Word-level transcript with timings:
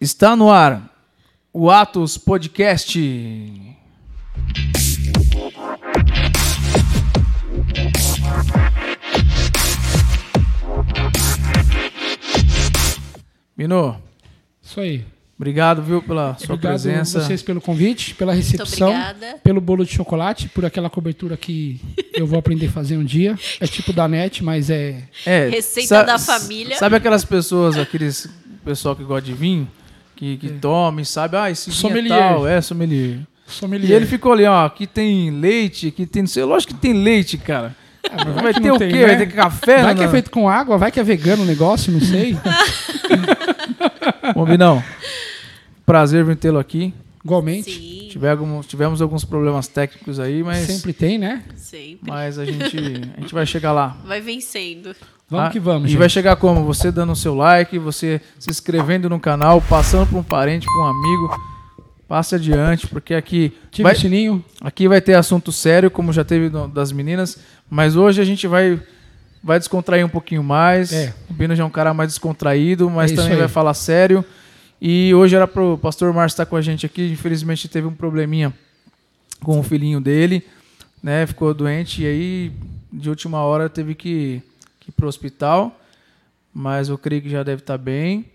Está 0.00 0.34
no 0.34 0.50
ar 0.50 0.90
o 1.52 1.70
Atos 1.70 2.16
Podcast. 2.16 2.98
Mino, 13.56 14.00
Isso 14.62 14.80
aí. 14.80 15.04
obrigado, 15.36 15.82
viu, 15.82 16.02
pela 16.02 16.34
sua 16.38 16.54
Obrigado 16.54 16.72
presença. 16.72 17.20
vocês 17.20 17.42
pelo 17.42 17.60
convite, 17.60 18.14
pela 18.14 18.32
recepção, 18.32 18.94
pelo 19.44 19.60
bolo 19.60 19.84
de 19.84 19.92
chocolate, 19.92 20.48
por 20.48 20.64
aquela 20.64 20.88
cobertura 20.88 21.36
que 21.36 21.78
eu 22.14 22.26
vou 22.26 22.38
aprender 22.38 22.66
a 22.68 22.70
fazer 22.70 22.96
um 22.96 23.04
dia. 23.04 23.38
É 23.60 23.66
tipo 23.66 23.92
da 23.92 24.08
net, 24.08 24.42
mas 24.42 24.70
é. 24.70 25.02
É, 25.26 25.48
Receita 25.48 26.02
da 26.04 26.18
família. 26.18 26.76
Sabe 26.78 26.96
aquelas 26.96 27.24
pessoas, 27.24 27.76
aqueles 27.76 28.28
pessoal 28.64 28.94
que 28.96 29.04
gosta 29.04 29.22
de 29.26 29.34
vinho, 29.34 29.68
que, 30.20 30.36
que 30.36 30.48
toma 30.50 31.00
e 31.00 31.06
sabe, 31.06 31.34
ah, 31.38 31.50
esse 31.50 31.70
é 31.70 31.72
Sommelier. 31.72 32.18
tal, 32.18 32.46
é 32.46 32.60
sommelier. 32.60 33.20
Sommelier. 33.46 33.90
E 33.90 33.92
ele 33.94 34.04
ficou 34.06 34.32
ali, 34.32 34.44
ó, 34.44 34.66
aqui 34.66 34.86
tem 34.86 35.30
leite, 35.30 35.88
aqui 35.88 36.04
tem, 36.04 36.22
não 36.22 36.28
sei, 36.28 36.44
lógico 36.44 36.74
que 36.74 36.78
tem 36.80 36.92
leite, 36.92 37.38
cara. 37.38 37.74
Ah, 38.10 38.24
Vai 38.24 38.52
que 38.52 38.60
ter 38.60 38.68
não 38.68 38.76
o 38.76 38.78
tem, 38.78 38.90
quê? 38.90 38.98
né? 38.98 39.06
Vai 39.06 39.16
ter 39.18 39.26
café? 39.32 39.82
Vai 39.82 39.94
que 39.94 40.02
é 40.02 40.04
Não. 40.04 40.10
feito 40.12 40.30
com 40.30 40.46
água, 40.48 40.76
vai 40.76 40.90
que 40.92 41.00
é 41.00 41.02
vegano 41.02 41.42
o 41.42 41.46
negócio, 41.46 41.90
não 41.90 42.00
sei. 42.00 42.36
Bom, 44.34 44.44
Binão, 44.44 44.82
prazer 45.86 46.28
em 46.28 46.36
tê-lo 46.36 46.58
aqui. 46.58 46.92
Igualmente. 47.24 47.70
Sim, 47.72 48.08
Tivemos, 48.10 48.66
tivemos 48.66 49.00
alguns 49.02 49.24
problemas 49.24 49.68
técnicos 49.68 50.18
aí, 50.20 50.42
mas, 50.42 50.66
Sempre 50.66 50.92
tem, 50.92 51.16
né? 51.18 51.42
sempre. 51.56 51.98
mas 52.10 52.38
a, 52.38 52.44
gente, 52.44 52.76
a 53.16 53.20
gente 53.20 53.32
vai 53.32 53.46
chegar 53.46 53.72
lá. 53.72 53.96
Vai 54.04 54.20
vencendo. 54.20 54.94
Vamos 55.30 55.46
tá? 55.46 55.52
que 55.52 55.60
vamos, 55.60 55.84
E 55.88 55.92
gente. 55.92 55.98
vai 55.98 56.08
chegar 56.08 56.36
como? 56.36 56.64
Você 56.64 56.90
dando 56.90 57.12
o 57.12 57.16
seu 57.16 57.34
like, 57.34 57.78
você 57.78 58.20
se 58.38 58.50
inscrevendo 58.50 59.08
no 59.08 59.20
canal, 59.20 59.60
passando 59.62 60.06
para 60.08 60.18
um 60.18 60.22
parente, 60.22 60.66
para 60.66 60.82
um 60.82 60.86
amigo. 60.86 61.50
Passe 62.08 62.34
adiante, 62.34 62.88
porque 62.88 63.14
aqui 63.14 63.52
vai, 63.80 63.92
o 63.94 63.96
sininho. 63.96 64.44
aqui 64.60 64.88
vai 64.88 65.00
ter 65.00 65.14
assunto 65.14 65.52
sério, 65.52 65.88
como 65.90 66.12
já 66.12 66.24
teve 66.24 66.48
no- 66.50 66.66
das 66.66 66.90
meninas, 66.90 67.38
mas 67.70 67.94
hoje 67.94 68.20
a 68.20 68.24
gente 68.24 68.46
vai 68.48 68.80
vai 69.42 69.58
descontrair 69.58 70.04
um 70.04 70.08
pouquinho 70.08 70.42
mais. 70.42 70.92
É. 70.92 71.14
O 71.30 71.32
Bino 71.32 71.54
já 71.56 71.62
é 71.62 71.66
um 71.66 71.70
cara 71.70 71.94
mais 71.94 72.10
descontraído, 72.10 72.90
mas 72.90 73.12
É 73.12 73.14
também 73.14 73.32
aí. 73.32 73.38
vai 73.38 73.48
falar 73.48 73.72
sério. 73.74 74.22
E 74.82 75.14
hoje 75.14 75.34
era 75.36 75.46
pro 75.46 75.78
pastor 75.78 76.12
Márcio 76.12 76.34
estar 76.34 76.46
com 76.46 76.56
a 76.56 76.60
gente 76.60 76.84
aqui, 76.84 77.10
infelizmente 77.10 77.68
teve 77.68 77.86
um 77.86 77.94
probleminha 77.94 78.52
com 79.42 79.58
o 79.58 79.62
filhinho 79.62 80.00
dele, 80.00 80.44
né? 81.02 81.26
Ficou 81.26 81.54
doente 81.54 82.02
e 82.02 82.06
aí 82.06 82.52
de 82.92 83.08
última 83.08 83.38
hora 83.38 83.68
teve 83.70 83.94
que, 83.94 84.42
ir 85.00 85.02
pro 85.02 85.08
hospital, 85.08 85.80
mas 86.52 86.88
eu 86.88 86.98
creio 86.98 87.22
que 87.22 87.30
já 87.30 87.42
deve 87.42 87.62
estar 87.62 87.78
bem. 87.78 88.26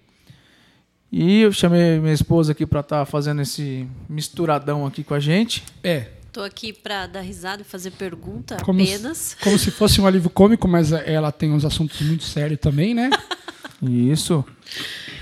E 1.11 1.41
eu 1.41 1.51
chamei 1.53 1.99
minha 1.99 2.13
esposa 2.13 2.51
aqui 2.51 2.65
para 2.65 2.79
estar 2.81 3.05
fazendo 3.05 3.41
esse 3.41 3.87
misturadão 4.09 4.85
aqui 4.85 5.03
com 5.03 5.13
a 5.13 5.19
gente. 5.19 5.63
É. 5.83 6.07
Tô 6.33 6.41
aqui 6.41 6.73
pra 6.73 7.07
dar 7.07 7.21
risada 7.21 7.61
e 7.61 7.65
fazer 7.65 7.91
pergunta 7.91 8.57
Como 8.65 8.83
se- 8.83 8.93
apenas. 8.95 9.37
Como 9.41 9.57
se 9.57 9.71
fosse 9.71 10.01
um 10.01 10.07
alívio 10.07 10.29
cômico, 10.29 10.67
mas 10.67 10.91
ela 10.91 11.31
tem 11.31 11.51
uns 11.53 11.63
assuntos 11.63 12.01
muito 12.01 12.23
sérios 12.23 12.59
também, 12.59 12.93
né? 12.93 13.09
Isso. 13.81 14.43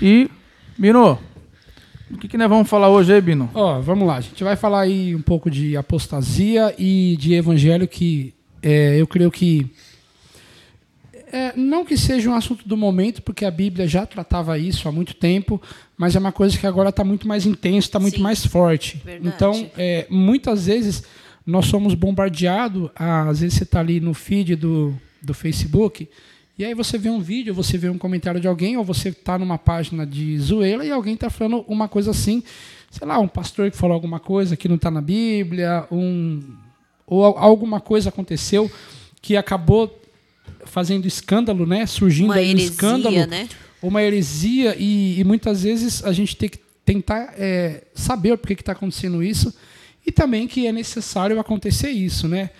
E, 0.02 0.28
Bino, 0.76 1.20
o 2.10 2.18
que, 2.18 2.26
que 2.26 2.36
nós 2.38 2.48
vamos 2.48 2.68
falar 2.68 2.88
hoje 2.88 3.12
aí, 3.12 3.20
Bino? 3.20 3.48
Ó, 3.54 3.78
vamos 3.80 4.08
lá. 4.08 4.16
A 4.16 4.20
gente 4.20 4.42
vai 4.42 4.56
falar 4.56 4.80
aí 4.80 5.14
um 5.14 5.22
pouco 5.22 5.48
de 5.48 5.76
apostasia 5.76 6.74
e 6.76 7.16
de 7.20 7.34
evangelho 7.34 7.86
que 7.86 8.34
é, 8.60 9.00
eu 9.00 9.06
creio 9.06 9.30
que 9.30 9.70
é, 11.36 11.52
não 11.56 11.84
que 11.84 11.96
seja 11.96 12.30
um 12.30 12.34
assunto 12.34 12.66
do 12.68 12.76
momento, 12.76 13.20
porque 13.22 13.44
a 13.44 13.50
Bíblia 13.50 13.88
já 13.88 14.06
tratava 14.06 14.56
isso 14.58 14.88
há 14.88 14.92
muito 14.92 15.14
tempo, 15.14 15.60
mas 15.96 16.14
é 16.14 16.18
uma 16.18 16.30
coisa 16.32 16.56
que 16.56 16.66
agora 16.66 16.90
está 16.90 17.02
muito 17.02 17.26
mais 17.26 17.44
intenso, 17.44 17.88
está 17.88 17.98
muito 17.98 18.16
Sim. 18.18 18.22
mais 18.22 18.46
forte. 18.46 19.02
Verdade. 19.04 19.34
Então, 19.34 19.70
é, 19.76 20.06
muitas 20.08 20.66
vezes 20.66 21.02
nós 21.44 21.66
somos 21.66 21.94
bombardeados, 21.94 22.88
às 22.94 23.40
vezes 23.40 23.58
você 23.58 23.64
está 23.64 23.80
ali 23.80 24.00
no 24.00 24.14
feed 24.14 24.54
do, 24.56 24.94
do 25.20 25.34
Facebook, 25.34 26.08
e 26.56 26.64
aí 26.64 26.72
você 26.72 26.96
vê 26.96 27.10
um 27.10 27.20
vídeo, 27.20 27.52
você 27.52 27.76
vê 27.76 27.90
um 27.90 27.98
comentário 27.98 28.40
de 28.40 28.46
alguém, 28.46 28.76
ou 28.76 28.84
você 28.84 29.08
está 29.08 29.36
numa 29.36 29.58
página 29.58 30.06
de 30.06 30.38
zoeira 30.38 30.84
e 30.86 30.90
alguém 30.92 31.14
está 31.14 31.28
falando 31.28 31.64
uma 31.66 31.88
coisa 31.88 32.12
assim, 32.12 32.44
sei 32.90 33.06
lá, 33.08 33.18
um 33.18 33.26
pastor 33.26 33.70
que 33.72 33.76
falou 33.76 33.94
alguma 33.94 34.20
coisa 34.20 34.56
que 34.56 34.68
não 34.68 34.76
está 34.76 34.88
na 34.90 35.00
Bíblia, 35.02 35.84
um, 35.90 36.40
ou 37.06 37.24
al- 37.24 37.38
alguma 37.38 37.80
coisa 37.80 38.08
aconteceu 38.08 38.70
que 39.20 39.36
acabou 39.36 40.00
fazendo 40.66 41.06
escândalo, 41.06 41.66
né? 41.66 41.86
Surgindo 41.86 42.26
Uma 42.26 42.36
um 42.36 42.38
heresia, 42.38 42.68
escândalo, 42.68 43.26
né? 43.26 43.48
uma 43.82 44.02
heresia 44.02 44.74
e, 44.78 45.20
e 45.20 45.24
muitas 45.24 45.62
vezes 45.62 46.02
a 46.04 46.12
gente 46.12 46.36
tem 46.36 46.48
que 46.48 46.58
tentar 46.84 47.34
é, 47.36 47.84
saber 47.94 48.36
por 48.36 48.48
que 48.48 48.54
está 48.54 48.72
acontecendo 48.72 49.22
isso 49.22 49.54
e 50.06 50.12
também 50.12 50.46
que 50.46 50.66
é 50.66 50.72
necessário 50.72 51.38
acontecer 51.38 51.90
isso, 51.90 52.28
né? 52.28 52.50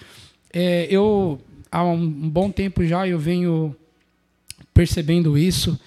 É, 0.52 0.86
eu 0.90 1.40
há 1.70 1.84
um, 1.84 2.08
bom 2.08 2.50
tempo 2.50 2.84
já 2.84 3.06
eu 3.08 3.18
venho 3.18 3.74
percebendo 4.72 5.36
isso 5.36 5.78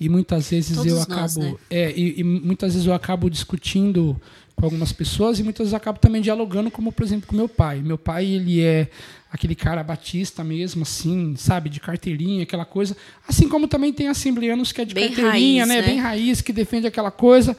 e 0.00 0.08
muitas 0.08 0.50
vezes 0.50 0.76
Todos 0.76 0.92
eu 0.92 0.98
nós, 0.98 1.36
acabo 1.36 1.40
né? 1.40 1.56
é, 1.70 1.92
e, 1.96 2.20
e 2.20 2.24
muitas 2.24 2.72
vezes 2.72 2.86
eu 2.86 2.94
acabo 2.94 3.28
discutindo 3.28 4.20
com 4.56 4.64
algumas 4.64 4.92
pessoas 4.92 5.38
e 5.38 5.42
muitas 5.42 5.64
vezes 5.64 5.72
eu 5.72 5.76
acabo 5.76 5.98
também 5.98 6.22
dialogando 6.22 6.70
como 6.70 6.92
por 6.92 7.02
exemplo 7.02 7.26
com 7.26 7.34
meu 7.36 7.48
pai 7.48 7.80
meu 7.80 7.98
pai 7.98 8.24
ele 8.26 8.62
é 8.62 8.88
aquele 9.30 9.54
cara 9.54 9.82
batista 9.82 10.44
mesmo 10.44 10.82
assim 10.82 11.34
sabe 11.36 11.68
de 11.68 11.80
carteirinha 11.80 12.44
aquela 12.44 12.64
coisa 12.64 12.96
assim 13.26 13.48
como 13.48 13.66
também 13.66 13.92
tem 13.92 14.08
assembleanos 14.08 14.70
que 14.72 14.80
é 14.80 14.84
de 14.84 14.94
Bem 14.94 15.08
carteirinha 15.08 15.64
raiz, 15.64 15.76
né? 15.76 15.82
né? 15.82 15.86
bem 15.86 15.98
raiz 15.98 16.40
que 16.40 16.52
defende 16.52 16.86
aquela 16.86 17.10
coisa 17.10 17.56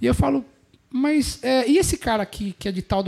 e 0.00 0.06
eu 0.06 0.14
falo 0.14 0.44
mas 0.90 1.38
é, 1.42 1.68
e 1.68 1.78
esse 1.78 1.96
cara 1.96 2.22
aqui 2.22 2.54
que 2.58 2.68
é 2.68 2.72
de 2.72 2.82
tal 2.82 3.02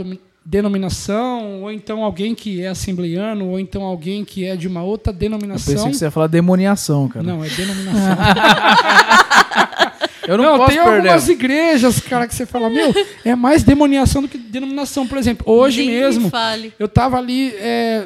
denominação 0.45 1.63
ou 1.63 1.71
então 1.71 2.03
alguém 2.03 2.35
que 2.35 2.61
é 2.61 2.67
assembleano 2.67 3.49
ou 3.49 3.59
então 3.59 3.81
alguém 3.81 4.23
que 4.23 4.45
é 4.45 4.55
de 4.55 4.67
uma 4.67 4.83
outra 4.83 5.11
Eu 5.11 5.17
denominação 5.17 5.73
pensei 5.73 5.89
que 5.89 5.97
você 5.97 6.05
ia 6.05 6.11
falar 6.11 6.27
demoniação, 6.27 7.07
cara. 7.07 7.25
não, 7.25 7.43
é 7.43 7.49
denominação. 7.49 8.17
eu 10.27 10.37
não, 10.37 10.43
Não, 10.43 10.57
posso 10.57 10.69
tem 10.73 10.83
perder. 10.83 10.97
algumas 11.09 11.29
igrejas, 11.29 11.99
cara, 11.99 12.27
que 12.27 12.35
você 12.35 12.45
fala, 12.45 12.69
meu, 12.69 12.93
é 13.23 13.35
mais 13.35 13.63
demoniação 13.63 14.21
do 14.21 14.27
que 14.27 14.37
denominação. 14.37 15.05
Por 15.07 15.17
exemplo, 15.17 15.45
hoje 15.51 15.79
Nem 15.79 15.89
me 15.89 15.93
mesmo, 16.01 16.29
fale. 16.29 16.73
eu 16.79 16.87
tava 16.87 17.17
ali 17.17 17.53
é, 17.57 18.05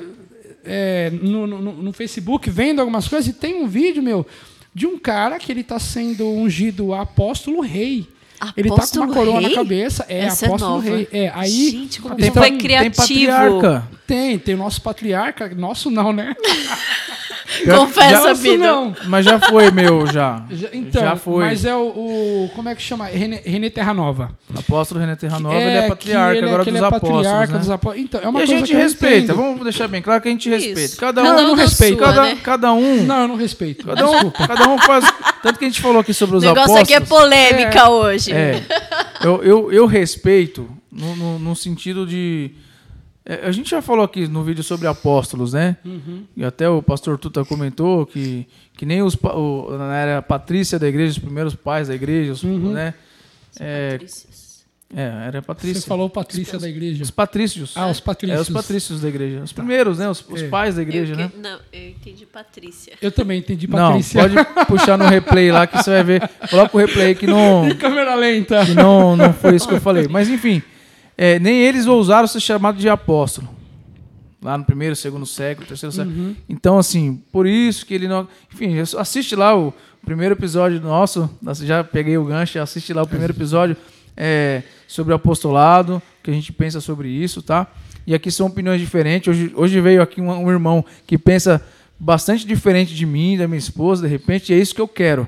é, 0.63 1.11
no, 1.21 1.47
no- 1.47 1.73
no 1.73 1.93
Facebook 1.93 2.49
vendo 2.49 2.79
algumas 2.79 3.07
coisas 3.07 3.27
e 3.29 3.33
tem 3.33 3.61
um 3.63 3.67
vídeo, 3.67 4.01
meu, 4.03 4.25
de 4.73 4.85
um 4.87 4.97
cara 4.97 5.37
que 5.39 5.51
ele 5.51 5.63
tá 5.63 5.79
sendo 5.79 6.27
ungido 6.27 6.93
apóstolo 6.93 7.61
rei. 7.61 8.07
ele 8.55 8.69
tá 8.69 8.75
com 8.75 8.81
Apóstolo 8.81 9.05
uma 9.05 9.13
coroa 9.13 9.39
rei? 9.39 9.49
na 9.49 9.55
cabeça. 9.55 10.05
É, 10.07 10.19
Essa 10.25 10.45
é 10.45 10.47
apóstolo 10.47 10.75
nova. 10.75 10.89
rei. 10.89 11.07
É, 11.11 11.31
aí 11.35 11.71
Gente, 11.71 12.01
como 12.01 12.15
Tem, 12.15 12.31
foi 12.31 12.51
criativo. 12.57 12.95
tem 12.95 13.27
patriarca. 13.27 13.87
tem, 14.07 14.39
tem 14.39 14.55
o 14.55 14.57
nosso 14.59 14.81
patriarca, 14.81 15.49
nosso 15.55 15.89
não, 15.91 16.13
né? 16.13 16.33
Confessa, 17.75 18.33
Bino. 18.35 18.57
não. 18.63 18.95
Mas 19.05 19.25
já 19.25 19.39
foi 19.39 19.71
meu, 19.71 20.05
já. 20.07 20.43
Já- 20.51 20.69
Então, 20.71 21.01
já 21.01 21.15
foi. 21.15 21.45
mas 21.45 21.65
é 21.65 21.75
o, 21.75 21.79
o- 21.87 22.51
Como 22.55 22.69
é 22.69 22.75
que 22.75 22.81
chama? 22.81 23.05
René, 23.05 23.41
René 23.43 23.69
Terra 23.69 23.93
Nova. 23.93 24.31
O 24.53 24.59
apóstolo 24.59 24.99
René 24.99 25.15
Terranova, 25.15 25.55
ele 25.55 25.77
é 25.77 25.87
patriarca 25.87 26.37
ele 26.37 26.45
é- 26.45 26.49
agora 26.49 26.63
dos 26.65 26.75
é 26.75 26.77
apóstolos, 26.85 27.23
patriarca 27.23 27.53
né? 27.53 27.59
dos 27.59 27.69
apóstolos. 27.69 28.05
Então, 28.05 28.21
é 28.23 28.27
uma 28.29 28.39
e 28.39 28.43
a 28.43 28.45
coisa 28.45 28.59
gente 28.59 28.69
que 28.69 28.75
eu 28.75 28.79
respeita, 28.79 29.33
vamos 29.33 29.63
deixar 29.63 29.87
bem 29.87 30.01
claro 30.01 30.21
que 30.21 30.27
a 30.27 30.31
gente 30.31 30.49
Isso. 30.49 30.67
respeita. 30.67 30.95
Cada 30.97 31.21
um, 31.21 31.25
Não, 31.25 31.35
não 31.43 31.53
um 31.53 31.67
sua, 31.67 31.97
cada, 31.97 32.21
né? 32.23 32.37
cada 32.43 32.73
um, 32.73 33.03
Não, 33.03 33.21
eu 33.23 33.27
não 33.27 33.35
respeito. 33.35 33.85
cada 33.85 34.09
um, 34.09 34.29
cada 34.31 34.69
um 34.69 34.77
faz. 34.79 35.05
Tanto 35.41 35.57
que 35.59 35.65
a 35.65 35.67
gente 35.67 35.81
falou 35.81 35.99
aqui 36.01 36.13
sobre 36.13 36.35
O 36.35 36.37
os 36.39 36.43
negócio 36.43 36.63
apóstolos. 36.73 36.83
aqui 36.83 36.93
é 36.93 36.99
polêmica 36.99 37.89
hoje. 37.89 38.31
É. 38.31 38.61
Eu, 39.23 39.43
eu, 39.43 39.71
eu 39.71 39.85
respeito 39.85 40.69
no, 40.91 41.15
no, 41.15 41.39
no 41.39 41.55
sentido 41.55 42.05
de. 42.05 42.51
É, 43.29 43.45
A 43.47 43.51
gente 43.51 43.69
já 43.69 43.81
falou 43.81 44.03
aqui 44.03 44.27
no 44.27 44.43
vídeo 44.43 44.63
sobre 44.63 44.87
apóstolos, 44.87 45.53
né? 45.53 45.77
Uhum. 45.85 46.23
E 46.35 46.43
até 46.43 46.67
o 46.69 46.81
pastor 46.81 47.17
Tuta 47.17 47.45
comentou 47.45 48.05
que, 48.05 48.47
que 48.75 48.85
nem 48.85 49.01
os, 49.01 49.15
o, 49.15 49.77
na 49.77 49.95
era 49.95 50.21
patrícia 50.21 50.77
da 50.79 50.87
igreja, 50.87 51.11
os 51.13 51.19
primeiros 51.19 51.53
pais 51.55 51.87
da 51.87 51.95
igreja, 51.95 52.31
os- 52.33 52.43
Uhum. 52.43 52.71
né? 52.73 52.93
É, 53.59 53.99
é, 54.95 55.27
era 55.27 55.41
patrícia. 55.41 55.81
Você 55.81 55.87
falou 55.87 56.09
Patrícia 56.09 56.57
da 56.57 56.67
igreja. 56.67 57.03
Os 57.03 57.11
patrícios. 57.11 57.73
Ah, 57.75 57.87
os 57.89 57.99
patrícios. 57.99 58.39
É, 58.39 58.41
os 58.41 58.49
patrícios 58.49 59.01
da 59.01 59.07
igreja. 59.07 59.41
Os 59.43 59.51
primeiros, 59.53 59.99
né? 59.99 60.09
Os, 60.09 60.23
os 60.27 60.41
É. 60.41 60.47
pais 60.47 60.75
da 60.75 60.81
igreja, 60.81 61.13
eu, 61.13 61.17
né? 61.17 61.29
que- 61.31 61.37
Não, 61.39 61.59
eu 61.71 61.89
entendi 61.89 62.25
Patrícia. 62.25 62.93
Eu 63.01 63.11
também 63.11 63.37
entendi 63.39 63.67
Não, 63.67 63.77
Patrícia. 63.89 64.21
pode 64.21 64.65
puxar 64.67 64.97
no 64.97 65.05
replay 65.05 65.51
lá 65.51 65.67
que 65.67 65.77
você 65.77 65.89
vai 65.91 66.03
ver. 66.03 66.29
Coloca 66.49 66.75
o 66.75 66.79
replay 66.79 67.13
que 67.13 67.27
não, 67.27 67.69
Câmera 67.77 68.15
lenta. 68.15 68.65
que 68.65 68.73
não, 68.73 69.15
não 69.15 69.31
foi 69.33 69.55
isso 69.55 69.67
que 69.67 69.75
eu 69.75 69.81
falei. 69.81 70.07
Mas 70.07 70.27
enfim, 70.29 70.61
é, 71.21 71.37
nem 71.37 71.57
eles 71.61 71.85
ousaram 71.85 72.27
ser 72.29 72.39
chamados 72.39 72.79
de 72.81 72.87
apóstolo. 72.87 73.49
Lá 74.41 74.57
no 74.57 74.63
primeiro, 74.63 74.95
segundo 74.95 75.25
século, 75.25 75.67
terceiro 75.67 75.91
século. 75.93 76.15
Uhum. 76.15 76.35
Então, 76.47 76.77
assim, 76.77 77.21
por 77.29 77.45
isso 77.45 77.85
que 77.85 77.93
ele 77.93 78.07
não. 78.07 78.25
Enfim, 78.53 78.73
assiste 78.97 79.35
lá 79.35 79.53
o 79.53 79.73
primeiro 80.05 80.33
episódio 80.33 80.79
nosso. 80.79 81.29
Já 81.61 81.83
peguei 81.83 82.17
o 82.17 82.23
gancho, 82.23 82.57
assiste 82.57 82.93
lá 82.93 83.03
o 83.03 83.07
primeiro 83.07 83.33
episódio 83.33 83.75
é, 84.15 84.63
sobre 84.87 85.11
o 85.11 85.17
apostolado, 85.17 86.01
que 86.23 86.31
a 86.31 86.33
gente 86.33 86.53
pensa 86.53 86.79
sobre 86.79 87.09
isso, 87.09 87.41
tá? 87.41 87.67
E 88.07 88.15
aqui 88.15 88.31
são 88.31 88.47
opiniões 88.47 88.79
diferentes. 88.79 89.27
Hoje, 89.27 89.51
hoje 89.53 89.81
veio 89.81 90.01
aqui 90.01 90.21
um, 90.21 90.31
um 90.31 90.49
irmão 90.49 90.85
que 91.05 91.17
pensa 91.17 91.61
bastante 91.99 92.47
diferente 92.47 92.95
de 92.95 93.05
mim, 93.05 93.37
da 93.37 93.45
minha 93.45 93.59
esposa, 93.59 94.03
de 94.03 94.07
repente, 94.07 94.53
e 94.53 94.55
é 94.55 94.57
isso 94.57 94.73
que 94.73 94.79
eu 94.79 94.87
quero. 94.87 95.27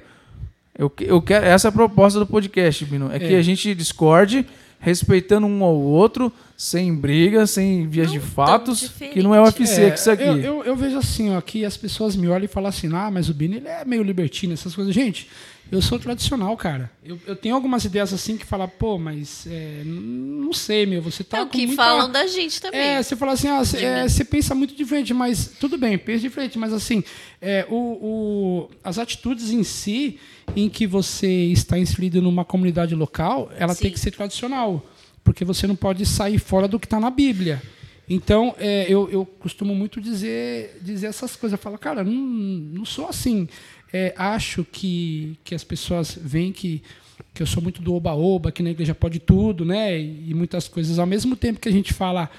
Eu, 0.77 0.89
que- 0.89 1.03
eu 1.03 1.21
quero, 1.21 1.45
essa 1.45 1.67
é 1.67 1.69
a 1.69 1.71
proposta 1.71 2.17
do 2.17 2.25
podcast, 2.25 2.85
Bino. 2.85 3.09
É, 3.11 3.19
que 3.19 3.33
É. 3.33 3.37
a 3.37 3.41
gente 3.41 3.75
discorde, 3.75 4.45
respeitando 4.81 5.47
um 5.47 5.63
ao 5.63 5.75
outro, 5.79 6.31
sem 6.57 6.93
briga, 6.93 7.47
sem 7.47 7.87
vias 7.87 8.07
Não 8.07 8.13
de 8.13 8.19
fatos, 8.19 8.79
diferente. 8.81 9.13
que 9.13 9.23
não 9.23 9.33
é 9.33 9.41
UFC, 9.41 9.83
É, 9.83 9.91
que 9.91 9.99
isso 9.99 10.11
aqui. 10.11 10.23
Eu, 10.23 10.37
eu, 10.37 10.63
eu 10.65 10.75
vejo 10.75 10.97
assim, 10.97 11.33
ó, 11.35 11.39
que 11.39 11.63
as 11.63 11.77
pessoas 11.77 12.15
me 12.15 12.27
olham 12.27 12.45
e 12.45 12.47
falam 12.47 12.67
assim, 12.69 12.89
ah, 12.93 13.09
mas 13.09 13.29
o 13.29 13.33
Bini 13.33 13.57
ele 13.57 13.67
é 13.67 13.85
meio 13.85 14.03
libertino, 14.03 14.53
essas 14.53 14.75
coisas. 14.75 14.93
Gente, 14.93 15.29
eu 15.71 15.81
sou 15.81 15.97
tradicional, 15.97 16.57
cara. 16.57 16.91
Eu, 17.05 17.17
eu 17.25 17.35
tenho 17.35 17.55
algumas 17.55 17.85
ideias 17.85 18.11
assim 18.11 18.35
que 18.37 18.45
falam, 18.45 18.67
pô, 18.67 18.97
mas 18.97 19.45
é, 19.49 19.83
não 19.85 20.51
sei, 20.51 20.85
meu, 20.85 21.01
você 21.01 21.23
tá 21.23 21.37
É 21.37 21.41
o 21.43 21.45
com 21.45 21.51
que 21.51 21.65
muita... 21.67 21.81
falam 21.83 22.11
da 22.11 22.27
gente 22.27 22.59
também. 22.59 22.79
É, 22.81 23.01
você 23.03 23.15
fala 23.15 23.31
assim, 23.33 23.47
ah, 23.47 23.59
você, 23.63 23.77
De 23.77 23.85
é, 23.85 24.07
você 24.09 24.25
pensa 24.25 24.53
muito 24.53 24.75
diferente, 24.75 25.13
mas 25.13 25.51
tudo 25.59 25.77
bem, 25.77 25.97
pensa 25.97 26.19
diferente, 26.21 26.57
mas 26.59 26.73
assim, 26.73 27.03
é, 27.41 27.65
o, 27.69 27.75
o- 27.75 28.69
as 28.83 28.97
atitudes 28.99 29.51
em 29.51 29.63
si, 29.63 30.19
em 30.55 30.69
que 30.69 30.85
você 30.85 31.27
está 31.27 31.77
inserido 31.77 32.21
numa 32.21 32.45
comunidade 32.45 32.95
local, 32.95 33.51
ela 33.57 33.75
tem 33.75 33.89
Sim. 33.89 33.93
que 33.93 33.99
ser 33.99 34.11
tradicional, 34.11 34.85
porque 35.23 35.45
você 35.45 35.67
não 35.67 35.75
pode 35.75 36.05
sair 36.05 36.39
fora 36.39 36.67
do 36.67 36.79
que 36.79 36.85
está 36.85 36.99
na 36.99 37.09
Bíblia. 37.09 37.61
Então, 38.09 38.53
é, 38.59 38.85
eu, 38.89 39.09
eu 39.09 39.25
costumo 39.25 39.73
muito 39.73 40.01
dizer, 40.01 40.79
dizer 40.81 41.07
essas 41.07 41.35
coisas. 41.35 41.57
Eu 41.57 41.63
falo, 41.63 41.77
cara, 41.77 42.03
não, 42.03 42.11
não 42.11 42.83
sou 42.83 43.07
assim. 43.07 43.47
É, 43.93 44.13
acho 44.17 44.65
que, 44.69 45.37
que 45.45 45.55
as 45.55 45.63
pessoas 45.63 46.17
veem 46.21 46.51
que, 46.51 46.83
que 47.33 47.41
eu 47.41 47.47
sou 47.47 47.63
muito 47.63 47.81
do 47.81 47.93
oba-oba, 47.93 48.51
que 48.51 48.61
na 48.61 48.71
igreja 48.71 48.93
pode 48.93 49.19
tudo, 49.19 49.63
né? 49.63 49.97
E, 49.97 50.31
e 50.31 50.33
muitas 50.33 50.67
coisas. 50.67 50.99
Ao 50.99 51.05
mesmo 51.05 51.37
tempo 51.37 51.61
que 51.61 51.69
a 51.69 51.71
gente 51.71 51.93
fala, 51.93 52.29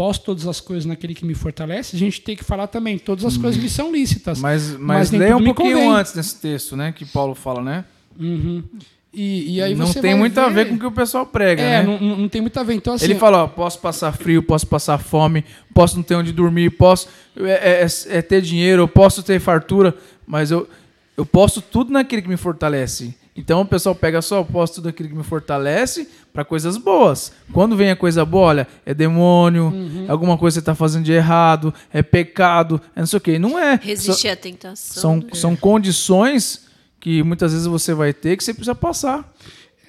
posso 0.00 0.22
todas 0.22 0.46
as 0.46 0.62
coisas 0.62 0.86
naquele 0.86 1.14
que 1.14 1.26
me 1.26 1.34
fortalece, 1.34 1.94
a 1.94 1.98
gente 1.98 2.22
tem 2.22 2.34
que 2.34 2.42
falar 2.42 2.68
também, 2.68 2.98
todas 2.98 3.22
as 3.22 3.36
coisas 3.36 3.62
me 3.62 3.68
são 3.68 3.92
lícitas. 3.92 4.40
Mas, 4.40 4.70
mas, 4.70 4.80
Mas 4.80 5.10
nem 5.10 5.20
leia 5.20 5.36
um 5.36 5.44
pouquinho 5.44 5.90
antes 5.90 6.14
desse 6.14 6.40
texto, 6.40 6.74
né? 6.74 6.90
Que 6.90 7.04
Paulo 7.04 7.34
fala, 7.34 7.60
né? 7.60 7.84
Uhum. 8.18 8.64
E, 9.12 9.56
e 9.56 9.62
aí 9.62 9.74
não 9.74 9.92
tem 9.92 10.14
muito 10.14 10.38
a 10.38 10.48
ver 10.48 10.68
com 10.70 10.76
o 10.76 10.78
que 10.78 10.86
o 10.86 10.90
pessoal 10.90 11.26
prega, 11.26 11.60
É, 11.60 11.82
né? 11.82 11.82
não, 11.82 12.00
não- 12.00 12.16
não 12.16 12.28
tem 12.30 12.40
muito 12.40 12.58
a 12.58 12.62
ver. 12.62 12.72
Então, 12.76 12.94
assim, 12.94 13.04
Ele 13.04 13.16
fala, 13.16 13.44
ó, 13.44 13.46
posso 13.46 13.78
passar 13.78 14.10
frio, 14.12 14.42
posso 14.42 14.66
passar 14.66 14.96
fome, 14.96 15.44
posso 15.74 15.96
não 15.96 16.02
ter 16.02 16.14
onde 16.14 16.32
dormir, 16.32 16.70
posso 16.70 17.06
é, 17.36 17.82
é- 17.84 18.16
é 18.16 18.22
ter 18.22 18.40
dinheiro, 18.40 18.80
eu 18.84 18.88
posso 18.88 19.22
ter 19.22 19.38
fartura, 19.38 19.94
mas 20.26 20.50
eu, 20.50 20.66
eu 21.14 21.26
posso 21.26 21.60
tudo 21.60 21.92
naquele 21.92 22.22
que 22.22 22.28
me 22.28 22.38
fortalece. 22.38 23.14
Então 23.36 23.60
o 23.60 23.66
pessoal 23.66 23.94
pega 23.94 24.20
só, 24.20 24.38
eu 24.38 24.44
posso 24.44 24.74
tudo 24.74 24.86
naquele 24.86 25.08
que 25.08 25.14
me 25.14 25.22
fortalece 25.22 26.08
para 26.32 26.44
coisas 26.44 26.76
boas. 26.76 27.32
Quando 27.52 27.76
vem 27.76 27.90
a 27.90 27.96
coisa 27.96 28.24
boa, 28.24 28.48
olha, 28.48 28.68
é 28.84 28.92
demônio, 28.92 29.72
é 30.06 30.10
alguma 30.10 30.36
coisa 30.36 30.54
que 30.54 30.64
você 30.64 30.70
está 30.70 30.74
fazendo 30.74 31.04
de 31.04 31.12
errado, 31.12 31.72
é 31.92 32.02
pecado, 32.02 32.80
é 32.94 33.00
não 33.00 33.06
sei 33.06 33.16
o 33.16 33.20
quê. 33.20 33.38
Não 33.38 33.58
é. 33.58 33.78
Resistir 33.80 34.28
à 34.28 34.36
tentação. 34.36 35.00
São, 35.00 35.16
né? 35.16 35.28
são 35.32 35.56
condições 35.56 36.66
que 36.98 37.22
muitas 37.22 37.52
vezes 37.52 37.66
você 37.66 37.94
vai 37.94 38.12
ter 38.12 38.36
que 38.36 38.44
você 38.44 38.52
precisa 38.52 38.74
passar. 38.74 39.32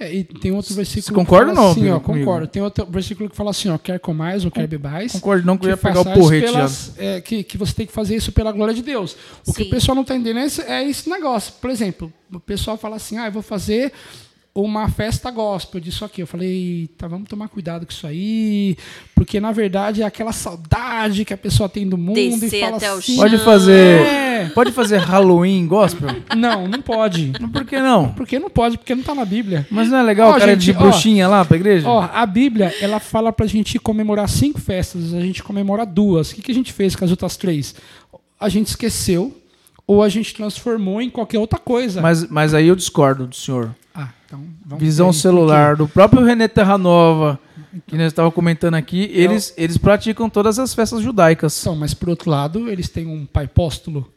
É, 0.02 0.12
e 0.12 0.24
tem 0.24 0.52
outro 0.52 0.74
versículo. 0.74 1.04
Você 1.04 1.14
concorda 1.14 1.52
que 1.54 1.60
ou 1.60 1.64
não, 1.64 1.72
assim, 1.72 1.82
Bino, 1.82 1.96
ó, 1.96 2.00
concordo. 2.00 2.48
Tem 2.48 2.60
outro 2.60 2.88
versículo 2.88 3.30
que 3.30 3.36
fala 3.36 3.52
assim, 3.52 3.70
ó, 3.70 3.78
quer 3.78 4.00
comais 4.00 4.44
ou 4.44 4.50
quer 4.50 4.66
bebais. 4.66 5.12
Concordo 5.12 5.46
não 5.46 5.56
que 5.56 5.68
eu 5.68 5.70
ia 5.70 5.78
que 5.78 5.84
pegar 5.84 6.02
o 6.02 6.06
porrete 6.06 6.52
pelas- 6.52 6.94
é, 6.98 7.22
que, 7.22 7.44
que 7.44 7.56
você 7.56 7.72
tem 7.72 7.86
que 7.86 7.94
fazer 7.94 8.16
isso 8.16 8.32
pela 8.32 8.52
glória 8.52 8.74
de 8.74 8.82
Deus. 8.82 9.16
O 9.46 9.54
que 9.54 9.62
Sim. 9.62 9.68
o 9.68 9.72
pessoal 9.72 9.94
não 9.96 10.02
está 10.02 10.16
entendendo 10.16 10.40
é 10.40 10.46
esse, 10.48 10.62
é 10.64 10.90
esse 10.90 11.08
negócio. 11.08 11.54
Por 11.62 11.70
exemplo, 11.70 12.12
o 12.34 12.40
pessoal 12.40 12.78
fala 12.78 12.96
assim, 12.96 13.18
ah, 13.20 13.28
eu 13.28 13.32
vou 13.32 13.44
fazer 13.44 13.94
uma 14.54 14.90
festa 14.90 15.32
gospel 15.32 15.80
disso 15.80 16.04
aqui. 16.04 16.22
Eu 16.22 16.28
falei, 16.28 16.90
tá, 16.98 17.08
vamos 17.08 17.28
tomar 17.30 17.48
cuidado 17.48 17.86
com 17.86 17.92
isso 17.92 18.06
aí, 18.06 18.76
porque 19.16 19.40
na 19.40 19.52
verdade 19.52 20.02
é 20.02 20.06
aquela 20.06 20.34
saudade 20.34 21.24
que 21.24 21.34
a 21.34 21.38
pessoa 21.38 21.70
tem 21.70 21.88
do 21.88 21.98
mundo 21.98 22.18
e 22.18 22.38
Descer 22.38 22.62
fala 22.66 22.78
até 22.78 22.94
o 22.94 22.98
assim, 22.98 23.16
chão. 23.16 23.24
Pode 23.24 23.38
fazer, 23.40 24.02
É. 24.02 24.50
pode 24.54 24.72
fazer 24.72 24.98
Halloween 24.98 25.66
gospel? 25.68 26.10
não, 26.36 26.68
não 26.68 26.82
pode. 26.82 27.32
Por 27.52 27.66
que 27.66 27.80
não? 27.80 28.10
Porque 28.14 28.40
não 28.40 28.50
pode, 28.50 28.78
porque 28.78 28.94
não 28.94 29.02
está 29.02 29.16
na 29.16 29.24
Bíblia. 29.26 29.66
Mas 29.72 29.90
não 29.90 29.98
é 30.00 30.04
legal 30.04 30.32
Ó, 30.32 30.36
o 30.36 30.40
cara 30.40 30.52
gente, 30.54 30.66
de 30.66 30.72
ó, 30.72 30.80
bruxinha 30.80 31.28
lá 31.28 31.46
pra 31.46 31.56
igreja? 31.58 31.88
Ó, 31.88 32.02
a 32.14 32.26
Bíblia, 32.26 32.74
ela 32.82 33.00
fala 33.00 33.32
pra 33.32 33.46
gente 33.48 33.80
comemorar 33.80 34.28
cinco 34.28 34.60
festas, 34.60 35.14
a 35.14 35.22
gente 35.22 35.42
comemora 35.44 35.86
duas. 35.86 36.32
O 36.32 36.36
que, 36.36 36.42
que 36.42 36.52
a 36.52 36.56
gente 36.56 36.74
fez 36.74 36.96
com 36.96 37.06
as 37.06 37.12
outras 37.12 37.38
três? 37.38 37.74
A 38.40 38.50
gente 38.50 38.68
esqueceu 38.68 39.38
ou 39.92 40.02
a 40.02 40.08
gente 40.08 40.34
transformou 40.34 41.02
em 41.02 41.10
qualquer 41.10 41.38
outra 41.38 41.60
coisa. 41.60 42.00
mas, 42.02 42.30
mas 42.30 42.54
aí 42.54 42.70
eu 42.70 42.78
discordo 42.78 43.28
do 43.28 43.36
senhor. 43.36 43.76
Ah, 43.94 44.08
então 44.26 44.40
vamos 44.66 44.82
Visão 44.82 45.12
celular, 45.12 45.76
do 45.76 45.86
próprio 45.86 46.24
René 46.24 46.48
Terranova, 46.48 47.38
que 47.86 47.98
nós 47.98 48.08
estávamos 48.08 48.34
comentando 48.34 48.76
aqui, 48.76 49.12
eles, 49.14 49.54
eles 49.58 49.78
praticam 49.78 50.30
todas 50.30 50.58
as 50.58 50.74
festas 50.74 51.02
judaicas. 51.02 51.60
Então, 51.60 51.76
mas 51.76 51.94
por 51.94 52.08
outro 52.08 52.32
lado, 52.32 52.70
eles 52.70 52.88
têm 52.88 53.06
um 53.06 53.26
pai 53.26 53.44
apóstolo. 53.44 54.10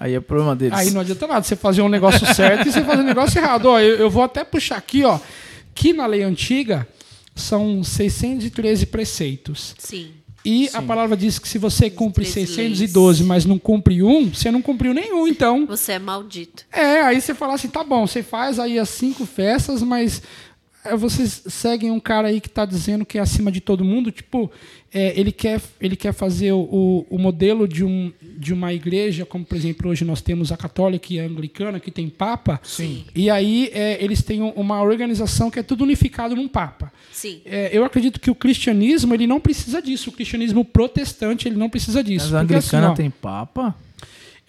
Aí 0.00 0.14
é 0.14 0.20
problema 0.20 0.56
deles. 0.56 0.76
Aí 0.76 0.90
não 0.90 1.00
adianta 1.00 1.24
nada 1.28 1.42
você 1.44 1.54
fazer 1.54 1.82
um 1.82 1.88
negócio 1.88 2.26
certo 2.34 2.66
e 2.66 2.72
você 2.72 2.82
fazer 2.82 3.02
um 3.02 3.06
negócio 3.06 3.38
errado. 3.38 3.66
Ó, 3.66 3.78
eu, 3.78 3.98
eu 3.98 4.10
vou 4.10 4.24
até 4.24 4.42
puxar 4.42 4.78
aqui, 4.78 5.04
ó, 5.04 5.20
que 5.72 5.92
na 5.92 6.06
lei 6.06 6.24
antiga 6.24 6.88
são 7.36 7.84
613 7.84 8.86
preceitos. 8.86 9.76
Sim. 9.78 10.10
E 10.44 10.68
a 10.68 10.80
Sim. 10.80 10.86
palavra 10.86 11.16
diz 11.16 11.38
que 11.38 11.48
se 11.48 11.58
você 11.58 11.90
cumpre 11.90 12.24
13 12.24 12.54
612, 12.54 13.24
mas 13.24 13.44
não 13.44 13.58
cumpre 13.58 14.02
um, 14.02 14.32
você 14.32 14.50
não 14.50 14.62
cumpriu 14.62 14.94
nenhum, 14.94 15.28
então. 15.28 15.66
Você 15.66 15.92
é 15.92 15.98
maldito. 15.98 16.64
É, 16.72 17.02
aí 17.02 17.20
você 17.20 17.34
fala 17.34 17.54
assim, 17.54 17.68
tá 17.68 17.84
bom, 17.84 18.06
você 18.06 18.22
faz 18.22 18.58
aí 18.58 18.78
as 18.78 18.88
cinco 18.88 19.26
festas, 19.26 19.82
mas 19.82 20.22
é, 20.84 20.96
vocês 20.96 21.42
seguem 21.46 21.90
um 21.90 22.00
cara 22.00 22.28
aí 22.28 22.40
que 22.40 22.48
está 22.48 22.64
dizendo 22.64 23.04
que 23.04 23.18
é 23.18 23.20
acima 23.20 23.52
de 23.52 23.60
todo 23.60 23.84
mundo, 23.84 24.10
tipo, 24.10 24.50
é, 24.92 25.18
ele, 25.18 25.30
quer, 25.30 25.60
ele 25.80 25.94
quer 25.94 26.12
fazer 26.12 26.52
o, 26.52 27.06
o 27.08 27.18
modelo 27.18 27.68
de, 27.68 27.84
um, 27.84 28.12
de 28.38 28.52
uma 28.52 28.72
igreja, 28.72 29.24
como 29.24 29.44
por 29.44 29.56
exemplo 29.56 29.88
hoje 29.88 30.04
nós 30.04 30.20
temos 30.20 30.50
a 30.50 30.56
católica 30.56 31.06
e 31.12 31.20
a 31.20 31.24
anglicana, 31.24 31.78
que 31.78 31.90
tem 31.90 32.08
papa, 32.08 32.60
Sim. 32.62 33.04
e 33.14 33.30
aí 33.30 33.70
é, 33.72 34.02
eles 34.02 34.22
têm 34.22 34.42
uma 34.42 34.82
organização 34.82 35.50
que 35.50 35.58
é 35.60 35.62
tudo 35.62 35.84
unificado 35.84 36.34
num 36.34 36.48
papa. 36.48 36.92
Sim. 37.12 37.40
É, 37.44 37.70
eu 37.72 37.84
acredito 37.84 38.18
que 38.18 38.30
o 38.30 38.34
cristianismo 38.34 39.14
ele 39.14 39.26
não 39.26 39.40
precisa 39.40 39.80
disso, 39.80 40.10
o 40.10 40.12
cristianismo 40.12 40.64
protestante 40.64 41.46
ele 41.46 41.56
não 41.56 41.70
precisa 41.70 42.02
disso. 42.02 42.26
Mas 42.26 42.34
a 42.34 42.38
Porque, 42.40 42.54
anglicana 42.54 42.86
assim, 42.86 42.92
ó, 42.92 42.96
tem 42.96 43.10
papa? 43.10 43.74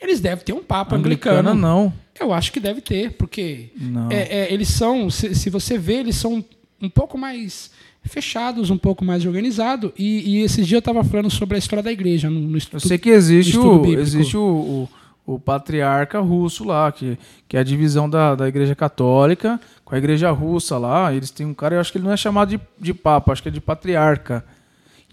Eles 0.01 0.19
devem 0.19 0.43
ter 0.43 0.53
um 0.53 0.63
papa 0.63 0.95
anglicana 0.95 1.51
anglicano. 1.51 1.61
não. 1.61 1.93
Eu 2.19 2.33
acho 2.33 2.51
que 2.51 2.59
deve 2.59 2.81
ter, 2.81 3.13
porque 3.13 3.69
Não. 3.79 4.11
é, 4.11 4.21
é, 4.45 4.53
eles 4.53 4.67
são, 4.69 5.09
se, 5.09 5.33
se 5.35 5.49
você 5.49 5.77
vê, 5.77 5.95
eles 5.95 6.15
são 6.15 6.43
um 6.81 6.89
pouco 6.89 7.17
mais 7.17 7.71
fechados, 8.03 8.69
um 8.69 8.77
pouco 8.77 9.05
mais 9.05 9.25
organizados. 9.25 9.91
E, 9.97 10.37
e 10.37 10.41
esses 10.43 10.65
dias 10.67 10.73
eu 10.77 10.79
estava 10.79 11.03
falando 11.03 11.29
sobre 11.29 11.55
a 11.55 11.59
história 11.59 11.83
da 11.83 11.91
igreja 11.91 12.29
no, 12.29 12.39
no 12.39 12.53
Eu 12.53 12.57
estudo. 12.57 12.79
sei 12.87 12.97
que 12.97 13.09
existe, 13.09 13.57
o, 13.57 13.85
existe 13.85 14.35
o, 14.35 14.87
o, 15.25 15.33
o 15.35 15.39
patriarca 15.39 16.19
russo 16.19 16.63
lá, 16.65 16.91
que, 16.91 17.17
que 17.47 17.55
é 17.55 17.59
a 17.59 17.63
divisão 17.63 18.09
da, 18.09 18.35
da 18.35 18.47
igreja 18.47 18.75
católica 18.75 19.59
com 19.85 19.95
a 19.95 19.97
igreja 19.97 20.31
russa 20.31 20.77
lá. 20.77 21.13
Eles 21.13 21.29
têm 21.31 21.45
um 21.45 21.53
cara, 21.53 21.75
eu 21.75 21.79
acho 21.79 21.91
que 21.91 21.97
ele 21.97 22.05
não 22.05 22.11
é 22.13 22.17
chamado 22.17 22.49
de, 22.49 22.59
de 22.79 22.93
papa, 22.93 23.31
acho 23.31 23.43
que 23.43 23.49
é 23.49 23.51
de 23.51 23.61
patriarca. 23.61 24.43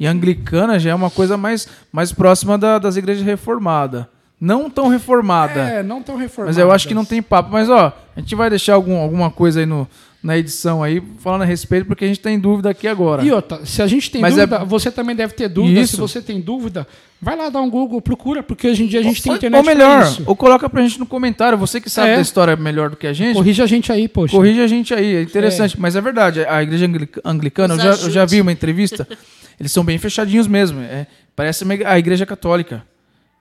E 0.00 0.06
a 0.06 0.10
anglicana 0.12 0.78
já 0.78 0.90
é 0.90 0.94
uma 0.94 1.10
coisa 1.10 1.36
mais, 1.36 1.68
mais 1.92 2.12
próxima 2.12 2.56
da- 2.56 2.78
das 2.78 2.96
igrejas 2.96 3.24
reformadas. 3.24 4.06
Não 4.40 4.70
tão 4.70 4.86
reformada. 4.86 5.58
É, 5.60 5.82
não 5.82 6.00
tão 6.00 6.16
reformados. 6.16 6.56
Mas 6.56 6.62
eu 6.64 6.70
acho 6.70 6.86
que 6.86 6.94
não 6.94 7.04
tem 7.04 7.20
papo. 7.20 7.50
Mas, 7.50 7.68
ó, 7.68 7.92
a 8.16 8.20
gente 8.20 8.36
vai 8.36 8.48
deixar 8.48 8.74
algum, 8.74 8.96
alguma 8.96 9.32
coisa 9.32 9.58
aí 9.58 9.66
no, 9.66 9.88
na 10.28 10.36
edição 10.36 10.82
aí, 10.82 11.02
falando 11.20 11.40
a 11.42 11.44
respeito, 11.46 11.86
porque 11.86 12.04
a 12.04 12.08
gente 12.08 12.20
tem 12.20 12.38
dúvida 12.38 12.68
aqui 12.68 12.86
agora. 12.86 13.24
E 13.24 13.32
outra, 13.32 13.64
se 13.64 13.80
a 13.80 13.86
gente 13.86 14.10
tem 14.10 14.20
Mas 14.20 14.36
é- 14.36 14.46
dúvida, 14.46 14.64
você 14.66 14.90
também 14.90 15.16
deve 15.16 15.32
ter 15.32 15.48
dúvida. 15.48 15.80
Isso. 15.80 15.94
Se 15.96 16.00
você 16.00 16.20
tem 16.20 16.38
dúvida, 16.38 16.86
vai 17.20 17.34
lá 17.34 17.48
dar 17.48 17.62
um 17.62 17.70
Google, 17.70 18.00
procura, 18.02 18.42
porque 18.42 18.68
hoje 18.68 18.84
em 18.84 18.86
dia 18.86 19.00
a 19.00 19.02
gente 19.02 19.22
tem 19.22 19.32
ou, 19.32 19.36
internet 19.36 19.58
ou 19.58 19.64
melhor, 19.66 20.06
ou 20.26 20.36
coloca 20.36 20.68
pra 20.68 20.82
gente 20.82 20.98
no 20.98 21.06
comentário. 21.06 21.56
Você 21.56 21.80
que 21.80 21.88
sabe 21.88 22.10
É. 22.10 22.16
da 22.16 22.20
história 22.20 22.54
melhor 22.56 22.90
do 22.90 22.96
que 22.96 23.06
a 23.06 23.12
gente, 23.14 23.34
Corrige 23.36 23.62
a 23.62 23.66
gente 23.66 23.90
aí, 23.90 24.06
poxa. 24.06 24.36
corrige 24.36 24.60
a 24.60 24.66
gente 24.66 24.92
aí. 24.92 25.16
É 25.16 25.22
interessante. 25.22 25.80
Mas 25.80 25.96
é 25.96 26.00
verdade, 26.02 26.44
a 26.44 26.62
igreja 26.62 26.84
angli- 26.84 27.08
anglicana, 27.24 27.74
eu 27.74 27.78
já, 27.80 27.90
eu 28.04 28.10
já 28.10 28.24
vi 28.26 28.40
uma 28.42 28.52
entrevista, 28.52 29.08
eles 29.58 29.72
são 29.72 29.82
bem 29.82 29.96
fechadinhos 29.96 30.46
mesmo. 30.46 30.80
É, 30.82 31.06
parece 31.34 31.64
a 31.86 31.98
igreja 31.98 32.26
católica. 32.26 32.84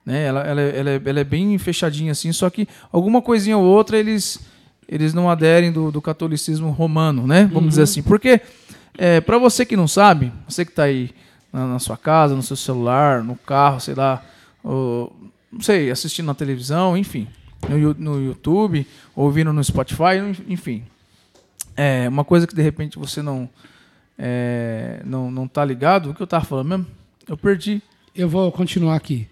Né? 0.06 0.24
Ela, 0.24 0.40
ela, 0.40 0.60
é- 0.62 0.78
ela, 0.78 0.90
é, 0.90 1.00
ela 1.04 1.20
é 1.20 1.24
bem 1.24 1.58
fechadinha 1.58 2.12
assim, 2.12 2.32
só 2.32 2.48
que 2.48 2.66
alguma 2.90 3.20
coisinha 3.20 3.58
ou 3.58 3.64
outra 3.64 3.98
eles, 3.98 4.40
eles 4.88 5.12
não 5.12 5.28
aderem 5.28 5.70
do, 5.70 5.92
do 5.92 6.00
catolicismo 6.00 6.70
romano, 6.70 7.26
né? 7.26 7.44
Vamos 7.44 7.62
Uhum. 7.62 7.68
dizer 7.68 7.82
assim. 7.82 8.02
Porque, 8.02 8.40
é, 8.96 9.20
para 9.20 9.38
você 9.38 9.64
que 9.66 9.76
não 9.76 9.86
sabe, 9.88 10.32
você 10.48 10.64
que 10.64 10.72
está 10.72 10.84
aí 10.84 11.10
na, 11.52 11.66
na 11.66 11.78
sua 11.78 11.96
casa, 11.96 12.34
no 12.34 12.42
seu 12.42 12.56
celular, 12.56 13.22
no 13.22 13.36
carro, 13.36 13.80
sei 13.80 13.94
lá, 13.94 14.22
ou, 14.64 15.14
não 15.52 15.60
sei, 15.60 15.90
assistindo 15.90 16.26
na 16.26 16.34
televisão, 16.34 16.96
enfim, 16.96 17.28
no, 17.68 17.94
no 17.94 18.24
YouTube, 18.24 18.86
ouvindo 19.14 19.52
no 19.52 19.62
Spotify, 19.62 20.16
enfim. 20.48 20.82
É 21.76 22.08
uma 22.08 22.24
coisa 22.24 22.46
que 22.46 22.54
de 22.54 22.62
repente 22.62 22.98
você 22.98 23.22
não 23.22 23.48
é, 24.18 25.00
não, 25.04 25.30
não 25.30 25.46
tá 25.46 25.64
ligado, 25.64 26.10
o 26.10 26.14
que 26.14 26.20
eu 26.20 26.26
tava 26.26 26.44
falando 26.44 26.68
mesmo? 26.68 26.86
Eu 27.28 27.36
perdi. 27.36 27.80
Eu 28.16 28.28
vou 28.28 28.50
continuar 28.50 28.96
aqui. 28.96 29.28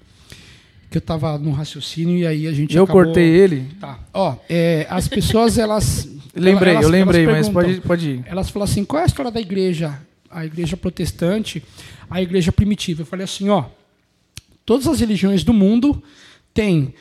Que 0.90 0.98
eu 0.98 1.00
tava 1.00 1.36
num 1.38 1.50
raciocínio 1.52 2.16
e 2.18 2.26
aí 2.26 2.46
a 2.46 2.52
gente 2.52 2.76
Eu 2.76 2.84
acabou- 2.84 3.04
cortei 3.04 3.24
ele. 3.28 3.68
Tá. 3.80 3.98
Ó, 4.14 4.36
é, 4.48 4.86
as 4.88 5.08
pessoas, 5.08 5.58
elas... 5.58 6.08
Lembrei, 6.34 6.74
elas- 6.74 6.84
eu 6.84 6.90
lembrei, 6.90 7.26
mas 7.26 7.48
pode, 7.48 7.80
pode 7.80 8.10
ir. 8.10 8.24
Elas 8.26 8.50
falam 8.50 8.64
assim, 8.64 8.84
qual 8.84 9.00
é 9.00 9.04
a 9.04 9.06
história 9.06 9.30
da 9.30 9.40
igreja? 9.40 9.98
A 10.30 10.44
igreja 10.44 10.76
protestante, 10.76 11.62
a 12.10 12.20
igreja 12.20 12.52
primitiva. 12.52 13.02
Eu 13.02 13.06
falei 13.06 13.24
assim, 13.24 13.48
ó, 13.48 13.64
todas 14.64 14.86
as 14.86 15.00
religiões 15.00 15.42
do 15.42 15.54
mundo 15.54 16.02
têm 16.52 16.92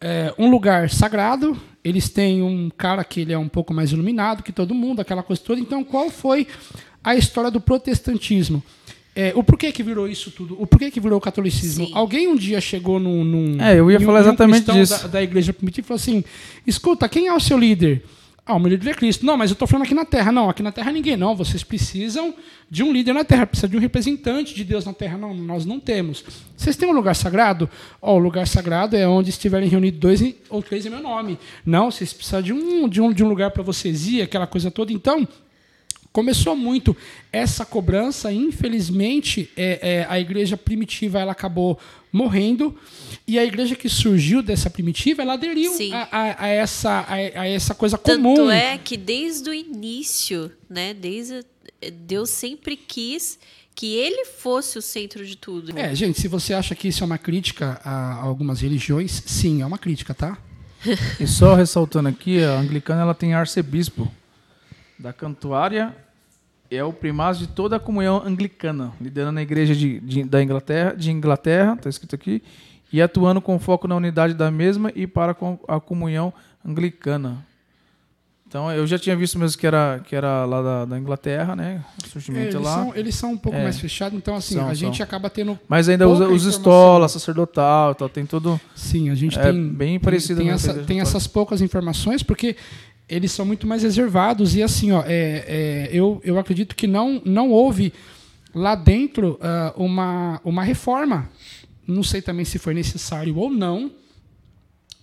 é, 0.00 0.32
um 0.38 0.50
lugar 0.50 0.90
sagrado, 0.90 1.56
eles 1.82 2.08
têm 2.10 2.42
um 2.42 2.70
cara 2.70 3.02
que 3.02 3.20
ele 3.22 3.32
é 3.32 3.38
um 3.38 3.48
pouco 3.48 3.72
mais 3.72 3.92
iluminado 3.92 4.42
que 4.42 4.52
todo 4.52 4.74
mundo, 4.74 5.00
aquela 5.00 5.22
coisa 5.22 5.40
toda. 5.42 5.58
Então, 5.60 5.82
qual 5.82 6.10
foi 6.10 6.46
a 7.02 7.16
história 7.16 7.50
do 7.50 7.60
protestantismo? 7.60 8.62
É, 9.14 9.32
o 9.36 9.42
porquê 9.44 9.70
que 9.70 9.82
virou 9.82 10.08
isso 10.08 10.30
tudo? 10.30 10.56
O 10.60 10.66
porquê 10.66 10.90
que 10.90 10.98
virou 10.98 11.18
o 11.18 11.20
catolicismo? 11.20 11.86
Sim. 11.86 11.92
Alguém 11.94 12.28
um 12.28 12.36
dia 12.36 12.60
chegou 12.60 12.98
num. 12.98 13.22
num 13.22 13.60
É, 13.62 13.78
eu 13.78 13.90
ia 13.90 13.98
um- 13.98 14.00
falar 14.02 14.20
um 14.20 14.22
exatamente 14.22 14.64
cristão 14.64 14.74
disso. 14.80 15.02
Da, 15.02 15.08
da 15.08 15.22
igreja 15.22 15.52
primitiva 15.52 15.84
e 15.84 15.88
falou 15.88 15.96
assim: 16.00 16.24
escuta, 16.66 17.08
quem 17.08 17.26
é 17.26 17.34
o 17.34 17.40
seu 17.40 17.58
líder? 17.58 18.02
Ah, 18.44 18.54
o 18.54 18.58
meu 18.58 18.70
líder 18.70 18.90
é 18.90 18.94
Cristo. 18.94 19.24
Não, 19.24 19.36
mas 19.36 19.50
eu 19.50 19.52
estou 19.52 19.68
falando 19.68 19.84
aqui 19.84 19.94
na 19.94 20.04
terra. 20.04 20.32
Não, 20.32 20.50
aqui 20.50 20.62
na 20.64 20.72
terra 20.72 20.90
ninguém. 20.90 21.16
Não, 21.16 21.36
vocês 21.36 21.62
precisam 21.62 22.34
de 22.68 22.82
um 22.82 22.90
líder 22.92 23.12
na 23.12 23.22
terra, 23.22 23.46
precisa 23.46 23.68
de 23.68 23.76
um 23.76 23.80
representante 23.80 24.52
de 24.54 24.64
Deus 24.64 24.84
na 24.84 24.92
terra. 24.92 25.16
Não, 25.16 25.32
nós 25.32 25.64
não 25.64 25.78
temos. 25.78 26.24
Vocês 26.56 26.74
têm 26.74 26.88
um 26.88 26.92
lugar 26.92 27.14
sagrado? 27.14 27.70
Ó, 28.00 28.16
o 28.16 28.18
lugar 28.18 28.48
sagrado 28.48 28.96
é 28.96 29.06
onde 29.06 29.30
estiverem 29.30 29.68
reunidos 29.68 30.00
dois 30.00 30.34
ou 30.50 30.60
três 30.60 30.84
em 30.86 30.90
meu 30.90 31.00
nome. 31.00 31.38
Não, 31.64 31.88
vocês 31.90 32.12
precisam 32.12 32.42
de 32.42 32.52
um, 32.52 32.88
de 32.88 33.00
um, 33.00 33.12
de 33.12 33.22
um 33.22 33.28
lugar 33.28 33.52
para 33.52 33.62
vocês 33.62 34.08
ir, 34.08 34.22
aquela 34.22 34.46
coisa 34.46 34.72
toda. 34.72 34.92
Então, 34.92 35.28
começou 36.12 36.54
muito 36.54 36.96
essa 37.32 37.64
cobrança. 37.64 38.32
Infelizmente, 38.32 39.50
é, 39.56 39.78
é, 40.00 40.06
a 40.08 40.18
igreja 40.20 40.56
primitiva 40.56 41.18
ela 41.18 41.32
acabou 41.32 41.78
morrendo 42.12 42.76
e 43.26 43.38
a 43.38 43.44
igreja 43.44 43.74
que 43.74 43.88
surgiu 43.88 44.42
dessa 44.42 44.68
primitiva 44.68 45.22
ela 45.22 45.32
aderiu 45.34 45.72
a, 45.92 46.08
a- 46.20 46.44
a 46.44 46.48
essa, 46.48 46.90
a, 47.08 47.14
a 47.14 47.48
essa 47.48 47.74
coisa 47.74 47.96
Tanto 47.96 48.22
comum. 48.22 48.50
é 48.50 48.76
que 48.78 48.96
desde 48.96 49.48
o 49.48 49.54
início, 49.54 50.52
né? 50.68 50.92
Desde 50.92 51.42
Deus 52.06 52.28
sempre 52.30 52.76
quis 52.76 53.38
que 53.74 53.94
ele 53.96 54.26
fosse 54.26 54.76
o 54.78 54.82
centro 54.82 55.24
de 55.24 55.34
tudo. 55.36 55.76
É, 55.78 55.94
gente, 55.94 56.20
se 56.20 56.28
você 56.28 56.52
acha 56.52 56.74
que 56.74 56.88
isso 56.88 57.02
é 57.02 57.06
uma 57.06 57.16
crítica 57.16 57.80
a 57.82 58.16
algumas 58.16 58.60
religiões, 58.60 59.22
sim, 59.24 59.62
é 59.62 59.66
uma 59.66 59.78
crítica, 59.78 60.12
tá? 60.12 60.36
E 61.18 61.26
só 61.26 61.54
ressaltando 61.54 62.08
aqui, 62.10 62.42
a 62.44 62.58
anglicana 62.58 63.00
ela 63.00 63.14
tem 63.14 63.32
arcebispo 63.32 64.12
da 64.98 65.12
Cantuária, 65.12 65.96
é 66.74 66.84
o 66.84 66.92
primaz 66.92 67.38
de 67.38 67.46
toda 67.46 67.76
a 67.76 67.80
comunhão 67.80 68.22
anglicana, 68.24 68.92
liderando 69.00 69.38
a 69.38 69.42
igreja 69.42 69.74
de, 69.74 70.00
de- 70.00 70.24
da 70.24 70.42
Inglaterra, 70.42 70.94
de 70.96 71.10
Inglaterra, 71.10 71.74
está 71.74 71.88
escrito 71.90 72.14
aqui, 72.14 72.42
e 72.92 73.00
atuando 73.00 73.40
com 73.40 73.58
foco 73.58 73.88
na 73.88 73.96
unidade 73.96 74.34
da 74.34 74.50
mesma 74.50 74.92
e 74.94 75.06
para 75.06 75.34
a 75.68 75.80
comunhão 75.80 76.32
anglicana. 76.64 77.44
Então 78.46 78.70
eu 78.70 78.86
já 78.86 78.98
tinha 78.98 79.16
visto 79.16 79.38
mesmo 79.38 79.58
que 79.58 79.66
era, 79.66 80.02
que 80.06 80.14
era 80.14 80.44
lá 80.44 80.60
da, 80.60 80.84
da 80.84 80.98
Inglaterra, 80.98 81.56
né? 81.56 81.82
O 82.02 82.06
É, 82.06 82.08
surgimento 82.10 82.56
eles, 82.58 82.66
lá. 82.66 82.74
são, 82.74 82.92
eles 82.94 83.14
são 83.14 83.32
um 83.32 83.38
pouco 83.38 83.56
É. 83.56 83.62
mais 83.62 83.78
fechados, 83.80 84.14
então 84.18 84.34
assim, 84.34 84.56
São, 84.56 84.68
a 84.68 84.74
gente 84.74 84.98
são. 84.98 85.04
acaba 85.04 85.30
tendo. 85.30 85.58
Mas 85.66 85.88
ainda 85.88 86.06
usa 86.06 86.28
os 86.28 86.44
estola, 86.44 87.08
sacerdotal, 87.08 87.94
tal, 87.94 88.10
tem 88.10 88.26
tudo. 88.26 88.60
Sim, 88.74 89.08
a 89.08 89.14
gente 89.14 89.38
É 89.38 89.42
tem. 89.44 89.68
bem 89.68 89.88
tem- 89.92 90.00
parecido 90.00 90.40
Tem, 90.40 90.50
a 90.50 90.54
essa- 90.54 90.74
tem 90.74 91.00
essas 91.00 91.26
poucas 91.26 91.62
informações, 91.62 92.22
porque 92.22 92.54
eles 93.12 93.32
são 93.32 93.44
muito 93.44 93.66
mais 93.66 93.82
reservados. 93.82 94.54
E 94.56 94.62
assim, 94.62 94.92
ó, 94.92 95.02
é, 95.06 95.44
é, 95.46 95.90
eu, 95.92 96.20
eu 96.24 96.38
acredito 96.38 96.74
que 96.74 96.86
não, 96.86 97.20
não 97.24 97.50
houve 97.50 97.92
lá 98.54 98.74
dentro 98.74 99.38
ah, 99.40 99.72
uma, 99.76 100.40
uma 100.44 100.62
reforma. 100.62 101.30
Não 101.86 102.02
sei 102.02 102.22
também 102.22 102.44
se 102.44 102.58
foi 102.58 102.74
necessário 102.74 103.36
ou 103.36 103.50
não, 103.50 103.90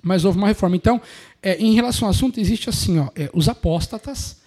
mas 0.01 0.25
houve 0.25 0.37
uma 0.37 0.47
reforma. 0.47 0.75
Então, 0.75 1.01
é, 1.41 1.55
em 1.57 1.73
relação 1.73 2.07
ao 2.07 2.11
assunto, 2.11 2.39
existe 2.39 2.69
assim, 2.69 2.99
ó, 2.99 3.09
é, 3.15 3.29
os 3.33 3.47
apóstatas. 3.47 4.39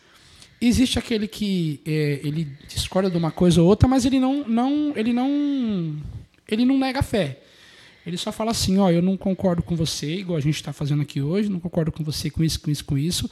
Existe 0.61 0.99
aquele 0.99 1.26
que 1.26 1.81
é, 1.85 2.21
ele 2.23 2.49
discorda 2.69 3.11
de 3.11 3.16
uma 3.16 3.33
coisa 3.33 3.61
ou 3.61 3.69
outra, 3.69 3.88
mas 3.88 4.04
ele 4.04 4.21
não, 4.21 4.47
não, 4.47 4.92
ele 4.95 5.12
não, 5.12 5.97
ele 6.49 6.64
não 6.64 6.78
nega 6.78 7.00
a 7.00 7.02
fé. 7.02 7.41
Ele 8.06 8.16
só 8.16 8.32
fala 8.32 8.50
assim, 8.50 8.78
ó, 8.78 8.90
eu 8.90 9.00
não 9.02 9.16
concordo 9.16 9.62
com 9.62 9.76
você, 9.76 10.16
igual 10.16 10.37
a 10.37 10.40
gente 10.40 10.56
está 10.56 10.73
fazendo 10.73 11.02
aqui 11.02 11.21
hoje, 11.23 11.49
não 11.49 11.61
concordo 11.61 11.92
com 11.92 12.02
você 12.02 12.28
com 12.30 12.42
isso, 12.42 12.61
com 12.61 12.71
isso, 12.71 12.85
com 12.85 12.99
isso. 12.99 13.30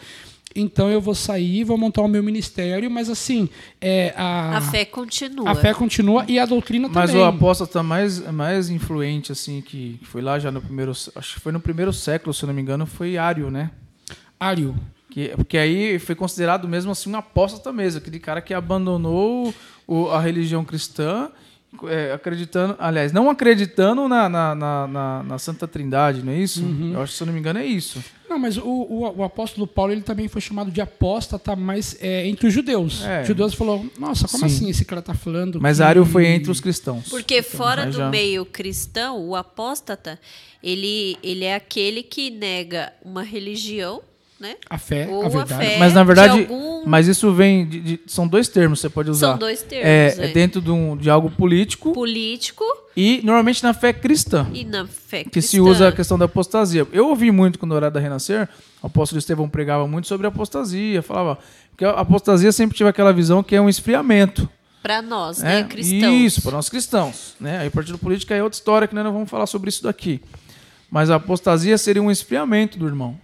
Então 0.54 0.90
eu 0.90 1.00
vou 1.00 1.14
sair, 1.14 1.62
vou 1.62 1.78
montar 1.78 2.02
o 2.02 2.08
meu 2.08 2.22
ministério, 2.24 2.90
mas 2.90 3.08
assim, 3.08 3.48
é, 3.80 4.12
a, 4.16 4.56
A 4.56 4.60
fé 4.60 4.84
continua. 4.84 5.48
a 5.50 5.54
fé 5.54 5.72
continua 5.72 6.24
e 6.26 6.40
a 6.40 6.46
doutrina 6.46 6.88
Mas 6.88 7.10
também. 7.10 7.24
o 7.24 7.26
apóstata 7.28 7.82
mais, 7.84 8.18
mais 8.32 8.68
influente, 8.68 9.30
assim, 9.30 9.60
que 9.60 9.98
que 9.98 10.06
foi 10.06 10.20
lá 10.20 10.38
já 10.40 10.50
no 10.50 10.60
primeiro. 10.60 10.90
Acho 10.90 11.34
que 11.34 11.40
foi 11.40 11.52
no 11.52 11.60
primeiro 11.60 11.92
século, 11.92 12.34
se 12.34 12.42
eu 12.42 12.48
não 12.48 12.54
me 12.54 12.62
engano, 12.62 12.84
foi 12.84 13.16
Ário, 13.16 13.48
né? 13.50 13.70
Ário. 14.40 14.74
Que, 15.08 15.28
porque 15.36 15.56
aí 15.58 15.98
foi 16.00 16.14
considerado 16.16 16.66
mesmo 16.68 16.90
assim 16.92 17.10
um 17.12 17.16
apóstata 17.16 17.72
mesmo, 17.72 17.98
aquele 17.98 18.18
cara 18.20 18.40
que 18.40 18.52
abandonou 18.54 19.52
o- 19.86 20.08
a 20.08 20.20
religião 20.20 20.64
cristã, 20.64 21.30
é, 21.88 22.12
acreditando, 22.12 22.74
aliás, 22.78 23.12
não 23.12 23.30
acreditando 23.30 24.08
na, 24.08 24.28
na, 24.28 24.54
na, 24.54 24.86
na- 24.86 25.22
na 25.22 25.38
Santa 25.38 25.68
Trindade, 25.68 26.22
não 26.22 26.32
é 26.32 26.36
isso? 26.38 26.62
Uhum. 26.64 26.92
Eu 26.94 27.02
acho 27.02 27.12
que, 27.12 27.18
se 27.18 27.22
eu 27.22 27.26
não 27.26 27.32
me 27.34 27.38
engano, 27.40 27.58
é 27.60 27.64
isso. 27.64 28.02
Não, 28.28 28.38
mas 28.38 28.56
o, 28.56 28.62
o, 28.64 29.18
o 29.18 29.22
apóstolo 29.24 29.66
Paulo 29.66 29.92
ele 29.92 30.02
também 30.02 30.28
foi 30.28 30.40
chamado 30.40 30.70
de 30.70 30.80
apóstata, 30.80 31.54
mas 31.56 31.96
é, 32.00 32.26
entre 32.26 32.46
os 32.48 32.52
judeus. 32.52 33.04
É. 33.04 33.22
Os 33.22 33.28
judeus 33.28 33.54
falou, 33.54 33.84
nossa, 33.98 34.26
como 34.28 34.40
Sim. 34.48 34.56
assim 34.56 34.70
esse 34.70 34.84
cara 34.84 35.00
tá 35.02 35.14
falando? 35.14 35.60
Mas 35.60 35.78
que- 35.78 35.82
Ário 35.84 36.04
foi 36.04 36.26
entre 36.26 36.50
os 36.50 36.60
cristãos. 36.60 37.08
Porque 37.08 37.42
fora 37.42 37.82
aí 37.84 37.90
do 37.90 37.96
já- 37.98 38.10
meio 38.10 38.44
cristão, 38.44 39.18
o 39.28 39.34
apóstata, 39.36 40.18
ele, 40.62 41.16
ele 41.22 41.44
é 41.44 41.54
aquele 41.54 42.02
que 42.02 42.30
nega 42.30 42.92
uma 43.04 43.22
religião, 43.22 44.02
né? 44.40 44.56
A 44.68 44.78
fé, 44.78 45.06
Ou 45.08 45.22
a 45.22 45.26
a 45.26 45.28
verdade. 45.28 45.64
fé. 45.66 45.78
Mas 45.78 45.92
na 45.92 46.00
de 46.00 46.06
verdade, 46.06 46.40
algum- 46.40 46.82
mas 46.86 47.06
isso 47.06 47.32
vem 47.32 47.66
de, 47.66 47.80
de- 47.80 48.00
são 48.06 48.26
dois 48.26 48.48
termos 48.48 48.78
que 48.78 48.82
você 48.82 48.88
pode 48.88 49.10
usar. 49.10 49.28
São 49.32 49.38
dois 49.38 49.62
termos. 49.62 49.86
É, 49.86 50.14
é. 50.18 50.24
é 50.24 50.28
dentro 50.28 50.60
de, 50.62 50.70
um, 50.70 50.96
de 50.96 51.10
algo 51.10 51.30
político 51.30 51.92
Político 51.92 52.64
e 52.96 53.20
normalmente 53.22 53.62
na 53.62 53.74
fé 53.74 53.92
cristã. 53.92 54.48
e 54.54 54.64
na 54.64 54.86
fé 54.86 55.24
que 55.24 55.30
cristã. 55.30 55.50
se 55.50 55.60
usa 55.60 55.88
a 55.88 55.92
questão 55.92 56.18
da 56.18 56.24
apostasia. 56.24 56.86
Eu 56.92 57.08
ouvi 57.08 57.30
muito 57.30 57.58
quando 57.58 57.72
eu 57.72 57.76
era 57.76 57.90
da 57.90 58.00
Renascer, 58.00 58.48
o 58.82 58.86
apóstolo 58.86 59.18
Estevão 59.18 59.48
pregava 59.48 59.86
muito 59.86 60.08
sobre 60.08 60.26
apostasia, 60.26 61.02
falava 61.02 61.38
que 61.76 61.84
a 61.84 61.90
apostasia 61.90 62.50
sempre 62.50 62.76
tive 62.76 62.88
aquela 62.88 63.12
visão 63.12 63.42
que 63.42 63.54
é 63.54 63.60
um 63.60 63.68
esfriamento. 63.68 64.48
Para 64.82 65.02
nós, 65.02 65.40
né? 65.40 65.56
né, 65.60 65.68
cristãos. 65.68 66.14
Isso, 66.22 66.40
para 66.42 66.52
nós 66.52 66.70
cristãos. 66.70 67.34
Né? 67.38 67.58
Aí 67.58 67.68
partido 67.68 67.98
político 67.98 68.32
é 68.32 68.42
outra 68.42 68.56
história 68.56 68.88
que 68.88 68.94
nós 68.94 69.04
não 69.04 69.12
vamos 69.12 69.28
falar 69.28 69.46
sobre 69.46 69.68
isso 69.68 69.82
daqui. 69.82 70.22
Mas 70.90 71.10
a 71.10 71.16
apostasia 71.16 71.76
seria 71.76 72.02
um 72.02 72.10
esfriamento 72.10 72.78
do 72.78 72.86
irmão. 72.86 73.16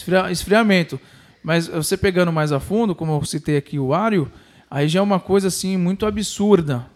Esfria- 0.00 0.30
esfriamento. 0.30 1.00
Mas 1.42 1.66
você 1.68 1.96
pegando 1.96 2.32
mais 2.32 2.52
a 2.52 2.60
fundo, 2.60 2.94
como 2.94 3.12
eu 3.12 3.24
citei 3.24 3.56
aqui 3.56 3.78
o 3.78 3.94
Ário, 3.94 4.30
aí 4.70 4.88
já 4.88 5.00
é 5.00 5.02
uma 5.02 5.20
coisa 5.20 5.48
assim 5.48 5.76
muito 5.76 6.06
absurda. 6.06 6.86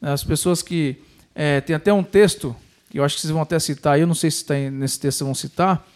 As 0.00 0.22
pessoas 0.24 0.62
que. 0.62 0.96
é, 1.34 1.60
tem 1.60 1.74
até 1.74 1.92
um 1.92 2.02
texto, 2.02 2.54
que 2.90 2.98
eu 2.98 3.04
acho 3.04 3.14
que 3.16 3.20
vocês 3.22 3.30
vão 3.30 3.42
até 3.42 3.58
citar, 3.58 3.98
eu 3.98 4.06
não 4.06 4.14
sei 4.14 4.30
se 4.30 4.38
está 4.38 4.54
nesse 4.54 5.00
texto 5.00 5.24
vão 5.24 5.34
citar, 5.34 5.86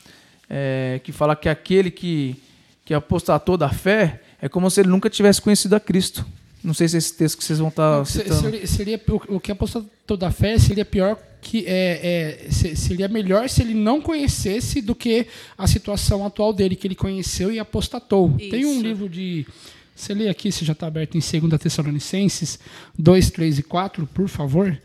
é, 0.48 1.00
que 1.04 1.12
fala 1.12 1.36
que 1.36 1.48
aquele 1.48 1.90
que, 1.90 2.40
que 2.84 2.94
apostatou 2.94 3.56
da 3.56 3.68
fé 3.68 4.22
é 4.40 4.48
como 4.48 4.70
se 4.70 4.80
ele 4.80 4.88
nunca 4.88 5.10
tivesse 5.10 5.40
conhecido 5.42 5.74
a 5.74 5.80
Cristo. 5.80 6.24
Não 6.66 6.74
sei 6.74 6.88
se 6.88 6.96
esse 6.96 7.14
texto 7.14 7.38
que 7.38 7.44
vocês 7.44 7.58
vão 7.60 7.68
estar 7.68 8.04
Se- 8.04 8.18
citando. 8.18 8.40
seria, 8.40 8.66
seria- 8.66 9.00
o, 9.08 9.36
o 9.36 9.40
que 9.40 9.52
apostatou 9.52 10.16
da 10.16 10.30
fé 10.32 10.58
seria 10.58 10.84
pior 10.84 11.16
que 11.40 11.64
é, 11.66 12.42
é, 12.48 12.50
se- 12.50 12.74
seria 12.74 13.06
melhor 13.06 13.48
se 13.48 13.62
ele 13.62 13.72
não 13.72 14.00
conhecesse 14.00 14.80
do 14.82 14.92
que 14.94 15.26
a 15.56 15.66
situação 15.68 16.26
atual 16.26 16.52
dele 16.52 16.74
que 16.74 16.86
ele 16.86 16.96
conheceu 16.96 17.52
e 17.52 17.58
apostatou. 17.60 18.30
Tem 18.50 18.66
um 18.66 18.72
Isso. 18.72 18.82
livro 18.82 19.08
de 19.08 19.46
você 19.94 20.12
lê 20.12 20.28
aqui, 20.28 20.50
se 20.50 20.64
já 20.64 20.72
está 20.72 20.88
aberto 20.88 21.16
em 21.16 21.20
2 21.20 21.58
Tessalonicenses 21.60 22.58
2, 22.98 23.30
3 23.30 23.58
e 23.60 23.62
4, 23.62 24.06
por 24.12 24.28
favor, 24.28 24.76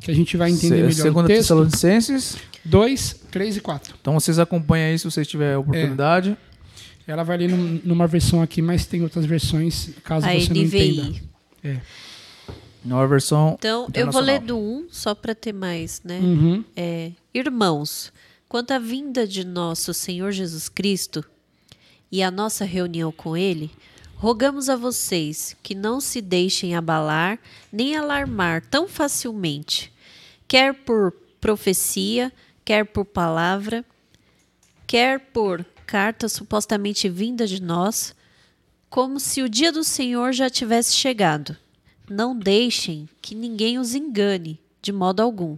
que 0.00 0.10
a 0.10 0.14
gente 0.14 0.36
vai 0.38 0.50
entender 0.50 0.76
Se- 0.76 0.82
melhor 0.82 0.92
Segunda 0.92 1.24
o 1.26 1.28
texto. 1.28 1.40
Tessalonicenses. 1.40 2.36
2, 2.64 3.16
3 3.30 3.56
e 3.58 3.60
4. 3.60 3.94
Então 4.00 4.14
vocês 4.14 4.38
acompanham 4.38 4.90
aí 4.90 4.98
se 4.98 5.04
vocês 5.04 5.28
tiverem 5.28 5.54
a 5.54 5.58
oportunidade. 5.58 6.36
Ela 7.06 7.22
vai 7.22 7.36
ler 7.38 7.48
num- 7.48 7.80
numa 7.84 8.06
versão 8.06 8.42
aqui, 8.42 8.60
mas 8.60 8.84
tem 8.86 9.02
outras 9.02 9.24
versões, 9.24 9.90
caso 10.02 10.26
A 10.26 10.32
você 10.34 10.52
não 10.52 10.60
entenda. 10.62 11.20
É. 11.62 11.80
Numa 12.84 13.06
versão. 13.06 13.54
Então, 13.58 13.88
eu 13.94 14.10
vou 14.10 14.20
ler 14.22 14.40
do 14.40 14.56
1, 14.58 14.86
só 14.90 15.14
para 15.14 15.34
ter 15.34 15.52
mais, 15.52 16.00
né? 16.04 16.18
Uhum. 16.20 16.64
É, 16.76 17.10
Irmãos, 17.34 18.12
quanto 18.48 18.70
à 18.72 18.78
vinda 18.78 19.26
de 19.26 19.44
nosso 19.44 19.92
Senhor 19.92 20.30
Jesus 20.32 20.68
Cristo 20.68 21.24
e 22.10 22.22
a 22.22 22.30
nossa 22.30 22.64
reunião 22.64 23.10
com 23.12 23.36
Ele, 23.36 23.70
rogamos 24.16 24.68
a 24.68 24.76
vocês 24.76 25.56
que 25.62 25.74
não 25.74 26.00
se 26.00 26.20
deixem 26.20 26.74
abalar 26.74 27.38
nem 27.72 27.94
alarmar 27.96 28.62
tão 28.66 28.88
facilmente, 28.88 29.92
quer 30.48 30.72
por 30.72 31.12
profecia, 31.40 32.32
quer 32.64 32.84
por 32.86 33.04
palavra, 33.04 33.84
quer 34.86 35.20
por 35.20 35.64
carta 35.86 36.28
supostamente 36.28 37.08
vinda 37.08 37.46
de 37.46 37.62
nós, 37.62 38.14
como 38.90 39.20
se 39.20 39.42
o 39.42 39.48
dia 39.48 39.70
do 39.70 39.84
Senhor 39.84 40.32
já 40.32 40.50
tivesse 40.50 40.94
chegado. 40.94 41.56
Não 42.08 42.36
deixem 42.36 43.08
que 43.22 43.34
ninguém 43.34 43.78
os 43.78 43.94
engane, 43.94 44.60
de 44.82 44.92
modo 44.92 45.20
algum. 45.20 45.56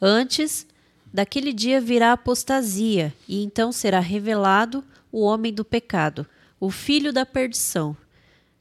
Antes, 0.00 0.66
daquele 1.12 1.52
dia 1.52 1.80
virá 1.80 2.12
apostasia, 2.12 3.12
e 3.28 3.42
então 3.42 3.72
será 3.72 4.00
revelado 4.00 4.84
o 5.10 5.22
homem 5.22 5.52
do 5.52 5.64
pecado, 5.64 6.26
o 6.60 6.70
filho 6.70 7.12
da 7.12 7.24
perdição. 7.24 7.96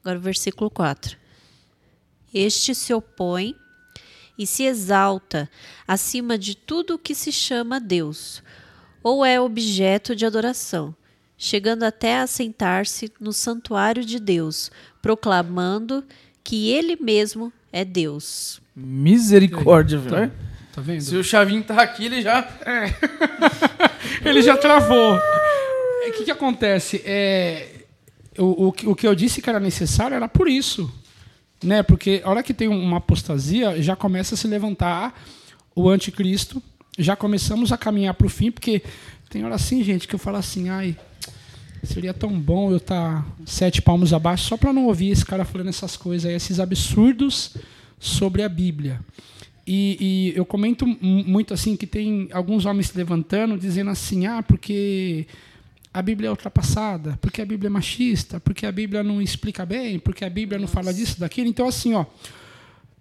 Agora, 0.01 0.19
versículo 0.19 0.69
4. 0.69 1.17
Este 2.33 2.75
se 2.75 2.93
opõe 2.93 3.55
e 4.37 4.45
se 4.45 4.63
exalta 4.63 5.49
acima 5.87 6.37
de 6.37 6.55
tudo 6.55 6.95
o 6.95 6.99
que 6.99 7.15
se 7.15 7.31
chama 7.31 7.79
Deus, 7.79 8.43
ou 9.07 9.23
é 9.23 9.39
objeto 9.39 10.15
de 10.15 10.25
adoração, 10.25 10.95
chegando 11.37 11.83
até 11.83 12.17
a 12.19 12.25
sentar-se 12.25 13.11
no 13.19 13.31
santuário 13.31 14.03
de 14.03 14.19
Deus, 14.19 14.71
proclamando 14.99 16.03
que 16.43 16.71
ele 16.71 16.95
mesmo 16.99 17.53
é 17.71 17.85
Deus. 17.85 18.59
Misericórdia, 18.75 19.99
velho. 19.99 20.31
Tá 20.73 20.81
vendo? 20.81 21.01
Se 21.01 21.15
o 21.15 21.23
Chavinho 21.23 21.63
tá 21.63 21.79
aqui, 21.81 22.05
ele 22.05 22.21
já. 22.23 22.41
Ele 24.23 24.41
já 24.41 24.57
travou. 24.57 25.15
O 25.15 26.11
que, 26.17 26.23
que 26.25 26.31
acontece? 26.31 27.01
É, 27.05 27.81
o, 28.37 28.67
o, 28.67 28.71
que- 28.71 28.87
o 28.87 28.95
que 28.95 29.05
eu 29.07 29.13
disse 29.13 29.41
que 29.41 29.49
era 29.49 29.59
necessário 29.59 30.15
era 30.15 30.27
por 30.27 30.47
isso. 30.47 30.91
Né? 31.63 31.83
Porque 31.83 32.21
a 32.23 32.29
hora 32.29 32.41
que 32.43 32.53
tem 32.53 32.67
uma 32.67 32.97
apostasia, 32.97 33.81
já 33.83 33.95
começa 33.95 34.33
a 34.35 34.37
se 34.37 34.47
levantar 34.47 35.13
o 35.75 35.89
anticristo, 35.89 36.61
já 36.97 37.15
começamos 37.15 37.71
a 37.71 37.77
caminhar 37.77 38.13
para 38.13 38.27
o 38.27 38.29
fim, 38.29 38.51
porque 38.51 38.81
tem 39.29 39.43
hora 39.43 39.55
assim, 39.55 39.83
gente, 39.83 40.07
que 40.07 40.15
eu 40.15 40.19
falo 40.19 40.37
assim, 40.37 40.69
ai, 40.69 40.95
seria 41.83 42.13
tão 42.13 42.39
bom 42.39 42.71
eu 42.71 42.77
estar 42.77 43.25
sete 43.45 43.81
palmos 43.81 44.13
abaixo 44.13 44.47
só 44.47 44.57
para 44.57 44.73
não 44.73 44.85
ouvir 44.85 45.09
esse 45.09 45.25
cara 45.25 45.45
falando 45.45 45.67
essas 45.69 45.97
coisas 45.97 46.29
aí, 46.29 46.35
esses 46.35 46.59
absurdos 46.59 47.55
sobre 47.99 48.43
a 48.43 48.49
Bíblia. 48.49 48.99
E, 49.67 50.33
e 50.33 50.37
eu 50.37 50.45
comento 50.45 50.85
mu- 50.85 50.97
muito 51.01 51.53
assim 51.53 51.75
que 51.75 51.87
tem 51.87 52.29
alguns 52.31 52.65
homens 52.65 52.87
se 52.87 52.97
levantando 52.97 53.57
dizendo 53.57 53.89
assim, 53.89 54.25
ah, 54.27 54.43
porque 54.43 55.27
a 55.93 56.01
Bíblia 56.01 56.27
é 56.27 56.29
ultrapassada, 56.29 57.17
porque 57.21 57.41
a 57.41 57.45
Bíblia 57.45 57.67
é 57.67 57.69
machista, 57.69 58.39
porque 58.39 58.65
a 58.65 58.71
Bíblia 58.71 59.01
não 59.01 59.21
explica 59.21 59.65
bem, 59.65 59.97
porque 59.97 60.23
a 60.25 60.29
Bíblia 60.29 60.59
não 60.59 60.67
fala 60.67 60.93
disso, 60.93 61.19
daquilo. 61.19 61.47
Então, 61.47 61.67
assim, 61.67 61.93
ó, 61.93 62.05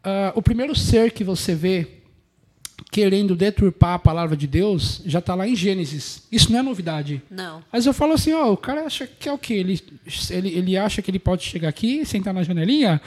ah, 0.03 0.33
o 0.35 0.41
primeiro 0.43 0.75
ser 0.75 1.11
que 1.13 1.25
você 1.25 1.55
vê 1.55 1.89
querendo 2.95 3.35
deturpar 3.35 3.95
a 3.95 3.99
palavra 3.99 4.37
de 4.37 4.47
Deus 4.47 5.03
já 5.05 5.19
está 5.19 5.35
lá 5.35 5.49
em 5.49 5.57
Gênesis. 5.57 6.23
Isso 6.31 6.53
não 6.53 6.61
é 6.61 6.63
novidade. 6.63 7.21
Não. 7.29 7.61
Mas 7.73 7.87
eu 7.87 7.93
falo 7.93 8.13
assim, 8.13 8.33
ó, 8.33 8.53
o 8.53 8.57
cara 8.57 8.85
acha 8.85 9.05
que 9.05 9.29
é 9.29 9.33
o 9.33 9.37
quê? 9.37 9.55
Ele, 9.55 9.83
ele, 10.31 10.49
ele 10.51 10.77
acha 10.79 11.03
que 11.03 11.11
ele 11.11 11.19
pode 11.19 11.43
chegar 11.43 11.69
aqui 11.69 12.07
sentar 12.07 12.33
na 12.33 12.45
janelinha? 12.45 13.01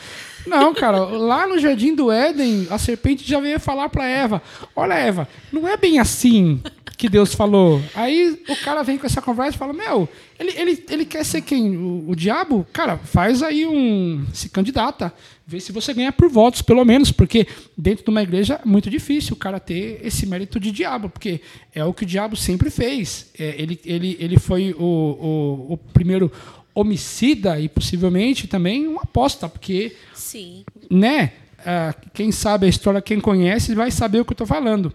Não, 0.48 0.74
cara, 0.74 1.00
lá 1.00 1.48
no 1.48 1.60
Jardim 1.60 1.94
do 1.94 2.12
Éden, 2.12 2.68
a 2.70 2.78
serpente 2.78 3.28
já 3.28 3.40
veio 3.40 3.60
falar 3.60 3.90
para 3.90 4.08
Eva, 4.08 4.42
olha 4.76 4.94
Eva, 4.94 5.28
não 5.52 5.68
é 5.68 5.78
bem 5.78 6.00
assim 6.00 6.62
que 6.98 7.08
Deus 7.08 7.36
falou. 7.36 7.80
Aí 7.94 8.42
o 8.50 8.56
cara 8.58 8.82
vem 8.82 8.98
com 8.98 9.06
essa 9.06 9.22
conversa 9.22 9.56
e 9.56 9.60
fala, 9.60 9.72
meu, 9.72 10.10
ele, 10.40 10.52
ele, 10.58 10.86
ele 10.90 11.06
quer 11.06 11.24
ser 11.24 11.42
quem? 11.42 11.78
O, 11.78 12.10
o 12.10 12.16
diabo? 12.16 12.66
Cara, 12.74 12.98
faz 12.98 13.44
aí 13.44 13.68
um... 13.68 14.26
se 14.34 14.50
candidata, 14.50 15.14
vê 15.46 15.60
se 15.60 15.72
você 15.72 15.94
ganha 15.94 16.12
por 16.12 16.28
votos, 16.28 16.64
pelo 16.64 16.84
menos, 16.84 17.12
porque 17.12 17.46
dentro 17.78 18.04
de 18.04 18.10
uma 18.10 18.24
igreja 18.24 18.60
é 18.64 18.68
muito 18.68 18.90
difícil 18.90 19.34
o 19.34 19.38
cara 19.38 19.60
ter 19.60 20.00
esse 20.04 20.26
mérito 20.26 20.60
de 20.60 20.72
diabo, 20.72 21.08
porque 21.08 21.40
é 21.74 21.86
o 21.86 21.94
que 21.94 22.04
o 22.04 22.06
diabo 22.06 22.36
sempre 22.36 22.72
fez. 22.72 23.32
É, 23.38 23.56
ele, 23.62 23.80
ele, 23.86 24.18
ele 24.20 24.40
foi 24.40 24.74
o, 24.74 24.84
o, 24.84 25.74
o 25.74 25.78
primeiro 25.78 26.32
homicida 26.80 27.60
e 27.60 27.68
possivelmente 27.68 28.48
também 28.48 28.88
um 28.88 29.00
aposta, 29.00 29.50
porque, 29.50 29.96
Sim. 30.14 30.64
né, 30.92 31.34
ah, 31.66 31.92
quem 32.14 32.32
sabe 32.32 32.68
a 32.68 32.70
história, 32.70 33.02
quem 33.02 33.20
conhece, 33.20 33.74
vai 33.74 33.90
saber 33.90 34.20
o 34.20 34.26
que 34.26 34.32
eu 34.32 34.36
estou 34.36 34.46
falando. 34.46 34.94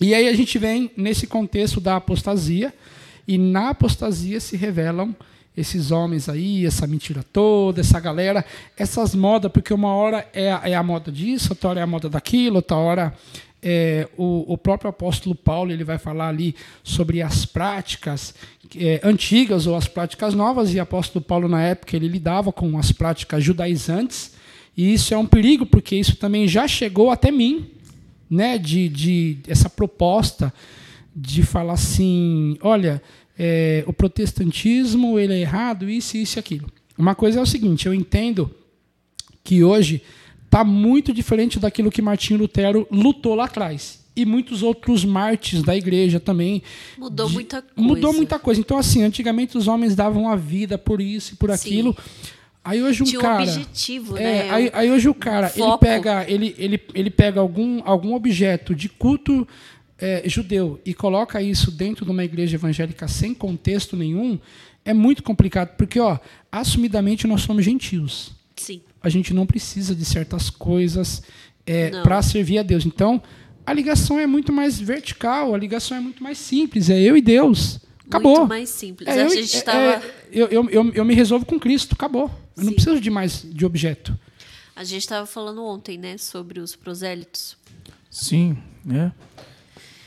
E 0.00 0.14
aí 0.14 0.26
a 0.26 0.32
gente 0.32 0.58
vem 0.58 0.90
nesse 0.96 1.26
contexto 1.26 1.80
da 1.80 1.96
apostasia, 1.96 2.72
e 3.28 3.36
na 3.36 3.68
apostasia 3.68 4.40
se 4.40 4.56
revelam 4.56 5.14
esses 5.54 5.90
homens 5.90 6.30
aí, 6.30 6.64
essa 6.64 6.86
mentira 6.86 7.22
toda, 7.30 7.82
essa 7.82 8.00
galera, 8.00 8.42
essas 8.74 9.14
modas, 9.14 9.52
porque 9.52 9.74
uma 9.74 9.94
hora 9.94 10.26
é 10.32 10.50
a, 10.50 10.62
é 10.64 10.74
a 10.74 10.82
moda 10.82 11.12
disso, 11.12 11.50
outra 11.50 11.68
hora 11.68 11.80
é 11.80 11.82
a 11.82 11.86
moda 11.86 12.08
daquilo, 12.08 12.56
outra 12.56 12.78
hora 12.78 13.14
é, 13.62 14.08
o, 14.16 14.52
o 14.52 14.58
próprio 14.58 14.90
apóstolo 14.90 15.34
Paulo 15.34 15.70
ele 15.70 15.84
vai 15.84 15.96
falar 15.96 16.28
ali 16.28 16.54
sobre 16.82 17.22
as 17.22 17.46
práticas 17.46 18.34
é, 18.76 19.00
antigas 19.04 19.66
ou 19.66 19.76
as 19.76 19.86
práticas 19.86 20.34
novas, 20.34 20.74
e 20.74 20.78
o 20.78 20.82
apóstolo 20.82 21.24
Paulo, 21.24 21.48
na 21.48 21.62
época, 21.62 21.94
ele 21.94 22.08
lidava 22.08 22.52
com 22.52 22.76
as 22.76 22.90
práticas 22.90 23.44
judaizantes, 23.44 24.32
e 24.76 24.92
isso 24.92 25.14
é 25.14 25.18
um 25.18 25.26
perigo, 25.26 25.64
porque 25.66 25.94
isso 25.94 26.16
também 26.16 26.48
já 26.48 26.66
chegou 26.66 27.10
até 27.10 27.30
mim, 27.30 27.70
né, 28.28 28.56
de, 28.58 28.88
de 28.88 29.38
essa 29.46 29.68
proposta 29.68 30.52
de 31.14 31.42
falar 31.42 31.74
assim, 31.74 32.56
olha, 32.62 33.02
é, 33.38 33.84
o 33.86 33.92
protestantismo 33.92 35.18
ele 35.18 35.34
é 35.34 35.40
errado, 35.40 35.88
isso, 35.88 36.16
isso 36.16 36.38
e 36.38 36.40
aquilo. 36.40 36.66
Uma 36.96 37.14
coisa 37.14 37.38
é 37.38 37.42
o 37.42 37.46
seguinte, 37.46 37.86
eu 37.86 37.92
entendo 37.92 38.50
que 39.44 39.62
hoje 39.62 40.02
está 40.52 40.62
muito 40.62 41.14
diferente 41.14 41.58
daquilo 41.58 41.90
que 41.90 42.02
Martinho 42.02 42.38
Lutero 42.40 42.86
lutou 42.90 43.34
lá 43.34 43.46
atrás. 43.46 44.02
E 44.14 44.26
muitos 44.26 44.62
outros 44.62 45.02
mártires 45.06 45.64
da 45.64 45.74
igreja 45.74 46.20
também. 46.20 46.62
Mudou 46.98 47.26
de- 47.26 47.32
muita 47.32 47.62
coisa. 47.62 47.74
Mudou 47.88 48.12
muita 48.12 48.38
coisa. 48.38 48.60
Então, 48.60 48.76
assim, 48.76 49.02
antigamente 49.02 49.56
os 49.56 49.66
homens 49.66 49.96
davam 49.96 50.28
a 50.28 50.36
vida 50.36 50.76
por 50.76 51.00
isso 51.00 51.32
e 51.32 51.36
por 51.36 51.48
Sim. 51.48 51.54
aquilo. 51.54 51.96
Aí 52.62 52.82
hoje 52.82 53.02
um 53.02 53.06
um 53.06 53.12
cara. 53.20 53.42
objetivo, 53.42 54.18
É, 54.18 54.20
né? 54.44 54.50
aí, 54.50 54.70
aí 54.74 54.90
hoje 54.90 55.08
o 55.08 55.14
cara, 55.14 55.46
ele 55.54 55.64
foco. 55.64 55.78
pega, 55.78 56.30
ele, 56.30 56.54
ele, 56.58 56.78
ele 56.94 57.10
pega 57.10 57.40
algum, 57.40 57.80
algum 57.86 58.14
objeto 58.14 58.74
de 58.74 58.88
culto 58.90 59.48
é, 59.98 60.22
judeu 60.28 60.78
e 60.84 60.92
coloca 60.92 61.40
isso 61.40 61.70
dentro 61.70 62.04
de 62.04 62.10
uma 62.10 62.22
igreja 62.22 62.56
evangélica 62.56 63.08
sem 63.08 63.32
contexto 63.34 63.96
nenhum, 63.96 64.38
é 64.84 64.92
muito 64.92 65.22
complicado, 65.22 65.74
porque, 65.78 65.98
ó, 65.98 66.18
assumidamente 66.52 67.26
nós 67.26 67.40
somos 67.42 67.64
gentios. 67.64 68.32
Sim. 68.56 68.82
A 69.02 69.08
gente 69.08 69.34
não 69.34 69.46
precisa 69.46 69.94
de 69.94 70.04
certas 70.04 70.48
coisas 70.50 71.22
Não. 71.92 72.02
para 72.02 72.22
servir 72.22 72.58
a 72.58 72.62
Deus. 72.62 72.86
Então, 72.86 73.22
a 73.66 73.72
ligação 73.72 74.18
é 74.18 74.26
muito 74.26 74.52
mais 74.52 74.78
vertical, 74.80 75.54
a 75.54 75.58
ligação 75.58 75.96
é 75.96 76.00
muito 76.00 76.22
mais 76.22 76.38
simples, 76.38 76.88
é 76.90 77.00
eu 77.00 77.16
e 77.16 77.20
Deus. 77.20 77.80
Acabou. 78.06 78.36
Muito 78.38 78.48
mais 78.48 78.68
simples. 78.68 79.08
É, 79.08 79.12
a 79.12 79.16
eu, 79.24 79.30
gente 79.30 79.54
é, 79.54 79.58
estava. 79.58 79.78
é, 79.78 80.02
eu, 80.30 80.46
eu, 80.48 80.70
eu, 80.70 80.92
eu 80.92 81.04
me 81.04 81.14
resolvo 81.14 81.46
com 81.46 81.58
Cristo, 81.58 81.94
acabou. 81.94 82.30
Eu 82.56 82.64
não 82.64 82.70
Sim. 82.70 82.74
preciso 82.74 83.00
de 83.00 83.10
mais 83.10 83.42
de 83.48 83.64
objeto. 83.64 84.18
A 84.76 84.84
gente 84.84 85.02
estava 85.02 85.26
falando 85.26 85.64
ontem, 85.64 85.96
né, 85.98 86.18
sobre 86.18 86.60
os 86.60 86.74
prosélitos. 86.76 87.56
Sim, 88.10 88.56
né? 88.84 89.12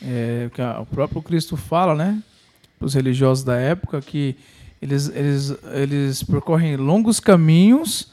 É, 0.02 0.50
a- 0.60 0.82
o 0.82 0.86
próprio 0.86 1.22
Cristo 1.22 1.56
fala, 1.58 1.96
né? 1.96 2.22
Para 2.78 2.86
os 2.86 2.94
religiosos 2.94 3.44
da 3.44 3.56
época 3.58 4.02
que 4.02 4.36
eles, 4.82 5.10
eles, 5.10 5.54
eles 5.74 6.24
percorrem 6.24 6.76
longos 6.76 7.20
caminhos 7.20 8.10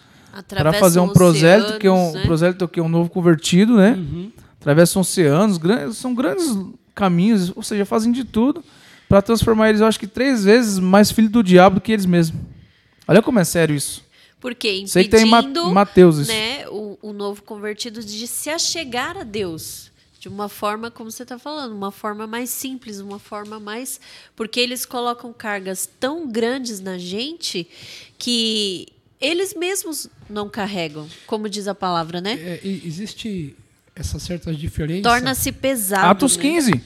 para 0.49 0.73
fazer 0.73 1.01
um 1.01 1.09
prosélito, 1.09 1.79
que 1.79 1.87
é 1.87 1.93
um 1.93 2.13
né? 2.13 2.23
prosélito 2.23 2.69
que 2.69 2.81
é 2.81 2.83
um 2.83 2.89
novo 2.89 3.11
convertido, 3.11 3.77
né? 3.77 3.93
Uhum. 3.93 4.33
Atravessam 4.61 5.03
oceanos, 5.03 5.59
grandes, 5.59 5.97
são 5.99 6.15
grandes 6.15 6.57
caminhos, 6.95 7.53
ou 7.57 7.63
seja, 7.63 7.85
fazem 7.85 8.13
de 8.13 8.25
tudo 8.25 8.65
para 9.09 9.21
transformar 9.21 9.69
eles, 9.69 9.81
eu 9.81 9.87
acho 9.87 10.01
que 10.01 10.07
três 10.07 10.45
vezes 10.45 10.79
mais 10.79 11.11
filho 11.11 11.29
do 11.29 11.43
diabo 11.43 11.75
do 11.77 11.81
que 11.83 11.93
eles 11.93 12.07
mesmos. 12.07 12.41
Olha 13.07 13.21
como 13.21 13.39
é 13.39 13.45
sério 13.45 13.75
isso. 13.75 14.03
Porque 14.41 14.85
Sei 14.87 15.05
que 15.05 15.11
tem 15.11 15.27
em 15.27 15.31
Ma- 15.31 15.41
impedindo 15.41 15.71
Mateus 15.71 16.19
isso. 16.19 16.33
né, 16.33 16.67
o, 16.69 16.99
o 17.03 17.13
novo 17.13 17.43
convertido 17.43 18.03
de 18.03 18.27
se 18.27 18.49
achegar 18.49 19.17
a 19.17 19.23
Deus. 19.23 19.93
De 20.19 20.29
uma 20.29 20.49
forma, 20.49 20.91
como 20.91 21.11
você 21.11 21.25
está 21.25 21.39
falando, 21.39 21.73
uma 21.75 21.91
forma 21.91 22.27
mais 22.27 22.49
simples, 22.49 23.01
uma 23.01 23.19
forma 23.19 23.59
mais. 23.61 24.01
Porque 24.35 24.61
eles 24.61 24.87
colocam 24.87 25.33
cargas 25.33 25.89
tão 25.99 26.27
grandes 26.29 26.81
na 26.81 26.97
gente 26.97 27.69
que 28.17 28.87
eles 29.23 29.55
mesmos 29.55 30.09
não 30.29 30.49
carregam, 30.49 31.07
como 31.27 31.49
diz 31.49 31.69
a 31.69 31.75
palavra, 31.75 32.21
né? 32.21 32.33
É, 32.35 32.61
existe 32.63 33.57
essa 33.95 34.19
certa 34.19 34.53
diferença. 34.53 35.03
Torna-se 35.03 35.53
pesado. 35.53 36.07
Atos 36.07 36.37
né? 36.37 36.43
15. 36.43 36.85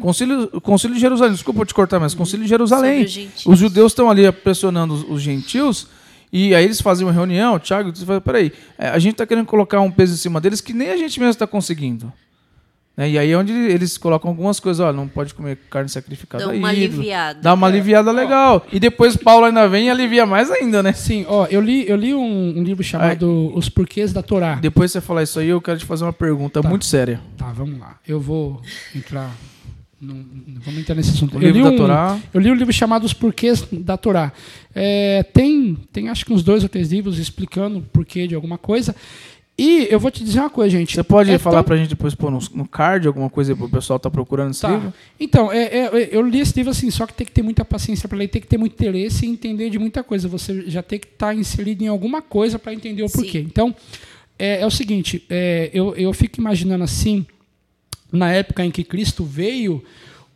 Concílio, 0.00 0.60
Concílio 0.60 0.94
de 0.94 1.00
Jerusalém, 1.00 1.34
desculpa 1.34 1.64
te 1.64 1.74
cortar, 1.74 2.00
mas 2.00 2.14
Concílio 2.14 2.44
de 2.44 2.48
Jerusalém. 2.48 3.06
Os 3.46 3.58
judeus 3.58 3.92
estão 3.92 4.10
ali 4.10 4.30
pressionando 4.32 4.94
os, 4.94 5.04
os 5.08 5.22
gentios 5.22 5.86
e 6.32 6.54
aí 6.54 6.64
eles 6.64 6.80
fazem 6.80 7.06
uma 7.06 7.12
reunião. 7.12 7.58
Tiago, 7.58 7.94
você 7.94 8.06
fala, 8.06 8.20
peraí, 8.20 8.52
é, 8.78 8.88
a 8.88 8.98
gente 8.98 9.12
está 9.12 9.26
querendo 9.26 9.46
colocar 9.46 9.80
um 9.80 9.90
peso 9.90 10.14
em 10.14 10.16
cima 10.16 10.40
deles 10.40 10.60
que 10.60 10.72
nem 10.72 10.90
a 10.90 10.96
gente 10.96 11.18
mesmo 11.18 11.30
está 11.30 11.46
conseguindo. 11.46 12.12
Né? 13.00 13.08
E 13.12 13.18
aí 13.18 13.30
é 13.30 13.38
onde 13.38 13.50
eles 13.50 13.96
colocam 13.96 14.28
algumas 14.28 14.60
coisas, 14.60 14.84
ó, 14.84 14.92
não 14.92 15.08
pode 15.08 15.32
comer 15.32 15.56
carne 15.70 15.88
sacrificada 15.88 16.44
Dá 16.44 16.50
a 16.50 16.54
uma 16.54 16.74
ídolo. 16.74 16.98
aliviada. 16.98 17.40
Dá 17.40 17.54
uma 17.54 17.66
aliviada 17.66 18.12
legal. 18.12 18.66
E 18.70 18.78
depois 18.78 19.16
Paulo 19.16 19.46
ainda 19.46 19.66
vem 19.66 19.86
e 19.86 19.90
alivia 19.90 20.26
mais 20.26 20.50
ainda, 20.50 20.82
né? 20.82 20.92
Sim, 20.92 21.24
ó, 21.26 21.46
eu 21.46 21.62
li, 21.62 21.88
eu 21.88 21.96
li 21.96 22.12
um, 22.14 22.58
um 22.58 22.62
livro 22.62 22.84
chamado 22.84 23.56
Os 23.56 23.70
Porquês 23.70 24.12
da 24.12 24.22
Torá. 24.22 24.56
Depois 24.56 24.92
você 24.92 25.00
falar 25.00 25.22
isso 25.22 25.38
aí, 25.40 25.48
eu 25.48 25.62
quero 25.62 25.78
te 25.78 25.86
fazer 25.86 26.04
uma 26.04 26.12
pergunta 26.12 26.60
Tá. 26.60 26.68
muito 26.68 26.84
séria. 26.84 27.22
Tá, 27.38 27.50
vamos 27.52 27.80
lá. 27.80 27.98
Eu 28.06 28.20
vou 28.20 28.60
entrar. 28.94 29.34
num- 29.98 30.24
vamos 30.62 30.80
entrar 30.80 30.94
nesse 30.94 31.10
assunto. 31.12 31.38
O 31.38 31.42
eu, 31.42 31.50
livro 31.52 31.58
li 31.58 31.64
da 31.64 31.70
um, 31.70 31.76
Torá. 31.78 32.18
eu 32.34 32.40
li 32.40 32.50
um 32.50 32.54
livro 32.54 32.72
chamado 32.72 33.04
Os 33.04 33.14
Porquês 33.14 33.64
da 33.72 33.96
Torá. 33.96 34.30
É, 34.74 35.22
tem, 35.32 35.74
tem 35.90 36.10
acho 36.10 36.24
que 36.26 36.32
uns 36.34 36.42
dois 36.42 36.62
ou 36.62 36.68
três 36.68 36.92
livros 36.92 37.18
explicando 37.18 37.78
o 37.78 37.82
porquê 37.82 38.26
de 38.26 38.34
alguma 38.34 38.58
coisa. 38.58 38.94
E 39.62 39.88
eu 39.90 40.00
vou 40.00 40.10
te 40.10 40.24
dizer 40.24 40.40
uma 40.40 40.48
coisa, 40.48 40.70
gente. 40.70 40.94
Você 40.94 41.02
pode 41.02 41.30
é 41.30 41.36
falar 41.38 41.56
tão- 41.56 41.64
pra 41.64 41.76
gente 41.76 41.90
depois 41.90 42.14
pôr 42.14 42.30
no, 42.30 42.38
no 42.54 42.66
card 42.66 43.06
alguma 43.06 43.28
coisa 43.28 43.54
pro 43.54 43.68
pessoal 43.68 43.98
tá 43.98 44.10
procurando 44.10 44.52
esse 44.52 44.62
Tá. 44.62 44.70
livro? 44.70 44.94
Então, 45.18 45.52
é, 45.52 45.64
é, 45.64 46.08
eu 46.10 46.22
li 46.26 46.40
esse 46.40 46.54
livro 46.56 46.70
assim, 46.70 46.90
só 46.90 47.06
que 47.06 47.12
tem 47.12 47.26
que 47.26 47.32
ter 47.32 47.42
muita 47.42 47.64
paciência 47.64 48.08
para 48.08 48.16
ler, 48.16 48.28
tem 48.28 48.40
que 48.40 48.48
ter 48.48 48.56
muito 48.56 48.72
interesse 48.72 49.26
e 49.26 49.28
entender 49.28 49.68
de 49.68 49.78
muita 49.78 50.02
coisa. 50.02 50.26
Você 50.28 50.62
já 50.70 50.82
tem 50.82 50.98
que 50.98 51.06
estar 51.08 51.34
inserido 51.34 51.82
em 51.84 51.88
alguma 51.88 52.22
coisa 52.22 52.58
para 52.58 52.72
entender 52.72 53.02
o 53.02 53.08
Sim. 53.08 53.18
porquê. 53.18 53.38
Então, 53.40 53.74
é, 54.38 54.62
é 54.62 54.66
o 54.66 54.70
seguinte, 54.70 55.22
é, 55.28 55.68
eu, 55.74 55.94
eu 55.94 56.10
fico 56.14 56.40
imaginando 56.40 56.82
assim, 56.84 57.26
na 58.10 58.32
época 58.32 58.64
em 58.64 58.70
que 58.70 58.82
Cristo 58.82 59.24
veio, 59.24 59.84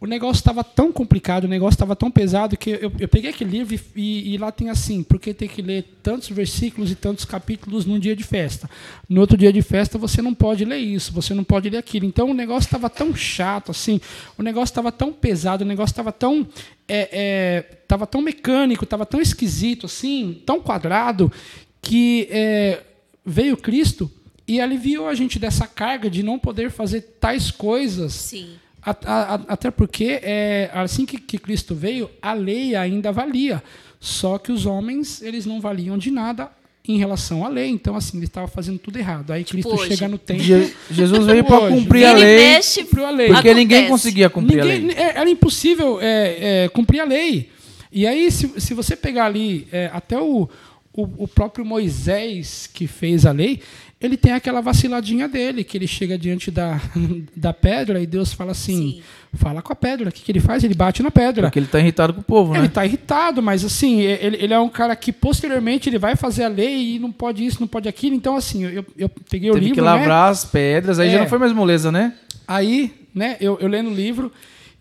o 0.04 0.06
negócio 0.06 0.38
estava 0.38 0.62
tão 0.62 0.92
complicado, 0.92 1.44
o 1.44 1.48
negócio 1.48 1.76
estava 1.76 1.96
tão 1.96 2.10
pesado 2.10 2.58
que 2.58 2.72
eu, 2.72 2.92
eu 2.98 3.08
peguei 3.08 3.30
aquele 3.30 3.50
livro 3.50 3.80
e, 3.96 4.34
e, 4.34 4.36
lá 4.36 4.52
tem 4.52 4.68
assim, 4.68 5.02
porque 5.02 5.32
tem 5.32 5.48
que 5.48 5.62
ler 5.62 5.98
tantos 6.02 6.28
versículos 6.28 6.90
e 6.90 6.94
tantos 6.94 7.24
capítulos 7.24 7.86
num 7.86 7.98
dia 7.98 8.14
de 8.14 8.22
festa. 8.22 8.68
No 9.08 9.22
outro 9.22 9.34
dia 9.34 9.50
de 9.50 9.62
festa 9.62 9.96
você 9.96 10.20
não 10.20 10.34
pode 10.34 10.62
ler 10.62 10.76
isso, 10.76 11.10
você 11.10 11.32
não 11.32 11.42
pode 11.42 11.70
ler 11.70 11.78
aquilo. 11.78 12.04
Então 12.04 12.30
o 12.30 12.34
negócio 12.34 12.66
estava 12.66 12.90
tão 12.90 13.16
chato, 13.16 13.70
assim, 13.70 13.98
o 14.36 14.42
negócio 14.42 14.72
estava 14.72 14.92
tão 14.92 15.10
pesado, 15.10 15.64
o 15.64 15.66
negócio 15.66 15.92
estava 15.92 16.12
tão 16.12 16.46
é, 16.86 17.08
é, 17.10 17.96
tão 18.06 18.20
mecânico, 18.20 18.84
estava 18.84 19.06
tão 19.06 19.22
esquisito, 19.22 19.86
assim, 19.86 20.42
tão 20.44 20.60
quadrado, 20.60 21.32
que 21.80 22.28
é, 22.30 22.82
veio 23.24 23.56
Cristo 23.56 24.12
e 24.46 24.60
aliviou 24.60 25.08
a 25.08 25.14
gente 25.14 25.38
dessa 25.38 25.66
carga 25.66 26.10
de 26.10 26.22
não 26.22 26.38
poder 26.38 26.70
fazer 26.70 27.00
tais 27.18 27.50
coisas. 27.50 28.12
Sim. 28.12 28.56
Até 28.84 29.70
porque, 29.70 30.20
é, 30.22 30.70
assim 30.74 31.06
que, 31.06 31.18
que, 31.18 31.38
Cristo 31.38 31.74
veio, 31.74 32.10
a 32.20 32.34
lei 32.34 32.74
ainda 32.74 33.10
valia. 33.10 33.62
Só 33.98 34.36
que 34.36 34.52
os 34.52 34.66
homens 34.66 35.22
eles 35.22 35.46
não 35.46 35.60
valiam 35.60 35.96
de 35.96 36.10
nada 36.10 36.50
em 36.86 36.98
relação 36.98 37.44
à 37.44 37.48
lei. 37.48 37.70
Então, 37.70 37.96
assim, 37.96 38.18
ele 38.18 38.26
estava 38.26 38.46
fazendo 38.46 38.78
tudo 38.78 38.98
errado. 38.98 39.32
Aí 39.32 39.42
tipo 39.42 39.62
Cristo 39.62 39.80
hoje. 39.80 39.96
chega 39.96 40.08
no 40.08 40.18
templo. 40.18 40.44
Jesus 40.90 41.26
veio 41.26 41.44
para 41.44 41.68
cumprir 41.68 42.04
a 42.04 42.12
lei, 42.12 42.56
a 42.56 43.10
lei. 43.10 43.28
Porque 43.28 43.48
Acontece. 43.48 43.54
ninguém 43.54 43.88
conseguia 43.88 44.28
cumprir 44.28 44.62
ninguém, 44.62 44.90
a 44.90 44.94
lei. 44.94 44.96
É, 44.96 45.18
era 45.18 45.30
impossível 45.30 45.98
é, 46.00 46.64
é, 46.64 46.68
cumprir 46.68 47.00
a 47.00 47.04
lei. 47.04 47.48
E 47.90 48.06
aí, 48.06 48.30
se, 48.30 48.60
se 48.60 48.74
você 48.74 48.94
pegar 48.94 49.26
ali 49.26 49.66
é, 49.72 49.88
até 49.92 50.20
o, 50.20 50.48
o, 50.92 51.24
o 51.24 51.28
próprio 51.28 51.64
Moisés 51.64 52.68
que 52.72 52.86
fez 52.86 53.24
a 53.24 53.32
lei, 53.32 53.60
ele 54.04 54.16
tem 54.16 54.32
aquela 54.32 54.60
vaciladinha 54.60 55.26
dele, 55.26 55.64
que 55.64 55.78
ele 55.78 55.86
chega 55.86 56.18
diante 56.18 56.50
da, 56.50 56.80
da 57.34 57.52
pedra 57.54 58.00
e 58.00 58.06
Deus 58.06 58.32
fala 58.32 58.52
assim: 58.52 58.76
Sim. 58.76 59.02
fala 59.34 59.62
com 59.62 59.72
a 59.72 59.76
pedra. 59.76 60.10
O 60.10 60.12
que, 60.12 60.22
que 60.22 60.30
ele 60.30 60.40
faz? 60.40 60.62
Ele 60.62 60.74
bate 60.74 61.02
na 61.02 61.10
pedra. 61.10 61.46
Porque 61.46 61.58
ele 61.58 61.66
está 61.66 61.78
irritado 61.78 62.12
com 62.12 62.20
o 62.20 62.24
povo, 62.24 62.52
né? 62.52 62.58
Ele 62.58 62.66
está 62.66 62.84
irritado, 62.84 63.42
mas 63.42 63.64
assim, 63.64 64.00
ele, 64.00 64.36
ele, 64.36 64.52
é 64.52 64.58
um 64.58 64.68
cara 64.68 64.94
que 64.94 65.10
posteriormente 65.10 65.88
ele 65.88 65.98
vai 65.98 66.16
fazer 66.16 66.44
a 66.44 66.48
lei 66.48 66.96
e 66.96 66.98
não 66.98 67.10
pode 67.10 67.44
isso, 67.44 67.60
não 67.60 67.66
pode 67.66 67.88
aquilo. 67.88 68.14
Então, 68.14 68.36
assim, 68.36 68.64
eu, 68.64 68.84
eu 68.98 69.08
peguei 69.08 69.50
Teve 69.50 69.50
o 69.50 69.54
livro. 69.54 69.60
Teve 69.60 69.74
que 69.74 69.80
lavrar 69.80 70.26
né? 70.26 70.30
as 70.30 70.44
pedras, 70.44 70.98
aí 70.98 71.08
é. 71.08 71.12
já 71.12 71.18
não 71.20 71.28
foi 71.28 71.38
mais 71.38 71.52
moleza, 71.52 71.90
né? 71.90 72.12
Aí, 72.46 72.92
né, 73.14 73.36
eu, 73.40 73.56
eu 73.58 73.68
lendo 73.68 73.88
o 73.90 73.94
livro. 73.94 74.30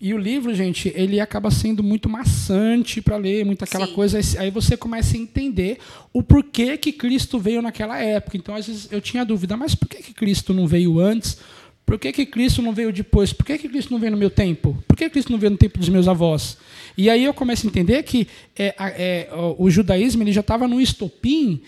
E 0.04 0.14
o 0.14 0.18
livro, 0.18 0.54
gente, 0.54 0.92
ele 0.98 1.22
acaba 1.22 1.50
sendo 1.50 1.82
muito 1.82 2.10
maçante 2.10 3.00
para 3.00 3.16
ler, 3.16 3.46
muita 3.46 3.64
aquela 3.64 3.88
Sim. 3.88 3.94
coisa. 3.94 4.20
Aí 4.38 4.52
você 4.52 4.76
começa 4.76 5.16
a 5.16 5.18
entender 5.18 5.78
o 6.12 6.22
porquê 6.22 6.76
que 6.78 6.92
Cristo 6.92 7.40
veio 7.40 7.62
naquela 7.62 7.98
época. 7.98 8.36
Então, 8.36 8.54
às 8.54 8.68
vezes, 8.68 8.90
eu 8.92 9.00
tinha 9.00 9.24
dúvida, 9.24 9.56
mas 9.56 9.76
por 9.76 9.88
que, 9.88 10.04
que 10.04 10.14
Cristo 10.14 10.54
não 10.54 10.68
veio 10.68 11.00
antes? 11.00 11.38
Por 11.86 11.98
que, 11.98 12.12
que 12.12 12.26
Cristo 12.26 12.62
não 12.62 12.74
veio 12.74 12.92
depois? 12.92 13.32
Por 13.32 13.46
que, 13.46 13.58
que 13.58 13.70
Cristo 13.70 13.94
não 13.94 14.00
veio 14.00 14.12
no 14.12 14.18
meu 14.18 14.30
tempo? 14.30 14.78
Por 14.86 14.98
que 14.98 15.10
Cristo 15.10 15.32
não 15.32 15.40
veio 15.40 15.52
no 15.52 15.58
tempo 15.58 15.80
dos 15.80 15.88
meus 15.88 16.10
avós? 16.10 16.58
E 16.98 17.10
aí 17.10 17.24
eu 17.24 17.34
começo 17.34 17.66
a 17.66 17.70
entender 17.70 18.04
que 18.04 18.28
é, 18.60 18.76
é, 18.78 19.30
o 19.58 19.70
judaísmo 19.70 20.22
ele 20.22 20.34
já 20.34 20.42
estava 20.42 20.68
num 20.68 20.82
estopim 20.82 21.62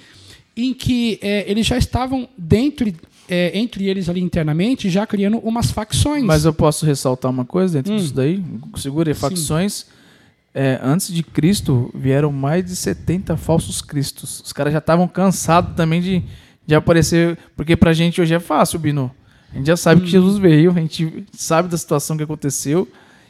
em 0.58 0.74
que 0.74 1.20
é, 1.22 1.50
eles 1.50 1.66
já 1.66 1.78
estavam 1.78 2.28
dentro 2.38 2.94
é, 3.28 3.58
entre 3.58 3.88
eles 3.88 4.10
ali 4.10 4.22
internamente, 4.22 4.90
já 4.90 5.06
criando 5.06 5.38
umas 5.40 5.72
facções. 5.72 6.24
Mas 6.24 6.46
eu 6.46 6.54
posso 6.54 6.86
ressaltar 6.86 7.32
uma 7.32 7.46
coisa 7.46 7.74
dentro 7.74 7.94
hum. 7.94 7.98
disso 7.98 8.14
daí? 8.14 8.44
Segura 8.76 9.10
aí, 9.10 9.14
facções. 9.14 9.86
É, 10.54 10.80
antes 10.82 11.14
de 11.14 11.22
Cristo, 11.22 11.92
vieram 11.94 12.32
mais 12.32 12.64
de 12.64 12.76
70 12.76 13.36
falsos 13.36 13.82
cristos. 13.82 14.42
Os 14.46 14.54
caras 14.54 14.72
já 14.72 14.80
estavam 14.80 15.08
cansados 15.08 15.76
também 15.76 16.02
de, 16.02 16.24
de 16.66 16.76
aparecer, 16.76 17.38
porque 17.56 17.76
pra 17.76 17.94
gente 17.94 18.22
hoje 18.22 18.34
é 18.34 18.40
fácil, 18.40 18.80
Bino. 18.80 19.12
A 19.52 19.58
gente 19.58 19.68
já 19.68 19.78
sabe 19.78 20.02
hum. 20.02 20.06
que 20.06 20.12
Jesus 20.12 20.38
veio, 20.38 20.72
a 20.72 20.80
gente 20.80 21.26
sabe 21.34 21.68
da 21.68 21.78
situação 21.78 22.16
que 22.16 22.24
aconteceu. 22.24 22.88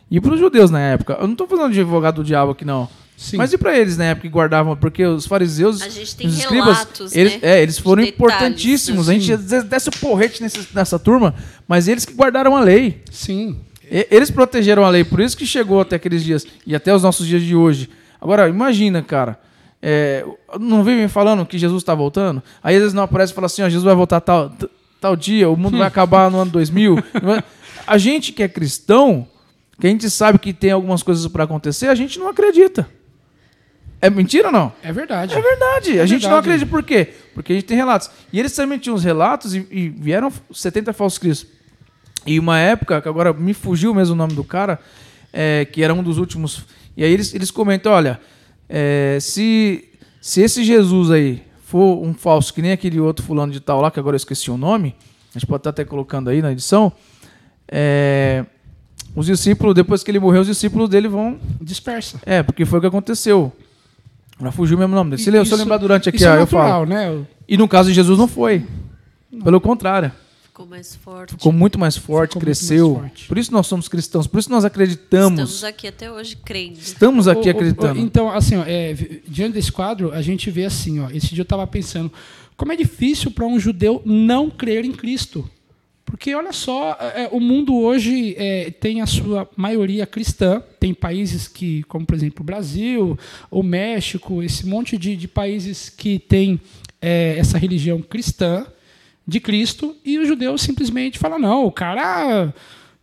E 0.09 0.19
para 0.21 0.33
os 0.33 0.39
judeus 0.39 0.69
na 0.69 0.79
época, 0.79 1.13
eu 1.13 1.25
não 1.25 1.33
estou 1.33 1.47
falando 1.47 1.73
de 1.73 1.79
advogado 1.79 2.15
do 2.15 2.23
diabo 2.23 2.51
aqui, 2.51 2.63
não. 2.63 2.87
Sim. 3.17 3.37
Mas 3.37 3.53
e 3.53 3.57
para 3.57 3.77
eles 3.77 3.97
na 3.97 4.05
época 4.05 4.27
que 4.27 4.33
guardavam? 4.33 4.75
Porque 4.75 5.05
os 5.05 5.25
fariseus, 5.25 5.81
a 5.81 5.89
gente 5.89 6.15
tem 6.15 6.27
os 6.27 6.37
escribas, 6.37 6.77
relatos, 6.77 7.15
eles, 7.15 7.33
né? 7.33 7.39
é, 7.41 7.61
eles 7.61 7.79
foram 7.79 8.03
importantíssimos. 8.03 9.09
A 9.09 9.13
gente 9.13 9.37
desce 9.37 9.89
o 9.89 9.91
porrete 9.93 10.43
nesse, 10.43 10.67
nessa 10.73 10.99
turma, 10.99 11.33
mas 11.67 11.87
eles 11.87 12.03
que 12.03 12.13
guardaram 12.13 12.55
a 12.55 12.59
lei. 12.59 13.01
Sim. 13.09 13.57
E, 13.89 14.07
eles 14.11 14.29
protegeram 14.29 14.83
a 14.83 14.89
lei, 14.89 15.03
por 15.03 15.19
isso 15.19 15.37
que 15.37 15.45
chegou 15.45 15.79
até 15.79 15.95
aqueles 15.95 16.23
dias 16.23 16.45
e 16.67 16.75
até 16.75 16.93
os 16.93 17.03
nossos 17.03 17.25
dias 17.25 17.41
de 17.41 17.55
hoje. 17.55 17.89
Agora, 18.19 18.49
imagina, 18.49 19.01
cara. 19.01 19.39
É, 19.81 20.25
não 20.59 20.83
vivem 20.83 21.07
falando 21.07 21.45
que 21.45 21.59
Jesus 21.59 21.83
está 21.83 21.93
voltando? 21.93 22.41
Aí 22.63 22.75
às 22.75 22.81
vezes 22.81 22.93
não 22.93 23.03
aparece 23.03 23.31
e 23.31 23.35
fala 23.35 23.45
assim: 23.45 23.61
ó, 23.61 23.65
Jesus 23.65 23.83
vai 23.83 23.93
voltar 23.93 24.19
tal, 24.19 24.51
tal 24.99 25.15
dia, 25.15 25.49
o 25.49 25.55
mundo 25.55 25.77
vai 25.77 25.85
acabar 25.87 26.29
no 26.31 26.39
ano 26.39 26.51
2000. 26.51 26.97
a 27.85 27.97
gente 27.97 28.31
que 28.31 28.41
é 28.41 28.47
cristão, 28.47 29.27
que 29.79 29.85
a 29.85 29.89
gente 29.89 30.09
sabe 30.09 30.39
que 30.39 30.51
tem 30.51 30.71
algumas 30.71 31.03
coisas 31.03 31.27
para 31.27 31.43
acontecer, 31.43 31.87
a 31.87 31.95
gente 31.95 32.17
não 32.17 32.27
acredita. 32.27 32.89
É 34.01 34.09
mentira 34.09 34.47
ou 34.47 34.51
não? 34.51 34.73
É 34.83 34.91
verdade. 34.91 35.33
É 35.33 35.41
verdade. 35.41 35.97
É 35.97 36.01
a 36.01 36.05
gente 36.05 36.21
verdade. 36.21 36.31
não 36.31 36.37
acredita. 36.39 36.69
Por 36.69 36.83
quê? 36.83 37.13
Porque 37.33 37.53
a 37.53 37.55
gente 37.55 37.65
tem 37.65 37.77
relatos. 37.77 38.09
E 38.31 38.39
eles 38.39 38.53
também 38.53 38.77
tinham 38.77 38.95
os 38.95 39.03
relatos 39.03 39.55
e, 39.55 39.65
e 39.71 39.89
vieram 39.89 40.31
70 40.51 40.93
falsos 40.93 41.17
cristos. 41.17 41.49
E 42.25 42.39
uma 42.39 42.59
época, 42.59 43.01
que 43.01 43.07
agora 43.07 43.33
me 43.33 43.53
fugiu 43.53 43.93
mesmo 43.93 44.13
o 44.13 44.17
nome 44.17 44.33
do 44.33 44.43
cara, 44.43 44.79
é, 45.31 45.65
que 45.65 45.83
era 45.83 45.93
um 45.93 46.01
dos 46.01 46.17
últimos. 46.17 46.65
E 46.97 47.03
aí 47.03 47.11
eles, 47.11 47.33
eles 47.33 47.51
comentam: 47.51 47.91
olha, 47.91 48.19
é, 48.67 49.17
se, 49.21 49.87
se 50.19 50.41
esse 50.41 50.63
Jesus 50.63 51.11
aí 51.11 51.43
for 51.63 52.01
um 52.03 52.13
falso, 52.13 52.53
que 52.53 52.61
nem 52.61 52.71
aquele 52.71 52.99
outro 52.99 53.25
fulano 53.25 53.51
de 53.51 53.59
tal 53.59 53.81
lá, 53.81 53.91
que 53.91 53.99
agora 53.99 54.15
eu 54.15 54.17
esqueci 54.17 54.49
o 54.49 54.57
nome, 54.57 54.95
a 55.35 55.39
gente 55.39 55.47
pode 55.47 55.59
estar 55.59 55.69
até 55.71 55.85
colocando 55.85 56.29
aí 56.29 56.41
na 56.41 56.51
edição. 56.51 56.91
É, 57.67 58.45
os 59.15 59.27
discípulos, 59.27 59.73
depois 59.75 60.03
que 60.03 60.11
ele 60.11 60.19
morreu, 60.19 60.41
os 60.41 60.47
discípulos 60.47 60.89
dele 60.89 61.07
vão. 61.07 61.39
Dispersa. 61.61 62.19
É, 62.25 62.41
porque 62.41 62.65
foi 62.65 62.79
o 62.79 62.81
que 62.81 62.87
aconteceu. 62.87 63.51
Já 64.41 64.51
fugiu 64.51 64.75
o 64.75 64.79
mesmo 64.79 64.95
nome 64.95 65.11
dele. 65.11 65.21
Se, 65.21 65.29
isso, 65.29 65.45
se 65.45 65.53
eu 65.53 65.57
lembrar 65.57 65.77
durante 65.77 66.09
aqui, 66.09 66.23
ó, 66.25 66.35
é 66.35 66.39
natural, 66.39 66.65
eu 66.65 66.71
falo. 66.71 66.85
Né? 66.85 67.25
E 67.47 67.57
no 67.57 67.67
caso 67.67 67.89
de 67.89 67.95
Jesus 67.95 68.17
não 68.17 68.27
foi. 68.27 68.65
Não. 69.31 69.41
Pelo 69.43 69.61
contrário. 69.61 70.11
Ficou 70.43 70.65
mais 70.65 70.95
forte. 70.95 71.31
Ficou 71.31 71.51
muito 71.51 71.77
mais 71.77 71.97
forte, 71.97 72.31
Ficou 72.31 72.41
cresceu. 72.41 72.93
Mais 72.93 73.01
forte. 73.01 73.27
Por 73.27 73.37
isso 73.37 73.51
nós 73.51 73.67
somos 73.67 73.87
cristãos, 73.87 74.25
por 74.25 74.39
isso 74.39 74.49
nós 74.49 74.63
acreditamos. 74.63 75.39
Estamos 75.39 75.63
aqui 75.65 75.87
até 75.87 76.09
hoje 76.09 76.37
crendo. 76.37 76.79
Estamos 76.79 77.27
aqui 77.27 77.49
o, 77.49 77.51
acreditando. 77.51 77.99
O, 77.99 78.01
o, 78.01 78.05
então, 78.05 78.29
assim, 78.29 78.55
ó, 78.55 78.63
é, 78.65 78.93
diante 79.27 79.53
desse 79.53 79.71
quadro, 79.71 80.13
a 80.13 80.21
gente 80.21 80.49
vê 80.49 80.65
assim, 80.65 80.99
ó, 81.01 81.09
esse 81.09 81.29
dia 81.29 81.41
eu 81.41 81.43
estava 81.43 81.67
pensando, 81.67 82.11
como 82.55 82.71
é 82.71 82.75
difícil 82.75 83.31
para 83.31 83.45
um 83.45 83.59
judeu 83.59 84.01
não 84.05 84.49
crer 84.49 84.85
em 84.85 84.93
Cristo. 84.93 85.49
Porque, 86.05 86.35
olha 86.35 86.53
só, 86.53 86.95
é, 86.99 87.23
é, 87.23 87.29
o 87.31 87.39
mundo 87.39 87.75
hoje 87.75 88.35
é, 88.37 88.69
tem 88.69 89.01
a 89.01 89.07
sua 89.07 89.49
maioria 89.57 90.05
cristã. 90.05 90.61
Tem 90.79 90.93
países 90.93 91.47
que, 91.47 91.81
como 91.83 92.05
por 92.05 92.15
exemplo 92.15 92.41
o 92.41 92.45
Brasil, 92.45 93.17
o 93.49 93.63
México, 93.63 94.43
esse 94.43 94.67
monte 94.67 94.97
de, 94.97 95.15
de 95.15 95.27
países 95.27 95.89
que 95.89 96.19
tem 96.19 96.61
é, 97.01 97.35
essa 97.37 97.57
religião 97.57 98.01
cristã 98.01 98.67
de 99.27 99.39
Cristo, 99.39 99.95
e 100.05 100.19
o 100.19 100.25
judeu 100.25 100.55
simplesmente 100.57 101.17
fala: 101.17 101.39
não, 101.39 101.65
o 101.65 101.71
cara 101.71 102.53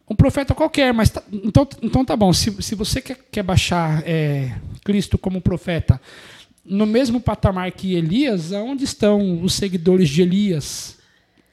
um 0.08 0.14
profeta 0.14 0.54
qualquer, 0.54 0.92
mas 0.92 1.10
tá, 1.10 1.22
então, 1.32 1.66
então 1.82 2.04
tá 2.04 2.16
bom. 2.16 2.32
Se, 2.32 2.62
se 2.62 2.74
você 2.74 3.00
quer, 3.00 3.18
quer 3.32 3.42
baixar 3.42 4.02
é, 4.06 4.54
Cristo 4.84 5.18
como 5.18 5.40
profeta 5.40 6.00
no 6.64 6.86
mesmo 6.86 7.20
patamar 7.20 7.72
que 7.72 7.94
Elias, 7.94 8.52
aonde 8.52 8.84
estão 8.84 9.42
os 9.42 9.54
seguidores 9.54 10.08
de 10.08 10.22
Elias? 10.22 10.96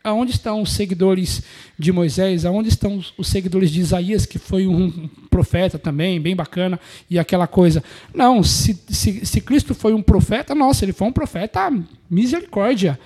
Aonde 0.09 0.31
estão 0.31 0.61
os 0.61 0.71
seguidores 0.71 1.41
de 1.77 1.91
Moisés, 1.91 2.45
aonde 2.45 2.69
estão 2.69 3.01
os 3.17 3.27
seguidores 3.27 3.71
de 3.71 3.79
Isaías, 3.79 4.25
que 4.25 4.37
foi 4.37 4.67
um 4.67 5.07
profeta 5.29 5.79
também, 5.79 6.19
bem 6.19 6.35
bacana, 6.35 6.79
e 7.09 7.17
aquela 7.17 7.47
coisa. 7.47 7.83
Não, 8.13 8.43
se, 8.43 8.77
se, 8.89 9.25
se 9.25 9.41
Cristo 9.41 9.73
foi 9.73 9.93
um 9.93 10.01
profeta, 10.01 10.53
nossa, 10.53 10.83
ele 10.83 10.91
foi 10.91 11.07
um 11.07 11.13
profeta 11.13 11.71
misericórdia. 12.09 12.99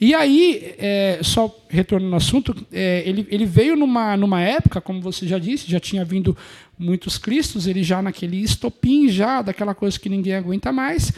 E 0.00 0.14
aí, 0.14 0.74
é, 0.78 1.20
só 1.22 1.54
retornando 1.68 2.12
ao 2.12 2.18
assunto, 2.18 2.54
é, 2.72 3.02
ele, 3.06 3.26
ele 3.30 3.46
veio 3.46 3.76
numa, 3.76 4.16
numa 4.16 4.40
época, 4.40 4.80
como 4.80 5.00
você 5.00 5.26
já 5.26 5.38
disse, 5.38 5.70
já 5.70 5.80
tinha 5.80 6.04
vindo 6.04 6.36
muitos 6.78 7.18
cristos, 7.18 7.66
ele 7.66 7.82
já 7.82 8.00
naquele 8.00 8.36
estopim, 8.36 9.08
já 9.08 9.42
daquela 9.42 9.74
coisa 9.74 9.98
que 9.98 10.08
ninguém 10.08 10.34
aguenta 10.34 10.70
mais. 10.70 11.12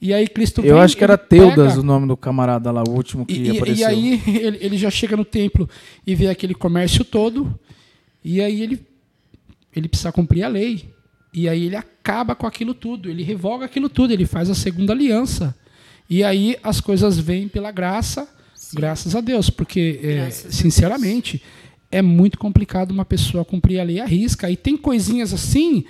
E 0.00 0.12
aí 0.12 0.28
Cristo 0.28 0.60
Eu 0.62 0.78
acho 0.78 0.96
que 0.96 1.04
era 1.04 1.16
Teudas 1.16 1.68
pega, 1.68 1.80
o 1.80 1.82
nome 1.82 2.06
do 2.06 2.16
camarada 2.16 2.70
lá, 2.70 2.82
o 2.86 2.90
último 2.90 3.24
que 3.24 3.34
e, 3.34 3.56
apareceu. 3.56 3.76
E 3.76 3.84
aí 3.84 4.22
ele, 4.40 4.58
ele, 4.60 4.78
já 4.78 4.90
chega 4.90 5.16
no 5.16 5.24
templo 5.24 5.68
e 6.06 6.14
vê 6.14 6.28
aquele 6.28 6.54
comércio 6.54 7.04
todo, 7.04 7.58
e 8.24 8.40
aí 8.40 8.62
ele, 8.62 8.80
ele 9.74 9.88
precisa 9.88 10.12
cumprir 10.12 10.42
a 10.42 10.48
lei. 10.48 10.92
E 11.32 11.48
aí 11.48 11.64
ele 11.64 11.74
acaba 11.74 12.34
com 12.34 12.46
aquilo 12.46 12.74
tudo, 12.74 13.10
ele 13.10 13.22
revoga 13.24 13.64
aquilo 13.64 13.88
tudo, 13.88 14.12
ele 14.12 14.24
faz 14.24 14.48
a 14.48 14.54
segunda 14.54 14.92
aliança. 14.92 15.54
E 16.08 16.22
aí 16.22 16.56
as 16.62 16.80
coisas 16.80 17.18
vêm 17.18 17.48
pela 17.48 17.72
graça, 17.72 18.28
Sim. 18.54 18.76
graças 18.76 19.16
a 19.16 19.20
Deus, 19.20 19.50
porque, 19.50 20.00
é, 20.02 20.30
sinceramente, 20.30 21.42
é 21.90 22.02
muito 22.02 22.38
complicado 22.38 22.90
uma 22.90 23.04
pessoa 23.04 23.44
cumprir 23.44 23.80
a 23.80 23.84
lei 23.84 24.00
à 24.00 24.04
risca. 24.04 24.50
E 24.50 24.56
tem 24.56 24.76
coisinhas 24.76 25.32
assim 25.32 25.84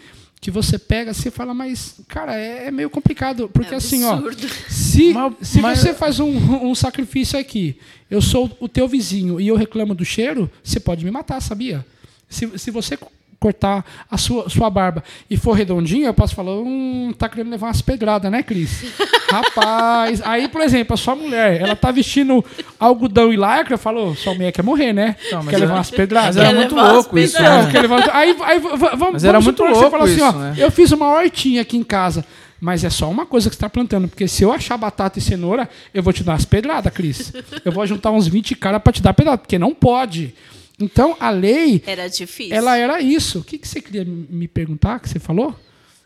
que 0.45 0.51
você 0.51 0.79
pega 0.79 1.11
e 1.13 1.31
fala, 1.31 1.55
mas, 1.55 1.95
cara, 2.07 2.37
é, 2.39 2.67
é 2.67 2.71
meio 2.71 2.91
complicado. 2.91 3.49
Porque 3.49 3.73
é 3.73 3.79
assim, 3.79 4.05
ó, 4.05 4.21
se, 4.69 5.09
mas, 5.15 5.35
se 5.41 5.61
mas... 5.63 5.79
você 5.79 5.95
faz 5.95 6.21
um, 6.21 6.69
um 6.69 6.75
sacrifício 6.75 7.39
aqui, 7.39 7.79
eu 8.11 8.21
sou 8.21 8.55
o 8.61 8.69
teu 8.69 8.87
vizinho 8.87 9.41
e 9.41 9.49
eu 9.49 9.57
reclamo 9.57 9.95
do 9.95 10.05
cheiro, 10.05 10.51
você 10.63 10.79
pode 10.79 11.03
me 11.03 11.11
matar, 11.11 11.41
sabia? 11.41 11.83
Se, 12.29 12.59
se 12.59 12.71
você 12.71 12.99
cortar 13.45 13.85
a 14.11 14.17
sua, 14.17 14.49
sua 14.49 14.71
barba 14.71 15.05
e 15.29 15.37
for 15.37 15.53
redondinha, 15.53 16.07
eu 16.07 16.15
posso 16.15 16.35
falar, 16.35 16.53
hum, 16.53 17.13
tá 17.19 17.29
querendo 17.29 17.51
levar 17.51 17.67
umas 17.67 17.83
pedradas, 17.83 18.33
né, 18.33 18.43
Cris? 18.43 18.85
Rapaz, 19.29 20.23
aí, 20.25 20.49
por 20.49 20.63
exemplo, 20.63 20.95
a 20.95 20.97
sua 20.97 21.15
mulher, 21.15 21.61
ela 21.61 21.77
tá 21.77 21.91
vestindo 21.91 22.43
algodão 22.81 23.31
e 23.31 23.37
lycra, 23.37 23.77
falou, 23.77 24.15
sua 24.15 24.33
mulher 24.33 24.51
quer 24.51 24.63
morrer, 24.63 24.95
né? 24.95 25.17
Não, 25.31 25.43
mas 25.43 25.49
quer 25.55 25.59
levar 25.61 25.75
umas 25.75 25.91
pedradas. 25.91 26.37
Mas 26.37 26.47
era 26.47 26.57
muito 26.57 26.75
louco 26.75 27.19
isso, 27.19 27.43
né? 27.43 27.69
Quer 27.71 27.83
levar- 27.83 28.11
Aí, 28.17 28.35
aí 28.43 28.59
vamos, 28.61 29.13
Mas 29.13 29.25
era 29.25 29.33
vamos 29.39 29.45
muito 29.45 29.63
você 29.63 29.71
louco 29.73 29.91
fala 29.91 30.05
assim, 30.05 30.21
ó, 30.23 30.33
né? 30.33 30.55
eu 30.57 30.71
fiz 30.71 30.91
uma 30.93 31.07
hortinha 31.13 31.61
aqui 31.61 31.77
em 31.77 31.83
casa, 31.85 32.25
mas 32.59 32.83
é 32.83 32.89
só 32.89 33.11
uma 33.11 33.27
coisa 33.27 33.51
que 33.51 33.55
você 33.57 33.59
está 33.59 33.69
plantando, 33.69 34.09
porque 34.09 34.27
se 34.27 34.43
eu 34.43 34.53
achar 34.53 34.79
batata 34.79 35.19
e 35.19 35.23
cenoura, 35.23 35.69
eu 35.93 36.03
vou 36.03 36.15
te 36.15 36.25
dar 36.25 36.33
umas 36.33 36.47
pedradas, 36.47 36.91
Cris. 36.95 37.31
Eu 37.63 37.73
vou 37.73 37.87
juntar 37.87 38.11
uns 38.11 38.27
20 38.27 38.55
caras 38.55 38.81
para 38.83 38.93
te 38.93 39.03
dar 39.03 39.13
pedrada, 39.13 39.37
porque 39.37 39.59
não 39.59 39.75
pode. 39.75 40.35
Então, 40.81 41.17
a 41.21 41.31
lei, 41.31 41.83
Era 41.87 42.09
difícil. 42.09 42.55
ela 42.55 42.77
era 42.77 43.01
isso. 43.01 43.39
O 43.41 43.45
que, 43.45 43.59
que 43.59 43.67
você 43.69 43.81
queria 43.81 44.05
me 44.05 44.49
perguntar, 44.49 44.99
que 45.01 45.09
você 45.09 45.19
falou? 45.19 45.55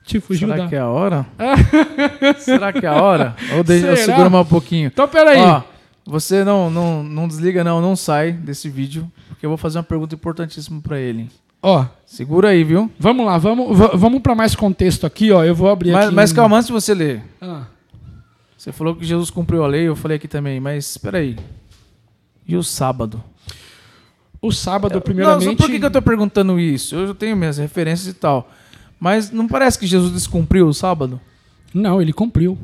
Te 0.04 0.20
fugiu 0.20 0.48
Será 0.48 0.62
da... 0.62 0.68
que 0.68 0.74
é 0.76 0.78
a 0.78 0.88
hora? 0.88 1.26
Será 2.38 2.72
que 2.72 2.84
é 2.84 2.88
a 2.88 3.02
hora? 3.02 3.36
Ou 3.56 3.64
deixa 3.64 3.86
eu 3.88 3.96
Será? 3.96 4.06
segura 4.14 4.30
mais 4.30 4.46
um 4.46 4.48
pouquinho. 4.48 4.86
Então, 4.88 5.06
peraí. 5.08 5.38
Ó, 5.40 5.62
você 6.06 6.44
não, 6.44 6.70
não, 6.70 7.02
não 7.02 7.28
desliga 7.28 7.62
não, 7.64 7.80
não 7.80 7.94
sai 7.96 8.32
desse 8.32 8.68
vídeo, 8.68 9.10
porque 9.28 9.44
eu 9.44 9.50
vou 9.50 9.56
fazer 9.58 9.78
uma 9.78 9.84
pergunta 9.84 10.14
importantíssima 10.14 10.80
pra 10.80 10.98
ele. 10.98 11.28
Ó, 11.62 11.84
Segura 12.06 12.50
aí, 12.50 12.62
viu? 12.62 12.90
vamos 12.98 13.26
lá, 13.26 13.36
vamos, 13.36 13.76
va- 13.76 13.90
vamos 13.94 14.20
para 14.22 14.34
mais 14.34 14.54
contexto 14.54 15.04
aqui, 15.06 15.32
ó. 15.32 15.44
Eu 15.44 15.54
vou 15.54 15.68
abrir 15.68 15.90
Mas, 15.90 16.06
aqui... 16.06 16.14
mas 16.14 16.32
calma, 16.32 16.56
antes 16.56 16.68
de 16.68 16.72
você 16.72 16.94
ler. 16.94 17.22
Ah. 17.40 17.64
Você 18.56 18.70
falou 18.72 18.94
que 18.94 19.04
Jesus 19.04 19.28
cumpriu 19.30 19.62
a 19.64 19.66
lei, 19.66 19.88
eu 19.88 19.96
falei 19.96 20.16
aqui 20.18 20.28
também, 20.28 20.60
mas 20.60 20.88
espera 20.90 21.18
aí. 21.18 21.36
E 22.46 22.56
o 22.56 22.62
sábado? 22.62 23.22
O 24.40 24.52
sábado, 24.52 24.94
Não, 24.94 25.00
primeiramente... 25.00 25.44
só 25.44 25.54
por 25.54 25.68
que, 25.68 25.78
que 25.78 25.84
eu 25.84 25.90
tô 25.90 26.00
perguntando 26.00 26.60
isso? 26.60 26.94
Eu 26.94 27.14
tenho 27.14 27.36
minhas 27.36 27.58
referências 27.58 28.06
e 28.06 28.14
tal. 28.14 28.50
Mas 29.00 29.30
não 29.30 29.46
parece 29.48 29.78
que 29.78 29.86
Jesus 29.86 30.12
descumpriu 30.12 30.68
o 30.68 30.74
sábado? 30.74 31.20
Não, 31.74 32.00
ele 32.00 32.12
cumpriu. 32.12 32.56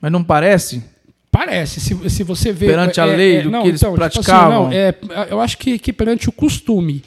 Mas 0.00 0.12
não 0.12 0.22
parece? 0.22 0.82
Parece, 1.30 1.80
se, 1.80 2.10
se 2.10 2.22
você 2.22 2.52
vê. 2.52 2.66
Perante 2.66 3.00
a 3.00 3.04
lei 3.04 3.42
do 3.42 3.50
que 3.50 3.68
eles 3.68 3.82
praticavam? 3.82 4.64
não, 4.64 4.72
é, 4.72 4.94
eu 5.30 5.40
acho 5.40 5.58
que, 5.58 5.78
que 5.78 5.92
perante 5.92 6.28
o 6.28 6.32
costume. 6.32 7.02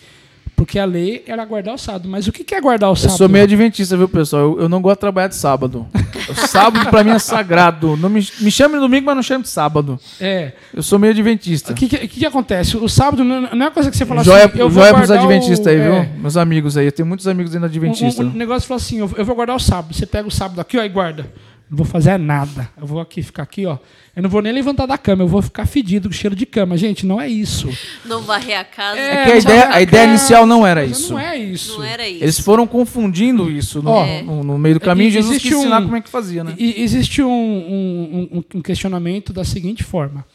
Porque 0.62 0.78
a 0.78 0.86
lei 0.86 1.24
era 1.26 1.44
guardar 1.44 1.74
o 1.74 1.78
sábado. 1.78 2.08
Mas 2.08 2.28
o 2.28 2.32
que 2.32 2.54
é 2.54 2.62
guardar 2.62 2.90
o 2.90 2.92
Eu 2.92 2.96
sábado? 2.96 3.18
sou 3.18 3.28
meio 3.28 3.44
adventista, 3.46 3.98
viu, 3.98 4.08
pessoal? 4.08 4.44
Eu, 4.44 4.62
eu 4.62 4.70
não 4.70 4.80
gosto 4.80 4.98
de 4.98 5.00
trabalhar 5.02 5.28
de 5.28 5.36
sábado. 5.36 5.88
O 6.30 6.36
sábado 6.48 6.88
pra 6.92 7.04
mim 7.04 7.10
é 7.12 7.18
sagrado. 7.20 7.98
Não 7.98 8.08
me, 8.10 8.20
me 8.40 8.52
chame 8.52 8.76
de 8.76 8.80
domingo, 8.80 9.08
mas 9.08 9.16
não 9.16 9.24
chame 9.24 9.42
de 9.44 9.50
sábado. 9.50 10.00
É. 10.20 10.52
Eu 10.72 10.84
sou 10.84 11.00
meio 11.00 11.14
adventista. 11.14 11.72
O 11.72 11.76
que, 11.76 11.88
que, 11.88 12.08
que 12.08 12.26
acontece? 12.28 12.78
O 12.78 12.88
sábado 12.88 13.24
não 13.24 13.42
não 13.42 13.48
é 13.50 13.54
uma 13.56 13.72
coisa 13.72 13.90
que 13.90 13.98
você 13.98 14.06
fala 14.06 14.24
Joia, 14.24 14.46
assim. 14.46 14.60
Eu 14.60 14.70
vou 14.70 14.84
joia 14.84 14.94
pros 14.94 15.08
guardar 15.10 15.26
adventistas 15.26 15.66
o- 15.66 15.70
aí, 15.70 15.76
é, 15.78 16.02
viu? 16.04 16.20
Meus 16.22 16.38
amigos 16.38 16.78
aí. 16.78 16.86
Eu 16.86 16.92
tenho 16.92 17.08
muitos 17.08 17.28
amigos 17.28 17.56
ainda 17.56 17.66
adventistas. 17.66 18.24
Um, 18.26 18.30
um 18.30 18.34
negócio 18.34 18.68
fala 18.68 18.80
assim: 18.80 19.00
eu, 19.00 19.10
eu 19.18 19.26
vou 19.26 19.36
guardar 19.36 19.56
o 19.56 19.60
sábado. 19.60 19.94
Você 19.96 20.06
pega 20.06 20.28
o 20.28 20.32
sábado 20.32 20.62
aqui, 20.62 20.78
ó, 20.78 20.84
e 20.84 20.90
guarda. 20.90 21.26
Não 21.72 21.78
vou 21.78 21.86
fazer 21.86 22.18
nada. 22.20 22.70
Eu 22.78 22.86
vou 22.86 23.00
aqui 23.00 23.24
ficar 23.24 23.44
aqui, 23.44 23.66
ó. 23.66 23.78
Eu 24.14 24.22
não 24.22 24.30
vou 24.30 24.42
nem 24.42 24.52
levantar 24.52 24.86
da 24.86 24.98
cama, 24.98 25.24
eu 25.24 25.28
vou 25.30 25.42
ficar 25.42 25.66
fedido 25.66 26.10
com 26.10 26.14
cheiro 26.14 26.36
de 26.36 26.46
cama. 26.46 26.76
Gente, 26.76 27.06
não 27.06 27.20
é 27.22 27.30
isso. 27.30 27.70
Não 28.04 28.22
varrer 28.24 28.60
a 28.60 28.66
casa. 28.66 29.00
É, 29.00 29.14
É 29.22 29.24
que 29.26 29.32
a 29.32 29.38
ideia, 29.38 29.70
a 29.76 29.82
ideia 29.82 30.04
inicial 30.10 30.46
não 30.46 30.68
era 30.68 30.84
isso. 30.84 31.14
Não 31.14 31.20
é 31.20 31.38
isso. 31.38 31.78
Não 31.80 31.86
era 31.86 32.06
isso. 32.06 32.24
Eles 32.26 32.40
foram 32.42 32.68
confundindo 32.68 33.50
isso 33.50 33.82
no, 33.82 33.90
Ó, 33.90 34.06
no- 34.22 34.44
no 34.44 34.58
meio 34.58 34.76
do 34.76 34.82
caminho. 34.82 35.08
e- 35.08 35.12
Jesus 35.12 35.32
existe 35.36 35.48
quis 35.48 35.58
ensinar 35.60 35.80
um- 35.80 35.84
como 35.86 35.96
é 35.96 36.02
que 36.02 36.10
fazia, 36.10 36.44
né? 36.44 36.54
E 36.58 36.82
existe 36.84 37.22
um, 37.24 37.30
um- 37.32 38.30
um- 38.34 38.44
um 38.58 38.62
questionamento 38.62 39.32
da 39.32 39.46
seguinte 39.46 39.82
forma: 39.82 40.26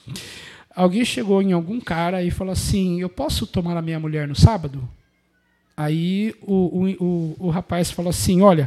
alguém 0.75 1.05
chegou 1.05 1.43
em 1.43 1.53
algum 1.53 1.79
cara 1.79 2.23
e 2.23 2.31
falou 2.31 2.53
assim: 2.55 3.03
Eu 3.03 3.11
posso 3.11 3.47
tomar 3.47 3.77
a 3.77 3.83
minha 3.83 4.01
mulher 4.01 4.27
no 4.27 4.35
sábado? 4.35 4.89
Aí 5.77 6.35
o, 6.41 6.55
o, 6.55 7.05
o, 7.05 7.37
o 7.41 7.51
rapaz 7.51 7.91
falou 7.91 8.09
assim: 8.09 8.41
Olha, 8.41 8.67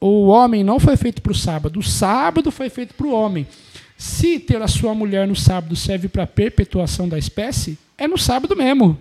o 0.00 0.26
homem 0.26 0.62
não 0.62 0.78
foi 0.78 0.96
feito 0.96 1.22
para 1.22 1.32
o 1.32 1.34
sábado, 1.34 1.78
o 1.78 1.82
sábado 1.82 2.50
foi 2.50 2.68
feito 2.68 2.94
para 2.94 3.06
o 3.06 3.12
homem. 3.12 3.46
Se 3.96 4.38
ter 4.38 4.60
a 4.60 4.68
sua 4.68 4.94
mulher 4.94 5.26
no 5.26 5.34
sábado 5.34 5.74
serve 5.74 6.06
para 6.08 6.24
a 6.24 6.26
perpetuação 6.26 7.08
da 7.08 7.18
espécie, 7.18 7.78
é 7.96 8.06
no 8.06 8.18
sábado 8.18 8.54
mesmo. 8.54 8.98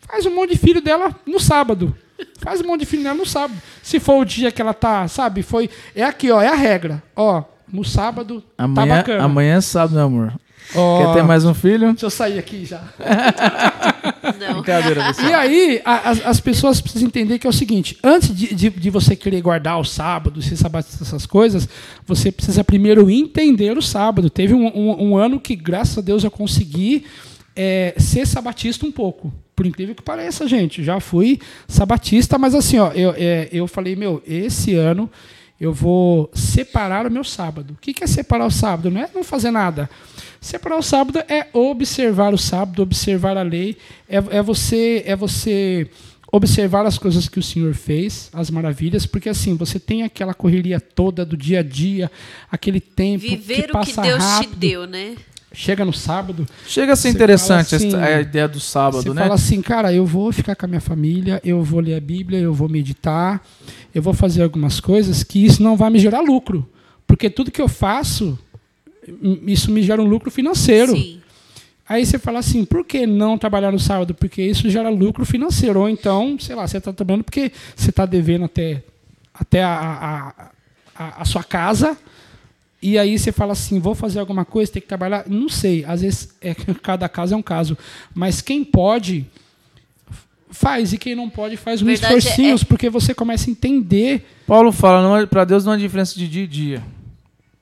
Faz 0.00 0.26
um 0.26 0.34
monte 0.34 0.50
de 0.50 0.58
filho 0.58 0.80
dela 0.80 1.14
no 1.26 1.38
sábado. 1.38 1.96
Faz 2.40 2.60
um 2.60 2.66
monte 2.66 2.80
de 2.80 2.86
filho 2.86 3.04
dela 3.04 3.14
no 3.14 3.24
sábado. 3.26 3.60
Se 3.82 4.00
for 4.00 4.18
o 4.20 4.24
dia 4.24 4.50
que 4.50 4.60
ela 4.60 4.74
tá, 4.74 5.06
sabe, 5.08 5.42
foi. 5.42 5.70
É 5.94 6.02
aqui, 6.02 6.30
ó, 6.30 6.42
é 6.42 6.48
a 6.48 6.54
regra. 6.54 7.02
Ó, 7.14 7.42
no 7.72 7.84
sábado 7.84 8.42
tá 8.56 8.64
Amanhã, 8.64 8.96
bacana. 8.96 9.24
amanhã 9.24 9.56
é 9.56 9.60
sábado, 9.60 9.94
meu 9.94 10.04
amor. 10.04 10.32
Ó, 10.74 11.06
Quer 11.06 11.14
ter 11.14 11.22
mais 11.24 11.44
um 11.44 11.52
filho? 11.54 11.88
Deixa 11.92 12.06
eu 12.06 12.10
sair 12.10 12.38
aqui 12.38 12.64
já. 12.64 12.80
Não. 14.40 14.54
Brincadeira, 14.54 15.04
pessoal. 15.06 15.28
E 15.28 15.32
aí, 15.34 15.82
a- 15.84 16.10
as, 16.10 16.26
as 16.26 16.40
pessoas 16.40 16.80
precisam 16.80 17.06
entender 17.08 17.38
que 17.38 17.46
é 17.46 17.50
o 17.50 17.52
seguinte: 17.52 17.98
antes 18.02 18.34
de, 18.34 18.54
de, 18.54 18.70
de 18.70 18.90
você 18.90 19.14
querer 19.14 19.40
guardar 19.40 19.78
o 19.78 19.84
sábado, 19.84 20.40
ser 20.42 20.56
sabatista, 20.56 21.04
essas 21.04 21.26
coisas, 21.26 21.68
você 22.06 22.32
precisa 22.32 22.64
primeiro 22.64 23.10
entender 23.10 23.76
o 23.76 23.82
sábado. 23.82 24.30
Teve 24.30 24.54
um, 24.54 24.66
um- 24.66 25.10
um 25.10 25.16
ano 25.16 25.38
que, 25.38 25.54
graças 25.54 25.98
a 25.98 26.00
Deus, 26.00 26.24
eu 26.24 26.30
consegui 26.30 27.04
é, 27.54 27.94
ser 27.98 28.26
sabatista 28.26 28.84
um 28.86 28.92
pouco. 28.92 29.32
Por 29.54 29.66
incrível 29.66 29.94
que 29.94 30.02
pareça, 30.02 30.48
gente. 30.48 30.82
Já 30.82 30.98
fui 30.98 31.38
sabatista, 31.68 32.36
mas 32.38 32.54
assim, 32.54 32.78
ó, 32.78 32.90
eu, 32.92 33.14
é, 33.16 33.48
eu 33.52 33.68
falei, 33.68 33.94
meu, 33.94 34.20
esse 34.26 34.74
ano 34.74 35.08
eu 35.60 35.72
vou 35.72 36.30
separar 36.34 37.06
o 37.06 37.10
meu 37.10 37.24
sábado. 37.24 37.74
O 37.74 37.76
que 37.76 38.02
é 38.02 38.06
separar 38.06 38.46
o 38.46 38.50
sábado? 38.50 38.90
Não 38.90 39.00
é 39.00 39.08
não 39.14 39.24
fazer 39.24 39.50
nada. 39.50 39.88
Separar 40.40 40.76
o 40.78 40.82
sábado 40.82 41.20
é 41.28 41.46
observar 41.52 42.34
o 42.34 42.38
sábado, 42.38 42.82
observar 42.82 43.36
a 43.36 43.42
lei, 43.42 43.76
é, 44.08 44.16
é 44.16 44.42
você 44.42 45.02
é 45.06 45.16
você 45.16 45.88
observar 46.30 46.84
as 46.84 46.98
coisas 46.98 47.28
que 47.28 47.38
o 47.38 47.42
Senhor 47.42 47.74
fez, 47.74 48.28
as 48.32 48.50
maravilhas, 48.50 49.06
porque 49.06 49.28
assim, 49.28 49.54
você 49.56 49.78
tem 49.78 50.02
aquela 50.02 50.34
correria 50.34 50.80
toda 50.80 51.24
do 51.24 51.36
dia 51.36 51.60
a 51.60 51.62
dia, 51.62 52.10
aquele 52.50 52.80
tempo 52.80 53.20
Viver 53.20 53.54
que 53.54 53.60
o 53.60 53.66
que 53.66 53.72
passa 53.72 54.02
Deus 54.02 54.22
rápido. 54.22 54.50
te 54.50 54.56
deu, 54.56 54.86
né? 54.86 55.14
Chega 55.52 55.84
no 55.84 55.92
sábado, 55.92 56.44
Chega 56.66 56.94
a 56.94 56.96
ser 56.96 57.02
Você 57.10 57.14
interessante 57.14 57.74
assim- 57.76 57.94
a 57.94 58.20
ideia 58.20 58.48
do 58.48 58.58
sábado, 58.58 59.04
você 59.04 59.10
né? 59.10 59.22
fala 59.22 59.34
assim, 59.34 59.62
cara, 59.62 59.92
eu 59.92 60.04
vou 60.04 60.32
ficar 60.32 60.56
com 60.56 60.66
a 60.66 60.68
minha 60.68 60.80
família, 60.80 61.40
eu 61.44 61.62
vou 61.62 61.78
ler 61.78 61.94
a 61.94 62.00
Bíblia, 62.00 62.40
eu 62.40 62.52
vou 62.52 62.68
meditar, 62.68 63.40
eu 63.94 64.02
vou 64.02 64.12
fazer 64.12 64.42
algumas 64.42 64.80
coisas 64.80 65.22
que 65.22 65.44
isso 65.44 65.62
não 65.62 65.76
vai 65.76 65.90
me 65.90 65.98
gerar 65.98 66.20
lucro. 66.20 66.68
Porque 67.06 67.30
tudo 67.30 67.50
que 67.50 67.62
eu 67.62 67.68
faço, 67.68 68.38
isso 69.46 69.70
me 69.70 69.82
gera 69.82 70.02
um 70.02 70.06
lucro 70.06 70.30
financeiro. 70.30 70.92
Sim. 70.92 71.20
Aí 71.86 72.04
você 72.04 72.18
fala 72.18 72.38
assim, 72.38 72.64
por 72.64 72.84
que 72.84 73.06
não 73.06 73.36
trabalhar 73.36 73.70
no 73.70 73.78
sábado? 73.78 74.14
Porque 74.14 74.42
isso 74.42 74.70
gera 74.70 74.88
lucro 74.88 75.24
financeiro. 75.24 75.80
Ou 75.80 75.88
então, 75.88 76.38
sei 76.40 76.56
lá, 76.56 76.66
você 76.66 76.78
está 76.78 76.92
trabalhando 76.92 77.24
porque 77.24 77.52
você 77.76 77.90
está 77.90 78.06
devendo 78.06 78.46
até, 78.46 78.82
até 79.32 79.62
a, 79.62 80.32
a, 80.36 80.50
a, 80.96 81.22
a 81.22 81.24
sua 81.24 81.44
casa. 81.44 81.96
E 82.80 82.98
aí 82.98 83.18
você 83.18 83.32
fala 83.32 83.52
assim, 83.52 83.78
vou 83.78 83.94
fazer 83.94 84.18
alguma 84.18 84.44
coisa, 84.44 84.72
tem 84.72 84.82
que 84.82 84.88
trabalhar. 84.88 85.24
Não 85.28 85.48
sei, 85.48 85.84
às 85.84 86.00
vezes 86.00 86.34
é, 86.40 86.54
cada 86.82 87.08
caso 87.08 87.34
é 87.34 87.36
um 87.36 87.42
caso. 87.42 87.76
Mas 88.14 88.40
quem 88.40 88.64
pode, 88.64 89.26
faz. 90.54 90.92
E 90.92 90.98
quem 90.98 91.14
não 91.14 91.28
pode, 91.28 91.56
faz 91.56 91.82
uns 91.82 91.86
Verdade, 91.86 92.14
é- 92.14 92.18
esforcinhos, 92.18 92.64
porque 92.64 92.88
você 92.88 93.12
começa 93.12 93.50
a 93.50 93.52
entender. 93.52 94.26
Paulo 94.46 94.72
fala, 94.72 95.02
não 95.02 95.16
é, 95.16 95.26
pra 95.26 95.44
Deus 95.44 95.64
não 95.64 95.72
há 95.72 95.76
diferença 95.76 96.14
de 96.18 96.26
dia 96.28 96.44
e 96.44 96.46
dia. 96.46 96.82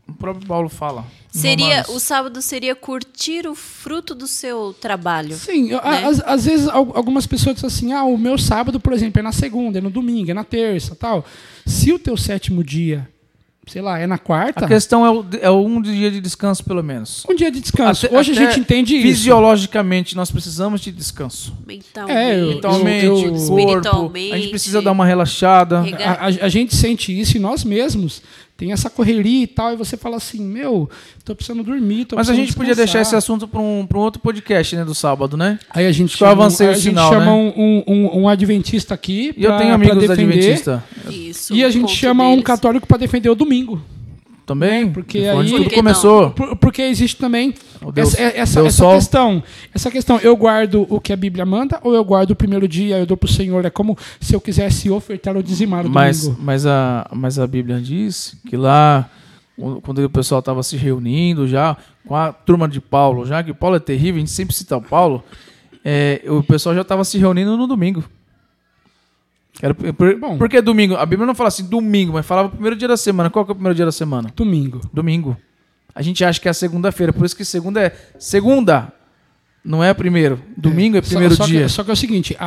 O 0.09 0.13
próprio 0.13 0.47
Paulo 0.47 0.69
fala. 0.69 1.05
Seria, 1.31 1.87
o 1.89 1.99
sábado 1.99 2.43
seria 2.43 2.75
curtir 2.75 3.47
o 3.49 3.55
fruto 3.55 4.15
do 4.15 4.27
seu 4.27 4.75
trabalho. 4.79 5.35
Sim, 5.35 5.71
Né? 5.71 5.81
às, 5.83 6.21
às 6.21 6.45
vezes 6.45 6.69
al- 6.69 6.93
algumas 6.95 7.27
pessoas 7.27 7.55
dizem 7.57 7.69
assim, 7.69 7.93
ah, 7.95 8.05
o 8.05 8.19
meu 8.19 8.37
sábado, 8.37 8.79
por 8.79 8.93
exemplo, 8.93 9.19
é 9.19 9.23
na 9.23 9.33
segunda, 9.33 9.79
é 9.79 9.81
no 9.81 9.89
domingo, 9.89 10.31
é 10.31 10.35
na 10.35 10.45
terça, 10.45 10.95
tal. 10.95 11.25
Se 11.65 11.91
o 11.91 11.99
teu 11.99 12.19
sétimo 12.19 12.63
dia, 12.63 13.09
sei 13.67 13.81
lá, 13.81 13.99
é 13.99 14.07
na 14.07 14.19
quarta, 14.19 14.65
A 14.65 14.69
questão 14.69 15.07
é, 15.07 15.11
o, 15.11 15.25
é 15.41 15.51
um 15.51 15.81
dia 15.81 16.11
de 16.11 16.21
descanso, 16.21 16.65
pelo 16.65 16.83
menos. 16.83 17.25
um 17.31 17.35
dia 17.35 17.51
de 17.51 17.61
descanso. 17.61 18.07
Até- 18.07 18.17
Hoje 18.19 18.33
a 18.33 18.35
até 18.35 18.47
gente 18.47 18.61
entende 18.61 18.97
isso. 18.97 19.03
Fisiologicamente, 19.07 20.17
nós 20.17 20.31
precisamos 20.31 20.81
de 20.81 20.91
descanso. 20.91 21.55
Mentalmente, 21.67 22.19
É, 22.19 22.41
eu- 22.41 22.49
Mentalmente, 22.49 23.05
eu- 23.07 23.15
o 23.15 23.23
corpo. 23.23 23.37
espiritualmente. 23.61 24.33
A 24.33 24.37
gente 24.39 24.51
precisa 24.51 24.83
dar 24.83 24.93
uma 24.93 25.07
relaxada. 25.07 25.81
A, 25.81 26.13
a- 26.27 26.47
a 26.47 26.49
gente 26.49 26.75
sente 26.75 27.19
isso 27.19 27.37
em 27.37 27.41
nós 27.41 27.65
mesmos. 27.65 28.23
Tem 28.63 28.71
essa 28.71 28.89
correria 28.89 29.43
e 29.43 29.47
tal, 29.49 29.73
e 29.73 29.77
você 29.77 29.97
fala 29.97 30.19
assim, 30.19 30.41
meu, 30.41 30.89
tô 31.25 31.35
precisando 31.35 31.65
dormir, 31.65 32.05
tô 32.05 32.15
Mas 32.15 32.29
a 32.29 32.31
precisando 32.31 32.47
gente 32.47 32.57
podia 32.57 32.77
deixar 32.77 33.01
esse 33.01 33.11
descansar. 33.11 33.19
assunto 33.19 33.49
para 33.49 33.61
um, 33.61 33.85
pra 33.85 33.99
um 33.99 34.03
outro 34.03 34.23
podcast, 34.23 34.77
né, 34.77 34.85
do 34.85 34.95
sábado, 34.95 35.37
né? 35.37 35.59
Aí 35.69 35.85
a 35.85 35.91
gente 35.91 36.15
Acho 36.15 36.23
eu 36.25 36.29
chama, 36.29 36.43
avancei 36.45 36.67
um- 36.69 36.71
o 36.71 36.73
a 36.73 36.77
gente 36.77 36.85
sinal, 36.85 37.13
chama 37.13 37.25
né? 37.27 37.33
um, 37.33 37.83
um- 37.89 38.21
um 38.21 38.29
adventista 38.29 38.95
aqui 38.95 39.35
E 39.37 39.43
eu 39.43 39.51
pra- 39.51 39.59
tenho 39.59 39.71
pra 39.71 39.75
amigos 39.75 39.99
defender, 40.09 40.33
adventistas 40.35 40.81
Isso, 41.11 41.53
E 41.57 41.65
a 41.65 41.71
gente 41.71 41.93
chama 41.93 42.23
um 42.29 42.31
deles. 42.31 42.45
católico 42.45 42.87
para 42.87 42.99
defender 42.99 43.31
o 43.31 43.35
domingo. 43.35 43.83
Também. 44.47 44.91
porque 44.93 45.21
Foi 45.21 45.31
onde 45.35 45.55
aí- 45.55 45.65
tudo 45.65 45.75
começou. 45.75 46.31
Por- 46.31 46.57
Porque 46.57 46.83
existe 46.83 47.17
também 47.17 47.55
Deus- 47.95 48.15
essa, 48.15 48.23
essa, 48.23 48.55
Deus 48.61 48.67
essa 48.75 48.77
Sol. 48.83 48.95
questão. 48.95 49.43
Essa 49.75 49.91
questão, 49.91 50.19
eu 50.19 50.37
guardo 50.37 50.87
o 50.89 51.01
que 51.01 51.13
a 51.13 51.17
Bíblia 51.17 51.45
manda 51.47 51.79
ou 51.83 51.95
eu 51.95 52.05
guardo 52.05 52.33
o 52.33 52.37
primeiro 52.37 52.67
dia, 52.69 52.99
eu 52.99 53.07
dou 53.07 53.17
para 53.17 53.27
o 53.29 53.33
Senhor? 53.33 53.65
É 53.65 53.71
como 53.71 53.97
se 54.21 54.35
eu 54.35 54.41
quisesse 54.41 54.91
ofertar 54.91 55.37
ou 55.37 55.43
dizimar 55.43 55.87
o 55.87 55.91
Mas, 55.91 56.23
domingo. 56.25 56.41
mas, 56.43 56.67
a, 56.67 57.09
mas 57.15 57.39
a 57.39 57.47
Bíblia 57.47 57.81
diz 57.81 58.37
que 58.49 58.57
lá, 58.57 59.09
quando 59.57 59.81
quando 59.81 59.99
o 60.05 60.11
pessoal 60.11 60.39
estava 60.41 60.63
se 60.63 60.77
reunindo 60.77 61.47
já, 61.47 61.77
com 62.07 62.17
a 62.17 62.33
turma 62.33 62.69
de 62.69 62.81
Paulo, 62.81 63.25
já 63.27 63.43
que 63.43 63.53
Paulo 63.55 63.77
é 63.77 63.81
terrível, 63.81 64.17
a 64.17 64.21
gente 64.21 64.31
sempre 64.33 64.55
cita 64.55 64.77
o 64.77 64.83
Paulo, 64.83 65.23
é, 65.85 66.23
o 66.27 66.43
pessoal 66.43 66.75
já 66.75 66.81
estava 66.83 67.05
se 67.05 67.17
reunindo 67.19 67.57
no 67.57 67.67
domingo. 67.67 68.03
Era 69.63 69.73
por, 69.75 70.19
Bom. 70.19 70.37
por 70.39 70.49
que 70.49 70.61
domingo? 70.61 70.97
A 70.97 71.07
Bíblia 71.07 71.25
não 71.25 71.37
fala 71.37 71.47
assim 71.49 71.65
domingo, 71.65 72.15
mas 72.15 72.27
falava 72.27 72.49
primeiro 72.49 72.75
dia 72.75 72.89
da 72.89 72.97
semana. 72.97 73.31
Qual 73.31 73.45
que 73.45 73.53
é 73.53 73.53
o 73.53 73.55
primeiro 73.55 73.77
dia 73.77 73.87
da 73.87 73.93
semana? 73.93 74.29
Domingo. 74.35 74.81
Domingo. 74.93 75.37
A 75.95 76.03
gente 76.03 76.25
acha 76.25 76.41
que 76.41 76.49
é 76.49 76.51
a 76.51 76.55
segunda-feira, 76.55 77.13
por 77.13 77.25
isso 77.25 77.37
que 77.37 77.45
segunda 77.45 77.81
é 77.81 77.97
segunda, 78.19 78.93
não 79.65 79.85
é 79.85 79.95
primeiro. 79.95 80.43
Domingo 80.57 80.97
é, 80.97 81.03
Só- 81.03 81.09
primeiro 81.11 81.37
só, 81.37 81.47
dia. 81.47 81.63
Que, 81.63 81.69
só 81.69 81.85
que 81.85 81.91
é 81.91 81.93
o 81.93 81.97
seguinte, 81.97 82.37
a, 82.41 82.47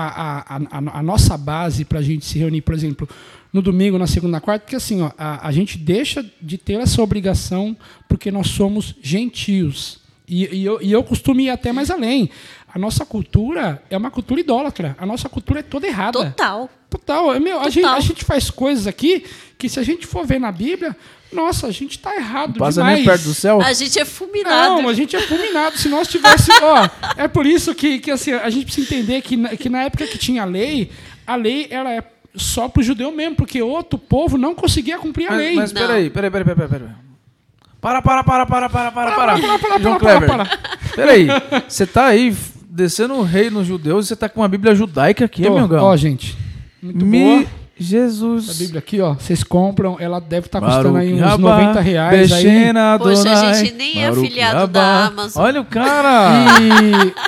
a, 0.55 0.57
a, 0.57 0.99
a 0.99 1.03
nossa 1.03 1.37
base 1.37 1.85
pra 1.85 2.01
gente 2.01 2.25
se 2.25 2.37
reunir, 2.37 2.61
por 2.61 2.73
exemplo, 2.73 3.07
no 3.53 3.61
domingo, 3.61 3.97
na 3.97 4.07
segunda, 4.07 4.33
na 4.33 4.41
quarta, 4.41 4.65
porque 4.65 4.75
assim, 4.75 5.01
ó, 5.01 5.11
a, 5.17 5.47
a 5.47 5.51
gente 5.53 5.77
deixa 5.77 6.25
de 6.41 6.57
ter 6.57 6.73
essa 6.81 7.01
obrigação 7.01 7.77
porque 8.09 8.29
nós 8.29 8.47
somos 8.47 8.93
gentios. 9.01 9.99
E, 10.27 10.53
e 10.57 10.65
eu, 10.65 10.81
e 10.81 10.91
eu 10.91 11.03
costumo 11.03 11.39
ir 11.39 11.49
até 11.51 11.71
mais 11.71 11.89
além. 11.89 12.29
A 12.75 12.77
nossa 12.79 13.05
cultura 13.05 13.81
é 13.89 13.95
uma 13.95 14.11
cultura 14.11 14.37
idólatra. 14.41 14.97
A 14.99 15.05
nossa 15.05 15.29
cultura 15.29 15.61
é 15.61 15.63
toda 15.63 15.87
errada. 15.87 16.11
Total. 16.25 16.69
Total. 16.89 17.33
É, 17.33 17.39
Meu, 17.39 17.55
a, 17.55 17.63
Total. 17.63 17.71
gente, 17.71 17.85
a 17.85 17.99
gente 18.01 18.25
faz 18.25 18.51
coisas 18.51 18.85
aqui 18.85 19.23
que 19.57 19.69
se 19.69 19.79
a 19.79 19.83
gente 19.83 20.05
for 20.05 20.27
ver 20.27 20.41
na 20.41 20.51
Bíblia, 20.51 20.93
nossa, 21.31 21.67
a 21.67 21.71
gente 21.71 21.97
tá 21.97 22.13
errado 22.13 22.59
Passa 22.59 22.81
demais. 22.81 23.05
perto 23.05 23.23
do 23.23 23.33
céu. 23.33 23.61
A 23.61 23.71
gente 23.71 23.97
é 23.97 24.03
fulminado. 24.03 24.81
Não, 24.81 24.89
a 24.89 24.93
gente 24.93 25.15
é 25.15 25.21
fulminado. 25.21 25.77
Se 25.77 25.87
nós 25.87 26.09
tivéssemos. 26.09 26.61
Ó, 26.61 26.89
é 27.15 27.29
por 27.29 27.45
isso 27.45 27.73
que, 27.73 27.97
que 27.99 28.11
assim, 28.11 28.33
a 28.33 28.49
gente 28.49 28.65
precisa 28.65 28.93
entender 28.93 29.21
que 29.21 29.37
na, 29.37 29.55
que 29.55 29.69
na 29.69 29.83
época 29.83 30.05
que 30.05 30.17
tinha 30.17 30.43
lei, 30.43 30.91
a 31.25 31.37
lei 31.37 31.67
ela 31.69 31.93
é 31.93 32.03
só 32.35 32.67
pro 32.67 32.83
judeu 32.83 33.09
mesmo, 33.09 33.37
porque 33.37 33.61
outro 33.61 33.97
povo 33.97 34.37
não 34.37 34.53
conseguia 34.53 34.97
cumprir 34.97 35.27
a 35.27 35.31
Mas, 35.31 35.39
lei. 35.39 35.55
mas 35.55 35.71
peraí, 35.71 36.09
peraí, 36.09 36.29
peraí, 36.29 36.55
peraí, 36.55 36.67
peraí. 36.69 36.89
Para, 37.79 38.01
para, 38.01 38.21
para, 38.21 38.45
para, 38.45 38.69
para, 38.69 38.91
para, 38.91 39.11
para. 39.11 39.15
para, 39.15 39.59
para, 39.59 39.79
João 39.79 39.97
para, 39.97 40.19
Kleber. 40.19 40.27
para, 40.27 40.59
Peraí, 40.95 41.27
você 41.69 41.85
tá 41.85 42.05
aí 42.07 42.35
descendo 42.75 43.13
o 43.13 43.23
rei 43.23 43.49
nos 43.49 43.65
judeus 43.65 44.05
e 44.05 44.07
você 44.09 44.15
tá 44.15 44.27
com 44.27 44.41
uma 44.41 44.49
Bíblia 44.49 44.75
judaica 44.75 45.23
aqui, 45.25 45.43
Tô, 45.43 45.53
meu 45.53 45.67
gão? 45.67 45.85
Ó, 45.85 45.95
gente. 45.95 46.37
Muito 46.81 47.05
Me... 47.05 47.19
boa. 47.19 47.64
Jesus. 47.77 48.49
A 48.49 48.53
Bíblia 48.53 48.79
aqui, 48.79 49.01
ó. 49.01 49.13
Vocês 49.13 49.43
compram, 49.43 49.97
ela 49.99 50.19
deve 50.19 50.47
estar 50.47 50.61
custando 50.61 50.93
Baruch 50.93 51.07
aí 51.07 51.13
uns 51.13 51.19
Rabá, 51.19 51.61
90 51.61 51.81
reais 51.81 52.31
aí. 52.31 52.73
Poxa, 52.99 53.49
a 53.49 53.53
gente 53.53 53.73
nem 53.73 54.01
é 54.01 54.07
afiliado 54.07 54.59
Rabá. 54.59 54.79
da 54.79 55.05
Amazon. 55.07 55.43
Olha 55.43 55.61
o 55.61 55.65
cara. 55.65 56.33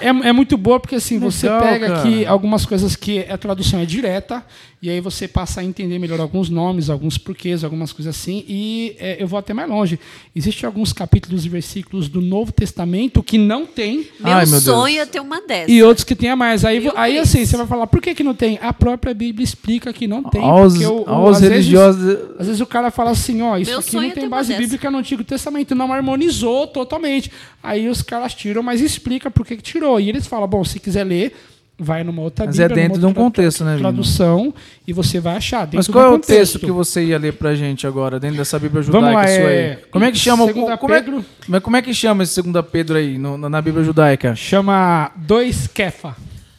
E 0.02 0.06
é, 0.06 0.30
é 0.30 0.34
muito 0.34 0.58
boa 0.58 0.80
porque 0.80 0.96
assim, 0.96 1.20
você 1.20 1.48
Legal, 1.50 1.62
pega 1.62 1.88
cara. 1.88 2.00
aqui 2.00 2.26
algumas 2.26 2.66
coisas 2.66 2.96
que 2.96 3.20
a 3.30 3.38
tradução 3.38 3.80
é 3.80 3.86
direta, 3.86 4.44
e 4.80 4.92
aí 4.92 5.02
você 5.02 5.28
passa 5.28 5.62
a 5.62 5.64
entender 5.64 5.98
melhor 5.98 6.20
alguns 6.20 6.50
nomes, 6.50 6.88
alguns 6.90 7.18
porquês, 7.18 7.64
algumas 7.64 7.92
coisas 7.92 8.16
assim. 8.16 8.46
E 8.48 8.96
é, 9.00 9.22
eu 9.22 9.28
vou 9.28 9.40
até 9.40 9.52
mais 9.52 9.68
longe. 9.68 10.00
Existem 10.36 10.68
alguns 10.68 10.94
capítulos 10.94 11.46
e 11.46 11.50
versículos 11.50 12.08
do 12.08 12.22
Novo 12.22 12.52
Testamento 12.52 13.24
que 13.24 13.40
não 13.40 13.66
tem. 13.66 14.08
Meu, 14.20 14.34
Ai, 14.34 14.46
meu 14.46 14.52
Deus. 14.52 14.64
sonho 14.64 15.02
é 15.02 15.06
ter 15.08 15.20
uma 15.20 15.42
dessa. 15.42 15.72
E 15.72 15.82
outros 15.82 16.04
que 16.04 16.16
tem 16.16 16.30
a 16.30 16.36
mais. 16.36 16.64
Aí, 16.64 16.80
Meu 16.80 16.94
aí 16.96 17.16
Deus. 17.16 17.28
assim, 17.28 17.44
você 17.44 17.58
vai 17.58 17.66
falar, 17.66 17.88
por 17.88 18.00
que, 18.00 18.14
que 18.14 18.24
não 18.24 18.36
tem? 18.36 18.60
A 18.62 18.72
própria 18.72 19.16
Bíblia 19.16 19.44
explica 19.44 19.92
que 19.92 20.06
não 20.08 20.22
tem. 20.22 20.37
Aos, 20.44 20.74
porque 20.74 20.86
o, 20.88 21.04
o- 21.04 21.10
aos 21.10 21.36
às 21.38 21.42
vezes- 21.42 21.54
religiosos. 21.56 22.18
às 22.40 22.46
vezes 22.48 22.62
o 22.62 22.66
cara 22.66 22.90
fala 22.92 23.12
assim, 23.12 23.42
ó, 23.42 23.58
isso 23.58 23.72
Meu 23.72 23.80
aqui 23.80 23.96
não 23.96 24.04
é 24.04 24.10
tem 24.12 24.28
base 24.30 24.54
bíblica 24.56 24.90
no 24.92 24.98
Antigo 24.98 25.24
Testamento, 25.24 25.74
não 25.76 25.92
harmonizou 25.94 26.68
totalmente. 26.68 27.32
Aí 27.64 27.88
os 27.90 28.02
caras 28.02 28.34
tiram, 28.34 28.62
mas 28.64 28.82
explica 28.82 29.30
por 29.32 29.46
que 29.46 29.56
que 29.58 29.64
tirou. 29.64 30.00
E 30.00 30.10
eles 30.10 30.26
falam, 30.28 30.48
bom, 30.48 30.64
se 30.64 30.80
quiser 30.80 31.04
ler, 31.04 31.34
vai 31.80 32.04
numa 32.04 32.24
outra 32.24 32.46
Mas 32.48 32.58
é 32.60 32.68
Bíblia, 32.68 32.84
dentro 32.88 33.00
de 33.00 33.06
um 33.06 33.14
contexto, 33.14 33.64
né, 33.64 33.78
tradução, 33.78 34.52
e 34.88 34.92
você 34.92 35.20
vai 35.20 35.36
achar 35.38 35.60
dentro 35.66 35.78
Mas 35.78 35.86
do 35.86 35.94
qual 35.94 36.06
é 36.06 36.08
o 36.08 36.12
contexto. 36.14 36.36
texto 36.54 36.60
que 36.60 36.72
você 36.72 37.04
ia 37.06 37.20
ler 37.20 37.34
pra 37.34 37.54
gente 37.54 37.86
agora, 37.86 38.20
dentro 38.20 38.38
dessa 38.38 38.58
Bíblia 38.58 38.82
judaica 38.82 39.06
Vamos 39.06 39.16
lá, 39.22 39.28
sua 39.28 39.52
é... 39.52 39.72
aí? 39.74 39.78
Como 39.92 40.04
é 40.04 40.12
que 40.12 40.18
chama 40.18 40.46
o 40.46 40.54
como 40.78 40.94
é, 40.94 40.98
Pedro 41.02 41.24
mas 41.48 41.62
como 41.62 41.78
é 41.78 41.82
que 41.84 41.94
chama 41.94 42.24
esse 42.24 42.34
segunda 42.34 42.64
Pedro 42.64 42.98
aí 42.98 43.20
no- 43.20 43.38
na 43.38 43.62
Bíblia 43.62 43.84
judaica? 43.84 44.36
chama 44.36 45.12
dois 45.18 45.68
Kefa. 45.68 46.16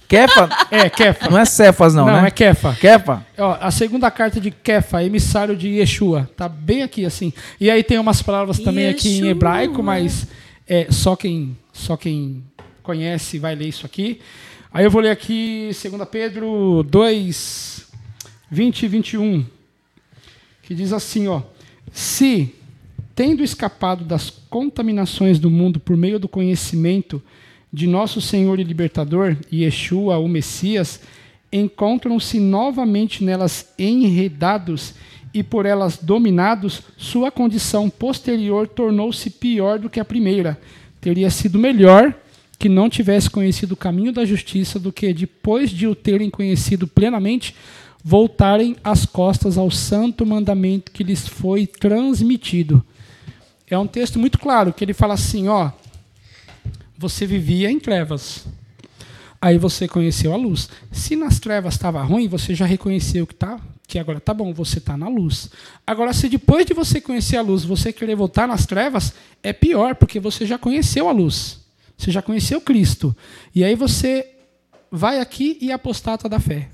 Kefa? 0.09 0.49
É, 0.71 0.89
Kefa. 0.89 1.29
Não 1.29 1.39
é 1.39 1.45
Cefas 1.45 1.95
não, 1.95 2.07
Não, 2.07 2.23
né? 2.23 2.29
é 2.29 2.31
Kefa. 2.31 2.75
Kefa? 2.75 3.27
Ó, 3.37 3.59
a 3.61 3.71
segunda 3.71 4.11
carta 4.11 4.41
de 4.41 4.51
Kefa, 4.51 5.05
emissário 5.05 5.55
de 5.55 5.69
Yeshua, 5.69 6.29
tá 6.35 6.49
bem 6.49 6.83
aqui 6.83 7.05
assim. 7.05 7.33
E 7.61 7.71
aí 7.71 7.83
tem 7.85 7.99
umas 7.99 8.23
palavras 8.23 8.59
também 8.59 8.89
aqui 8.89 9.09
em 9.09 9.13
Yeshua. 9.13 9.31
hebraico, 9.31 9.83
mas 9.83 10.27
é, 10.67 10.87
só 10.91 11.15
quem 11.15 11.57
só 11.73 11.97
quem 11.97 12.43
conhece 12.83 13.39
vai 13.39 13.55
ler 13.55 13.69
isso 13.69 13.85
aqui. 13.85 14.21
Aí 14.73 14.85
eu 14.85 14.91
vou 14.91 15.03
ler 15.03 15.11
aqui 15.11 15.71
2 15.73 16.09
Pedro 16.11 16.83
2 16.89 17.87
20 18.51 18.83
e 18.83 18.89
21, 18.89 19.45
que 20.63 20.75
diz 20.75 20.93
assim, 20.93 21.29
ó: 21.29 21.43
Se 21.93 22.55
tendo 23.15 23.43
escapado 23.43 24.05
das 24.05 24.31
contaminações 24.31 25.39
do 25.39 25.51
mundo 25.51 25.79
por 25.79 25.97
meio 25.97 26.19
do 26.19 26.29
conhecimento 26.29 27.23
de 27.73 27.87
nosso 27.87 28.21
Senhor 28.21 28.59
e 28.59 28.65
Libertador, 28.65 29.37
Yeshua, 29.53 30.19
o 30.19 30.29
Messias, 30.29 31.01
encontram-se 31.53 32.39
novamente 32.39 33.25
nelas 33.25 33.73
enredados 33.79 34.95
e 35.33 35.43
por 35.43 35.67
elas 35.67 35.99
dominados, 35.99 36.83
sua 36.97 37.31
condição 37.31 37.91
posterior 37.91 38.67
tornou-se 38.67 39.29
pior 39.31 39.79
do 39.79 39.91
que 39.91 40.01
a 40.01 40.05
primeira. 40.05 40.59
Teria 41.01 41.31
sido 41.31 41.59
melhor 41.59 42.15
que 42.59 42.69
não 42.69 42.91
tivesse 42.91 43.31
conhecido 43.31 43.73
o 43.73 43.77
caminho 43.77 44.13
da 44.13 44.25
justiça 44.25 44.79
do 44.79 44.93
que 44.93 45.13
depois 45.13 45.71
de 45.71 45.87
o 45.87 45.95
terem 45.95 46.29
conhecido 46.29 46.89
plenamente, 46.89 47.55
voltarem 48.03 48.77
as 48.83 49.07
costas 49.07 49.57
ao 49.57 49.71
santo 49.71 50.27
mandamento 50.27 50.91
que 50.91 51.05
lhes 51.05 51.29
foi 51.29 51.67
transmitido. 51.67 52.83
É 53.71 53.79
um 53.79 53.87
texto 53.87 54.19
muito 54.19 54.39
claro 54.39 54.73
que 54.73 54.83
ele 54.83 54.95
fala 54.95 55.15
assim, 55.15 55.47
ó, 55.47 55.71
você 56.99 57.25
vivia 57.25 57.71
em 57.71 57.79
trevas. 57.79 58.45
Aí 59.41 59.57
você 59.57 59.87
conheceu 59.87 60.33
a 60.33 60.37
luz. 60.37 60.69
Se 60.91 61.15
nas 61.15 61.39
trevas 61.39 61.75
estava 61.75 62.03
ruim, 62.03 62.27
você 62.27 62.57
já 62.57 62.67
reconheceu 62.67 63.25
que 63.25 63.35
tá, 63.35 63.61
que 63.87 63.99
agora 63.99 64.19
tá 64.19 64.35
bom, 64.35 64.53
você 64.53 64.79
está 64.79 64.97
na 64.97 65.09
luz. 65.09 65.49
Agora, 65.87 66.13
se 66.13 66.29
depois 66.29 66.67
de 66.67 66.75
você 66.75 67.01
conhecer 67.01 67.37
a 67.37 67.43
luz, 67.43 67.65
você 67.65 67.93
querer 67.93 68.17
voltar 68.17 68.49
nas 68.49 68.67
trevas, 68.67 69.15
é 69.43 69.53
pior, 69.53 69.95
porque 69.95 70.19
você 70.19 70.45
já 70.45 70.59
conheceu 70.59 71.09
a 71.09 71.13
luz. 71.13 71.61
Você 71.97 72.11
já 72.11 72.21
conheceu 72.21 72.61
Cristo. 72.61 73.17
E 73.55 73.63
aí 73.63 73.77
você 73.77 74.29
vai 74.91 75.21
aqui 75.21 75.57
e 75.61 75.71
apostata 75.71 76.29
da 76.29 76.41
fé. 76.41 76.69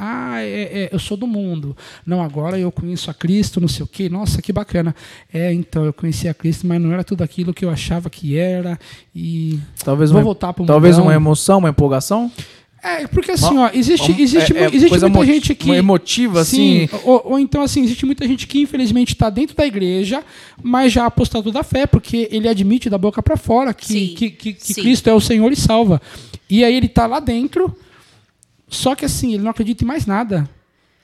Ah, 0.00 0.40
é, 0.40 0.84
é, 0.84 0.88
eu 0.92 0.98
sou 0.98 1.16
do 1.16 1.26
mundo. 1.26 1.76
Não, 2.06 2.22
agora 2.22 2.58
eu 2.58 2.70
conheço 2.70 3.10
a 3.10 3.14
Cristo, 3.14 3.60
não 3.60 3.66
sei 3.68 3.82
o 3.82 3.86
quê. 3.86 4.08
Nossa, 4.08 4.40
que 4.40 4.52
bacana. 4.52 4.94
É, 5.32 5.52
então, 5.52 5.84
eu 5.84 5.92
conheci 5.92 6.28
a 6.28 6.34
Cristo, 6.34 6.66
mas 6.66 6.80
não 6.80 6.92
era 6.92 7.02
tudo 7.02 7.22
aquilo 7.24 7.52
que 7.52 7.64
eu 7.64 7.70
achava 7.70 8.08
que 8.08 8.36
era. 8.38 8.78
E 9.14 9.58
Talvez 9.84 10.10
vou 10.10 10.20
uma, 10.20 10.24
voltar 10.24 10.52
para 10.52 10.62
o 10.62 10.66
talvez 10.66 10.98
uma 10.98 11.12
emoção, 11.14 11.58
uma 11.58 11.70
empolgação? 11.70 12.30
É, 12.82 13.08
porque 13.08 13.32
assim, 13.32 13.58
ó, 13.58 13.70
existe, 13.74 14.12
existe, 14.22 14.56
é- 14.56 14.64
é 14.64 14.66
existe 14.72 15.00
muita 15.00 15.26
gente 15.26 15.54
que. 15.54 15.66
uma 15.66 15.76
emotiva, 15.76 16.44
Sim, 16.44 16.84
assim. 16.84 16.98
ou, 17.04 17.22
ou 17.32 17.38
então, 17.38 17.60
assim, 17.62 17.82
existe 17.82 18.06
muita 18.06 18.26
gente 18.26 18.46
que 18.46 18.60
infelizmente 18.60 19.14
está 19.14 19.28
dentro 19.28 19.56
da 19.56 19.66
igreja, 19.66 20.22
mas 20.62 20.92
já 20.92 21.06
apostou 21.06 21.42
da 21.50 21.64
fé, 21.64 21.86
porque 21.88 22.28
ele 22.30 22.48
admite 22.48 22.88
da 22.88 22.96
boca 22.96 23.20
para 23.20 23.36
fora 23.36 23.74
que, 23.74 23.86
Sim, 23.86 24.14
que, 24.16 24.30
que, 24.30 24.52
que 24.52 24.74
sim. 24.74 24.80
Cristo 24.80 25.10
é 25.10 25.12
o 25.12 25.20
Senhor 25.20 25.50
e 25.50 25.56
salva. 25.56 26.00
E 26.48 26.64
aí 26.64 26.74
ele 26.74 26.86
está 26.86 27.06
lá 27.06 27.18
dentro, 27.18 27.76
só 28.68 28.94
que 28.94 29.04
assim, 29.04 29.34
ele 29.34 29.42
não 29.42 29.50
acredita 29.50 29.84
em 29.84 29.86
mais 29.86 30.06
nada. 30.06 30.48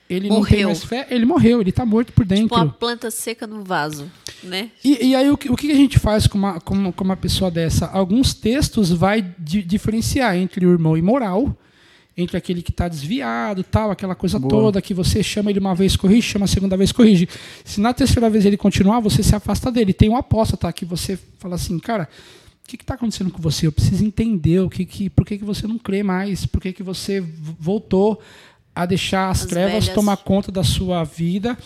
Ele 0.07 0.29
não 0.29 0.35
tem 0.45 0.57
Morreu. 0.59 0.67
mais 0.67 0.83
fé, 0.83 1.07
ele 1.09 1.25
morreu, 1.25 1.61
ele 1.61 1.71
está 1.71 1.83
morto 1.83 2.13
por 2.13 2.23
dentro. 2.25 2.43
Tipo 2.43 2.55
uma 2.55 2.69
planta 2.69 3.09
seca 3.09 3.47
no 3.47 3.63
vaso, 3.63 4.05
né? 4.43 4.69
E, 4.83 5.07
e 5.07 5.15
aí 5.15 5.31
o 5.31 5.35
que, 5.37 5.51
o 5.51 5.55
que 5.55 5.71
a 5.71 5.75
gente 5.75 5.97
faz 5.97 6.27
com 6.27 6.37
uma, 6.37 6.59
com, 6.61 6.75
uma, 6.75 6.91
com 6.93 7.03
uma 7.03 7.17
pessoa 7.17 7.49
dessa? 7.49 7.87
Alguns 7.87 8.31
textos 8.31 8.91
vai 8.91 9.25
di- 9.39 9.63
diferenciar 9.63 10.35
entre 10.37 10.63
o 10.63 10.71
irmão 10.71 10.95
imoral, 10.95 11.57
entre 12.15 12.37
aquele 12.37 12.61
que 12.61 12.69
está 12.69 12.87
desviado, 12.87 13.63
tal, 13.63 13.89
aquela 13.89 14.13
coisa 14.13 14.37
Boa. 14.37 14.47
toda 14.51 14.79
que 14.79 14.93
você 14.93 15.23
chama 15.23 15.49
ele 15.49 15.59
uma 15.59 15.73
vez 15.73 15.95
corrige, 15.97 16.21
chama 16.21 16.45
a 16.45 16.47
segunda 16.47 16.77
vez 16.77 16.91
corrige. 16.91 17.27
Se 17.63 17.81
na 17.81 17.91
terceira 17.91 18.29
vez 18.29 18.45
ele 18.45 18.57
continuar, 18.57 18.99
você 18.99 19.23
se 19.23 19.35
afasta 19.35 19.71
dele. 19.71 19.91
Tem 19.91 20.07
um 20.07 20.15
apóstata 20.15 20.71
que 20.71 20.85
você 20.85 21.17
fala 21.39 21.55
assim, 21.55 21.79
cara, 21.79 22.07
o 22.65 22.67
que 22.67 22.75
está 22.75 22.95
acontecendo 22.95 23.29
com 23.31 23.41
você? 23.41 23.67
Eu 23.67 23.71
preciso 23.71 24.03
entender 24.03 24.59
o 24.59 24.69
que, 24.69 24.85
que, 24.85 25.09
por 25.09 25.25
que, 25.25 25.37
que 25.37 25.45
você 25.45 25.67
não 25.67 25.77
crê 25.77 26.01
mais, 26.03 26.45
por 26.45 26.59
que, 26.61 26.73
que 26.73 26.81
você 26.83 27.21
voltou 27.21 28.19
a 28.73 28.85
deixar 28.85 29.29
as, 29.29 29.41
As 29.43 29.47
trevas 29.47 29.83
velhas- 29.85 29.89
tomar 29.95 30.17
conta 30.17 30.51
da 30.51 30.63
sua 30.63 31.03
vida, 31.03 31.57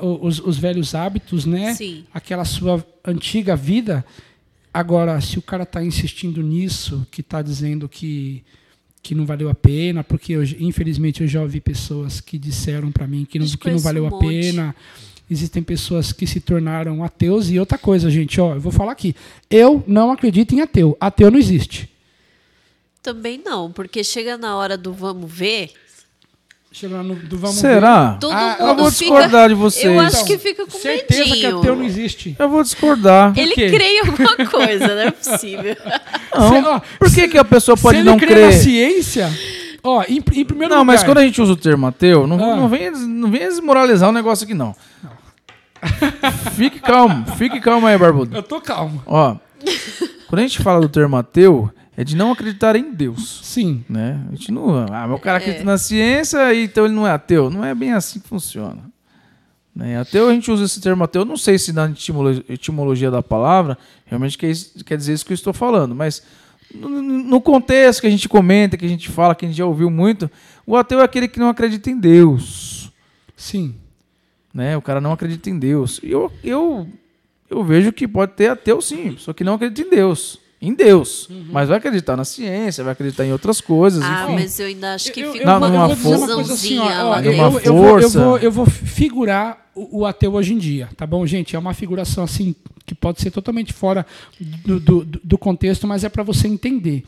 o- 0.00 0.26
os, 0.26 0.40
os 0.40 0.58
velhos 0.58 0.94
hábitos, 0.94 1.44
né? 1.46 1.74
Sim. 1.74 2.04
aquela 2.12 2.44
sua 2.44 2.84
antiga 3.04 3.54
vida. 3.54 4.04
Agora, 4.72 5.20
se 5.20 5.38
o 5.38 5.42
cara 5.42 5.64
está 5.64 5.84
insistindo 5.84 6.42
nisso, 6.42 7.06
que 7.10 7.20
está 7.22 7.42
dizendo 7.42 7.88
que, 7.88 8.42
que 9.02 9.14
não 9.14 9.26
valeu 9.26 9.48
a 9.48 9.54
pena, 9.54 10.02
porque 10.04 10.32
eu, 10.32 10.42
infelizmente 10.60 11.22
eu 11.22 11.28
já 11.28 11.42
ouvi 11.42 11.60
pessoas 11.60 12.20
que 12.20 12.38
disseram 12.38 12.90
para 12.92 13.06
mim 13.06 13.24
que 13.24 13.38
não, 13.38 13.46
que 13.46 13.70
não 13.70 13.78
valeu 13.78 14.04
um 14.04 14.06
a 14.06 14.10
monte. 14.10 14.26
pena. 14.28 14.74
Existem 15.30 15.62
pessoas 15.62 16.12
que 16.12 16.26
se 16.26 16.40
tornaram 16.40 17.04
ateus. 17.04 17.50
E 17.50 17.58
outra 17.60 17.78
coisa, 17.78 18.10
gente, 18.10 18.40
ó, 18.40 18.54
eu 18.54 18.60
vou 18.60 18.72
falar 18.72 18.92
aqui. 18.92 19.14
Eu 19.48 19.82
não 19.86 20.10
acredito 20.10 20.54
em 20.54 20.60
ateu. 20.60 20.96
Ateu 21.00 21.30
não 21.30 21.38
existe. 21.38 21.88
Também 23.02 23.40
não, 23.44 23.70
porque 23.70 24.02
chega 24.04 24.36
na 24.36 24.56
hora 24.56 24.76
do 24.76 24.92
vamos 24.92 25.30
ver, 25.30 25.70
Chega 26.72 26.98
lá 26.98 27.02
no 27.02 27.16
do 27.16 27.36
vamos 27.36 27.56
Será? 27.56 28.16
todo 28.20 28.32
Ah, 28.32 28.56
mundo 28.60 28.68
eu 28.70 28.76
vou 28.76 28.90
fica- 28.92 29.04
discordar 29.16 29.48
de 29.48 29.54
vocês. 29.56 29.84
Eu 29.86 29.98
acho 29.98 30.14
Então, 30.18 30.26
que 30.26 30.38
fica 30.38 30.64
com 30.64 30.78
Certeza 30.78 31.24
que 31.24 31.30
medinho. 31.30 31.58
ateu 31.58 31.74
não 31.74 31.82
existe. 31.84 32.36
Eu 32.38 32.48
vou 32.48 32.62
discordar. 32.62 33.36
Ele 33.36 33.54
crê 33.56 33.96
em 33.96 34.00
alguma 34.06 34.36
coisa, 34.48 34.86
não 34.86 35.02
é 35.02 35.10
possível. 35.10 35.76
Não. 36.32 36.48
Se- 36.48 36.68
ó, 36.68 36.80
Por 36.96 37.12
que, 37.12 37.26
que 37.26 37.36
a 37.38 37.44
pessoa 37.44 37.76
pode 37.76 37.98
se 37.98 38.04
não 38.04 38.12
ele 38.12 38.24
crê 38.24 38.34
na 38.40 38.48
crer? 38.50 38.52
ciência, 38.60 39.28
Ó, 39.82 40.04
em, 40.08 40.18
em 40.18 40.44
primeiro 40.44 40.72
Não, 40.74 40.82
lugar. 40.82 40.84
mas 40.84 41.02
quando 41.02 41.18
a 41.18 41.24
gente 41.24 41.42
usa 41.42 41.52
o 41.54 41.56
termo 41.56 41.88
ateu, 41.88 42.24
não, 42.26 42.36
Ah. 42.36 42.54
não, 42.54 42.68
vem, 42.68 42.88
não 42.92 43.28
vem 43.32 43.40
desmoralizar 43.48 44.08
o 44.08 44.12
negócio 44.12 44.44
aqui, 44.44 44.54
não. 44.54 44.72
Fique 46.54 46.80
calmo, 46.80 47.26
fique 47.36 47.60
calmo 47.60 47.86
aí, 47.86 47.96
Barbudo. 47.98 48.36
Eu 48.36 48.42
tô 48.42 48.60
calmo. 48.60 49.02
Ó, 49.06 49.36
quando 50.28 50.38
a 50.38 50.42
gente 50.42 50.62
fala 50.62 50.80
do 50.80 50.88
termo 50.88 51.16
ateu, 51.16 51.70
é 51.96 52.04
de 52.04 52.16
não 52.16 52.32
acreditar 52.32 52.76
em 52.76 52.92
Deus. 52.92 53.40
Sim. 53.42 53.84
Né? 53.88 54.20
A 54.28 54.34
gente 54.34 54.52
não. 54.52 54.86
Ah, 54.92 55.06
meu 55.06 55.18
cara 55.18 55.38
acredita 55.38 55.62
É. 55.62 55.66
na 55.66 55.78
ciência, 55.78 56.54
então 56.54 56.84
ele 56.84 56.94
não 56.94 57.06
é 57.06 57.10
ateu. 57.10 57.50
Não 57.50 57.64
é 57.64 57.74
bem 57.74 57.92
assim 57.92 58.20
que 58.20 58.28
funciona. 58.28 58.78
Né? 59.74 59.98
Ateu, 60.00 60.28
a 60.28 60.32
gente 60.32 60.50
usa 60.50 60.64
esse 60.64 60.80
termo 60.80 61.04
ateu, 61.04 61.24
não 61.24 61.36
sei 61.36 61.58
se 61.58 61.72
na 61.72 61.86
etimolo- 61.86 62.44
etimologia 62.48 63.10
da 63.10 63.22
palavra 63.22 63.78
realmente 64.04 64.36
quer, 64.36 64.52
quer 64.84 64.96
dizer 64.96 65.12
isso 65.12 65.24
que 65.24 65.32
eu 65.32 65.36
estou 65.36 65.52
falando, 65.52 65.94
mas 65.94 66.22
no, 66.74 66.88
no 67.00 67.40
contexto 67.40 68.00
que 68.00 68.06
a 68.06 68.10
gente 68.10 68.28
comenta, 68.28 68.76
que 68.76 68.84
a 68.84 68.88
gente 68.88 69.08
fala, 69.08 69.34
que 69.34 69.44
a 69.44 69.48
gente 69.48 69.56
já 69.56 69.64
ouviu 69.64 69.88
muito, 69.88 70.28
o 70.66 70.76
ateu 70.76 71.00
é 71.00 71.04
aquele 71.04 71.28
que 71.28 71.38
não 71.38 71.48
acredita 71.48 71.88
em 71.88 71.96
Deus. 71.98 72.90
Sim. 73.36 73.76
Né? 74.52 74.76
O 74.76 74.82
cara 74.82 75.00
não 75.00 75.12
acredita 75.12 75.48
em 75.50 75.58
Deus. 75.58 76.00
E 76.02 76.10
Eu, 76.10 76.32
eu, 76.42 76.88
eu 77.48 77.62
vejo 77.64 77.92
que 77.92 78.06
pode 78.08 78.32
ter 78.32 78.48
ateu 78.48 78.80
sim, 78.80 79.14
só 79.18 79.32
que 79.32 79.44
não 79.44 79.54
acredita 79.54 79.82
em 79.86 79.90
Deus. 79.90 80.38
Em 80.62 80.74
Deus. 80.74 81.26
Mas 81.50 81.68
vai 81.70 81.78
acreditar 81.78 82.16
na 82.16 82.24
ciência, 82.24 82.84
vai 82.84 82.92
acreditar 82.92 83.24
em 83.24 83.32
outras 83.32 83.62
coisas, 83.62 84.02
Ah, 84.02 84.24
enfim. 84.24 84.34
mas 84.34 84.60
eu 84.60 84.66
ainda 84.66 84.94
acho 84.94 85.10
que 85.10 85.20
Eu- 85.20 85.32
fica 85.32 85.44
eu, 85.44 85.56
uma 85.56 85.66
uma 85.68 85.88
coisa 85.88 85.92
assim, 85.94 86.12
ó, 86.12 86.26
confusãozinha 86.26 86.82
ó, 86.82 87.08
lá 87.10 87.22
eu, 87.24 87.32
eu 87.32 87.50
vou, 87.50 87.60
eu, 87.60 87.72
força. 87.82 88.24
vou, 88.24 88.38
eu 88.38 88.52
vou 88.52 88.66
figurar 88.66 89.70
o, 89.74 90.00
o 90.00 90.06
ateu 90.06 90.34
hoje 90.34 90.52
em 90.52 90.58
dia, 90.58 90.90
tá 90.98 91.06
bom, 91.06 91.26
gente? 91.26 91.56
É 91.56 91.58
uma 91.58 91.72
figuração 91.72 92.24
assim 92.24 92.54
que 92.84 92.94
pode 92.94 93.22
ser 93.22 93.30
totalmente 93.30 93.72
fora 93.72 94.04
do, 94.38 94.78
do, 94.78 95.04
do 95.04 95.38
contexto, 95.38 95.86
mas 95.86 96.04
é 96.04 96.10
para 96.10 96.22
você 96.22 96.46
entender. 96.46 97.04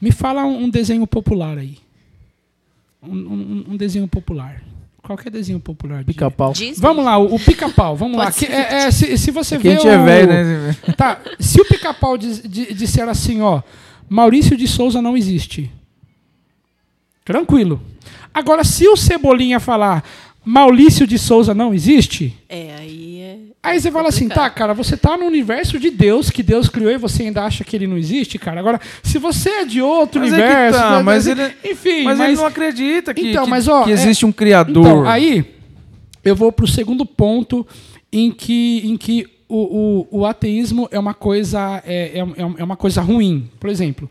Me 0.00 0.12
fala 0.12 0.44
um, 0.44 0.64
um 0.64 0.70
desenho 0.70 1.04
popular 1.06 1.58
aí. 1.58 1.78
Um, 3.02 3.16
um- 3.16 3.64
um 3.70 3.76
desenho 3.76 4.06
popular. 4.06 4.62
Qualquer 5.04 5.30
desenho 5.30 5.60
popular. 5.60 5.98
de- 5.98 6.06
Pica-pau. 6.06 6.52
Vamos 6.78 7.04
lá, 7.04 7.18
o, 7.18 7.34
o 7.34 7.38
pica-pau, 7.38 7.94
vamos 7.94 8.16
lá. 8.16 8.32
Que- 8.32 8.46
é- 8.46 8.84
é, 8.86 8.90
se, 8.90 9.16
se 9.18 9.30
você 9.30 9.56
a 9.56 9.58
vê 9.58 9.72
gente 9.72 9.86
é 9.86 9.98
o- 9.98 10.04
velho, 10.04 10.28
né? 10.28 10.76
Tá, 10.96 11.20
se 11.38 11.60
o 11.60 11.64
pica-pau 11.66 12.16
disser 12.16 13.06
assim, 13.08 13.40
ó, 13.42 13.60
Maurício 14.08 14.56
de 14.56 14.66
Souza 14.66 15.02
não 15.02 15.16
existe. 15.16 15.70
Tranquilo. 17.24 17.80
Agora, 18.32 18.64
se 18.64 18.86
o 18.88 18.96
Cebolinha 18.96 19.60
falar 19.60 20.02
Maurício 20.44 21.06
de 21.06 21.18
Souza 21.18 21.54
não 21.54 21.72
existe, 21.72 22.36
É, 22.48 22.73
aí 23.64 23.76
é. 23.76 23.80
você 23.80 23.90
fala 23.90 24.08
assim, 24.08 24.28
tá, 24.28 24.48
cara, 24.50 24.74
você 24.74 24.96
tá 24.96 25.16
no 25.16 25.24
universo 25.24 25.78
de 25.78 25.90
Deus, 25.90 26.30
que 26.30 26.42
Deus 26.42 26.68
criou 26.68 26.90
e 26.90 26.98
você 26.98 27.24
ainda 27.24 27.42
acha 27.42 27.64
que 27.64 27.74
ele 27.74 27.86
não 27.86 27.96
existe, 27.96 28.38
cara. 28.38 28.60
Agora, 28.60 28.80
se 29.02 29.18
você 29.18 29.50
é 29.50 29.64
de 29.64 29.80
outro 29.80 30.20
Mas 30.20 30.32
é 30.32 30.36
universo, 30.36 30.78
tá, 30.78 30.96
né, 30.96 31.02
mas 31.02 31.26
né, 31.26 31.32
ele- 31.32 31.72
enfim, 31.72 32.04
Mas, 32.04 32.18
mas, 32.18 32.28
ele 32.28 32.36
não 32.36 32.46
acredita 32.46 33.14
que, 33.14 33.30
Então, 33.30 33.44
que, 33.44 33.50
mas, 33.50 33.66
ó, 33.66 33.84
que 33.84 33.90
é- 33.90 33.94
existe 33.94 34.24
um 34.24 34.32
criador. 34.32 34.86
Então, 34.86 35.08
aí 35.08 35.44
eu 36.24 36.36
vou 36.36 36.52
pro 36.52 36.66
segundo 36.66 37.04
ponto 37.04 37.66
em 38.12 38.30
que, 38.30 38.82
em 38.84 38.96
que 38.96 39.26
o, 39.48 40.06
o, 40.10 40.20
o 40.20 40.26
ateísmo 40.26 40.88
é 40.90 40.98
uma 40.98 41.14
coisa 41.14 41.82
é, 41.86 42.18
é, 42.18 42.24
é 42.58 42.64
uma 42.64 42.76
coisa 42.76 43.00
ruim. 43.00 43.50
Por 43.60 43.68
exemplo, 43.70 44.10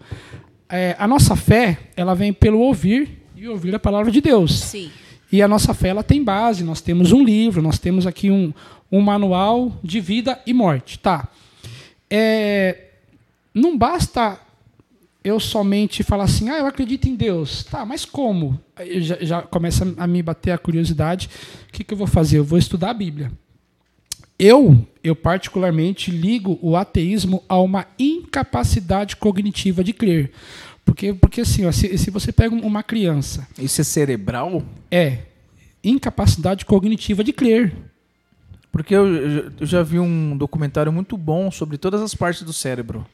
é, 0.70 0.96
a 0.98 1.08
nossa 1.08 1.36
fé 1.36 1.78
ela 1.96 2.14
vem 2.14 2.32
pelo 2.34 2.60
ouvir 2.60 3.24
e 3.36 3.48
ouvir 3.48 3.74
a 3.76 3.80
palavra 3.80 4.12
de 4.12 4.22
Deus. 4.22 4.60
Sim. 4.60 4.90
E 5.32 5.42
a 5.42 5.48
nossa 5.48 5.74
fé 5.74 5.90
ela 5.90 6.04
tem 6.04 6.24
base. 6.24 6.64
Nós 6.64 6.80
temos 6.80 7.12
um 7.12 7.24
livro, 7.24 7.62
nós 7.62 7.80
temos 7.80 8.06
aqui 8.06 8.30
um, 8.30 8.54
um 8.94 9.02
manual 9.02 9.76
de 9.84 10.00
vida 10.00 10.40
e 10.46 10.54
morte. 10.54 11.00
Tá. 11.00 11.28
É, 12.08 12.90
não 13.52 13.76
basta 13.76 14.40
eu 15.24 15.40
somente 15.40 16.04
falar 16.04 16.26
assim, 16.26 16.48
ah, 16.50 16.60
eu 16.60 16.68
acredito 16.68 17.10
em 17.10 17.16
Deus. 17.16 17.64
Tá, 17.64 17.84
mas 17.88 18.06
como? 18.06 18.60
Já, 18.98 19.18
já 19.20 19.42
começa 19.42 19.92
a 19.98 20.06
me 20.06 20.22
bater 20.22 20.52
a 20.52 20.60
curiosidade. 20.60 21.28
O 21.68 21.72
que, 21.72 21.84
que 21.84 21.92
eu 21.92 21.98
vou 21.98 22.06
fazer? 22.06 22.38
Eu 22.38 22.44
vou 22.44 22.60
estudar 22.60 22.92
a 22.92 22.94
Bíblia. 22.94 23.32
Eu, 24.38 24.86
eu 25.04 25.16
particularmente 25.16 26.12
ligo 26.12 26.60
o 26.62 26.76
ateísmo 26.76 27.44
a 27.50 27.60
uma 27.60 27.88
incapacidade 27.98 29.16
cognitiva 29.16 29.84
de 29.84 29.94
crer. 29.94 30.32
Porque, 30.86 31.14
porque 31.14 31.42
assim, 31.42 31.66
ó, 31.66 31.72
se, 31.72 31.98
se 31.98 32.12
você 32.12 32.32
pega 32.32 32.54
uma 32.54 32.84
criança 32.84 33.48
Isso 33.58 33.82
é 33.82 33.84
cerebral? 33.84 34.62
é 34.92 35.20
incapacidade 35.84 36.64
cognitiva 36.66 37.24
de 37.24 37.34
crer. 37.34 37.74
Porque 38.74 38.94
eu, 38.96 39.06
eu- 39.08 39.52
já 39.62 39.84
vi 39.84 40.00
um 40.00 40.36
documentário 40.36 40.92
muito 40.92 41.16
bom 41.16 41.50
sobre 41.52 41.78
todas 41.78 42.02
as 42.02 42.14
partes 42.16 42.42
do 42.42 42.52
cérebro. 42.52 43.06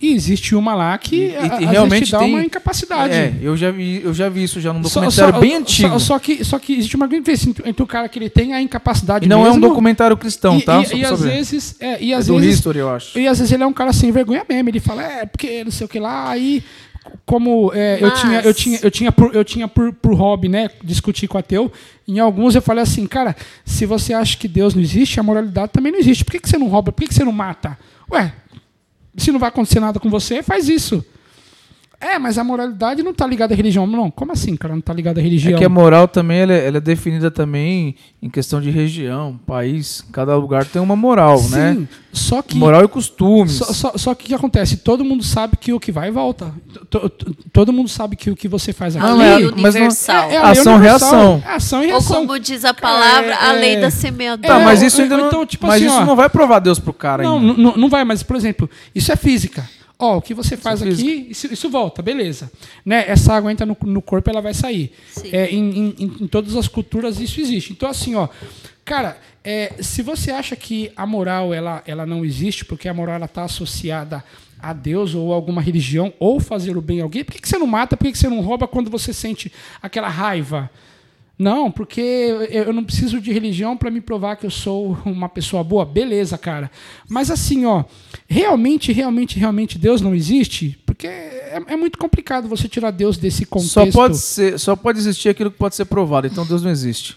E 0.00 0.12
existe 0.12 0.56
uma 0.56 0.74
lá 0.74 0.98
que 0.98 1.28
E- 1.28 1.36
a- 1.36 1.60
e 1.62 1.64
realmente 1.64 2.06
te 2.06 2.10
dá 2.10 2.18
tem- 2.18 2.34
uma 2.34 2.44
incapacidade. 2.44 3.14
É, 3.14 3.32
eu 3.40 3.56
já 3.56 3.70
vi, 3.70 4.02
eu 4.02 4.12
já 4.12 4.28
vi 4.28 4.42
isso 4.42 4.60
já 4.60 4.72
num 4.72 4.82
Só- 4.82 5.00
documentário 5.00 5.34
só- 5.34 5.40
bem 5.40 5.54
antigo. 5.54 5.88
Só, 5.90 5.98
só 6.00 6.18
que, 6.18 6.44
só 6.44 6.58
que 6.58 6.72
existe 6.72 6.96
uma 6.96 7.06
grande 7.06 7.30
diferença 7.30 7.62
entre- 7.64 7.80
o 7.84 7.86
cara 7.86 8.08
que 8.08 8.18
ele 8.18 8.28
tem 8.28 8.52
a 8.52 8.60
incapacidade 8.60 9.24
e 9.24 9.28
não 9.28 9.46
é 9.46 9.50
um 9.50 9.54
mesmo, 9.54 9.68
documentário 9.68 10.16
cristão, 10.16 10.58
e, 10.58 10.62
tá? 10.62 10.80
E, 10.82 10.86
Só 10.86 10.96
e 10.96 11.04
às 11.04 11.22
vezes, 11.22 11.76
é, 11.78 12.02
e 12.02 12.12
É 12.12 12.16
às 12.16 12.26
do 12.26 12.36
vezes, 12.40 12.56
History, 12.56 12.80
eu 12.80 12.90
acho. 12.90 13.16
e 13.16 13.28
às 13.28 13.38
vezes 13.38 13.52
ele 13.52 13.62
é 13.62 13.66
um 13.66 13.72
cara 13.72 13.92
sem 13.92 14.10
vergonha 14.10 14.44
mesmo. 14.48 14.68
Ele 14.68 14.80
fala, 14.80 15.04
é, 15.04 15.24
porque 15.24 15.62
não 15.62 15.70
sei 15.70 15.84
o 15.84 15.88
que 15.88 16.00
lá, 16.00 16.28
aí 16.30 16.64
como 17.24 17.72
é, 17.74 17.98
eu 18.00 18.08
Mas- 18.08 18.20
tinha, 18.20 18.40
eu 18.40 18.54
tinha, 18.54 18.78
eu 18.82 18.90
tinha, 18.90 19.12
por, 19.12 19.34
eu 19.34 19.44
tinha 19.44 19.68
por, 19.68 19.92
por 19.92 20.14
hobby, 20.14 20.48
né, 20.48 20.70
discutir 20.82 21.28
com 21.28 21.38
ateu. 21.38 21.70
Em 22.06 22.18
alguns 22.18 22.54
eu 22.54 22.62
falei 22.62 22.82
assim, 22.82 23.06
cara, 23.06 23.34
se 23.64 23.86
você 23.86 24.12
acha 24.12 24.36
que 24.36 24.48
Deus 24.48 24.74
não 24.74 24.82
existe, 24.82 25.20
a 25.20 25.22
moralidade 25.22 25.72
também 25.72 25.92
não 25.92 25.98
existe. 25.98 26.24
Por 26.24 26.32
que, 26.32 26.40
que 26.40 26.48
você 26.48 26.58
não 26.58 26.68
rouba? 26.68 26.90
Por 26.92 27.02
que, 27.02 27.08
que 27.08 27.14
você 27.14 27.24
não 27.24 27.32
mata? 27.32 27.78
Ué, 28.10 28.32
se 29.16 29.30
não 29.30 29.38
vai 29.38 29.48
acontecer 29.48 29.78
nada 29.80 30.00
com 30.00 30.10
você, 30.10 30.42
faz 30.42 30.68
isso. 30.68 31.04
É, 32.02 32.18
mas 32.18 32.36
a 32.36 32.42
moralidade 32.42 33.02
não 33.02 33.12
está 33.12 33.26
ligada 33.26 33.54
à 33.54 33.56
religião. 33.56 33.86
Não, 33.86 34.10
como 34.10 34.32
assim, 34.32 34.56
cara? 34.56 34.74
Não 34.74 34.80
está 34.80 34.92
ligada 34.92 35.20
à 35.20 35.22
religião? 35.22 35.54
É 35.54 35.58
que 35.58 35.64
a 35.64 35.68
moral 35.68 36.08
também 36.08 36.40
ela 36.40 36.52
é, 36.52 36.66
ela 36.66 36.78
é 36.78 36.80
definida 36.80 37.30
também 37.30 37.94
em 38.20 38.28
questão 38.28 38.60
de 38.60 38.70
região, 38.70 39.38
país. 39.46 40.04
Cada 40.12 40.34
lugar 40.36 40.64
tem 40.64 40.82
uma 40.82 40.96
moral, 40.96 41.38
Sim, 41.38 41.50
né? 41.52 41.88
só 42.12 42.42
que 42.42 42.56
Moral 42.56 42.84
e 42.84 42.88
costumes. 42.88 43.52
Só, 43.52 43.64
só, 43.72 43.92
só 43.96 44.14
que 44.14 44.24
o 44.24 44.28
que 44.28 44.34
acontece? 44.34 44.78
Todo 44.78 45.04
mundo 45.04 45.22
sabe 45.22 45.56
que 45.56 45.72
o 45.72 45.78
que 45.80 45.92
vai 45.92 46.10
volta. 46.10 46.52
To- 46.90 47.08
to- 47.08 47.36
Todo 47.52 47.72
mundo 47.72 47.88
sabe 47.88 48.16
que 48.16 48.30
o 48.30 48.36
que 48.36 48.48
você 48.48 48.72
faz 48.72 48.96
aqui. 48.96 49.06
A 49.06 49.14
lei 49.14 49.28
é- 49.28 49.38
mas 49.56 49.74
não- 49.74 49.82
universal. 49.82 50.30
é 50.30 50.36
a 50.38 50.42
lei 50.50 50.60
Ação, 50.60 50.74
universal. 50.74 51.10
reação. 51.10 51.42
É 51.46 51.54
ação 51.54 51.78
e 51.82 51.86
Ou 51.86 51.90
reação. 51.92 52.26
como 52.26 52.38
diz 52.40 52.64
a 52.64 52.74
palavra, 52.74 53.36
a 53.40 53.54
é- 53.54 53.60
lei 53.60 53.74
é- 53.76 53.80
da 53.80 53.90
semeadura. 53.90 54.48
Tá, 54.48 54.60
É, 54.60 54.64
mas 54.64 54.80
ou- 54.80 54.86
isso 54.88 55.02
ainda 55.02 55.14
ou 55.14 55.20
não, 55.20 55.28
então, 55.28 55.46
tipo 55.46 55.66
mas 55.66 55.76
assim, 55.76 55.86
isso 55.86 56.00
ó. 56.02 56.04
não 56.04 56.16
vai 56.16 56.28
provar 56.28 56.58
Deus 56.58 56.78
pro 56.78 56.92
cara 56.92 57.22
Não, 57.22 57.38
ainda. 57.38 57.54
não, 57.62 57.76
não 57.76 57.88
vai, 57.88 58.04
mas, 58.04 58.22
por 58.22 58.36
exemplo, 58.36 58.68
isso 58.94 59.12
é 59.12 59.16
física. 59.16 59.64
Ó, 59.98 60.16
o 60.16 60.22
que 60.22 60.34
você 60.34 60.56
faz 60.56 60.82
aqui, 60.82 61.26
isso, 61.30 61.52
isso 61.52 61.70
volta, 61.70 62.02
beleza. 62.02 62.50
Né? 62.84 63.04
Essa 63.08 63.34
água 63.34 63.52
entra 63.52 63.64
no, 63.64 63.76
no 63.82 64.02
corpo, 64.02 64.28
ela 64.28 64.40
vai 64.40 64.52
sair. 64.54 64.92
Sim. 65.12 65.28
É, 65.32 65.48
em, 65.50 65.94
em- 65.98 66.16
em 66.22 66.26
todas 66.26 66.56
as 66.56 66.66
culturas 66.66 67.20
isso 67.20 67.40
existe. 67.40 67.72
Então, 67.72 67.88
assim, 67.88 68.14
ó, 68.16 68.28
cara, 68.84 69.16
é, 69.44 69.74
se 69.80 70.02
você 70.02 70.30
acha 70.32 70.56
que 70.56 70.90
a 70.96 71.06
moral 71.06 71.54
ela, 71.54 71.82
ela 71.86 72.04
não 72.04 72.24
existe, 72.24 72.64
porque 72.64 72.88
a 72.88 72.94
moral 72.94 73.14
ela 73.16 73.26
está 73.26 73.44
associada 73.44 74.24
a 74.58 74.72
Deus 74.72 75.14
ou 75.14 75.32
alguma 75.32 75.60
religião, 75.60 76.12
ou 76.20 76.38
fazer 76.40 76.76
o 76.76 76.80
bem 76.80 77.00
a 77.00 77.04
alguém, 77.04 77.24
por 77.24 77.32
que, 77.34 77.40
que 77.40 77.48
você 77.48 77.58
não 77.58 77.66
mata, 77.66 77.96
por 77.96 78.04
que, 78.04 78.12
que 78.12 78.18
você 78.18 78.28
não 78.28 78.40
rouba 78.40 78.66
quando 78.68 78.90
você 78.90 79.12
sente 79.12 79.52
aquela 79.80 80.08
raiva? 80.08 80.70
Não, 81.42 81.70
porque 81.72 82.00
eu 82.50 82.72
não 82.72 82.84
preciso 82.84 83.20
de 83.20 83.32
religião 83.32 83.76
para 83.76 83.90
me 83.90 84.00
provar 84.00 84.36
que 84.36 84.46
eu 84.46 84.50
sou 84.50 84.96
uma 85.04 85.28
pessoa 85.28 85.64
boa. 85.64 85.84
Beleza, 85.84 86.38
cara. 86.38 86.70
Mas 87.08 87.30
assim, 87.32 87.66
ó, 87.66 87.82
realmente, 88.28 88.92
realmente, 88.92 89.38
realmente 89.38 89.76
Deus 89.78 90.00
não 90.00 90.14
existe? 90.14 90.78
Porque 90.86 91.06
é, 91.08 91.60
é 91.66 91.76
muito 91.76 91.98
complicado 91.98 92.46
você 92.46 92.68
tirar 92.68 92.92
Deus 92.92 93.16
desse 93.18 93.44
contexto. 93.44 93.72
Só 93.72 93.86
pode, 93.90 94.18
ser, 94.18 94.58
só 94.58 94.76
pode 94.76 94.98
existir 95.00 95.30
aquilo 95.30 95.50
que 95.50 95.58
pode 95.58 95.74
ser 95.74 95.86
provado. 95.86 96.28
Então 96.28 96.46
Deus 96.46 96.62
não 96.62 96.70
existe. 96.70 97.16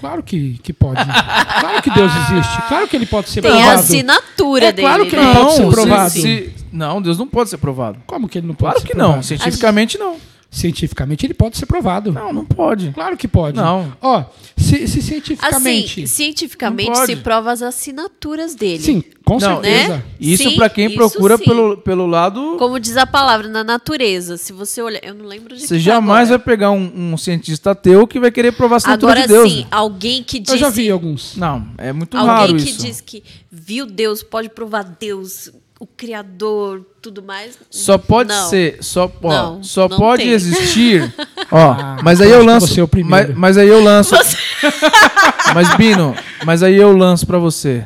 Claro 0.00 0.22
que, 0.22 0.58
que 0.62 0.72
pode. 0.72 1.00
claro 1.04 1.82
que 1.82 1.90
Deus 1.90 2.12
existe. 2.14 2.62
Claro 2.68 2.86
que 2.88 2.96
ele 2.96 3.06
pode 3.06 3.28
ser 3.30 3.42
Tem 3.42 3.50
a 3.50 3.54
provado. 3.56 3.80
assinatura 3.80 4.64
É 4.66 4.72
dele. 4.72 4.86
claro 4.88 5.06
que 5.06 5.16
né? 5.16 5.22
não 5.22 5.34
pode 5.34 5.56
ser 5.56 5.64
se- 5.64 5.70
provado. 5.70 6.10
se- 6.10 6.52
não, 6.72 7.02
Deus 7.02 7.18
não 7.18 7.26
pode 7.26 7.50
ser 7.50 7.58
provado. 7.58 7.98
Como 8.06 8.28
que 8.28 8.38
ele 8.38 8.46
não 8.46 8.54
pode 8.54 8.74
Claro 8.74 8.80
ser 8.80 8.86
que 8.86 8.94
não. 8.96 9.04
provado? 9.06 9.26
Cientificamente 9.26 9.98
não. 9.98 10.16
Cientificamente 10.50 11.26
ele 11.26 11.34
pode 11.34 11.58
ser 11.58 11.66
provado. 11.66 12.10
Não, 12.10 12.32
não 12.32 12.44
pode. 12.44 12.90
Claro 12.92 13.18
que 13.18 13.28
pode. 13.28 13.56
Não. 13.58 13.92
Ó, 14.00 14.24
se, 14.56 14.88
se 14.88 15.02
cientificamente. 15.02 16.02
Assim, 16.02 16.06
cientificamente 16.06 16.96
se 17.04 17.16
prova 17.16 17.52
as 17.52 17.60
assinaturas 17.60 18.54
dele. 18.54 18.82
sim, 18.82 19.04
com 19.26 19.34
Não, 19.34 19.40
certeza. 19.62 19.96
né? 19.96 20.02
Isso 20.18 20.56
pra 20.56 20.70
quem 20.70 20.86
isso 20.86 20.96
procura 20.96 21.36
sim. 21.36 21.44
pelo, 21.44 21.76
pelo 21.76 22.06
lado. 22.06 22.56
Como 22.58 22.80
diz 22.80 22.96
a 22.96 23.06
palavra, 23.06 23.46
na 23.46 23.62
natureza. 23.62 24.38
Se 24.38 24.54
você 24.54 24.80
olhar. 24.80 25.00
Eu 25.04 25.14
não 25.14 25.26
lembro 25.26 25.54
de 25.54 25.66
Você 25.66 25.74
que 25.74 25.80
jamais 25.80 26.28
vai 26.28 26.36
agora. 26.36 26.38
pegar 26.50 26.70
um, 26.70 27.12
um 27.12 27.16
cientista 27.18 27.72
ateu 27.72 28.06
que 28.06 28.18
vai 28.18 28.30
querer 28.30 28.52
provar 28.52 28.76
a 28.76 28.78
assinatura 28.78 29.12
Agora 29.12 29.26
de 29.26 29.32
Deus. 29.34 29.52
sim, 29.52 29.66
alguém 29.70 30.22
que 30.22 30.38
disse. 30.38 30.54
Eu 30.54 30.58
já 30.58 30.70
vi 30.70 30.90
alguns. 30.90 31.36
Não, 31.36 31.68
é 31.76 31.92
muito 31.92 32.16
Alguém 32.16 32.34
raro 32.34 32.56
que 32.56 32.70
isso. 32.70 32.82
diz 32.82 33.00
que 33.02 33.22
viu 33.52 33.84
Deus, 33.84 34.22
pode 34.22 34.48
provar 34.48 34.82
Deus, 34.98 35.50
o 35.80 35.86
Criador, 35.86 36.84
tudo 37.00 37.22
mais. 37.22 37.56
Só 37.70 37.96
pode 37.96 38.30
Não. 38.30 38.48
ser, 38.48 38.78
só, 38.80 39.10
ó, 39.22 39.28
Não, 39.32 39.62
só 39.62 39.88
não 39.88 39.96
pode 39.96 40.24
tem. 40.24 40.32
existir. 40.32 41.14
Ó, 41.52 41.56
Ah, 41.72 41.96
mas 42.02 42.20
aí 42.20 42.30
eu 42.30 42.44
lanço. 42.44 42.66
você 42.66 42.80
é 42.80 42.82
o 42.82 42.88
primeiro. 42.88 43.28
mas, 43.28 43.38
mas 43.38 43.58
aí 43.58 43.68
eu 43.68 43.82
lanço. 43.82 44.14
Você- 44.16 44.36
Mas 45.54 45.74
Bino, 45.76 46.14
mas 46.44 46.62
aí 46.62 46.76
eu 46.76 46.94
lanço 46.94 47.26
pra 47.26 47.38
você. 47.38 47.82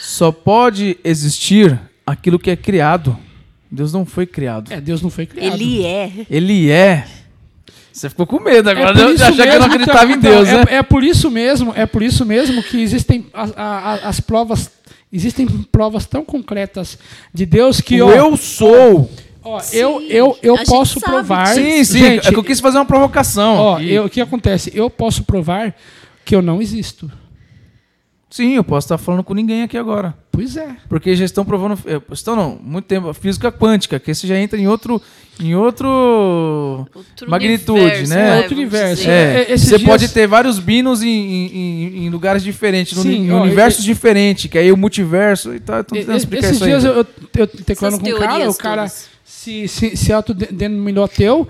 Só 0.00 0.32
pode 0.32 0.96
existir 1.04 1.78
aquilo 2.06 2.38
que 2.38 2.50
é 2.50 2.56
criado. 2.56 3.18
Deus 3.70 3.92
não 3.92 4.06
foi 4.06 4.24
criado. 4.26 4.72
É, 4.72 4.80
Deus 4.80 5.02
não 5.02 5.10
foi 5.10 5.26
criado. 5.26 5.52
Ele 5.54 5.84
é. 5.84 6.10
Ele 6.30 6.70
é. 6.70 7.06
Você 7.92 8.08
ficou 8.08 8.26
com 8.26 8.40
medo 8.40 8.70
agora 8.70 8.90
É 8.98 9.06
de 9.06 9.12
isso 9.14 9.24
achar 9.24 9.42
que 9.46 9.54
eu 9.54 9.58
não 9.58 9.66
acreditava 9.66 10.06
em 10.10 10.14
então, 10.16 10.30
Deus, 10.30 10.48
é, 10.48 10.52
né? 10.56 10.64
é 10.68 10.82
por 10.82 11.04
isso 11.04 11.30
mesmo, 11.30 11.72
é 11.76 11.84
por 11.84 12.02
isso 12.02 12.24
mesmo 12.24 12.62
que 12.62 12.80
existem 12.80 13.26
as, 13.34 13.52
a- 13.56 13.62
a- 13.64 14.08
as 14.08 14.20
provas, 14.20 14.70
existem 15.12 15.46
provas 15.46 16.06
tão 16.06 16.24
concretas 16.24 16.98
de 17.32 17.46
Deus 17.46 17.80
que 17.80 18.00
O 18.02 18.08
ó, 18.08 18.10
eu 18.12 18.36
sou. 18.36 19.10
ó, 19.42 19.60
Sim, 19.60 19.76
eu 19.78 20.02
eu, 20.08 20.38
eu 20.42 20.56
posso 20.64 20.98
sabe 21.00 21.12
provar. 21.12 21.46
Sim, 21.48 21.84
sim. 21.84 21.98
Gente, 21.98 22.28
é 22.28 22.30
que 22.30 22.36
eu 22.38 22.44
quis 22.44 22.60
fazer 22.60 22.78
uma 22.78 22.84
provocação. 22.84 23.56
ó, 23.56 23.76
aqui. 23.76 23.90
eu- 23.92 24.04
o 24.04 24.10
que 24.10 24.20
acontece? 24.20 24.70
Eu 24.74 24.90
posso 24.90 25.22
provar 25.24 25.74
que 26.24 26.34
eu 26.34 26.42
não 26.42 26.60
existo. 26.60 27.10
Sim, 28.36 28.56
eu 28.56 28.62
posso 28.64 28.84
estar 28.84 28.98
falando 28.98 29.22
com 29.24 29.32
ninguém 29.32 29.62
aqui 29.62 29.78
agora. 29.78 30.14
Pois 30.30 30.56
é. 30.58 30.76
Porque 30.90 31.16
já 31.16 31.24
estão 31.24 31.42
provando. 31.44 31.78
eh, 31.86 31.98
Estão 32.12 32.36
não, 32.36 32.58
muito 32.62 32.84
tempo. 32.84 33.14
Física 33.14 33.50
quântica, 33.50 33.98
que 33.98 34.10
esse 34.10 34.26
já 34.26 34.36
entra 34.38 34.58
em 34.60 34.66
outro. 34.68 35.00
Em 35.40 35.54
outro. 35.54 36.86
Outro 36.94 37.30
Magnitude, 37.30 37.80
universo, 37.80 38.10
né? 38.14 38.28
vai, 38.28 38.38
Outro 38.42 38.54
universo. 38.54 39.08
É, 39.08 39.42
É, 39.42 39.52
esses 39.52 39.68
você 39.68 39.78
dias- 39.78 39.88
pode 39.90 40.08
ter 40.10 40.26
vários 40.26 40.58
binos 40.58 41.02
em, 41.02 41.08
em- 41.08 42.04
em- 42.04 42.10
lugares 42.10 42.42
diferentes, 42.42 42.94
no 42.96 43.02
Sim, 43.02 43.26
em 43.28 43.32
ó, 43.32 43.42
universos 43.42 43.82
e- 43.84 43.86
diferentes, 43.86 44.50
que 44.50 44.58
aí 44.58 44.70
o 44.70 44.76
multiverso 44.76 45.54
e 45.54 45.60
tal. 45.60 45.80
E- 45.94 45.98
explicar 46.16 46.48
Esses 46.48 46.56
isso 46.56 46.64
aí. 46.64 46.70
dias 46.70 46.84
eu, 46.84 46.92
eu, 46.92 47.06
eu 47.38 47.46
teclando 47.46 47.98
com 47.98 48.06
um 48.06 48.18
cara, 48.18 48.50
o 48.50 48.54
cara 48.54 48.82
todas. 48.82 49.08
se, 49.24 49.66
se, 49.68 49.96
se 49.96 50.12
autodenominou 50.12 51.04
ateu. 51.04 51.48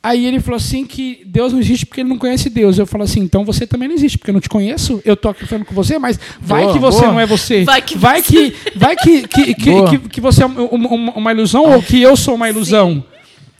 Aí 0.00 0.26
ele 0.26 0.38
falou 0.38 0.56
assim 0.56 0.86
que 0.86 1.22
Deus 1.26 1.52
não 1.52 1.58
existe 1.58 1.84
porque 1.84 2.02
ele 2.02 2.08
não 2.08 2.18
conhece 2.18 2.48
Deus. 2.48 2.78
Eu 2.78 2.86
falo 2.86 3.02
assim, 3.04 3.20
então 3.20 3.44
você 3.44 3.66
também 3.66 3.88
não 3.88 3.94
existe, 3.96 4.16
porque 4.16 4.30
eu 4.30 4.34
não 4.34 4.40
te 4.40 4.48
conheço. 4.48 5.02
Eu 5.04 5.16
tô 5.16 5.28
aqui 5.28 5.44
falando 5.44 5.64
com 5.64 5.74
você, 5.74 5.98
mas 5.98 6.18
vai 6.40 6.62
Boa, 6.62 6.72
que 6.72 6.78
você 6.78 7.00
boa. 7.00 7.12
não 7.12 7.20
é 7.20 7.26
você. 7.26 7.64
Vai 7.64 7.82
que 7.82 7.98
vai 7.98 8.22
você- 8.22 8.50
que, 8.50 8.78
vai 8.78 8.96
que, 8.96 9.26
que, 9.26 9.54
que, 9.54 9.82
que, 9.82 9.98
que 10.08 10.20
você 10.20 10.44
é 10.44 10.46
uma, 10.46 10.62
uma- 10.88 11.12
uma 11.14 11.32
ilusão 11.32 11.64
ou 11.72 11.82
que 11.82 12.00
eu 12.00 12.16
sou 12.16 12.36
uma 12.36 12.48
ilusão. 12.48 13.02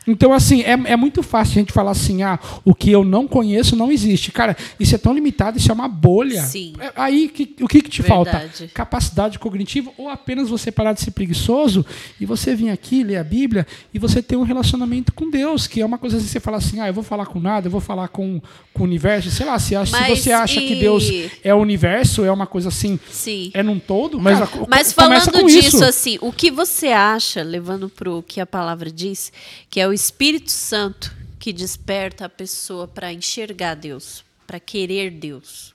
Então, 0.08 0.32
assim, 0.32 0.62
é, 0.62 0.70
é 0.72 0.96
muito 0.96 1.22
fácil 1.22 1.52
a 1.52 1.60
gente 1.60 1.72
falar 1.72 1.90
assim, 1.90 2.22
ah, 2.22 2.38
o 2.64 2.74
que 2.74 2.90
eu 2.90 3.04
não 3.04 3.28
conheço 3.28 3.76
não 3.76 3.92
existe. 3.92 4.32
Cara, 4.32 4.56
isso 4.80 4.94
é 4.94 4.98
tão 4.98 5.12
limitado, 5.12 5.58
isso 5.58 5.70
é 5.70 5.74
uma 5.74 5.86
bolha. 5.86 6.42
Sim. 6.42 6.72
É, 6.80 6.92
Aí, 6.96 7.28
que- 7.28 7.54
o 7.62 7.68
que, 7.68 7.82
que 7.82 7.90
te 7.90 8.02
falta? 8.02 8.38
Verdade. 8.38 8.70
capacidade 8.74 9.38
cognitiva 9.38 9.90
ou 9.98 10.08
apenas 10.08 10.48
você 10.48 10.72
parar 10.72 10.92
de 10.94 11.00
ser 11.02 11.10
preguiçoso 11.10 11.84
e 12.20 12.24
você 12.26 12.54
vir 12.56 12.70
aqui 12.70 13.02
ler 13.04 13.16
a 13.18 13.24
Bíblia 13.24 13.66
e 13.92 13.98
você 13.98 14.22
ter 14.22 14.36
um 14.36 14.42
relacionamento 14.42 15.12
com 15.12 15.30
Deus, 15.30 15.66
que 15.66 15.80
é 15.80 15.84
uma 15.86 15.98
coisa 15.98 16.16
assim, 16.16 16.26
você 16.26 16.40
fala 16.40 16.56
assim, 16.56 16.80
ah, 16.80 16.86
eu 16.88 16.94
vou 16.94 17.04
falar 17.04 17.26
com 17.26 17.38
nada, 17.38 17.66
eu 17.66 17.70
vou 17.70 17.80
falar 17.80 18.08
com, 18.08 18.40
com 18.72 18.82
o 18.82 18.86
universo, 18.86 19.30
sei 19.30 19.44
lá, 19.44 19.58
se, 19.58 19.76
acha, 19.76 19.94
se 19.94 20.00
Mas 20.00 20.18
você 20.18 20.32
acha 20.32 20.60
que 20.60 20.72
e- 20.74 20.80
Deus 20.80 21.04
é 21.44 21.54
o 21.54 21.58
universo, 21.58 22.24
é 22.24 22.32
uma 22.32 22.46
coisa 22.46 22.68
assim, 22.70 22.98
Sim. 23.10 23.50
é 23.52 23.62
num 23.62 23.78
todo, 23.78 24.18
Mas- 24.18 24.38
cara, 24.38 24.66
Mas 24.68 24.92
falando 24.92 25.30
com 25.32 25.46
disso, 25.46 25.76
isso. 25.76 25.84
assim, 25.84 26.18
o 26.22 26.32
que 26.32 26.50
você 26.50 26.88
acha, 26.88 27.42
levando 27.42 27.88
para 27.90 28.10
o 28.10 28.22
que 28.22 28.40
a 28.40 28.46
palavra 28.46 28.90
diz, 28.90 29.30
que 29.68 29.78
é 29.80 29.86
o 29.86 29.92
Espírito 29.98 30.52
Santo 30.52 31.12
que 31.40 31.52
desperta 31.52 32.26
a 32.26 32.28
pessoa 32.28 32.86
para 32.86 33.12
enxergar 33.12 33.74
Deus, 33.74 34.22
para 34.46 34.60
querer 34.60 35.10
Deus? 35.10 35.74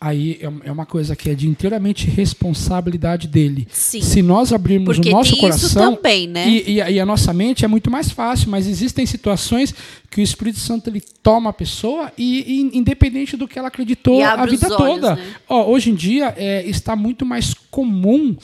Aí 0.00 0.38
é- 0.40 0.68
é 0.68 0.70
uma 0.70 0.86
coisa 0.86 1.16
que 1.16 1.28
é 1.28 1.34
de 1.34 1.48
inteiramente 1.48 2.06
responsabilidade 2.08 3.26
dele. 3.26 3.66
Sim. 3.72 4.00
Se 4.00 4.22
nós 4.22 4.52
abrirmos 4.52 4.96
Porque 4.96 5.08
o 5.08 5.12
nosso 5.12 5.36
coração 5.36 5.96
também, 5.96 6.28
né? 6.28 6.48
e, 6.48 6.74
e 6.74 6.80
a- 6.80 6.88
e 6.92 7.00
a 7.00 7.04
nossa 7.04 7.32
mente 7.32 7.64
é 7.64 7.68
muito 7.68 7.90
mais 7.90 8.08
fácil, 8.12 8.48
mas 8.48 8.68
existem 8.68 9.04
situações 9.04 9.74
que 10.08 10.20
o 10.20 10.22
Espírito 10.22 10.60
Santo 10.60 10.88
ele 10.88 11.00
toma 11.00 11.50
a 11.50 11.52
pessoa 11.52 12.12
e, 12.16 12.44
e 12.70 12.78
independente 12.78 13.36
do 13.36 13.48
que 13.48 13.58
ela 13.58 13.66
acreditou 13.66 14.22
a 14.22 14.46
vida 14.46 14.66
os 14.68 14.72
olhos, 14.72 14.94
toda. 15.00 15.16
né? 15.16 15.34
Ó, 15.48 15.66
hoje 15.68 15.90
em 15.90 15.96
dia 15.96 16.32
é, 16.36 16.64
está 16.64 16.94
muito 16.94 17.26
mais 17.26 17.52
comum 17.68 18.36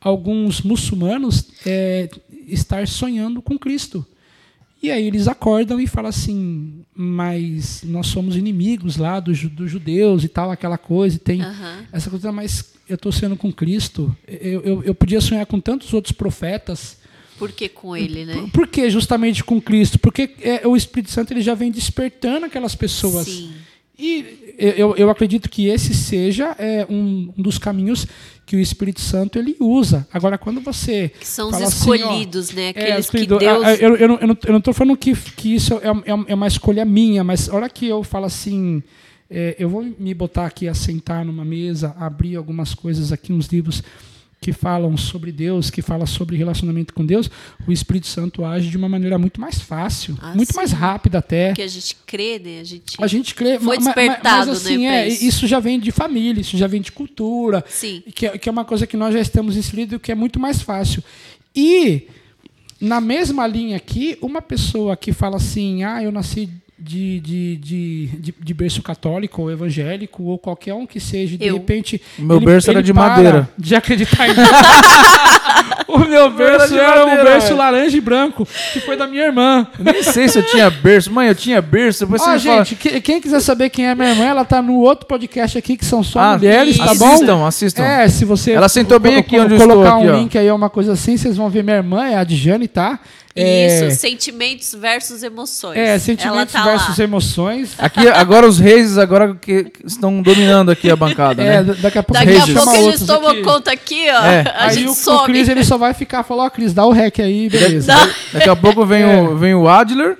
alguns 0.00 0.62
muçulmanos 0.62 1.44
é, 1.66 2.08
estar 2.48 2.88
sonhando 2.88 3.42
com 3.42 3.58
Cristo. 3.58 4.06
E 4.82 4.90
aí 4.90 5.06
eles 5.06 5.28
acordam 5.28 5.80
e 5.80 5.86
falam 5.86 6.08
assim, 6.08 6.84
mas 6.94 7.82
nós 7.84 8.08
somos 8.08 8.36
inimigos 8.36 8.96
lá 8.96 9.20
dos, 9.20 9.44
dos 9.44 9.70
judeus 9.70 10.24
e 10.24 10.28
tal, 10.28 10.50
aquela 10.50 10.76
coisa, 10.76 11.16
e 11.16 11.20
tem 11.20 11.40
essa 11.92 12.10
coisa, 12.10 12.32
mas 12.32 12.72
eu 12.88 12.96
estou 12.96 13.12
sendo 13.12 13.36
com 13.36 13.52
Cristo. 13.52 14.14
Eu, 14.26 14.60
eu, 14.62 14.82
eu 14.82 14.94
podia 14.94 15.20
sonhar 15.20 15.46
com 15.46 15.60
tantos 15.60 15.94
outros 15.94 16.12
profetas. 16.12 16.98
Por 17.38 17.52
que 17.52 17.68
com 17.68 17.96
ele, 17.96 18.24
né? 18.24 18.34
Por, 18.34 18.50
por 18.50 18.66
que 18.68 18.90
justamente 18.90 19.44
com 19.44 19.60
Cristo? 19.60 19.98
Porque 19.98 20.30
é, 20.40 20.66
o 20.66 20.76
Espírito 20.76 21.12
Santo 21.12 21.32
ele 21.32 21.42
já 21.42 21.54
vem 21.54 21.70
despertando 21.70 22.46
aquelas 22.46 22.74
pessoas. 22.74 23.26
Sim. 23.26 23.52
E 24.04 24.54
eu, 24.58 24.96
eu 24.96 25.08
acredito 25.10 25.48
que 25.48 25.68
esse 25.68 25.94
seja 25.94 26.56
é, 26.58 26.84
um, 26.90 27.32
um 27.38 27.42
dos 27.42 27.56
caminhos 27.58 28.06
que 28.44 28.56
o 28.56 28.58
Espírito 28.58 29.00
Santo 29.00 29.38
ele 29.38 29.56
usa. 29.60 30.06
Agora, 30.12 30.36
quando 30.36 30.60
você. 30.60 31.10
Que 31.20 31.26
são 31.26 31.46
os 31.48 31.52
fala 31.54 31.66
assim, 31.66 31.90
ó, 31.90 31.94
escolhidos, 31.94 32.50
né? 32.50 32.64
é, 32.66 32.68
Aqueles 32.70 32.94
que 33.10 33.16
escolhido- 33.18 33.38
Deus. 33.38 33.80
Eu, 33.80 33.96
eu, 33.96 34.08
não- 34.08 34.16
eu 34.18 34.26
não, 34.26 34.38
eu 34.46 34.52
não 34.54 34.60
tô 34.60 34.72
falando 34.72 34.96
que, 34.96 35.14
que 35.14 35.54
isso 35.54 35.74
é, 35.74 35.88
é, 35.88 36.24
é 36.28 36.34
uma 36.34 36.48
escolha 36.48 36.84
minha, 36.84 37.22
mas 37.22 37.48
a 37.48 37.54
hora 37.54 37.68
que 37.68 37.86
eu 37.86 38.02
falo 38.02 38.24
assim. 38.26 38.82
é, 39.30 39.54
eu 39.58 39.68
vou 39.68 39.82
me 39.98 40.12
botar 40.12 40.46
aqui 40.46 40.66
a 40.68 40.74
sentar 40.74 41.24
numa 41.24 41.44
mesa, 41.44 41.94
abrir 41.98 42.34
algumas 42.36 42.74
coisas 42.74 43.12
aqui, 43.12 43.32
uns 43.32 43.46
livros 43.46 43.82
que 44.42 44.52
falam 44.52 44.96
sobre 44.96 45.30
Deus, 45.30 45.70
que 45.70 45.80
falam 45.80 46.04
sobre 46.04 46.36
relacionamento 46.36 46.92
com 46.92 47.06
Deus, 47.06 47.30
o 47.66 47.70
Espírito 47.70 48.08
Santo 48.08 48.44
age 48.44 48.68
de 48.68 48.76
uma 48.76 48.88
maneira 48.88 49.16
muito 49.16 49.40
mais 49.40 49.60
fácil, 49.60 50.18
Ah, 50.20 50.34
muito 50.34 50.48
sim. 50.52 50.56
mais 50.56 50.72
rápida 50.72 51.18
até. 51.18 51.52
Que 51.54 51.62
a 51.62 51.66
gente 51.68 51.96
crê, 52.04 52.40
né? 52.40 52.58
A 52.60 52.64
gente. 52.64 52.96
A 53.00 53.06
gente 53.06 53.34
crê, 53.36 53.58
Foi 53.60 53.78
ma- 53.78 53.84
despertado, 53.84 54.48
mas, 54.50 54.66
assim, 54.66 54.78
né, 54.78 54.88
pra 54.88 54.96
é, 54.96 55.08
isso. 55.08 55.24
isso 55.24 55.46
já 55.46 55.60
vem 55.60 55.78
de 55.78 55.92
família, 55.92 56.40
isso 56.40 56.56
já 56.58 56.66
vem 56.66 56.80
de 56.82 56.90
cultura, 56.90 57.64
Sim. 57.68 58.02
que, 58.14 58.26
é- 58.26 58.36
que 58.36 58.48
é 58.48 58.52
uma 58.52 58.64
coisa 58.64 58.84
que 58.84 58.96
nós 58.96 59.14
já 59.14 59.20
estamos 59.20 59.56
inseridos, 59.56 60.00
que 60.02 60.10
é 60.10 60.14
muito 60.16 60.40
mais 60.40 60.60
fácil. 60.60 61.04
E 61.54 62.08
na 62.80 63.00
mesma 63.00 63.46
linha 63.46 63.76
aqui, 63.76 64.18
uma 64.20 64.42
pessoa 64.42 64.96
que 64.96 65.12
fala 65.12 65.36
assim, 65.36 65.84
ah, 65.84 66.02
eu 66.02 66.10
nasci 66.10 66.48
de, 66.82 67.20
de, 67.20 67.56
de, 67.56 68.06
de, 68.18 68.34
de 68.38 68.54
berço 68.54 68.82
católico 68.82 69.42
ou 69.42 69.50
evangélico 69.50 70.24
ou 70.24 70.38
qualquer 70.38 70.74
um 70.74 70.84
que 70.86 70.98
seja, 70.98 71.38
de 71.38 71.46
Eu. 71.46 71.54
repente 71.54 72.00
O 72.18 72.22
meu 72.22 72.40
berço 72.40 72.70
era 72.70 72.82
de 72.82 72.92
madeira. 72.92 73.48
de 73.56 73.74
acreditar 73.74 74.28
em 74.28 74.34
o 75.88 75.98
meu 75.98 76.30
berço 76.30 76.68
de 76.72 76.78
era 76.78 77.04
um 77.04 77.22
berço 77.22 77.54
laranja 77.54 77.96
e 77.96 78.00
branco 78.00 78.48
que 78.72 78.80
foi 78.80 78.96
da 78.96 79.06
minha 79.06 79.24
irmã. 79.24 79.66
Eu 79.78 79.84
nem 79.92 80.02
sei 80.02 80.26
se 80.28 80.38
eu 80.38 80.42
tinha 80.42 80.70
berço. 80.70 81.12
Mãe, 81.12 81.28
eu 81.28 81.34
tinha 81.34 81.60
berço. 81.60 82.00
Depois 82.04 82.22
fala. 82.22 82.38
gente, 82.38 82.74
que- 82.76 83.00
quem 83.00 83.20
quiser 83.20 83.40
saber 83.40 83.68
quem 83.68 83.86
é 83.86 83.94
minha 83.94 84.10
irmã, 84.10 84.24
ela 84.24 84.44
tá 84.44 84.62
no 84.62 84.78
outro 84.78 85.06
podcast 85.06 85.56
aqui, 85.58 85.76
que 85.76 85.84
são 85.84 86.02
só 86.02 86.18
Ah, 86.20 86.36
mulheres, 86.38 86.78
tá 86.78 86.94
bom? 86.94 87.12
assistam, 87.12 87.46
assistam. 87.46 87.82
É, 87.84 88.08
se 88.08 88.24
você 88.24 88.52
Ela 88.52 88.68
sentou 88.68 88.98
bem 88.98 89.16
aqui 89.16 89.38
onde 89.38 89.54
eu 89.54 89.58
colocar 89.60 89.88
estou, 89.90 89.98
aqui, 90.00 90.08
um 90.08 90.14
ó. 90.14 90.18
link 90.18 90.38
aí, 90.38 90.50
uma 90.50 90.70
coisa 90.70 90.92
assim, 90.92 91.16
vocês 91.16 91.36
vão 91.36 91.50
ver 91.50 91.62
minha 91.62 91.76
irmã, 91.76 92.06
é 92.06 92.16
a 92.16 92.24
Djane, 92.24 92.68
tá? 92.68 92.98
É, 93.34 93.88
Isso, 93.88 93.98
sentimentos 94.00 94.74
versus 94.74 95.22
emoções. 95.22 95.78
é 95.78 95.90
Ela 95.90 95.98
sentimentos 95.98 96.52
tá 96.52 96.64
versus 96.64 96.98
lá. 96.98 97.04
emoções. 97.04 97.70
Aqui, 97.80 98.06
agora 98.08 98.46
os 98.46 98.58
reis 98.58 98.98
agora 98.98 99.34
que, 99.34 99.72
estão 99.86 100.20
dominando 100.20 100.70
aqui 100.70 100.90
a 100.90 100.96
bancada, 100.96 101.42
É, 101.42 101.62
né? 101.62 101.72
d- 101.72 101.80
daqui 101.80 101.98
a 101.98 102.02
pouco 102.02 102.22
Daqui 102.24 102.38
a 102.38 102.42
a 102.42 102.46
gente 102.46 102.54
pouco 102.56 102.76
outros 102.78 103.06
tomam 103.06 103.30
aqui. 103.30 103.42
conta 103.42 103.72
aqui, 103.72 104.06
ó. 104.10 104.24
É. 104.26 104.44
A 104.54 104.64
Aí 104.66 104.74
gente 104.74 104.88
o, 104.88 104.92
o 104.92 104.94
some. 104.94 105.24
Cris 105.26 105.48
ele 105.48 105.64
só 105.64 105.78
vai 105.78 105.94
ficar, 105.94 106.22
falou, 106.24 106.44
ó, 106.44 106.50
Cris, 106.50 106.74
dá 106.74 106.84
o 106.84 106.92
rec 106.92 107.20
aí, 107.20 107.48
beleza. 107.48 107.86
Dá- 107.86 108.08
Daqui 108.34 108.48
a 108.50 108.56
pouco 108.56 108.84
vem, 108.84 109.04
o, 109.04 109.36
vem 109.38 109.54
o 109.54 109.66
Adler. 109.68 110.18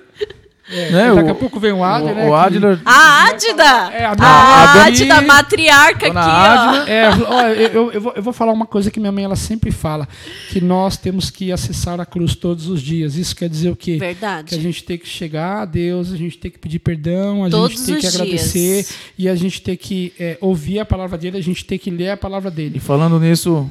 É, 0.73 0.91
né, 0.91 1.14
daqui 1.14 1.31
a 1.31 1.35
pouco 1.35 1.61
vem 1.61 1.73
o 1.73 1.85
Adler, 1.85 2.12
o, 2.12 2.16
né? 2.16 2.25
o 2.25 2.29
que- 2.29 2.35
Adler. 2.35 2.81
A 2.85 3.25
Ádida! 3.29 3.62
É, 3.93 4.05
a 4.07 4.12
a 4.12 4.14
minha- 4.16 4.29
a 4.29 4.85
Ádida, 4.85 5.14
Dani- 5.16 5.27
matriarca 5.27 6.09
Dona 6.09 6.20
aqui, 6.20 6.31
Ádila. 6.31 6.83
ó. 6.85 6.89
É, 6.89 7.11
ó, 7.29 7.49
eu, 7.49 7.68
eu- 7.68 7.93
eu 7.93 8.01
vou, 8.01 8.12
eu 8.16 8.23
vou 8.23 8.33
falar 8.33 8.53
uma 8.53 8.66
coisa 8.66 8.91
que 8.91 8.99
minha 8.99 9.12
mãe 9.12 9.25
ela 9.25 9.37
sempre 9.37 9.70
fala, 9.70 10.09
que 10.51 10.61
nós 10.61 10.97
temos 10.97 11.31
que 11.31 11.53
acessar 11.53 12.01
a 12.01 12.07
cruz 12.07 12.35
todos 12.35 12.66
os 12.68 12.81
dias. 12.81 13.16
Isso 13.16 13.37
quer 13.37 13.49
dizer 13.49 13.70
o 13.70 13.77
quê? 13.77 13.99
Que 13.99 14.05
a 14.05 14.07
Verdade. 14.07 14.61
gente 14.61 14.83
tem 14.85 14.97
que 14.99 15.07
chegar 15.09 15.62
a 15.62 15.64
Deus, 15.64 16.12
a 16.12 16.16
gente 16.16 16.39
tem 16.39 16.51
que 16.51 16.59
pedir 16.59 16.79
perdão, 16.79 17.45
a 17.45 17.51
Todos 17.51 17.77
gente 17.79 17.87
tem 17.93 17.97
que 18.01 18.07
agradecer 18.07 18.75
dias. 18.83 18.95
e 19.18 19.29
a 19.29 19.35
gente 19.35 19.61
tem 19.61 19.77
que 19.77 20.12
é, 20.18 20.39
ouvir 20.41 20.79
a 20.79 20.85
palavra 20.85 21.18
dele, 21.18 21.37
a 21.39 21.43
gente 21.43 21.64
tem 21.64 21.79
que 21.79 21.91
ler 21.91 22.11
a 22.11 22.16
palavra 22.16 22.51
E 22.51 22.55
dele. 22.55 22.81
falando 22.81 23.18
nisso, 23.20 23.70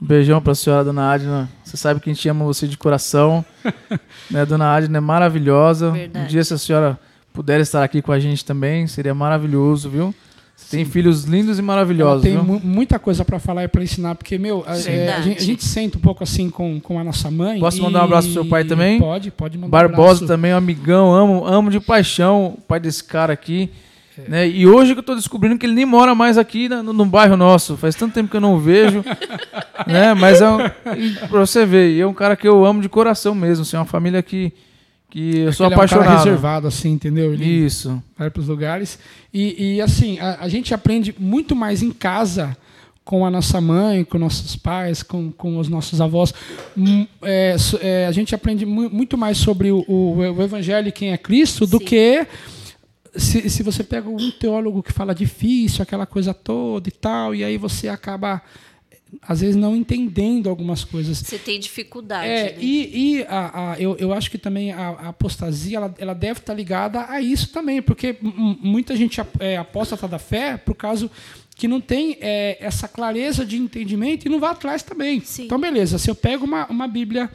um 0.00 0.06
beijão 0.06 0.40
pra 0.40 0.54
senhora, 0.54 0.84
dona 0.84 1.10
Adna. 1.12 1.48
Você 1.64 1.76
sabe 1.76 2.00
que 2.00 2.10
a 2.10 2.12
gente 2.12 2.28
ama 2.28 2.44
você 2.44 2.66
de 2.66 2.76
coração. 2.78 3.44
né? 4.30 4.44
Dona 4.46 4.74
Adna 4.74 4.98
é 4.98 5.00
maravilhosa. 5.00 5.90
Verdade. 5.90 6.24
Um 6.24 6.28
dia, 6.28 6.42
se 6.44 6.54
a 6.54 6.58
senhora 6.58 6.98
puder 7.32 7.60
estar 7.60 7.82
aqui 7.84 8.00
com 8.02 8.12
a 8.12 8.18
gente 8.18 8.44
também, 8.44 8.86
seria 8.86 9.14
maravilhoso, 9.14 9.88
viu? 9.90 10.14
Você 10.56 10.76
tem 10.76 10.84
filhos 10.84 11.24
lindos 11.24 11.56
e 11.56 11.60
Ela 11.60 11.66
maravilhosos, 11.66 12.22
tem 12.22 12.32
viu? 12.32 12.42
mu- 12.44 12.60
muita 12.62 12.98
coisa 12.98 13.24
para 13.24 13.38
falar 13.38 13.64
e 13.64 13.68
para 13.68 13.82
ensinar, 13.82 14.14
porque, 14.14 14.36
meu, 14.36 14.62
a, 14.66 14.76
é, 14.76 14.78
a 14.78 14.82
Verdade. 14.82 15.22
gente, 15.24 15.38
a 15.38 15.44
gente 15.44 15.64
sente 15.64 15.96
um 15.96 16.00
pouco 16.00 16.22
assim 16.22 16.50
com, 16.50 16.78
com 16.78 16.98
a 16.98 17.04
nossa 17.04 17.30
mãe. 17.30 17.58
Posso 17.58 17.78
e- 17.78 17.82
mandar 17.82 18.02
um 18.02 18.04
abraço 18.04 18.26
pro 18.28 18.34
seu 18.34 18.44
pai 18.46 18.64
também? 18.64 18.98
Pode, 18.98 19.30
pode 19.30 19.56
mandar 19.56 19.66
um 19.68 19.70
Barbosa 19.70 20.02
abraço. 20.10 20.26
também, 20.26 20.52
um 20.52 20.56
amigão, 20.58 21.14
amo, 21.14 21.46
amo 21.46 21.70
de 21.70 21.80
paixão 21.80 22.56
o 22.58 22.60
pai 22.60 22.78
desse 22.78 23.02
cara 23.02 23.32
aqui. 23.32 23.70
Né? 24.28 24.48
E 24.48 24.66
hoje 24.66 24.92
que 24.92 24.98
eu 24.98 25.02
tô 25.04 25.14
descobrindo 25.14 25.56
que 25.58 25.64
ele 25.64 25.74
nem 25.74 25.86
mora 25.86 26.14
mais 26.14 26.36
aqui 26.36 26.68
na- 26.68 26.82
no, 26.82 26.92
no 26.92 27.06
bairro 27.06 27.36
nosso. 27.36 27.76
Faz 27.76 27.94
tanto 27.94 28.12
tempo 28.14 28.30
que 28.30 28.36
eu 28.36 28.40
não 28.40 28.54
o 28.54 28.58
vejo. 28.58 29.02
né? 29.86 30.14
Mas 30.14 30.40
é 30.40 30.48
um, 30.50 30.58
pra 31.28 31.40
você 31.40 31.64
ver, 31.64 31.90
e 31.96 32.00
é 32.00 32.06
um 32.06 32.12
cara 32.14 32.36
que 32.36 32.46
eu 32.46 32.64
amo 32.64 32.82
de 32.82 32.88
coração 32.88 33.34
mesmo. 33.34 33.62
Assim, 33.62 33.76
é 33.76 33.78
uma 33.78 33.86
família 33.86 34.22
que, 34.22 34.52
que 35.08 35.38
eu 35.38 35.52
sou 35.52 35.66
Ele 35.66 35.74
é 35.74 35.76
um 35.76 35.80
cara 35.80 35.92
apaixonado. 35.94 36.24
reservado, 36.24 36.66
assim, 36.66 36.90
entendeu? 36.92 37.32
Ele, 37.32 37.44
Isso. 37.44 38.02
vai 38.18 38.28
para 38.30 38.40
os 38.40 38.48
lugares. 38.48 38.98
E, 39.32 39.76
e, 39.76 39.80
assim, 39.80 40.18
a, 40.18 40.38
a 40.40 40.48
gente 40.48 40.74
aprende 40.74 41.14
muito 41.18 41.56
mais 41.56 41.82
em 41.82 41.90
casa 41.90 42.56
com 43.04 43.24
a 43.26 43.30
nossa 43.30 43.60
mãe, 43.60 44.04
com 44.04 44.18
nossos 44.18 44.54
pais, 44.54 45.02
com, 45.02 45.32
com 45.32 45.56
os 45.58 45.68
nossos 45.68 46.00
avós, 46.00 46.32
hum, 46.76 47.06
é, 47.22 47.56
é, 47.80 48.06
a 48.06 48.12
gente 48.12 48.34
aprende 48.36 48.64
mu- 48.64 48.90
muito 48.90 49.16
mais 49.18 49.36
sobre 49.38 49.72
o, 49.72 49.84
o, 49.88 50.16
o 50.18 50.42
Evangelho 50.42 50.88
e 50.88 50.92
quem 50.92 51.10
é 51.10 51.16
Cristo 51.16 51.66
do 51.66 51.78
Sim. 51.78 51.84
que 51.86 52.26
se, 53.16 53.48
se 53.50 53.62
você 53.62 53.82
pega 53.84 54.08
um 54.08 54.30
teólogo 54.30 54.82
que 54.82 54.92
fala 54.92 55.14
difícil, 55.14 55.82
aquela 55.82 56.06
coisa 56.06 56.32
toda 56.34 56.88
e 56.88 56.92
tal, 56.92 57.34
e 57.34 57.42
aí 57.44 57.56
você 57.56 57.88
acaba, 57.88 58.40
às 59.22 59.40
vezes, 59.40 59.56
não 59.56 59.74
entendendo 59.74 60.48
algumas 60.48 60.84
coisas. 60.84 61.18
Você 61.18 61.38
tem 61.38 61.58
dificuldade, 61.58 62.28
É, 62.28 62.44
né? 62.52 62.56
e 62.60 63.16
e 63.18 63.22
a, 63.28 63.72
a- 63.72 63.80
eu, 63.80 63.96
eu 63.98 64.12
acho 64.12 64.30
que 64.30 64.38
também 64.38 64.72
a, 64.72 64.88
a 64.90 65.08
apostasia 65.08 65.76
ela, 65.78 65.94
ela 65.98 66.14
deve 66.14 66.40
estar 66.40 66.54
ligada 66.54 67.04
a 67.08 67.20
isso 67.20 67.48
também, 67.52 67.82
porque 67.82 68.16
muita 68.22 68.94
gente 68.96 69.20
é, 69.38 69.56
apóstata 69.56 70.06
da 70.06 70.18
fé 70.18 70.56
por 70.56 70.74
causa 70.74 71.10
que 71.56 71.68
não 71.68 71.80
tem 71.80 72.16
é, 72.22 72.56
essa 72.60 72.88
clareza 72.88 73.44
de 73.44 73.58
entendimento 73.58 74.24
e 74.24 74.28
não 74.30 74.40
vai 74.40 74.50
atrás 74.52 74.82
também. 74.82 75.20
Sim. 75.20 75.44
Então, 75.44 75.60
beleza, 75.60 75.98
se 75.98 76.08
eu 76.10 76.14
pego 76.14 76.46
uma, 76.46 76.66
uma 76.68 76.88
Bíblia 76.88 77.28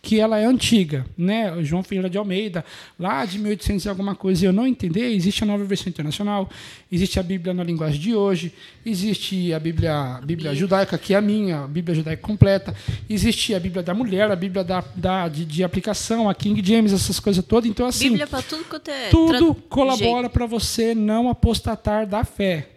que 0.00 0.20
ela 0.20 0.38
é 0.38 0.44
antiga, 0.44 1.04
né? 1.16 1.52
O 1.52 1.64
João 1.64 1.82
Ferreira 1.82 2.08
de 2.08 2.16
Almeida, 2.16 2.64
lá 2.98 3.24
de 3.24 3.38
1800 3.38 3.84
e 3.84 3.88
alguma 3.88 4.14
coisa, 4.14 4.44
e 4.44 4.46
eu 4.46 4.52
não 4.52 4.66
entender, 4.66 5.12
existe 5.12 5.42
a 5.42 5.46
nova 5.46 5.64
versão 5.64 5.88
internacional, 5.88 6.48
existe 6.90 7.18
a 7.18 7.22
Bíblia 7.22 7.52
na 7.52 7.64
linguagem 7.64 8.00
de 8.00 8.14
hoje, 8.14 8.52
existe 8.86 9.52
a 9.52 9.58
Bíblia, 9.58 10.16
a 10.16 10.20
Bíblia 10.20 10.54
judaica, 10.54 10.96
que 10.96 11.14
é 11.14 11.16
a 11.16 11.20
minha, 11.20 11.64
a 11.64 11.66
Bíblia 11.66 11.94
judaica 11.96 12.22
completa, 12.22 12.74
existe 13.10 13.54
a 13.54 13.60
Bíblia 13.60 13.82
da 13.82 13.92
mulher, 13.92 14.30
a 14.30 14.36
Bíblia 14.36 14.62
da, 14.62 14.84
da, 14.94 15.28
de, 15.28 15.44
de 15.44 15.64
aplicação, 15.64 16.28
a 16.28 16.34
King 16.34 16.64
James, 16.64 16.92
essas 16.92 17.18
coisas 17.18 17.44
todas. 17.44 17.68
Então, 17.68 17.86
assim, 17.86 18.10
Bíblia 18.10 18.26
para 18.26 18.42
tudo 18.42 18.64
quanto 18.64 18.90
é 18.90 19.08
tudo 19.10 19.54
colabora 19.54 20.30
para 20.30 20.46
você 20.46 20.94
não 20.94 21.28
apostatar 21.28 22.06
da 22.06 22.24
fé. 22.24 22.68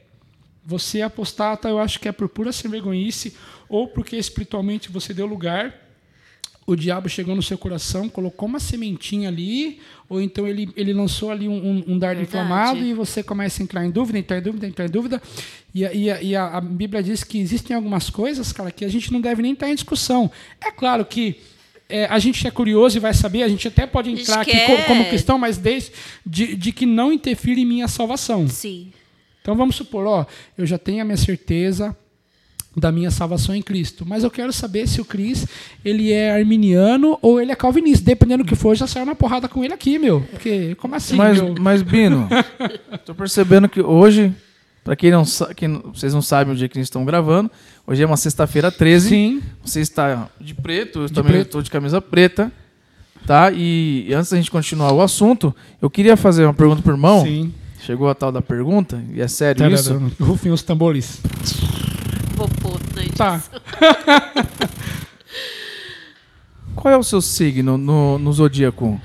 Você 0.65 1.01
apostata, 1.01 1.67
eu 1.67 1.79
acho 1.79 1.99
que 1.99 2.07
é 2.07 2.11
por 2.11 2.29
pura 2.29 2.51
sem 2.51 2.69
vergonhice, 2.69 3.35
ou 3.67 3.87
porque 3.87 4.15
espiritualmente 4.15 4.91
você 4.91 5.13
deu 5.13 5.25
lugar, 5.25 5.80
o 6.67 6.75
diabo 6.75 7.09
chegou 7.09 7.35
no 7.35 7.41
seu 7.41 7.57
coração, 7.57 8.07
colocou 8.07 8.47
uma 8.47 8.59
sementinha 8.59 9.27
ali, 9.29 9.79
ou 10.07 10.21
então 10.21 10.47
ele, 10.47 10.69
ele 10.77 10.93
lançou 10.93 11.31
ali 11.31 11.47
um, 11.47 11.53
um, 11.53 11.83
um 11.87 11.99
dardo 11.99 12.19
Verdade. 12.19 12.21
inflamado 12.23 12.79
e 12.85 12.93
você 12.93 13.23
começa 13.23 13.61
a 13.61 13.63
entrar 13.63 13.85
em 13.85 13.89
dúvida, 13.89 14.19
entrar 14.19 14.37
em 14.37 14.41
dúvida, 14.41 14.67
entrar 14.67 14.85
em 14.85 14.89
dúvida. 14.89 15.21
E, 15.73 15.85
a- 15.85 15.93
e, 15.93 16.27
e 16.27 16.35
a, 16.35 16.57
a 16.57 16.61
Bíblia 16.61 17.01
diz 17.01 17.23
que 17.23 17.39
existem 17.39 17.75
algumas 17.75 18.09
coisas, 18.09 18.51
cara, 18.53 18.71
que 18.71 18.85
a 18.85 18.89
gente 18.89 19.11
não 19.11 19.19
deve 19.19 19.41
nem 19.41 19.53
estar 19.53 19.69
em 19.69 19.75
discussão. 19.75 20.29
É 20.63 20.71
claro 20.71 21.03
que 21.03 21.37
é, 21.89 22.05
a 22.05 22.19
gente 22.19 22.45
é 22.47 22.51
curioso 22.51 22.95
e 22.95 22.99
vai 23.01 23.13
saber, 23.13 23.43
a 23.43 23.49
gente 23.49 23.67
até 23.67 23.85
pode 23.87 24.11
entrar 24.11 24.41
aqui 24.41 24.51
quer- 24.51 24.67
co- 24.81 24.83
como 24.87 25.03
cristão, 25.05 25.37
mas 25.37 25.57
desde 25.57 25.91
de, 26.25 26.55
de 26.55 26.71
que 26.71 26.85
não 26.85 27.11
interfira 27.11 27.59
em 27.59 27.65
minha 27.65 27.87
salvação. 27.87 28.47
Sim. 28.47 28.93
Então 29.41 29.55
vamos 29.55 29.75
supor, 29.75 30.05
ó, 30.05 30.25
eu 30.57 30.65
já 30.65 30.77
tenho 30.77 31.01
a 31.01 31.05
minha 31.05 31.17
certeza 31.17 31.97
da 32.75 32.91
minha 32.91 33.11
salvação 33.11 33.53
em 33.53 33.61
Cristo, 33.61 34.05
mas 34.07 34.23
eu 34.23 34.31
quero 34.31 34.53
saber 34.53 34.87
se 34.87 35.01
o 35.01 35.05
Cris 35.05 35.45
ele 35.83 36.11
é 36.11 36.31
arminiano 36.31 37.17
ou 37.21 37.39
ele 37.41 37.51
é 37.51 37.55
calvinista, 37.55 38.05
dependendo 38.05 38.43
do 38.43 38.47
que 38.47 38.55
for, 38.55 38.75
já 38.75 38.87
saiu 38.87 39.05
na 39.05 39.13
porrada 39.13 39.49
com 39.49 39.63
ele 39.63 39.73
aqui, 39.73 39.99
meu. 39.99 40.21
Porque 40.31 40.73
como 40.75 40.95
assim, 40.95 41.15
mas, 41.17 41.41
meu? 41.41 41.55
mas, 41.59 41.81
Bino, 41.81 42.29
tô 43.05 43.13
percebendo 43.13 43.67
que 43.67 43.81
hoje, 43.81 44.33
pra 44.85 44.95
quem 44.95 45.11
não 45.11 45.25
sabe, 45.25 45.53
vocês 45.93 46.13
não 46.13 46.21
sabem 46.21 46.53
o 46.53 46.55
dia 46.57 46.69
que 46.69 46.77
eles 46.77 46.85
estão 46.87 47.03
gravando, 47.03 47.51
hoje 47.85 48.03
é 48.03 48.05
uma 48.05 48.15
sexta-feira 48.17 48.71
13. 48.71 49.09
Sim. 49.09 49.41
Você 49.65 49.81
está 49.81 50.29
de 50.39 50.53
preto, 50.55 51.01
eu 51.01 51.07
De 51.07 51.13
também 51.13 51.33
preto. 51.33 51.47
estou 51.47 51.61
de 51.61 51.69
camisa 51.69 51.99
preta. 52.01 52.51
Tá? 53.27 53.51
E, 53.51 54.05
e 54.07 54.13
antes 54.13 54.31
da 54.31 54.37
gente 54.37 54.49
continuar 54.49 54.93
o 54.93 55.01
assunto, 55.01 55.53
eu 55.79 55.89
queria 55.89 56.17
fazer 56.17 56.43
uma 56.45 56.53
pergunta 56.53 56.81
pro 56.81 56.93
irmão. 56.93 57.23
Sim. 57.23 57.53
Chegou 57.81 58.09
a 58.09 58.15
tal 58.15 58.31
da 58.31 58.41
pergunta, 58.41 59.03
e 59.13 59.21
é 59.21 59.27
sério 59.27 59.67
isso? 59.73 59.99
Rufem 60.19 60.51
os 60.51 60.63
tambores. 60.63 61.19
Edição. 62.99 63.15
Tá. 63.15 63.41
Qual 66.75 66.93
é 66.93 66.97
o 66.97 67.03
seu 67.03 67.21
signo 67.21 67.77
no, 67.77 68.17
no 68.17 68.31
zodíaco? 68.33 68.99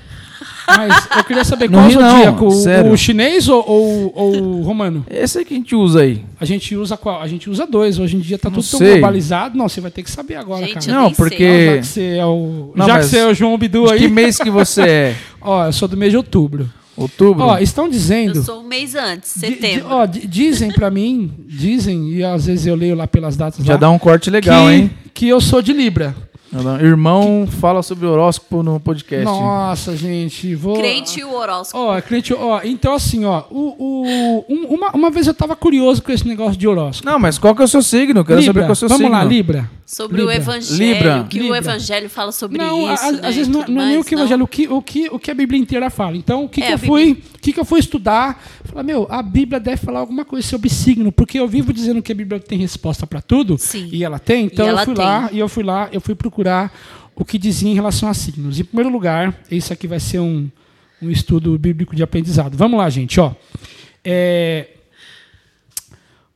Mas 0.67 1.07
eu 1.15 1.23
queria 1.23 1.43
saber 1.45 1.69
Não 1.71 1.79
qual 1.79 1.89
ri 1.89 1.95
não, 1.95 2.09
zodíaco, 2.17 2.45
o- 2.47 2.51
sério. 2.51 2.91
o 2.91 2.97
chinês 2.97 3.47
ou, 3.47 3.63
ou, 3.65 4.11
ou 4.15 4.35
o 4.59 4.61
romano? 4.63 5.05
Esse 5.09 5.39
aí 5.39 5.45
que 5.45 5.53
a 5.53 5.57
gente 5.57 5.75
usa 5.75 6.01
aí. 6.01 6.25
A 6.39 6.45
gente 6.45 6.75
usa 6.75 6.97
qual? 6.97 7.21
A 7.21 7.27
gente 7.27 7.49
usa 7.49 7.65
dois. 7.65 7.99
Hoje 7.99 8.17
em 8.17 8.19
dia 8.19 8.37
tá 8.37 8.49
Não 8.49 8.55
tudo 8.55 8.69
tão 8.69 8.77
sei. 8.79 8.93
globalizado. 8.93 9.57
Não, 9.57 9.69
você 9.69 9.79
vai 9.79 9.91
ter 9.91 10.03
que 10.03 10.11
saber 10.11 10.35
agora, 10.35 10.65
Gente, 10.65 10.87
cara. 10.87 10.99
Não, 11.03 11.13
porque- 11.13 11.65
Já 11.75 11.77
que 11.81 11.83
você 11.87 12.01
é 12.17 12.25
o, 12.25 12.71
Não, 12.75 12.85
já 12.85 12.99
que 12.99 13.05
você 13.05 13.17
é 13.19 13.27
o 13.27 13.33
João 13.33 13.57
Bidu 13.57 13.89
aí. 13.89 13.99
que 13.99 14.07
mês 14.07 14.37
que 14.37 14.49
você 14.49 14.81
é? 14.81 15.15
Ó, 15.41 15.65
eu 15.65 15.73
sou 15.73 15.87
do 15.87 15.95
mês 15.95 16.11
de 16.11 16.17
outubro. 16.17 16.69
Outubro? 16.97 17.43
Ó, 17.45 17.57
estão 17.59 17.87
dizendo. 17.87 18.39
Eu 18.39 18.43
sou 18.43 18.61
um 18.61 18.67
mês 18.67 18.95
antes, 18.95 19.33
di- 19.35 19.39
setembro. 19.39 19.85
ó, 19.89 20.05
di- 20.05 20.25
dizem 20.27 20.71
pra 20.71 20.89
mim, 20.89 21.31
dizem, 21.47 22.09
e 22.13 22.23
às 22.23 22.47
vezes 22.47 22.65
eu 22.65 22.75
leio 22.75 22.95
lá 22.95 23.05
pelas 23.07 23.37
datas 23.37 23.63
Já 23.63 23.73
lá, 23.73 23.79
dá 23.79 23.89
um 23.91 23.99
corte 23.99 24.29
legal, 24.31 24.65
que, 24.67 24.73
hein? 24.73 24.91
que 25.13 25.27
eu 25.27 25.39
sou 25.39 25.61
de 25.61 25.71
Libra. 25.73 26.15
Irmão 26.81 27.45
fala 27.59 27.83
sobre 27.83 28.05
horóscopo 28.05 28.63
no 28.63 28.79
podcast. 28.79 29.25
Nossa, 29.25 29.95
gente, 29.97 30.55
vou. 30.55 30.77
Crente 30.77 31.19
e 31.19 31.23
o 31.23 31.33
horóscopo. 31.33 31.83
Ó, 31.83 32.01
crente, 32.01 32.33
ó, 32.33 32.61
então 32.63 32.93
assim, 32.93 33.25
ó, 33.25 33.43
o, 33.51 33.75
o- 33.77 34.45
um- 34.49 34.65
uma, 34.75 34.91
uma 34.91 35.09
vez 35.11 35.27
eu 35.27 35.33
tava 35.33 35.55
curioso 35.55 36.01
com 36.01 36.11
esse 36.11 36.27
negócio 36.27 36.57
de 36.57 36.67
horóscopo. 36.67 37.09
Não, 37.09 37.19
mas 37.19 37.37
qual 37.37 37.53
que 37.55 37.61
é 37.61 37.65
o 37.65 37.67
seu 37.67 37.81
signo? 37.83 38.23
Quero 38.23 38.41
saber 38.43 38.61
qual 38.61 38.69
é 38.69 38.71
o 38.71 38.75
seu 38.75 38.87
Vamos 38.87 39.03
signo. 39.03 39.17
lá, 39.17 39.23
Libra. 39.23 39.69
Sobre 39.85 40.17
o 40.21 40.25
Libra. 40.29 40.35
evangelho, 40.35 40.93
Libra. 40.93 41.25
que 41.29 41.39
o 41.39 41.43
Libra. 41.43 41.57
evangelho 41.59 42.09
fala 42.09 42.31
sobre 42.33 42.57
não, 42.57 42.93
isso. 42.93 43.05
a- 43.05 43.11
né, 43.13 43.19
às 43.23 43.35
vezes 43.35 43.47
não, 43.47 43.61
tudo 43.61 43.71
não 43.73 43.81
é 43.81 43.85
nem 43.87 43.97
o 43.99 44.03
que 44.03 44.15
o 44.15 44.19
evangelho, 44.19 44.43
o 44.43 44.47
que, 44.47 44.67
o, 44.67 44.81
que, 44.81 45.07
o 45.09 45.17
que 45.19 45.31
a 45.31 45.33
Bíblia 45.33 45.59
inteira 45.59 45.89
fala. 45.89 46.17
Então, 46.17 46.43
o 46.43 46.49
que, 46.49 46.61
É, 46.61 46.67
que 46.67 46.73
eu 46.73 46.79
fui, 46.79 47.23
o 47.35 47.39
que, 47.39 47.53
que 47.53 47.59
eu 47.59 47.63
fui 47.65 47.79
estudar? 47.79 48.43
Falar, 48.65 48.83
meu, 48.83 49.07
a 49.09 49.21
Bíblia 49.21 49.59
deve 49.61 49.77
falar 49.77 49.99
alguma 50.01 50.25
coisa 50.25 50.45
sobre 50.45 50.69
signo, 50.69 51.09
porque 51.09 51.39
eu 51.39 51.47
vivo 51.47 51.71
dizendo 51.71 52.01
que 52.01 52.11
a 52.11 52.15
Bíblia 52.15 52.37
tem 52.39 52.57
resposta 52.59 53.07
para 53.07 53.21
tudo, 53.21 53.57
Sim. 53.57 53.87
e 53.91 54.03
ela 54.03 54.19
tem. 54.19 54.45
Então 54.45 54.65
E 54.65 54.69
eu 54.69 54.77
fui 54.79 54.93
tem. 54.93 55.05
lá 55.05 55.29
e 55.31 55.39
eu 55.39 55.47
fui 55.49 55.63
lá, 55.63 55.87
eu 55.93 56.01
fui 56.01 56.15
procurar 56.15 56.36
o 57.15 57.25
que 57.25 57.37
dizia 57.37 57.69
em 57.69 57.73
relação 57.75 58.07
a 58.09 58.13
signos. 58.13 58.59
Em 58.59 58.63
primeiro 58.63 58.89
lugar, 58.89 59.33
isso 59.49 59.71
aqui 59.73 59.87
vai 59.87 59.99
ser 59.99 60.19
um, 60.19 60.49
um 61.01 61.09
estudo 61.09 61.57
bíblico 61.57 61.95
de 61.95 62.03
aprendizado. 62.03 62.55
Vamos 62.57 62.77
lá, 62.77 62.89
gente, 62.89 63.19
ó. 63.19 63.31
É, 64.03 64.67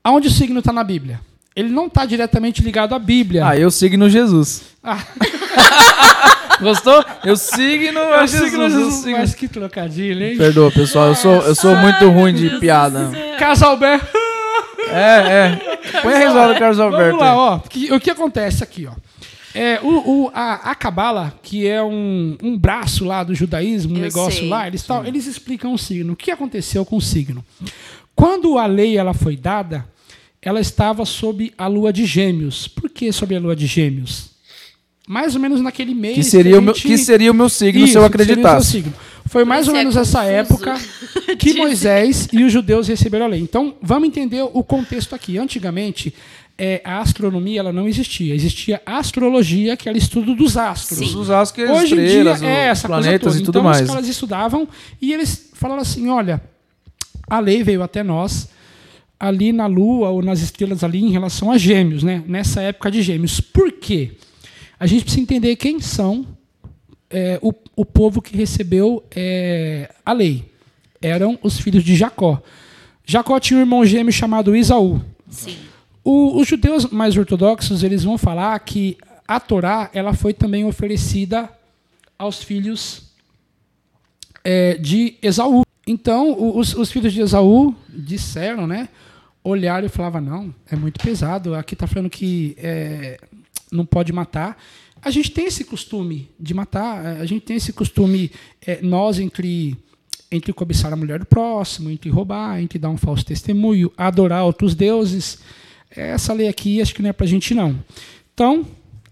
aonde 0.04 0.28
o 0.28 0.32
signo 0.32 0.60
está 0.60 0.74
na 0.74 0.84
Bíblia? 0.84 1.20
Ele 1.56 1.70
não 1.70 1.88
está 1.88 2.06
diretamente 2.06 2.62
ligado 2.62 2.96
à 2.96 3.00
Bíblia. 3.00 3.46
Ah, 3.48 3.58
eu 3.58 3.70
signo 3.70 4.10
Jesus. 4.10 4.64
Ah. 4.84 5.04
Gostou? 6.62 7.04
Eu 7.26 7.36
signo 7.36 8.00
a 8.00 8.22
Eu 8.22 8.28
Jesus. 8.28 8.50
signo 8.52 8.64
eu 8.66 8.70
Jesus, 8.70 8.94
signo- 8.96 9.18
mas 9.18 9.34
que 9.36 9.48
trocadilho, 9.48 10.24
hein? 10.24 10.38
Perdoa, 10.38 10.72
pessoal. 10.72 11.08
Eu 11.08 11.16
sou, 11.16 11.42
eu 11.42 11.56
sou 11.56 11.76
muito 11.76 12.08
ruim 12.10 12.34
de 12.34 12.60
piada. 12.60 13.10
Carlos 13.40 13.64
Alberto. 13.64 14.08
É, 14.90 15.00
é. 15.58 16.02
Põe 16.02 16.14
a 16.14 16.18
risada 16.20 16.54
do 16.54 16.60
Carlos 16.60 16.80
Alberto. 16.80 17.18
Vamos 17.18 17.22
lá, 17.22 17.36
ó. 17.36 17.60
Que- 17.60 17.92
o 17.92 18.00
que 18.00 18.12
acontece 18.12 18.64
aqui, 18.64 18.86
ó? 18.88 18.92
É, 19.54 19.80
o, 19.82 19.88
o- 20.26 20.32
a, 20.34 20.72
a 20.72 20.76
Cabala, 20.76 21.34
que 21.44 21.68
é 21.68 21.82
um, 21.84 22.38
um 22.42 22.58
braço 22.58 23.04
lá 23.06 23.24
do 23.24 23.36
judaísmo, 23.36 23.94
um 23.94 23.98
Eu 23.98 24.04
negócio 24.04 24.40
sei. 24.40 24.48
lá, 24.50 24.68
eles, 24.68 24.84
tal, 24.84 25.06
eles 25.06 25.26
explicam 25.28 25.74
o 25.74 25.78
signo. 25.78 26.14
O 26.14 26.16
que 26.16 26.32
aconteceu 26.32 26.86
com 26.86 26.98
o 26.98 27.02
signo? 27.02 27.44
Quando 28.16 28.58
a 28.58 28.66
lei 28.66 28.98
ela 28.98 29.14
foi 29.14 29.36
dada, 29.36 29.86
ela 30.42 30.60
estava 30.60 31.06
sob 31.06 31.52
a 31.58 31.68
lua 31.68 31.92
de 31.92 32.06
gêmeos. 32.06 32.68
Por 32.68 32.90
que 32.90 33.12
sob 33.12 33.36
a 33.36 33.40
lua 33.40 33.56
de 33.56 33.66
gêmeos? 33.68 34.30
Mais 35.08 35.36
ou 35.36 35.42
menos 35.42 35.60
naquele 35.60 35.94
mês. 35.94 36.16
Que 36.16 36.24
seria, 36.24 36.56
a 36.56 36.60
o 36.60 36.62
meu, 36.62 36.74
gente- 36.74 36.88
que 36.88 36.98
seria 36.98 37.32
o 37.32 37.34
meu 37.34 37.50
signo 37.50 37.84
Isso, 37.84 37.94
se 37.94 37.98
eu 37.98 38.02
que 38.02 38.08
acreditasse. 38.08 38.72
signo. 38.72 38.94
Foi 39.26 39.44
mais 39.46 39.68
ou 39.68 39.76
é 39.76 39.78
menos 39.80 39.96
essa 39.96 40.20
confuso. 40.20 40.34
época 40.68 40.80
que 41.38 41.54
Moisés 41.54 42.28
e 42.34 42.44
os 42.44 42.52
judeus 42.52 42.88
receberam 42.88 43.26
a 43.26 43.30
lei. 43.30 43.40
Então, 43.42 43.76
vamos 43.82 44.08
entender 44.08 44.42
o 44.42 44.64
contexto 44.64 45.16
aqui. 45.16 45.38
Antigamente, 45.38 46.14
é, 46.58 46.82
a 46.84 47.00
astronomia 47.00 47.60
ela 47.60 47.74
não 47.74 47.88
existia. 47.88 48.34
Existia 48.36 48.82
a 48.86 48.98
astrologia, 48.98 49.76
que 49.76 49.90
era 49.90 49.98
o 49.98 50.00
estudo 50.00 50.36
dos 50.36 50.58
astros. 50.58 51.00
Sim. 51.00 51.18
Os 51.18 51.30
astros, 51.30 51.70
as 51.70 51.82
Hoje 51.82 51.94
em 51.96 52.06
dia 52.06 52.30
é 52.30 52.34
os 52.34 52.42
essa 52.42 52.88
coisa 52.88 53.04
planetas 53.04 53.34
toda. 53.34 53.36
e 53.38 53.46
tudo 53.46 53.60
então, 53.60 53.64
mais. 53.64 53.82
os 53.82 53.88
caras 53.88 54.08
estudavam 54.08 54.68
e 55.02 55.14
eles 55.14 55.50
falaram 55.54 55.82
assim, 55.82 56.10
olha, 56.10 56.42
a 57.30 57.40
lei 57.40 57.64
veio 57.64 57.82
até 57.82 58.04
nós 58.04 58.50
ali 59.20 59.54
na 59.54 59.68
Lua 59.68 60.10
ou 60.10 60.22
nas 60.22 60.42
estrelas 60.42 60.84
ali 60.84 61.00
em 61.02 61.12
relação 61.12 61.52
a 61.52 61.58
gêmeos, 61.58 62.02
né? 62.04 62.24
Nessa 62.28 62.62
época 62.62 62.90
de 62.90 63.02
gêmeos. 63.02 63.40
Por 63.40 63.72
quê? 63.72 64.12
A 64.80 64.88
gente 64.88 65.04
precisa 65.04 65.22
entender 65.22 65.56
quem 65.58 65.80
são 65.80 66.26
é, 67.08 67.38
o, 67.42 67.54
o 67.76 67.86
povo 67.86 68.22
que 68.22 68.36
recebeu 68.36 69.04
é, 69.16 69.92
a 70.04 70.12
lei. 70.12 70.46
Eram 71.00 71.38
os 71.44 71.60
filhos 71.60 71.84
de 71.84 71.96
Jacó. 71.96 72.42
Jacó 73.06 73.40
tinha 73.40 73.58
um 73.58 73.62
irmão 73.62 73.86
gêmeo 73.86 74.12
chamado 74.12 74.56
Isaú. 74.56 75.02
Sim. 75.30 75.56
O- 76.04 76.40
os 76.40 76.48
judeus 76.48 76.86
mais 76.88 77.16
ortodoxos 77.16 77.84
eles 77.84 78.04
vão 78.04 78.18
falar 78.18 78.58
que 78.60 78.98
a 79.28 79.40
Torá 79.40 79.90
ela 79.94 80.14
foi 80.14 80.34
também 80.34 80.66
oferecida 80.66 81.50
aos 82.18 82.44
filhos 82.44 83.04
é, 84.44 84.76
de 84.78 85.16
Esaú. 85.22 85.64
Então 85.86 86.58
os, 86.58 86.74
os 86.74 86.92
filhos 86.92 87.14
de 87.14 87.22
Esaú 87.22 87.76
disseram, 87.90 88.66
né? 88.68 88.90
Olharam 89.44 89.86
e 89.86 89.90
falavam 89.90 90.22
não, 90.22 90.56
é 90.70 90.76
muito 90.76 91.00
pesado. 91.02 91.56
Aqui 91.56 91.74
está 91.74 91.88
falando 91.88 92.10
que 92.10 92.56
é, 92.60 93.20
não 93.72 93.86
pode 93.86 94.12
matar. 94.14 94.58
A 95.02 95.10
gente 95.10 95.32
tem 95.32 95.46
esse 95.46 95.64
costume 95.64 96.30
de 96.40 96.54
matar. 96.54 97.04
A 97.20 97.26
gente 97.26 97.42
tem 97.44 97.58
esse 97.58 97.74
costume 97.74 98.32
é, 98.66 98.82
nós 98.82 99.20
entre 99.20 99.76
entre 100.34 100.54
cobiçar 100.54 100.94
a 100.94 100.96
mulher 100.96 101.20
do 101.20 101.26
próximo, 101.26 101.90
entre 101.90 102.10
roubar, 102.10 102.62
entre 102.62 102.80
dar 102.80 102.90
um 102.90 102.96
falso 102.96 103.26
testemunho, 103.26 103.92
adorar 103.98 104.46
outros 104.46 104.74
deuses. 104.74 105.40
Essa 105.96 106.34
lei 106.34 106.48
aqui 106.48 106.82
acho 106.82 106.94
que 106.94 107.02
não 107.02 107.10
é 107.10 107.14
para 107.14 107.26
a 107.26 107.30
gente 107.30 107.54
não. 107.54 107.78
Então, 108.34 108.66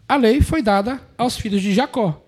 a 0.08 0.16
lei 0.16 0.42
foi 0.42 0.62
dada 0.62 1.02
aos 1.18 1.38
filhos 1.38 1.62
de 1.62 1.74
Jacó 1.74 2.24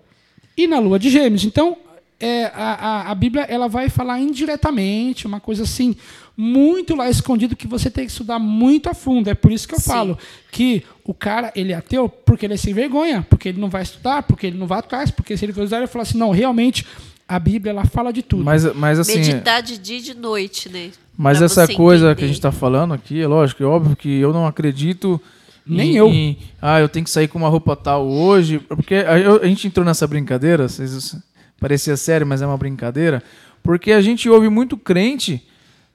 e 0.56 0.66
na 0.66 0.78
lua 0.78 0.98
de 0.98 1.10
Gêmeos. 1.10 1.44
Então, 1.44 1.76
é, 2.20 2.44
a, 2.54 2.74
a, 2.74 3.10
a, 3.10 3.14
Bíblia 3.14 3.42
ela 3.48 3.66
vai 3.68 3.88
falar 3.88 4.20
indiretamente, 4.20 5.26
uma 5.26 5.40
coisa 5.40 5.64
assim, 5.64 5.96
muito 6.36 6.94
lá 6.94 7.10
escondido 7.10 7.56
que 7.56 7.66
você 7.66 7.90
tem 7.90 8.04
que 8.04 8.12
estudar 8.12 8.38
muito 8.38 8.88
a 8.88 8.94
fundo. 8.94 9.28
É 9.28 9.34
por 9.34 9.50
isso 9.50 9.66
que 9.66 9.74
eu 9.74 9.80
Sim. 9.80 9.90
falo 9.90 10.18
que 10.52 10.84
o 11.04 11.12
cara 11.12 11.50
ele 11.56 11.72
é 11.72 11.76
ateu 11.76 12.08
porque 12.08 12.46
ele 12.46 12.54
é 12.54 12.56
sem 12.56 12.72
vergonha, 12.72 13.26
porque 13.28 13.48
ele 13.48 13.60
não 13.60 13.68
vai 13.68 13.82
estudar, 13.82 14.22
porque 14.22 14.46
ele 14.46 14.56
não 14.56 14.68
vai 14.68 14.78
atrás, 14.78 15.10
porque 15.10 15.36
se 15.36 15.44
ele 15.44 15.52
for 15.52 15.62
estudar, 15.62 15.78
ele 15.78 15.88
fala 15.88 16.04
assim, 16.04 16.18
não, 16.18 16.30
realmente 16.30 16.86
a 17.32 17.38
Bíblia 17.38 17.70
ela 17.70 17.86
fala 17.86 18.12
de 18.12 18.22
tudo. 18.22 18.44
Mas, 18.44 18.74
mas 18.74 18.98
assim. 18.98 19.18
Meditar 19.18 19.62
de 19.62 19.78
dia 19.78 19.96
e 19.96 20.02
de 20.02 20.14
noite, 20.14 20.68
né? 20.68 20.90
Mas 21.16 21.38
pra 21.38 21.46
essa 21.46 21.66
coisa 21.66 22.06
entender. 22.06 22.16
que 22.16 22.24
a 22.24 22.26
gente 22.26 22.36
está 22.36 22.52
falando 22.52 22.92
aqui, 22.92 23.22
é 23.22 23.26
lógico, 23.26 23.62
é 23.62 23.66
óbvio 23.66 23.96
que 23.96 24.20
eu 24.20 24.34
não 24.34 24.46
acredito. 24.46 25.18
Nem 25.66 25.92
em, 25.92 25.96
eu. 25.96 26.08
Em, 26.08 26.36
ah, 26.60 26.78
eu 26.78 26.90
tenho 26.90 27.04
que 27.04 27.10
sair 27.10 27.28
com 27.28 27.38
uma 27.38 27.48
roupa 27.48 27.74
tal 27.74 28.06
hoje. 28.06 28.58
Porque 28.58 28.96
a, 28.96 29.14
a 29.42 29.46
gente 29.46 29.66
entrou 29.66 29.86
nessa 29.86 30.06
brincadeira, 30.06 30.68
vocês 30.68 31.16
parecia 31.58 31.96
sério, 31.96 32.26
mas 32.26 32.42
é 32.42 32.46
uma 32.46 32.58
brincadeira, 32.58 33.22
porque 33.62 33.92
a 33.92 34.00
gente 34.02 34.28
ouve 34.28 34.50
muito 34.50 34.76
crente. 34.76 35.42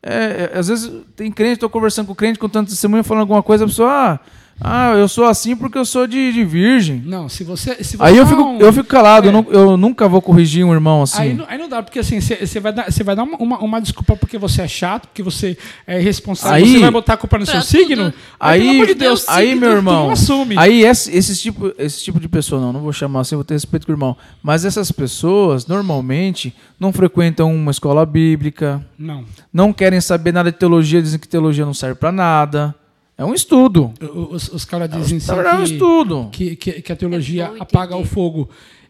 É, 0.01 0.49
é, 0.53 0.57
às 0.57 0.69
vezes 0.69 0.91
tem 1.15 1.31
crente, 1.31 1.55
estou 1.55 1.69
conversando 1.69 2.07
com 2.07 2.13
o 2.13 2.15
crente, 2.15 2.39
contando 2.39 2.69
testemunho, 2.69 3.03
falando 3.03 3.21
alguma 3.21 3.43
coisa, 3.43 3.65
a 3.65 3.67
pessoa, 3.67 3.91
ah, 3.91 4.19
ah, 4.59 4.93
eu 4.95 5.07
sou 5.07 5.25
assim 5.25 5.55
porque 5.55 5.77
eu 5.77 5.85
sou 5.85 6.07
de, 6.07 6.33
de 6.33 6.43
virgem. 6.43 7.01
Não, 7.05 7.29
se 7.29 7.43
você. 7.43 7.75
Se 7.83 7.95
você 7.95 8.03
aí 8.03 8.17
eu 8.17 8.25
fico, 8.25 8.41
um, 8.41 8.59
eu 8.59 8.73
fico 8.73 8.87
calado, 8.87 9.27
é. 9.27 9.29
eu, 9.29 9.33
não, 9.33 9.45
eu, 9.49 9.77
nunca 9.77 10.07
vou 10.07 10.19
corrigir 10.21 10.65
um 10.65 10.73
irmão 10.73 11.03
assim. 11.03 11.21
Aí, 11.21 11.45
aí 11.47 11.57
não 11.59 11.69
dá, 11.69 11.83
porque 11.83 11.99
assim, 11.99 12.19
você 12.19 12.59
vai 12.59 12.73
dar, 12.73 12.87
vai 13.03 13.15
dar 13.15 13.23
uma, 13.23 13.37
uma, 13.37 13.59
uma, 13.59 13.79
desculpa 13.79 14.15
porque 14.17 14.37
você 14.37 14.63
é 14.63 14.67
chato, 14.67 15.07
porque 15.07 15.21
você 15.21 15.55
é 15.85 16.01
irresponsável, 16.01 16.55
aí, 16.55 16.73
você 16.73 16.79
vai 16.79 16.91
botar 16.91 17.13
a 17.13 17.17
culpa 17.17 17.37
no 17.37 17.45
seu 17.45 17.61
tudo. 17.61 17.65
signo. 17.65 18.13
Aí, 18.39 18.59
pelo 18.59 18.71
amor 18.71 18.87
de 18.87 18.93
Deus, 18.95 19.29
aí, 19.29 19.55
meu 19.55 19.71
irmão. 19.71 20.09
assume. 20.09 20.57
Aí 20.57 20.83
esse, 20.83 21.15
esse, 21.15 21.39
tipo, 21.39 21.71
esse 21.77 22.03
tipo 22.03 22.19
de 22.19 22.27
pessoa, 22.27 22.59
não, 22.59 22.73
não 22.73 22.81
vou 22.81 22.91
chamar 22.91 23.21
assim, 23.21 23.35
vou 23.35 23.45
ter 23.45 23.53
respeito 23.53 23.85
com 23.85 23.91
o 23.91 23.95
irmão. 23.95 24.17
Mas 24.41 24.65
essas 24.65 24.91
pessoas, 24.91 25.67
normalmente, 25.67 26.55
não 26.79 26.91
frequentam 26.91 27.53
uma 27.53 27.69
escola 27.69 28.05
bíblica. 28.07 28.83
Não. 28.97 29.23
Não 29.53 29.71
querem 29.71 30.01
saber 30.01 30.33
nada 30.33 30.51
de 30.51 30.57
teologia, 30.57 30.99
dizem 30.99 31.19
que 31.19 31.27
teologia 31.27 31.63
não 31.63 31.75
serve 31.75 31.95
para 31.95 32.11
nada. 32.11 32.75
É 33.17 33.25
um 33.25 33.33
estudo. 33.33 33.93
Os, 34.29 34.49
os 34.49 34.63
caras 34.63 34.89
dizem 34.89 35.17
assim 35.17 35.31
é 35.31 35.55
um 35.55 35.63
estudo. 35.63 36.29
Que, 36.31 36.55
que, 36.55 36.81
que 36.81 36.91
a 36.91 36.95
teologia 36.95 37.51
é 37.55 37.61
apaga 37.61 37.95
o 37.95 38.05
fogo. 38.05 38.49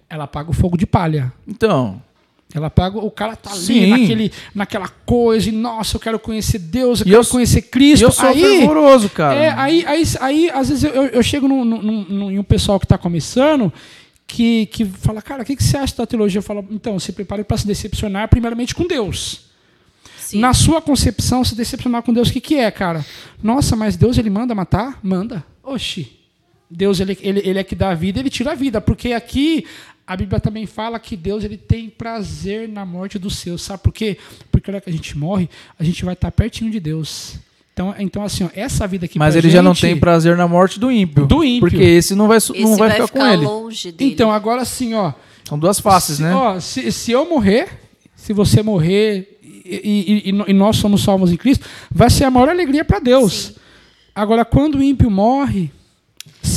Ela 0.09 0.25
apaga 0.25 0.49
o 0.49 0.53
fogo 0.53 0.77
de 0.77 0.85
palha. 0.85 1.31
Então. 1.47 2.01
Ela 2.53 2.67
apaga, 2.67 2.97
o 2.97 3.11
cara 3.11 3.35
tá 3.35 3.51
ali 3.51 3.87
naquele, 3.87 4.31
naquela 4.55 4.87
coisa, 4.87 5.49
e 5.49 5.51
nossa, 5.51 5.97
eu 5.97 5.99
quero 5.99 6.17
conhecer 6.17 6.59
Deus, 6.59 7.01
eu 7.01 7.07
e 7.07 7.09
quero 7.09 7.21
eu, 7.21 7.27
conhecer 7.27 7.61
Cristo. 7.63 8.03
eu 8.03 8.11
sou 8.11 8.29
aí, 8.29 8.39
fervoroso, 8.39 9.09
cara. 9.09 9.35
É, 9.35 9.49
aí, 9.49 9.85
aí, 9.85 10.03
aí, 10.21 10.49
às 10.51 10.69
vezes, 10.69 10.85
eu, 10.85 11.07
eu 11.07 11.21
chego 11.21 11.45
num, 11.45 11.65
num, 11.65 12.05
num, 12.05 12.31
em 12.31 12.39
um 12.39 12.43
pessoal 12.43 12.79
que 12.79 12.85
está 12.85 12.97
começando 12.97 13.71
que, 14.27 14.65
que 14.67 14.85
fala, 14.85 15.21
cara, 15.21 15.41
o 15.41 15.45
que, 15.45 15.55
que 15.55 15.63
você 15.63 15.77
acha 15.77 15.95
da 15.95 16.05
teologia? 16.05 16.39
Eu 16.39 16.43
falo, 16.43 16.65
então, 16.69 16.99
se 16.99 17.13
prepare 17.13 17.43
para 17.43 17.57
se 17.57 17.65
decepcionar 17.65 18.27
primeiramente 18.27 18.75
com 18.75 18.85
Deus. 18.85 19.46
Sim. 20.27 20.39
Na 20.39 20.53
sua 20.53 20.81
concepção, 20.81 21.41
se 21.41 21.55
decepcionar 21.55 22.03
com 22.03 22.11
Deus, 22.11 22.27
o 22.27 22.33
que, 22.33 22.41
que 22.41 22.55
é, 22.55 22.69
cara? 22.69 23.05
Nossa, 23.41 23.77
mas 23.77 23.95
Deus 23.95 24.17
ele 24.17 24.29
manda 24.29 24.53
matar? 24.53 24.99
Manda. 25.01 25.41
Oxi. 25.63 26.11
Deus 26.69 26.99
ele, 26.99 27.17
ele, 27.21 27.41
ele 27.45 27.59
é 27.59 27.63
que 27.63 27.73
dá 27.73 27.91
a 27.91 27.95
vida, 27.95 28.19
ele 28.19 28.29
tira 28.29 28.51
a 28.51 28.55
vida. 28.55 28.81
Porque 28.81 29.13
aqui 29.13 29.65
a 30.05 30.17
Bíblia 30.17 30.41
também 30.41 30.65
fala 30.65 30.99
que 30.99 31.15
Deus 31.15 31.45
ele 31.45 31.55
tem 31.55 31.89
prazer 31.89 32.67
na 32.67 32.85
morte 32.85 33.17
dos 33.17 33.37
seus. 33.37 33.61
Sabe 33.61 33.81
por 33.81 33.93
quê? 33.93 34.17
Porque 34.51 34.69
na 34.69 34.75
hora 34.75 34.83
que 34.83 34.89
a 34.89 34.93
gente 34.93 35.17
morre, 35.17 35.49
a 35.79 35.83
gente 35.85 36.03
vai 36.03 36.13
estar 36.13 36.29
pertinho 36.29 36.69
de 36.69 36.81
Deus. 36.81 37.35
Então, 37.71 37.95
então 37.97 38.21
assim, 38.21 38.43
ó, 38.43 38.49
essa 38.53 38.85
vida 38.85 39.05
aqui 39.05 39.17
Mas 39.17 39.33
ele 39.33 39.43
gente, 39.43 39.53
já 39.53 39.63
não 39.63 39.73
tem 39.73 39.97
prazer 39.97 40.35
na 40.35 40.45
morte 40.45 40.77
do 40.77 40.91
ímpio. 40.91 41.25
Do 41.25 41.41
ímpio. 41.41 41.69
Porque 41.69 41.81
esse 41.81 42.15
não 42.15 42.27
vai, 42.27 42.35
esse 42.35 42.51
não 42.51 42.75
vai, 42.75 42.89
vai 42.89 42.91
ficar, 42.91 43.07
ficar, 43.07 43.19
com 43.19 43.25
ele. 43.27 43.45
Longe 43.45 43.93
dele. 43.93 44.11
Então, 44.11 44.29
agora 44.29 44.65
sim, 44.65 44.93
ó. 44.93 45.13
São 45.47 45.57
duas 45.57 45.79
faces, 45.79 46.17
se, 46.17 46.23
né? 46.23 46.35
Ó, 46.35 46.59
se, 46.59 46.91
se 46.91 47.13
eu 47.13 47.29
morrer, 47.29 47.69
se 48.13 48.33
você 48.33 48.61
morrer 48.61 49.36
e, 49.69 50.29
e, 50.29 50.49
e, 50.49 50.53
nós 50.53 50.77
somos 50.77 51.03
salvos 51.03 51.31
em 51.31 51.37
Cristo, 51.37 51.65
vai 51.91 52.09
ser 52.09 52.25
a 52.25 52.31
maior 52.31 52.49
alegria 52.49 52.85
para 52.85 52.99
Deus. 52.99 53.33
Sim. 53.33 53.55
Agora, 54.15 54.43
quando 54.43 54.75
o 54.75 54.83
ímpio 54.83 55.11
morre, 55.11 55.71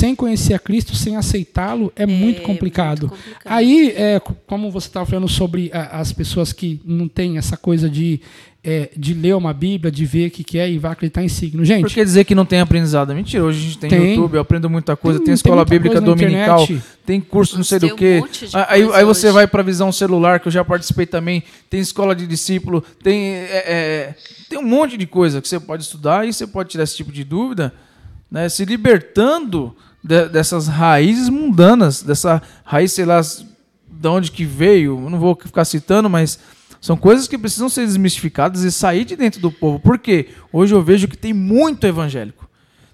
sem 0.01 0.15
conhecer 0.15 0.55
a 0.55 0.59
Cristo, 0.59 0.95
sem 0.95 1.15
aceitá-lo, 1.15 1.93
é, 1.95 2.03
é, 2.03 2.05
muito, 2.07 2.41
complicado. 2.41 3.07
muito, 3.07 3.15
complicado. 3.15 3.53
Aí, 3.53 3.93
é, 3.95 4.19
como 4.47 4.71
você 4.71 4.87
estava 4.87 5.05
falando 5.05 5.27
sobre 5.27 5.69
a, 5.71 5.99
as 5.99 6.11
pessoas 6.11 6.51
que 6.51 6.81
não 6.83 7.07
têm 7.07 7.37
essa 7.37 7.55
coisa 7.55 7.87
de 7.87 8.19
é, 8.63 8.89
de 8.95 9.13
ler 9.13 9.35
uma 9.35 9.53
Bíblia, 9.53 9.91
de 9.91 10.05
ver 10.05 10.27
o 10.27 10.31
que, 10.31 10.43
que 10.43 10.57
é 10.57 10.69
e 10.69 10.77
vai 10.77 10.91
acreditar 10.91 11.23
em 11.23 11.27
signo. 11.27 11.65
Gente. 11.65 11.81
Por 11.81 11.91
que 11.91 12.03
dizer 12.03 12.25
que 12.25 12.35
não 12.35 12.45
tem 12.45 12.59
aprendizado? 12.59 13.11
É 13.11 13.15
mentira. 13.15 13.43
Hoje 13.43 13.59
a 13.59 13.63
gente 13.63 13.77
tem, 13.77 13.89
tem. 13.89 14.09
YouTube, 14.09 14.35
eu 14.35 14.41
aprendo 14.41 14.69
muita 14.69 14.95
coisa, 14.95 15.19
tem, 15.19 15.25
tem 15.25 15.33
escola 15.35 15.65
tem 15.65 15.79
bíblica 15.79 16.01
dominical, 16.01 16.67
tem 17.05 17.21
curso 17.21 17.57
não 17.57 17.63
sei 17.63 17.79
do 17.79 17.95
que. 17.95 18.21
Um 18.21 18.57
aí, 18.67 18.83
aí 18.93 19.05
você 19.05 19.31
vai 19.31 19.45
para 19.45 19.61
a 19.61 19.65
visão 19.65 19.91
celular, 19.91 20.39
que 20.39 20.47
eu 20.47 20.51
já 20.51 20.63
participei 20.63 21.05
também, 21.05 21.43
tem 21.69 21.79
escola 21.79 22.15
de 22.15 22.25
discípulo, 22.25 22.83
tem, 23.03 23.33
é, 23.33 23.63
é, 23.65 24.15
tem 24.49 24.59
um 24.59 24.67
monte 24.67 24.97
de 24.97 25.05
coisa 25.05 25.41
que 25.41 25.47
você 25.47 25.59
pode 25.59 25.83
estudar 25.83 26.27
e 26.27 26.33
você 26.33 26.45
pode 26.45 26.69
tirar 26.69 26.83
esse 26.83 26.95
tipo 26.95 27.11
de 27.11 27.23
dúvida, 27.23 27.73
né, 28.29 28.47
se 28.47 28.63
libertando 28.63 29.75
de, 30.03 30.27
dessas 30.29 30.67
raízes 30.67 31.29
mundanas, 31.29 32.01
dessa 32.01 32.41
raiz, 32.63 32.91
sei 32.91 33.05
lá, 33.05 33.21
de 33.21 34.07
onde 34.07 34.31
que 34.31 34.45
veio, 34.45 34.99
eu 35.03 35.09
não 35.09 35.19
vou 35.19 35.35
ficar 35.35 35.65
citando, 35.65 36.09
mas 36.09 36.39
são 36.81 36.97
coisas 36.97 37.27
que 37.27 37.37
precisam 37.37 37.69
ser 37.69 37.85
desmistificadas 37.85 38.63
e 38.63 38.71
sair 38.71 39.05
de 39.05 39.15
dentro 39.15 39.39
do 39.39 39.51
povo. 39.51 39.79
Por 39.79 39.99
quê? 39.99 40.29
Hoje 40.51 40.73
eu 40.73 40.81
vejo 40.81 41.07
que 41.07 41.15
tem 41.15 41.31
muito 41.31 41.85
evangélico. 41.85 42.49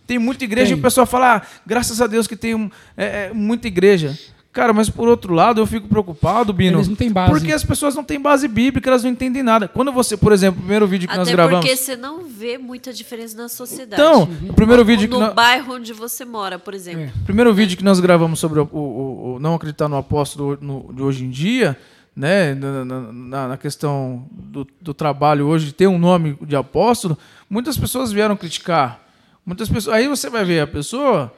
Tem 0.05 0.19
muita 0.19 0.43
igreja 0.43 0.67
tem. 0.67 0.77
e 0.77 0.79
o 0.79 0.81
pessoal 0.81 1.05
fala, 1.05 1.37
ah, 1.37 1.41
graças 1.65 2.01
a 2.01 2.07
Deus 2.07 2.27
que 2.27 2.35
tem 2.35 2.69
é, 2.97 3.05
é, 3.05 3.31
muita 3.33 3.67
igreja. 3.67 4.17
Cara, 4.57 4.73
mas 4.73 4.89
por 4.89 5.07
outro 5.07 5.35
lado, 5.35 5.61
eu 5.61 5.67
fico 5.67 5.87
preocupado, 5.87 6.51
Bino. 6.51 6.79
Eles 6.79 6.87
não 6.87 6.95
têm 6.95 7.11
base. 7.11 7.29
Porque 7.31 7.51
as 7.51 7.63
pessoas 7.63 7.93
não 7.93 8.03
têm 8.03 8.19
base 8.19 8.47
bíblica, 8.47 8.89
elas 8.89 9.03
não 9.03 9.11
entendem 9.11 9.43
nada. 9.43 9.67
Quando 9.67 9.91
você, 9.91 10.17
por 10.17 10.31
exemplo, 10.31 10.57
o 10.57 10.61
primeiro 10.61 10.87
vídeo 10.87 11.07
que 11.07 11.13
Até 11.13 11.19
nós 11.19 11.29
gravamos. 11.29 11.63
Porque 11.63 11.77
você 11.77 11.95
não 11.95 12.23
vê 12.23 12.57
muita 12.57 12.91
diferença 12.91 13.37
na 13.37 13.49
sociedade. 13.49 14.01
Então, 14.01 14.23
o 14.49 14.53
primeiro 14.55 14.83
vídeo 14.83 15.07
no 15.07 15.17
que. 15.19 15.23
No 15.25 15.33
bairro 15.35 15.75
onde 15.75 15.93
você 15.93 16.25
mora, 16.25 16.57
por 16.57 16.73
exemplo. 16.73 17.03
É. 17.03 17.11
O 17.21 17.25
primeiro 17.25 17.53
vídeo 17.53 17.77
que 17.77 17.83
nós 17.83 17.99
gravamos 17.99 18.39
sobre 18.39 18.59
o, 18.59 18.67
o, 18.71 19.35
o 19.35 19.39
não 19.39 19.53
acreditar 19.53 19.87
no 19.87 19.95
apóstolo 19.95 20.57
no, 20.59 20.91
de 20.91 21.03
hoje 21.03 21.23
em 21.23 21.29
dia 21.29 21.77
né, 22.15 22.55
na, 22.55 22.83
na, 22.83 23.47
na 23.49 23.57
questão 23.57 24.27
do, 24.31 24.67
do, 24.81 24.91
trabalho 24.91 25.45
hoje, 25.45 25.71
ter 25.71 25.85
um 25.85 25.99
nome 25.99 26.35
de 26.41 26.55
apóstolo, 26.55 27.15
muitas 27.47 27.77
pessoas 27.77 28.11
vieram 28.11 28.35
criticar. 28.35 28.99
Muitas 29.45 29.69
pessoas, 29.69 29.95
aí 29.95 30.07
você 30.07 30.31
vai 30.31 30.43
ver 30.43 30.61
a 30.61 30.67
pessoa, 30.67 31.31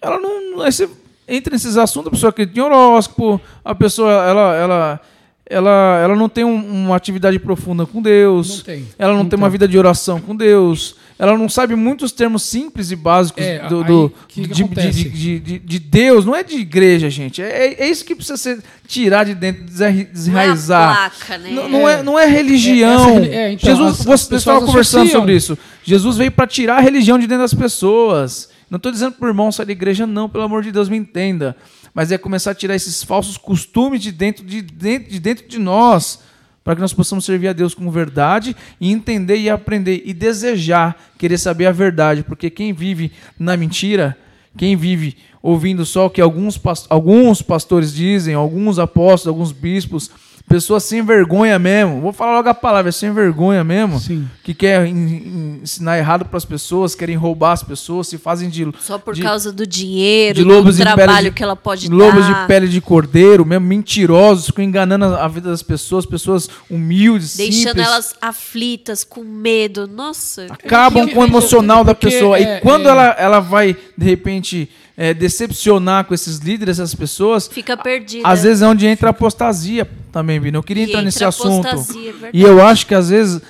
ela 0.00 0.20
não. 0.20 0.62
Aí 0.62 0.70
você 0.70 0.88
entra 1.28 1.52
nesses 1.52 1.76
assuntos, 1.76 2.08
a 2.08 2.10
pessoa 2.10 2.32
que 2.32 2.46
tem 2.46 2.62
horóscopo, 2.62 3.40
a 3.64 3.74
pessoa 3.74 4.10
ela, 4.10 4.54
ela, 4.54 5.00
ela, 5.46 6.00
ela 6.02 6.16
não 6.16 6.28
tem 6.28 6.44
um, 6.44 6.84
uma 6.84 6.96
atividade 6.96 7.38
profunda 7.38 7.86
com 7.86 8.00
Deus, 8.00 8.58
não 8.58 8.64
tem, 8.64 8.88
ela 8.98 9.12
não, 9.12 9.18
não 9.18 9.24
tem, 9.24 9.30
tem 9.30 9.38
uma 9.38 9.50
vida 9.50 9.66
de 9.66 9.78
oração 9.78 10.20
com 10.20 10.34
Deus, 10.34 10.96
ela 11.16 11.38
não 11.38 11.48
sabe 11.48 11.76
muitos 11.76 12.10
termos 12.10 12.42
simples 12.42 12.90
e 12.90 12.96
básicos 12.96 13.42
é, 13.42 13.68
do, 13.68 13.84
do 13.84 14.12
que 14.26 14.46
de, 14.48 14.64
de, 14.64 15.38
de, 15.38 15.58
de, 15.60 15.78
Deus, 15.78 16.24
não 16.24 16.34
é 16.34 16.42
de 16.42 16.56
igreja, 16.56 17.08
gente. 17.08 17.40
É, 17.40 17.82
é 17.84 17.88
isso 17.88 18.04
que 18.04 18.16
precisa 18.16 18.36
ser 18.36 18.58
tirar 18.86 19.24
de 19.24 19.34
dentro, 19.34 19.64
desraizar. 19.64 20.88
Não 20.88 20.92
é, 20.92 21.10
placa, 21.10 21.38
né? 21.38 21.50
não, 21.50 21.68
não, 21.68 21.88
é, 21.88 22.02
não 22.02 22.18
é 22.18 22.26
religião. 22.26 23.18
É, 23.18 23.52
então, 23.52 23.70
Jesus, 23.70 24.00
as, 24.00 24.22
você 24.26 24.34
estava 24.34 24.66
conversando 24.66 25.08
sobre 25.08 25.36
isso. 25.36 25.56
Jesus 25.84 26.16
veio 26.16 26.32
para 26.32 26.48
tirar 26.48 26.78
a 26.78 26.80
religião 26.80 27.16
de 27.16 27.28
dentro 27.28 27.44
das 27.44 27.54
pessoas. 27.54 28.48
Não 28.70 28.76
estou 28.76 28.90
dizendo 28.90 29.12
para 29.12 29.26
o 29.26 29.28
irmão 29.28 29.52
sair 29.52 29.66
da 29.66 29.72
igreja, 29.72 30.06
não, 30.06 30.28
pelo 30.28 30.44
amor 30.44 30.62
de 30.62 30.72
Deus, 30.72 30.88
me 30.88 30.96
entenda. 30.96 31.56
Mas 31.92 32.10
é 32.10 32.18
começar 32.18 32.52
a 32.52 32.54
tirar 32.54 32.74
esses 32.74 33.02
falsos 33.02 33.36
costumes 33.36 34.00
de 34.00 34.10
dentro 34.10 34.44
de, 34.44 34.62
dentro, 34.62 35.10
de, 35.10 35.20
dentro 35.20 35.48
de 35.48 35.58
nós 35.58 36.20
para 36.64 36.74
que 36.74 36.80
nós 36.80 36.94
possamos 36.94 37.26
servir 37.26 37.48
a 37.48 37.52
Deus 37.52 37.74
com 37.74 37.90
verdade 37.90 38.56
e 38.80 38.90
entender 38.90 39.36
e 39.36 39.50
aprender 39.50 40.02
e 40.06 40.14
desejar 40.14 40.98
querer 41.18 41.36
saber 41.36 41.66
a 41.66 41.72
verdade, 41.72 42.22
porque 42.22 42.48
quem 42.48 42.72
vive 42.72 43.12
na 43.38 43.54
mentira, 43.54 44.16
quem 44.56 44.74
vive 44.74 45.14
ouvindo 45.42 45.84
só 45.84 46.06
o 46.06 46.10
que 46.10 46.22
alguns, 46.22 46.58
alguns 46.88 47.42
pastores 47.42 47.92
dizem, 47.92 48.34
alguns 48.34 48.78
apóstolos, 48.78 49.26
alguns 49.26 49.52
bispos, 49.52 50.10
Pessoas 50.46 50.84
sem 50.84 51.02
vergonha 51.02 51.58
mesmo. 51.58 52.02
Vou 52.02 52.12
falar 52.12 52.36
logo 52.36 52.48
a 52.48 52.54
palavra, 52.54 52.90
é 52.90 52.92
sem 52.92 53.12
vergonha 53.12 53.64
mesmo. 53.64 53.98
Sim. 53.98 54.28
Que 54.42 54.52
quer 54.52 54.86
ensinar 54.86 55.96
errado 55.96 56.26
para 56.26 56.36
as 56.36 56.44
pessoas, 56.44 56.94
querem 56.94 57.16
roubar 57.16 57.52
as 57.52 57.62
pessoas, 57.62 58.08
se 58.08 58.18
fazem 58.18 58.50
de. 58.50 58.70
Só 58.78 58.98
por 58.98 59.14
de, 59.14 59.22
causa 59.22 59.50
do 59.50 59.66
dinheiro, 59.66 60.34
de 60.34 60.44
lobos 60.44 60.76
do 60.76 60.82
trabalho 60.82 61.30
de, 61.30 61.34
que 61.34 61.42
ela 61.42 61.56
pode 61.56 61.88
lobos 61.88 62.06
dar. 62.06 62.28
Lobos 62.28 62.42
de 62.42 62.46
pele 62.46 62.68
de 62.68 62.80
cordeiro, 62.80 63.44
mesmo 63.44 63.66
mentirosos, 63.66 64.46
ficam 64.46 64.62
enganando 64.62 65.06
a 65.06 65.26
vida 65.26 65.48
das 65.48 65.62
pessoas, 65.62 66.04
pessoas 66.04 66.48
humildes, 66.70 67.38
Deixando 67.38 67.68
simples. 67.68 67.86
elas 67.86 68.14
aflitas, 68.20 69.02
com 69.02 69.24
medo. 69.24 69.86
Nossa. 69.86 70.46
Acabam 70.50 71.08
com 71.08 71.20
o 71.20 71.24
emocional 71.24 71.82
da 71.82 71.94
pessoa. 71.94 72.38
É, 72.38 72.58
e 72.58 72.60
quando 72.60 72.86
é... 72.86 72.90
ela, 72.90 73.06
ela 73.18 73.40
vai, 73.40 73.74
de 73.96 74.04
repente 74.04 74.68
é, 74.96 75.12
decepcionar 75.14 76.04
com 76.04 76.14
esses 76.14 76.38
líderes, 76.38 76.78
essas 76.78 76.94
pessoas. 76.94 77.48
Fica 77.48 77.76
perdida. 77.76 78.26
Às 78.26 78.42
vezes 78.42 78.62
é 78.62 78.66
onde 78.66 78.86
entra 78.86 79.08
a 79.08 79.10
apostasia 79.10 79.88
também, 80.12 80.40
Bino. 80.40 80.58
Eu 80.58 80.62
queria 80.62 80.84
e 80.84 80.88
entrar 80.88 81.02
nesse 81.02 81.24
assunto. 81.24 81.66
É 81.68 82.30
e 82.32 82.42
eu 82.42 82.64
acho 82.64 82.86
que 82.86 82.94
às 82.94 83.08
vezes, 83.10 83.40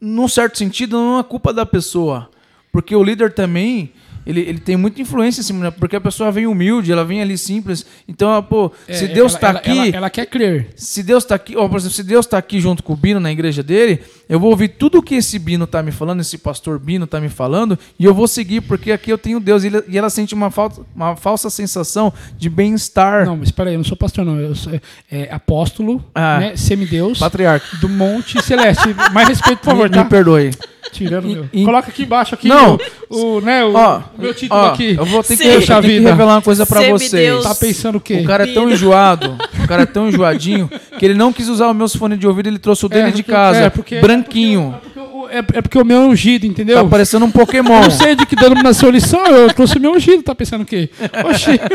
num 0.00 0.28
certo 0.28 0.58
sentido, 0.58 0.96
não 0.96 1.18
é 1.18 1.22
culpa 1.22 1.52
da 1.52 1.66
pessoa. 1.66 2.30
Porque 2.70 2.94
o 2.94 3.02
líder 3.02 3.32
também, 3.32 3.92
ele, 4.26 4.40
ele 4.40 4.58
tem 4.60 4.76
muita 4.76 5.00
influência 5.00 5.40
em 5.40 5.44
cima, 5.44 5.64
né? 5.64 5.70
porque 5.70 5.96
a 5.96 6.00
pessoa 6.00 6.30
vem 6.30 6.46
humilde, 6.46 6.92
ela 6.92 7.04
vem 7.04 7.20
ali 7.20 7.36
simples. 7.38 7.84
Então, 8.06 8.30
ah, 8.32 8.42
pô, 8.42 8.70
É, 8.86 8.92
se 8.94 9.08
Deus 9.08 9.32
ela- 9.32 9.38
está 9.38 9.48
ela- 9.48 9.58
aqui, 9.58 9.70
Ela, 9.88 9.96
ela 9.96 10.10
quer 10.10 10.26
crer. 10.26 10.68
se 10.76 11.02
Deus 11.02 11.24
está 11.24 11.34
aqui, 11.34 11.56
ó, 11.56 11.66
por 11.68 11.78
exemplo, 11.78 11.94
se 11.96 12.02
Deus 12.04 12.26
está 12.26 12.38
aqui 12.38 12.60
junto 12.60 12.82
com 12.82 12.92
o 12.92 12.96
Bino 12.96 13.18
na 13.18 13.32
igreja 13.32 13.62
dele, 13.62 14.00
eu 14.28 14.38
vou 14.38 14.50
ouvir 14.50 14.68
tudo 14.68 15.02
que 15.02 15.14
esse 15.14 15.38
Bino 15.38 15.64
está 15.64 15.82
me 15.82 15.90
falando, 15.90 16.20
esse 16.20 16.36
pastor 16.38 16.78
Bino 16.78 17.04
está 17.04 17.20
me 17.20 17.28
falando, 17.28 17.78
e 17.98 18.04
eu 18.04 18.12
vou 18.12 18.28
seguir, 18.28 18.60
porque 18.62 18.92
aqui 18.92 19.10
eu 19.10 19.18
tenho 19.18 19.40
Deus. 19.40 19.64
E, 19.64 19.68
ele- 19.68 19.84
e 19.88 19.96
ela 19.98 20.10
sente 20.10 20.34
uma, 20.34 20.50
falta, 20.50 20.82
uma 20.94 21.16
falsa 21.16 21.48
sensação 21.50 22.12
de 22.36 22.48
bem-estar. 22.50 23.24
Não, 23.24 23.36
mas 23.36 23.48
espera 23.48 23.70
aí, 23.70 23.74
eu 23.74 23.78
não 23.78 23.84
sou 23.84 23.96
pastor, 23.96 24.24
não. 24.24 24.38
Eu 24.38 24.54
sou 24.54 24.72
é, 25.10 25.28
apóstolo, 25.32 26.04
Ah. 26.14 26.38
né, 26.40 26.56
semideus, 26.56 27.18
Patriarca. 27.18 27.66
do 27.80 27.88
Monte 27.88 28.42
Celeste. 28.42 28.94
Mais 29.12 29.28
respeito, 29.28 29.58
por 29.60 29.66
favor, 29.66 29.88
me, 29.88 29.94
tá? 29.96 30.04
me 30.04 30.10
perdoe. 30.10 30.50
Tirando 30.90 31.28
E- 31.28 31.34
meu. 31.34 31.48
e- 31.52 31.64
Coloca 31.66 31.88
aqui 31.90 32.02
embaixo, 32.04 32.34
aqui, 32.34 32.48
Não. 32.48 32.78
o, 33.10 33.36
o, 33.36 33.40
né, 33.42 33.62
o, 33.62 33.74
Ó, 33.74 33.98
o 34.16 34.22
meu 34.22 34.32
título 34.32 34.58
ó, 34.58 34.68
aqui. 34.68 34.94
Eu 34.98 35.04
vou 35.04 35.22
ter 35.22 35.36
que, 35.36 35.42
eu 35.46 35.60
tenho 35.66 35.82
que 35.82 36.00
revelar 36.00 36.36
uma 36.36 36.42
coisa 36.42 36.64
pra 36.64 36.80
Semideus. 36.80 37.02
vocês. 37.10 37.42
Tá 37.42 37.54
pensando 37.54 37.96
o 37.98 38.00
quê? 38.00 38.14
O 38.14 38.24
cara 38.24 38.48
é 38.48 38.54
tão 38.54 38.70
enjoado, 38.70 39.36
o 39.62 39.68
cara 39.68 39.82
é 39.82 39.86
tão 39.86 40.08
enjoadinho, 40.08 40.70
que 40.98 41.04
ele 41.04 41.12
não 41.12 41.30
quis 41.30 41.46
usar 41.48 41.68
os 41.70 41.76
meus 41.76 41.94
fones 41.94 42.18
de 42.18 42.26
ouvido, 42.26 42.46
ele 42.48 42.58
trouxe 42.58 42.86
o 42.86 42.88
dele 42.88 43.08
É, 43.08 43.10
de 43.10 43.22
porque- 43.22 43.32
casa, 43.32 43.58
é, 43.58 43.68
porque- 43.70 44.00
branquinho. 44.22 44.74
É 44.76 44.80
porque, 44.80 44.98
o- 45.00 45.28
é, 45.28 45.38
é 45.38 45.62
porque 45.62 45.78
o 45.78 45.84
meu 45.84 46.02
é 46.02 46.06
ungido, 46.06 46.46
entendeu? 46.46 46.76
Tá 46.82 46.84
parecendo 46.88 47.24
um 47.26 47.30
Pokémon. 47.30 47.74
Eu 47.76 47.82
não 47.82 47.90
sei 47.90 48.14
de 48.14 48.24
que 48.26 48.36
dano 48.36 48.54
nasceu 48.62 48.90
lição, 48.90 49.24
eu 49.26 49.52
trouxe 49.52 49.76
o 49.78 49.80
meu 49.80 49.92
ungido, 49.92 50.22
tá 50.22 50.34
pensando 50.34 50.62
o 50.62 50.66
quê? 50.66 50.88
Oxi. 51.30 51.58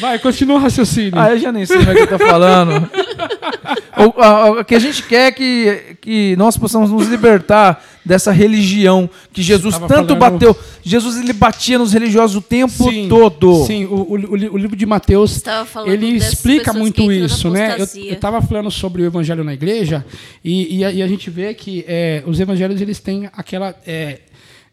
Vai, 0.00 0.18
continua 0.18 0.56
o 0.56 0.60
raciocínio. 0.60 1.12
Ah, 1.16 1.30
eu 1.30 1.38
já 1.38 1.50
nem 1.50 1.64
sei 1.64 1.78
mais 1.78 1.90
o 2.02 2.06
que 2.06 2.14
eu 2.14 2.18
tô 2.18 2.26
falando. 2.26 2.88
o, 3.96 4.20
a- 4.20 4.26
a- 4.26 4.50
o 4.60 4.64
que 4.64 4.74
a 4.74 4.78
gente 4.78 5.02
quer 5.02 5.28
é 5.28 5.32
que, 5.32 5.96
que 6.00 6.36
nós 6.36 6.56
possamos 6.56 6.90
nos 6.90 7.08
libertar 7.08 7.82
dessa 8.04 8.30
religião 8.30 9.08
que 9.32 9.42
Jesus 9.42 9.74
Tava 9.74 9.88
tanto 9.88 10.16
falando- 10.16 10.38
bateu. 10.38 10.56
Jesus 10.82 11.16
ele 11.18 11.32
batia 11.32 11.78
nos 11.78 11.92
religiosos 11.92 12.36
o 12.36 12.40
tempo 12.42 12.84
todo. 13.08 13.64
Sim, 13.66 13.84
o, 13.86 13.94
o, 13.94 14.12
o 14.12 14.36
li- 14.36 14.48
o 14.48 14.56
livro 14.56 14.76
de 14.76 14.86
Mateus, 14.86 15.36
Estava 15.36 15.64
falando 15.66 15.90
ele 15.92 16.06
explica 16.16 16.72
muito 16.72 17.10
isso, 17.10 17.50
né? 17.50 17.68
Eu, 17.70 17.74
apostasia. 17.74 18.10
eu 18.12 18.16
tava 18.16 18.40
falando 18.42 18.70
sobre 18.70 19.02
o 19.02 19.06
evangelho 19.06 19.42
na 19.44 19.52
igreja 19.54 20.04
e, 20.44 20.78
e, 20.78 20.84
a, 20.84 20.92
e 20.92 21.02
a 21.02 21.08
gente 21.08 21.28
vê 21.30 21.52
que 21.54 21.84
é, 21.88 22.22
os 22.26 22.38
evangelhos 22.40 22.80
eles 22.80 22.98
têm 23.00 23.28
aquela 23.32 23.74
é, 23.86 24.20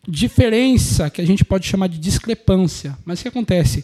diferença 0.07 1.09
que 1.09 1.21
a 1.21 1.25
gente 1.25 1.43
pode 1.43 1.65
chamar 1.67 1.87
de 1.87 1.97
discrepância. 1.97 2.97
Mas 3.05 3.19
o 3.19 3.23
que 3.23 3.27
acontece? 3.29 3.83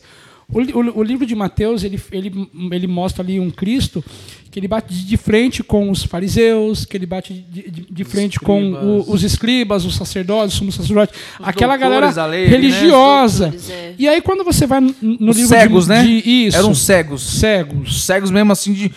O, 0.54 0.60
o, 0.60 1.00
o 1.00 1.04
livro 1.04 1.26
de 1.26 1.34
Mateus 1.36 1.84
ele, 1.84 2.00
ele, 2.12 2.50
ele 2.72 2.88
mostra 2.88 3.24
ali 3.24 3.40
um 3.40 3.50
Cristo 3.50 4.04
que 4.52 4.60
ele 4.60 4.68
bate 4.68 4.94
de 4.94 5.16
frente 5.16 5.64
com 5.64 5.90
os 5.90 6.04
fariseus, 6.04 6.84
que 6.84 6.98
ele 6.98 7.06
bate 7.06 7.34
de, 7.50 7.70
de, 7.72 7.86
de 7.90 8.04
frente 8.04 8.38
com 8.38 8.60
escribas. 8.62 9.08
o- 9.08 9.14
os 9.14 9.24
escribas, 9.24 9.86
os 9.86 9.96
sacerdotes, 9.96 10.54
os 10.54 10.60
sumos 10.60 10.76
sacerdotes, 10.76 11.18
aquela 11.40 11.78
doutores 11.78 12.16
galera 12.16 12.26
lei, 12.26 12.44
né? 12.44 12.50
religiosa. 12.50 13.46
Doutores, 13.46 13.70
é. 13.70 13.96
E 13.98 14.10
aí 14.10 14.20
quando 14.22 14.44
você 14.44 14.68
vai 14.68 14.82
no, 14.82 14.94
no 15.02 15.32
Os 15.32 15.38
livro 15.38 15.50
cegos, 15.56 15.84
de, 15.86 15.90
né? 15.90 16.04
de 16.04 16.30
isso, 16.48 16.58
Eram 16.58 16.76
cegos. 16.76 17.22
cegos. 17.40 18.04
Cegos 18.06 18.30
mesmo 18.30 18.52
assim 18.52 18.74
de. 18.74 18.92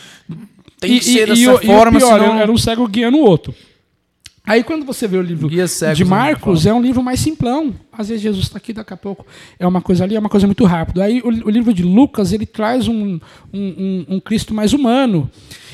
Tem 0.81 0.95
e, 0.97 0.99
que 0.99 1.05
ser 1.05 1.23
e- 1.23 1.27
dessa 1.27 1.41
e 1.41 1.49
o- 1.49 1.59
forma, 1.59 1.99
e 2.01 2.03
o 2.03 2.07
pior, 2.07 2.21
senão. 2.21 2.39
era 2.41 2.51
um 2.51 2.59
cego 2.59 2.89
guiando 2.89 3.17
o 3.19 3.21
outro. 3.25 3.55
Aí 4.47 4.63
quando 4.63 4.85
você 4.85 5.09
vê 5.09 5.17
o 5.17 5.23
livro 5.23 5.49
de 5.49 5.57
né, 6.05 6.11
Marcos, 6.11 6.67
é 6.67 6.75
um 6.75 6.83
livro 6.83 7.03
mais 7.03 7.19
simplão. 7.19 7.75
Às 7.91 8.09
vezes 8.09 8.23
Jesus 8.23 8.45
está 8.45 8.59
aqui, 8.59 8.75
daqui 8.75 8.93
a 8.93 8.97
pouco 8.97 9.25
é 9.59 9.67
uma 9.67 9.81
coisa 9.81 10.05
ali, 10.05 10.17
é 10.17 10.19
uma 10.19 10.29
coisa 10.29 10.47
muito 10.47 10.65
rápida. 10.67 11.03
Aí 11.05 11.21
o, 11.23 11.29
o 11.29 11.51
livro 11.51 11.73
de 11.73 11.83
Lucas, 11.83 12.31
ele 12.33 12.45
traz 12.45 12.87
um, 12.87 13.15
um, 13.15 13.19
um- 13.55 14.07
um 14.17 14.21
Cristo 14.21 14.53
mais 14.53 14.75
humano. 14.75 15.31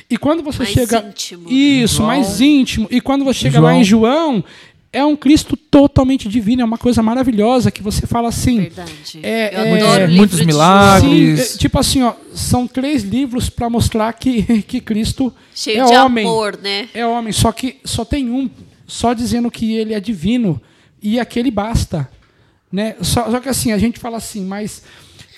E 0.08 0.16
quando 0.16 0.42
você 0.42 0.58
Mais 0.58 0.70
chega... 0.70 1.04
íntimo. 1.08 1.50
Isso, 1.50 1.96
João- 1.96 2.06
mais 2.08 2.40
íntimo. 2.40 2.86
E 2.90 3.00
quando 3.00 3.24
você 3.24 3.40
chega 3.40 3.58
lá 3.60 3.70
João. 3.70 3.80
em 3.80 3.84
João, 3.84 4.44
é 4.92 5.04
um 5.04 5.14
Cristo 5.14 5.56
totalmente 5.56 6.28
divino, 6.28 6.62
é 6.62 6.64
uma 6.64 6.78
coisa 6.78 7.02
maravilhosa 7.02 7.70
que 7.70 7.82
você 7.82 8.06
fala 8.06 8.28
assim... 8.28 8.62
Verdade. 8.62 9.20
É, 9.22 9.54
eu 9.54 9.76
é, 9.76 9.98
livro 10.06 10.16
muitos 10.16 10.38
de 10.38 10.46
milagres. 10.46 11.40
Sim, 11.40 11.54
é, 11.54 11.58
tipo 11.58 11.78
assim, 11.78 12.02
ó, 12.02 12.14
são 12.34 12.66
três 12.66 13.04
livros 13.04 13.48
para 13.48 13.70
mostrar 13.70 14.12
que, 14.14 14.62
que 14.66 14.80
Cristo 14.80 15.32
Cheio 15.54 15.82
é 15.82 15.84
de 15.84 15.96
homem. 15.96 16.26
amor, 16.26 16.58
né? 16.60 16.88
É 16.92 17.06
homem, 17.06 17.32
só 17.32 17.52
que 17.52 17.76
só 17.84 18.04
tem 18.04 18.30
um, 18.30 18.50
só 18.84 19.14
dizendo 19.14 19.50
que 19.50 19.74
ele 19.74 19.94
é 19.94 20.00
divino 20.00 20.60
e 21.00 21.20
aquele 21.20 21.52
basta, 21.52 22.10
né? 22.70 22.96
Só, 23.00 23.30
só 23.30 23.38
que 23.38 23.48
assim, 23.48 23.70
a 23.70 23.78
gente 23.78 23.98
fala 24.00 24.16
assim, 24.16 24.44
mas 24.44 24.82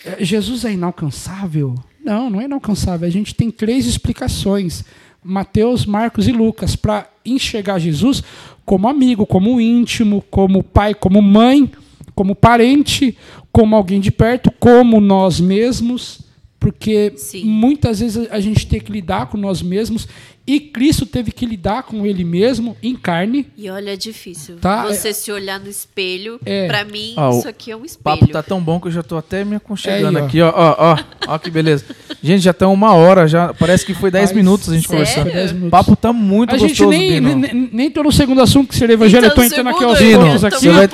eh, 0.05 0.24
Jesus 0.24 0.64
é 0.64 0.72
inalcançável? 0.72 1.74
Não, 2.03 2.30
não 2.30 2.40
é 2.40 2.44
inalcançável. 2.44 3.07
A 3.07 3.11
gente 3.11 3.34
tem 3.34 3.50
três 3.50 3.86
explicações. 3.86 4.82
Mateus, 5.22 5.86
Marcos 5.86 6.26
e 6.26 6.32
Lucas, 6.32 6.74
para 6.74 7.09
enxergar 7.24 7.78
Jesus 7.78 8.22
como 8.64 8.88
amigo, 8.88 9.26
como 9.26 9.60
íntimo, 9.60 10.24
como 10.30 10.62
pai, 10.62 10.94
como 10.94 11.20
mãe, 11.20 11.70
como 12.14 12.34
parente, 12.34 13.16
como 13.50 13.76
alguém 13.76 14.00
de 14.00 14.10
perto, 14.10 14.50
como 14.58 15.00
nós 15.00 15.40
mesmos, 15.40 16.20
porque 16.62 17.12
Sim. 17.16 17.44
muitas 17.44 17.98
vezes 17.98 18.28
a 18.30 18.38
gente 18.38 18.68
tem 18.68 18.78
que 18.80 18.92
lidar 18.92 19.26
com 19.26 19.36
nós 19.36 19.60
mesmos 19.60 20.06
e 20.46 20.58
Cristo 20.58 21.04
teve 21.06 21.30
que 21.30 21.44
lidar 21.46 21.82
com 21.84 22.04
ele 22.06 22.24
mesmo 22.24 22.76
em 22.82 22.94
carne. 22.96 23.46
E 23.56 23.68
olha, 23.70 23.92
é 23.92 23.96
difícil. 23.96 24.56
Tá, 24.60 24.86
Você 24.86 25.12
se 25.12 25.30
olhar 25.32 25.58
no 25.60 25.68
espelho, 25.68 26.40
É. 26.44 26.66
pra 26.68 26.84
mim, 26.84 27.14
Ó, 27.16 27.30
o 27.30 27.38
isso 27.38 27.48
aqui 27.48 27.70
é 27.70 27.76
um 27.76 27.82
O 27.82 27.84
espelho. 27.86 28.18
papo 28.18 28.32
tá 28.32 28.42
tão 28.42 28.60
bom 28.60 28.80
que 28.80 28.86
eu 28.88 28.92
já 28.92 29.02
tô 29.02 29.16
até 29.16 29.44
me 29.44 29.56
aconchegando 29.56 30.18
Aí, 30.18 30.22
ó. 30.24 30.26
aqui, 30.26 30.40
ó. 30.42 30.52
Ó, 30.54 30.76
ó, 30.78 30.98
ó 31.34 31.38
que 31.38 31.50
beleza. 31.50 31.84
Gente, 32.22 32.42
já 32.42 32.52
tá 32.52 32.66
uma 32.68 32.92
hora, 32.94 33.26
já. 33.28 33.52
Parece 33.54 33.84
que 33.86 33.94
foi 33.94 34.10
10 34.10 34.30
Rapaz, 34.30 34.36
minutos 34.36 34.68
a 34.68 34.74
gente 34.74 34.86
sério? 34.88 34.98
conversando. 35.04 35.24
Foi 35.24 35.32
10 35.32 35.50
O 35.50 35.54
minutos. 35.54 35.70
papo 35.70 35.96
tá 35.96 36.12
muito 36.12 36.54
a 36.54 36.58
gente 36.58 36.70
gostoso, 36.70 36.90
nem, 36.90 37.10
Bino. 37.20 37.34
nem, 37.36 37.70
nem 37.72 37.90
tô 37.90 38.02
no 38.04 38.12
segundo 38.12 38.40
assunto 38.40 38.68
que 38.68 38.76
seria 38.76 38.94
evangelho, 38.94 39.26
Então, 39.26 39.30
eu 39.30 39.34
tô 39.36 39.42
entrando 39.54 39.68
aqui 39.68 39.84
aos 39.84 39.98
poucos 39.98 40.42
eu 40.42 40.48
aqui. 40.48 40.58
você 40.58 40.70
vai- 40.72 40.88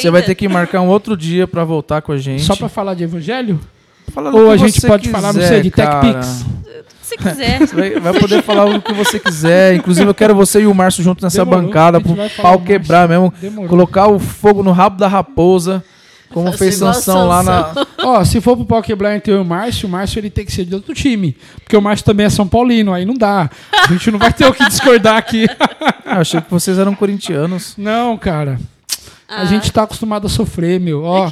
Você 0.00 0.10
vai 0.10 0.22
ter 0.22 0.34
que 0.34 0.48
marcar 0.48 0.80
um 0.80 0.88
outro 0.88 1.16
dia 1.16 1.46
pra 1.46 1.64
voltar 1.64 2.02
com 2.02 2.10
a 2.12 2.18
gente. 2.18 2.42
Só 2.42 2.54
para 2.56 2.68
falar 2.68 2.94
de 2.94 3.04
evangelho? 3.04 3.60
Falar 4.12 4.30
do 4.30 4.36
Ou 4.36 4.46
que 4.48 4.52
a 4.52 4.56
gente 4.56 4.80
você 4.80 4.86
pode 4.86 5.08
falar, 5.08 5.32
não 5.32 5.40
quiser, 5.40 5.48
sei, 5.48 5.62
de 5.62 5.70
Tech 5.70 5.88
cara. 5.88 6.00
Pix? 6.00 6.44
Se 7.02 7.16
quiser. 7.16 7.58
Você 7.58 7.74
vai, 7.76 8.00
vai 8.00 8.20
poder 8.20 8.42
falar 8.42 8.64
o 8.66 8.80
que 8.80 8.92
você 8.92 9.18
quiser. 9.18 9.74
Inclusive, 9.74 10.08
eu 10.08 10.14
quero 10.14 10.34
você 10.34 10.62
e 10.62 10.66
o 10.66 10.74
Márcio 10.74 11.02
junto 11.02 11.22
nessa 11.22 11.44
Demorou. 11.44 11.62
bancada 11.62 12.00
pro 12.00 12.14
pau 12.40 12.60
quebrar 12.60 13.08
mesmo. 13.08 13.32
Demorou. 13.40 13.68
Colocar 13.68 14.06
o 14.08 14.18
fogo 14.18 14.62
no 14.62 14.72
rabo 14.72 14.98
da 14.98 15.08
raposa. 15.08 15.82
Como 16.32 16.50
fez 16.52 16.76
Sansão 16.76 17.28
lá 17.28 17.42
na. 17.42 17.72
Ó, 18.02 18.24
se 18.24 18.40
for 18.40 18.56
pro 18.56 18.64
pau 18.64 18.82
quebrar 18.82 19.14
entre 19.14 19.32
eu 19.32 19.36
e 19.36 19.40
o 19.40 19.44
Márcio, 19.44 19.86
o 19.86 19.90
Márcio 19.90 20.18
ele 20.18 20.30
tem 20.30 20.46
que 20.46 20.52
ser 20.52 20.64
de 20.64 20.74
outro 20.74 20.94
time. 20.94 21.36
Porque 21.62 21.76
o 21.76 21.82
Márcio 21.82 22.06
também 22.06 22.24
é 22.24 22.30
São 22.30 22.48
Paulino, 22.48 22.92
aí 22.92 23.04
não 23.04 23.14
dá. 23.14 23.50
A 23.70 23.92
gente 23.92 24.10
não 24.10 24.18
vai 24.18 24.32
ter 24.32 24.46
o 24.46 24.54
que 24.54 24.66
discordar 24.66 25.16
aqui. 25.16 25.46
Ah, 26.04 26.16
eu 26.16 26.20
achei 26.20 26.40
que 26.40 26.50
vocês 26.50 26.78
eram 26.78 26.94
corintianos. 26.94 27.74
Não, 27.78 28.18
cara. 28.18 28.58
A 29.36 29.42
Ah. 29.42 29.44
gente 29.46 29.72
tá 29.72 29.82
acostumado 29.84 30.26
a 30.26 30.30
sofrer, 30.30 30.78
meu. 30.78 31.02
Ó, 31.04 31.28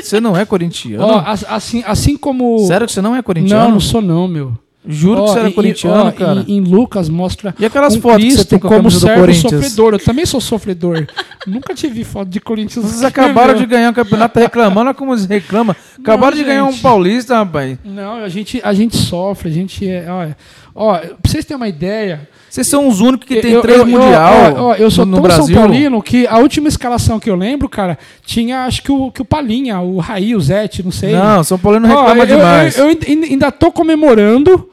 Você 0.00 0.20
não 0.20 0.36
é 0.36 0.44
corintiano? 0.44 1.04
ó 1.04 1.18
as- 1.26 1.44
assim, 1.48 1.82
assim 1.86 2.16
como. 2.16 2.58
Sério 2.66 2.86
que 2.86 2.92
você 2.92 3.02
não 3.02 3.14
é 3.14 3.22
corintiano? 3.22 3.64
Não, 3.64 3.70
não 3.72 3.80
sou 3.80 4.00
não, 4.00 4.26
meu. 4.26 4.52
Juro 4.84 5.20
Ó, 5.20 5.24
que 5.26 5.30
você 5.30 5.38
era 5.38 5.48
em- 5.48 5.52
corintiano, 5.52 6.08
ó, 6.08 6.10
cara. 6.10 6.44
Em, 6.48 6.56
em 6.56 6.60
Lucas 6.60 7.08
mostra 7.08 7.54
E 7.56 7.64
aquelas 7.64 7.94
um 7.94 8.00
fotos 8.00 8.16
que 8.24 8.30
você 8.30 8.36
Cristo 8.38 8.48
tem 8.50 8.58
com 8.58 8.66
a 8.66 8.70
como 8.78 8.90
servo 8.90 9.32
sofredor. 9.34 9.92
Eu 9.94 9.98
também 10.00 10.26
sou 10.26 10.40
sofredor. 10.40 11.06
Nunca 11.46 11.72
tive 11.72 12.02
foto 12.02 12.28
de 12.28 12.40
Corinthians. 12.40 12.84
Vocês 12.86 13.04
acabaram 13.04 13.54
de 13.54 13.64
ganhar 13.64 13.90
o 13.92 13.94
campeonato, 13.94 14.40
reclamando, 14.40 14.88
olha 14.88 14.94
como 14.94 15.12
eles 15.12 15.24
reclamam. 15.26 15.76
Acabaram 16.00 16.36
de 16.36 16.42
ganhar 16.42 16.64
um 16.64 16.72
gente. 16.72 16.82
paulista, 16.82 17.36
rapaz. 17.36 17.78
Não, 17.84 18.16
a 18.24 18.28
gente, 18.28 18.60
a 18.64 18.72
gente 18.74 18.96
sofre, 18.96 19.50
a 19.50 19.52
gente 19.52 19.88
é. 19.88 20.04
Ó, 20.10 20.26
ó, 20.74 20.98
pra 20.98 21.10
vocês 21.26 21.44
terem 21.44 21.58
uma 21.58 21.68
ideia. 21.68 22.28
Vocês 22.52 22.66
são 22.66 22.86
os 22.86 23.00
únicos 23.00 23.26
que 23.26 23.40
tem 23.40 23.52
eu- 23.52 23.62
três 23.62 23.78
eu- 23.78 23.88
eu- 23.88 23.90
mundial 23.90 24.34
ó, 24.58 24.74
eu 24.74 24.90
sou 24.90 25.06
no, 25.06 25.22
Brasil. 25.22 25.46
São 25.46 25.54
Paulino 25.54 26.02
que 26.02 26.26
a 26.26 26.36
última 26.36 26.68
escalação 26.68 27.18
que 27.18 27.30
eu 27.30 27.34
lembro, 27.34 27.66
cara, 27.66 27.98
tinha 28.26 28.66
acho 28.66 28.82
que 28.82 28.92
o, 28.92 29.10
que 29.10 29.22
o 29.22 29.24
Palinha, 29.24 29.80
o 29.80 29.96
Raí, 29.98 30.36
o 30.36 30.40
Zete, 30.40 30.82
não 30.82 30.90
sei. 30.90 31.14
Não, 31.14 31.42
São 31.42 31.58
Paulino 31.58 31.86
reclama 31.86 32.24
eu, 32.24 32.26
demais. 32.26 32.76
Eu, 32.76 32.90
eu 32.90 32.98
ainda- 33.30 33.50
tô 33.50 33.72
comemorando 33.72 34.68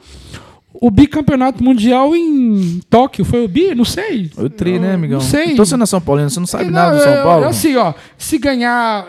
o 0.74 0.90
bicampeonato 0.90 1.64
mundial 1.64 2.14
em 2.14 2.80
Tóquio. 2.90 3.24
Foi 3.24 3.42
o 3.44 3.48
bi? 3.48 3.74
Não 3.74 3.86
sei. 3.86 4.30
O 4.36 4.50
tri, 4.50 4.78
né, 4.78 4.92
amigão? 4.92 5.18
Não 5.18 5.26
sei. 5.26 5.52
Então 5.52 5.64
você 5.64 5.74
não 5.76 5.84
é 5.84 5.86
São 5.86 6.02
Paulino, 6.02 6.28
você 6.28 6.38
não 6.38 6.46
sabe 6.46 6.64
Não, 6.66 6.72
nada 6.72 6.90
do 6.96 6.98
eu- 6.98 7.02
São 7.04 7.14
eu- 7.14 7.22
Paulo? 7.22 7.44
eu, 7.44 7.48
assim, 7.48 7.76
ó, 7.76 7.94
se 8.18 8.36
ganhar, 8.36 9.06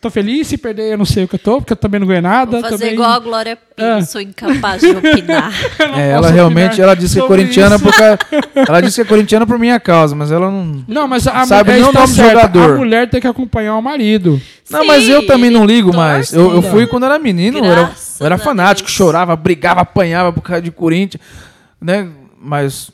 tô 0.00 0.10
feliz, 0.10 0.46
se 0.46 0.56
perder, 0.56 0.92
eu 0.92 0.98
não 0.98 1.04
sei 1.04 1.24
o 1.24 1.28
que 1.28 1.34
eu 1.34 1.38
tô, 1.38 1.58
porque 1.58 1.72
eu 1.72 1.76
também 1.76 2.00
não 2.00 2.06
ganhei 2.06 2.20
nada. 2.20 2.52
Vou 2.52 2.60
fazer 2.60 2.78
também... 2.78 2.94
igual 2.94 3.10
a 3.10 3.18
Glória 3.18 3.58
Ah. 3.76 4.00
sou 4.02 4.20
incapaz 4.20 4.80
de 4.80 4.90
opinar. 4.90 5.52
É, 5.96 6.10
ela 6.10 6.30
realmente, 6.30 6.80
ela 6.80 6.94
disse 6.94 7.14
que 7.14 7.24
é 7.24 7.26
corintiana 7.26 7.76
isso. 7.76 7.84
por 7.84 7.94
causa, 7.94 8.18
Ela 8.54 8.80
disse 8.80 8.96
que 8.96 9.02
é 9.02 9.04
corintiana 9.04 9.46
por 9.46 9.58
minha 9.58 9.78
causa, 9.78 10.14
mas 10.14 10.32
ela 10.32 10.50
não... 10.50 10.84
Não, 10.88 11.06
mas 11.06 11.26
a 11.26 11.44
Sabe 11.44 11.70
mulher 11.72 11.82
nem 11.82 11.90
o 11.90 11.92
nome 11.92 12.06
do 12.06 12.14
jogador. 12.14 12.74
A 12.74 12.76
mulher 12.78 13.10
tem 13.10 13.20
que 13.20 13.26
acompanhar 13.26 13.76
o 13.76 13.82
marido. 13.82 14.40
Não, 14.70 14.80
Sim, 14.80 14.86
mas 14.86 15.08
eu 15.08 15.26
também 15.26 15.50
não 15.50 15.64
ligo 15.64 15.94
mais. 15.94 16.32
Eu, 16.32 16.54
eu 16.54 16.62
fui 16.62 16.86
quando 16.86 17.04
era 17.04 17.18
menino, 17.18 17.58
eu 17.58 17.64
era, 17.64 17.92
eu 18.20 18.26
era 18.26 18.38
fanático, 18.38 18.86
Deus. 18.88 18.96
chorava, 18.96 19.36
brigava, 19.36 19.82
apanhava 19.82 20.32
por 20.32 20.40
causa 20.42 20.62
de 20.62 20.70
Corinthians, 20.70 21.22
né? 21.80 22.08
Mas 22.40 22.90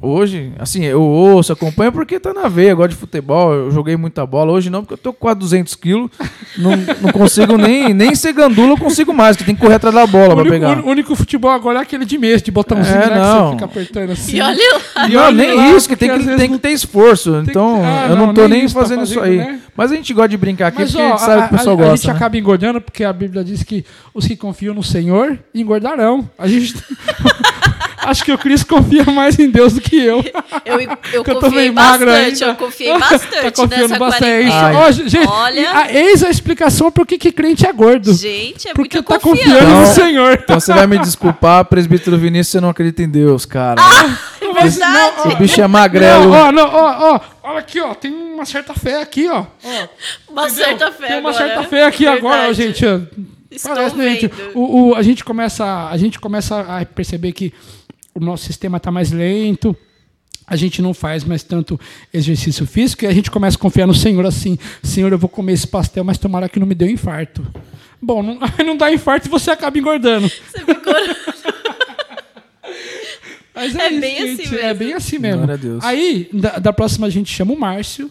Hoje, 0.00 0.52
assim, 0.58 0.84
eu 0.84 1.02
ouço, 1.02 1.52
acompanho 1.52 1.90
porque 1.90 2.20
tá 2.20 2.32
na 2.32 2.46
veia, 2.46 2.74
gosto 2.74 2.90
de 2.90 2.96
futebol, 2.96 3.52
eu 3.52 3.70
joguei 3.72 3.96
muita 3.96 4.24
bola. 4.24 4.52
Hoje 4.52 4.70
não, 4.70 4.82
porque 4.82 4.94
eu 4.94 4.98
tô 4.98 5.12
com 5.12 5.18
quase 5.20 5.38
200 5.40 5.74
quilos, 5.74 6.10
não, 6.56 6.70
não 7.00 7.10
consigo 7.10 7.56
nem, 7.56 7.92
nem 7.92 8.14
ser 8.14 8.32
gandula, 8.32 8.74
eu 8.74 8.76
consigo 8.76 9.12
mais, 9.12 9.36
que 9.36 9.42
tem 9.42 9.54
que 9.54 9.60
correr 9.60 9.74
atrás 9.74 9.92
da 9.94 10.06
bola 10.06 10.26
O 10.26 10.36
pra 10.36 10.40
único, 10.42 10.50
pegar. 10.52 10.78
o 10.80 10.88
único 10.88 11.16
futebol 11.16 11.50
agora 11.50 11.80
é 11.80 11.82
aquele 11.82 12.04
de 12.04 12.16
mês, 12.18 12.40
de 12.40 12.52
botãozinho, 12.52 12.94
É, 12.96 12.98
né? 13.00 13.14
Que 13.14 13.18
não. 13.18 13.46
você 13.46 13.52
fica 13.52 13.64
apertando 13.64 14.10
assim. 14.12 14.36
E 14.36 14.40
olha 14.40 14.56
lá. 14.94 15.08
Não, 15.08 15.20
olha 15.22 15.32
nem 15.32 15.54
lá, 15.56 15.70
isso, 15.72 15.88
que 15.88 15.96
tem 15.96 16.18
que, 16.18 16.36
tem 16.36 16.50
que 16.52 16.58
ter 16.58 16.70
esforço. 16.70 17.42
que- 17.44 17.50
Então, 17.50 17.82
Ah, 17.84 18.06
eu 18.10 18.16
não, 18.16 18.26
não, 18.28 18.34
tô 18.34 18.42
nem 18.42 18.50
nem 18.58 18.64
isso 18.66 18.74
tá 18.74 18.80
fazendo 18.82 19.02
isso 19.04 19.14
fazendo, 19.14 19.30
aí. 19.32 19.36
né? 19.38 19.60
Mas 19.76 19.90
a 19.90 19.96
gente 19.96 20.14
gosta 20.14 20.28
de 20.28 20.36
brincar 20.36 20.68
aqui 20.68 20.82
Mas, 20.82 20.92
porque 20.92 21.02
ó, 21.02 21.06
a 21.06 21.10
gente 21.16 21.20
sabe 21.20 21.48
que 21.48 21.54
o 21.54 21.58
pessoal 21.58 21.76
a, 21.76 21.78
a 21.78 21.82
gosta. 21.82 21.96
gente 21.96 22.06
né? 22.06 22.12
acaba 22.14 22.38
engordando 22.38 22.80
porque 22.80 23.02
a 23.02 23.12
Bíblia 23.12 23.42
diz 23.42 23.64
que 23.64 23.84
os 24.14 24.24
que 24.24 24.36
confiam 24.36 24.72
no 24.72 24.84
Senhor 24.84 25.36
engordarão. 25.52 26.30
A 26.38 26.46
gente. 26.46 26.74
Acho 28.04 28.24
que 28.24 28.32
o 28.32 28.38
Cris 28.38 28.62
confia 28.62 29.04
mais 29.04 29.38
em 29.38 29.50
Deus 29.50 29.72
do 29.74 29.80
que 29.80 29.96
eu. 29.96 30.22
Eu, 30.64 30.80
eu 30.80 30.98
eu 31.12 31.24
confiei 31.24 31.70
bastante, 31.70 32.42
eu 32.44 32.54
confiei 32.54 32.92
bastante 32.98 33.42
tá 33.42 33.50
confiando 33.50 33.88
nessa 33.88 33.98
bastante. 33.98 34.50
quarentena. 34.50 34.78
Ó, 34.78 34.90
gente, 34.92 35.28
Olha- 35.28 35.78
a- 35.78 35.92
eis 35.92 36.22
a 36.22 36.30
explicação 36.30 36.90
por 36.90 37.06
que 37.06 37.18
crente 37.32 37.66
é 37.66 37.72
gordo. 37.72 38.12
Gente, 38.14 38.68
é 38.68 38.74
porque 38.74 39.02
tá 39.02 39.18
confiança. 39.18 39.50
confiando 39.52 39.74
no 39.74 39.82
Então- 39.82 39.94
Senhor. 39.94 40.38
Então 40.42 40.60
você 40.60 40.72
vai 40.72 40.86
me 40.86 40.98
desculpar, 40.98 41.64
presbítero 41.64 42.16
Vinícius, 42.18 42.48
você 42.52 42.60
não 42.60 42.68
acredita 42.70 43.02
em 43.02 43.08
Deus, 43.08 43.44
cara. 43.46 43.80
É 44.40 44.52
verdade. 44.62 45.34
o 45.34 45.36
bicho 45.36 45.60
é 45.60 45.66
magrelo. 45.66 46.28
Não, 46.30 46.48
ó, 46.48 46.52
não, 46.52 46.64
ó, 46.64 47.14
ó, 47.14 47.20
olha 47.50 47.58
aqui, 47.58 47.80
ó, 47.80 47.94
tem 47.94 48.12
uma 48.12 48.44
certa 48.44 48.74
fé 48.74 49.00
aqui, 49.00 49.28
ó. 49.28 49.44
Ó, 49.64 49.88
Uma 50.30 50.44
entendeu? 50.48 50.64
certa 50.64 50.92
fé 50.92 51.06
Tem 51.08 51.20
uma 51.20 51.30
agora. 51.30 51.46
certa 51.46 51.62
fé 51.64 51.84
aqui 51.86 52.06
agora, 52.06 52.52
Verdade. 52.52 52.62
gente. 52.62 52.86
ó. 52.86 53.00
Estou 53.50 53.72
Parece, 53.74 53.96
né, 53.96 54.08
gente? 54.10 54.30
O, 54.54 54.88
o- 54.90 54.94
a 54.96 55.02
gente 55.02 55.24
começa, 55.24 55.88
a 55.88 55.96
gente 55.96 56.18
começa 56.18 56.60
a 56.60 56.84
perceber 56.84 57.30
que 57.32 57.52
o 58.14 58.20
nosso 58.20 58.44
sistema 58.44 58.76
está 58.78 58.90
mais 58.90 59.10
lento. 59.12 59.76
A 60.46 60.56
gente 60.56 60.82
não 60.82 60.92
faz 60.92 61.24
mais 61.24 61.42
tanto 61.42 61.80
exercício 62.12 62.66
físico 62.66 63.04
e 63.04 63.06
a 63.06 63.12
gente 63.12 63.30
começa 63.30 63.56
a 63.56 63.60
confiar 63.60 63.86
no 63.86 63.94
Senhor 63.94 64.24
assim: 64.26 64.58
Senhor, 64.82 65.10
eu 65.10 65.18
vou 65.18 65.28
comer 65.28 65.54
esse 65.54 65.66
pastel, 65.66 66.04
mas 66.04 66.18
tomara 66.18 66.48
que 66.48 66.60
não 66.60 66.66
me 66.66 66.74
dê 66.74 66.84
um 66.84 66.90
infarto. 66.90 67.42
Bom, 68.00 68.22
não, 68.22 68.38
não 68.66 68.76
dá 68.76 68.92
infarto 68.92 69.26
e 69.26 69.30
você 69.30 69.50
acaba 69.50 69.78
engordando. 69.78 70.28
Você 70.28 70.58
ficou... 70.60 70.92
Mas 73.54 73.74
É 73.76 73.88
isso, 73.90 74.00
bem 74.00 74.16
gente, 74.36 74.42
assim 74.42 74.56
É 74.56 74.62
mesmo. 74.66 74.78
bem 74.78 74.92
assim 74.94 75.18
mesmo. 75.18 75.36
Glória 75.38 75.54
a 75.54 75.58
Deus. 75.58 75.84
Aí, 75.84 76.28
da, 76.32 76.58
da 76.58 76.72
próxima, 76.72 77.06
a 77.06 77.10
gente 77.10 77.32
chama 77.32 77.52
o 77.52 77.58
Márcio. 77.58 78.10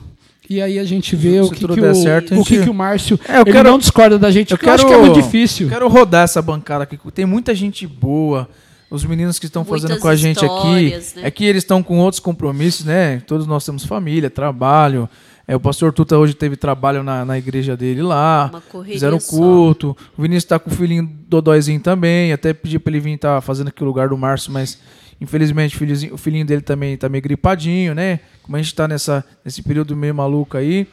E 0.50 0.62
aí 0.62 0.78
a 0.80 0.84
gente 0.86 1.16
vê 1.16 1.40
o 1.40 1.46
Se 1.46 1.54
que, 1.54 1.60
tudo 1.62 1.74
que 1.76 1.82
der 1.82 1.92
o, 1.92 1.96
certo, 1.96 2.34
o 2.40 2.44
que, 2.46 2.56
gente- 2.56 2.64
que 2.66 2.70
o 2.70 2.74
Márcio. 2.74 3.20
É, 3.28 3.38
eu 3.38 3.42
ele 3.42 3.52
quero- 3.52 3.70
não 3.70 3.78
discorda 3.78 4.18
da 4.20 4.30
gente, 4.32 4.52
Eu 4.52 4.58
porque 4.58 4.70
eu 4.70 4.74
acho 4.74 4.86
quero, 4.86 5.00
que 5.02 5.06
é 5.06 5.10
muito 5.10 5.22
difícil. 5.22 5.68
Quero 5.70 5.88
rodar 5.88 6.24
essa 6.24 6.42
bancada 6.42 6.84
aqui. 6.84 6.98
Tem 7.14 7.26
muita 7.26 7.54
gente 7.56 7.86
boa. 7.86 8.50
Os 8.94 9.04
meninos 9.04 9.40
que 9.40 9.48
estão 9.48 9.64
fazendo 9.66 10.00
com 10.00 10.08
a 10.08 10.16
gente 10.16 10.46
aqui. 10.46 10.90
né? 11.16 11.28
É 11.28 11.32
que 11.32 11.44
eles 11.46 11.64
estão 11.64 11.82
com 11.82 11.98
outros 12.00 12.20
compromissos, 12.20 12.86
né? 12.86 13.22
Todos 13.26 13.48
nós 13.48 13.66
temos 13.66 13.86
família, 13.86 14.30
trabalho. 14.30 15.10
É, 15.48 15.56
o 15.56 15.60
pastor 15.60 15.92
Tuta 15.92 16.18
hoje 16.18 16.34
teve 16.34 16.56
trabalho 16.56 17.02
na, 17.04 17.26
na 17.26 17.38
igreja 17.38 17.76
dele 17.76 18.02
lá. 18.02 18.50
Fizeram 18.94 19.20
só. 19.20 19.36
culto. 19.36 19.98
O 20.18 20.22
Vinícius 20.22 20.46
tá 20.46 20.60
com 20.60 20.70
o 20.70 20.74
filhinho 20.74 21.10
Dodóizinho 21.28 21.80
também. 21.80 22.32
Até 22.32 22.54
pedi 22.54 22.78
pra 22.78 22.92
ele 22.92 23.00
vir 23.00 23.14
estar 23.16 23.42
fazendo 23.42 23.70
aqui 23.70 23.82
o 23.84 23.86
lugar 23.86 24.10
do 24.10 24.18
Márcio, 24.18 24.54
mas 24.54 24.78
infelizmente 25.20 25.76
o 25.76 25.80
filhozinho- 25.80 26.14
o 26.14 26.18
filhinho 26.18 26.46
dele 26.46 26.62
também 26.62 26.96
tá 26.96 27.10
meio 27.10 27.22
gripadinho, 27.24 27.94
né? 27.96 28.20
Como 28.44 28.56
a 28.56 28.62
gente 28.62 28.74
tá 28.76 28.88
nessa, 28.88 29.26
nesse 29.44 29.62
período 29.64 29.96
meio 29.98 30.14
maluco 30.16 30.56
aí, 30.56 30.88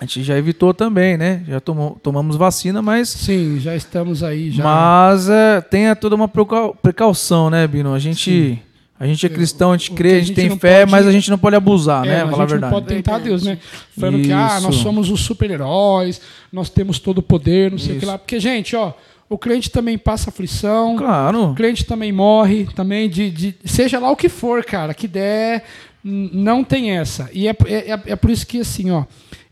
a 0.00 0.04
gente 0.04 0.22
já 0.22 0.36
evitou 0.38 0.72
também, 0.72 1.16
né? 1.16 1.42
Já 1.48 1.58
tomou, 1.60 1.98
tomamos 2.02 2.36
vacina, 2.36 2.80
mas 2.80 3.08
Sim, 3.08 3.58
já 3.60 3.74
estamos 3.74 4.22
aí. 4.22 4.50
Já. 4.50 4.62
mas 4.62 5.28
é, 5.28 5.60
tenha 5.60 5.96
toda 5.96 6.14
uma 6.14 6.28
precau- 6.28 6.74
precaução, 6.80 7.50
né, 7.50 7.66
Bino? 7.66 7.92
A 7.92 7.98
gente, 7.98 8.62
a 8.98 9.06
gente 9.06 9.26
é 9.26 9.28
cristão, 9.28 9.72
a 9.72 9.76
gente 9.76 9.90
crê, 9.92 10.14
a 10.14 10.16
a 10.16 10.20
gente 10.20 10.34
tem 10.34 10.48
não 10.48 10.58
fé, 10.58 10.80
pode- 10.80 10.92
mas 10.92 11.06
a 11.06 11.10
gente 11.12 11.28
não 11.30 11.38
pode 11.38 11.56
abusar, 11.56 12.04
É, 12.06 12.08
né? 12.08 12.22
a 12.22 12.28
Falar 12.28 12.30
a 12.30 12.30
gente 12.30 12.40
não 12.40 12.46
verdade. 12.48 12.72
pode 12.74 12.86
tentar. 12.86 13.18
Deus, 13.18 13.42
né? 13.42 13.58
Falando 13.98 14.22
que 14.22 14.30
ah, 14.32 14.60
nós 14.60 14.74
Isso. 14.74 14.82
somos 14.84 15.10
os 15.10 15.20
super-heróis, 15.20 16.20
nós 16.52 16.70
temos 16.70 16.98
todo 17.00 17.18
o 17.18 17.22
poder, 17.22 17.70
não 17.72 17.78
sei 17.78 17.90
o 17.96 17.98
que 17.98 18.04
Isso. 18.04 18.06
lá. 18.06 18.18
Porque, 18.18 18.38
gente, 18.38 18.76
ó, 18.76 18.92
o 19.28 19.36
cliente 19.36 19.68
também 19.68 19.98
passa 19.98 20.30
aflição, 20.30 20.96
Claro. 20.96 21.50
o 21.50 21.54
cliente 21.56 21.84
também 21.84 22.12
morre, 22.12 22.68
também 22.74 23.10
de, 23.10 23.30
de- 23.30 23.54
seja 23.64 23.98
lá 23.98 24.10
o 24.10 24.16
que 24.16 24.28
for, 24.28 24.64
cara, 24.64 24.94
que 24.94 25.08
der, 25.08 25.64
não 26.04 26.62
tem 26.64 26.92
essa. 26.96 27.28
E 27.32 27.48
é, 27.48 27.56
é, 27.66 27.90
é- 27.90 28.00
é 28.06 28.16
por 28.16 28.30
isso 28.30 28.46
que 28.46 28.60
assim, 28.60 28.90
ó, 28.92 29.04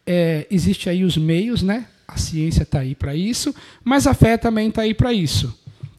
é, 0.07 0.47
existe 0.51 0.89
aí 0.89 1.05
os 1.05 1.17
meios, 1.17 1.63
né? 1.63 1.87
A 2.07 2.17
ciência 2.17 2.63
está 2.63 2.81
aí 2.81 2.95
para 2.95 3.15
isso, 3.15 3.55
mas 3.85 4.07
a 4.07 4.15
fé 4.15 4.37
também 4.37 4.69
está 4.69 4.83
aí 4.83 4.95
para 4.95 5.13
isso. 5.13 5.59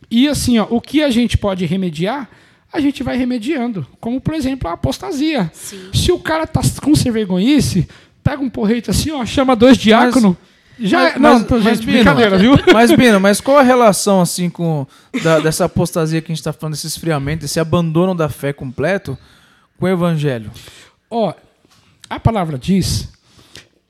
E 0.09 0.27
assim, 0.27 0.57
ó, 0.57 0.65
o 0.69 0.79
que 0.79 1.03
a 1.03 1.09
gente 1.09 1.37
pode 1.37 1.65
remediar, 1.65 2.29
a 2.71 2.79
gente 2.79 3.03
vai 3.03 3.17
remediando, 3.17 3.85
como 3.99 4.21
por 4.21 4.33
exemplo 4.33 4.69
a 4.69 4.73
apostasia. 4.73 5.49
Sim. 5.53 5.89
Se 5.93 6.11
o 6.11 6.19
cara 6.19 6.47
tá 6.47 6.61
com 6.81 6.95
sem 6.95 7.11
vergonhice, 7.11 7.87
pega 8.23 8.41
um 8.41 8.49
porrete 8.49 8.89
assim, 8.89 9.11
ó, 9.11 9.25
chama 9.25 9.55
dois 9.55 9.77
diáconos. 9.77 10.35
Já, 10.79 11.17
mas- 11.17 11.49
não, 11.49 11.59
mas- 11.59 11.63
gente, 11.79 11.85
brincadeira, 11.87 12.37
viu? 12.37 12.53
Mas, 12.71 12.91
Bino, 12.91 13.19
mas 13.19 13.41
qual 13.41 13.57
a 13.57 13.63
relação, 13.63 14.21
assim, 14.21 14.47
com 14.47 14.85
da- 15.23 15.39
dessa 15.39 15.65
apostasia 15.65 16.21
que 16.21 16.31
a 16.31 16.33
gente 16.35 16.39
está 16.39 16.53
falando, 16.53 16.73
desse 16.75 16.85
esfriamento, 16.85 17.43
esse 17.45 17.59
abandono 17.59 18.13
da 18.13 18.29
fé 18.29 18.53
completo 18.53 19.17
com 19.79 19.85
o 19.87 19.89
evangelho? 19.89 20.51
Ó, 21.09 21.33
a 22.07 22.19
palavra 22.19 22.59
diz, 22.59 23.09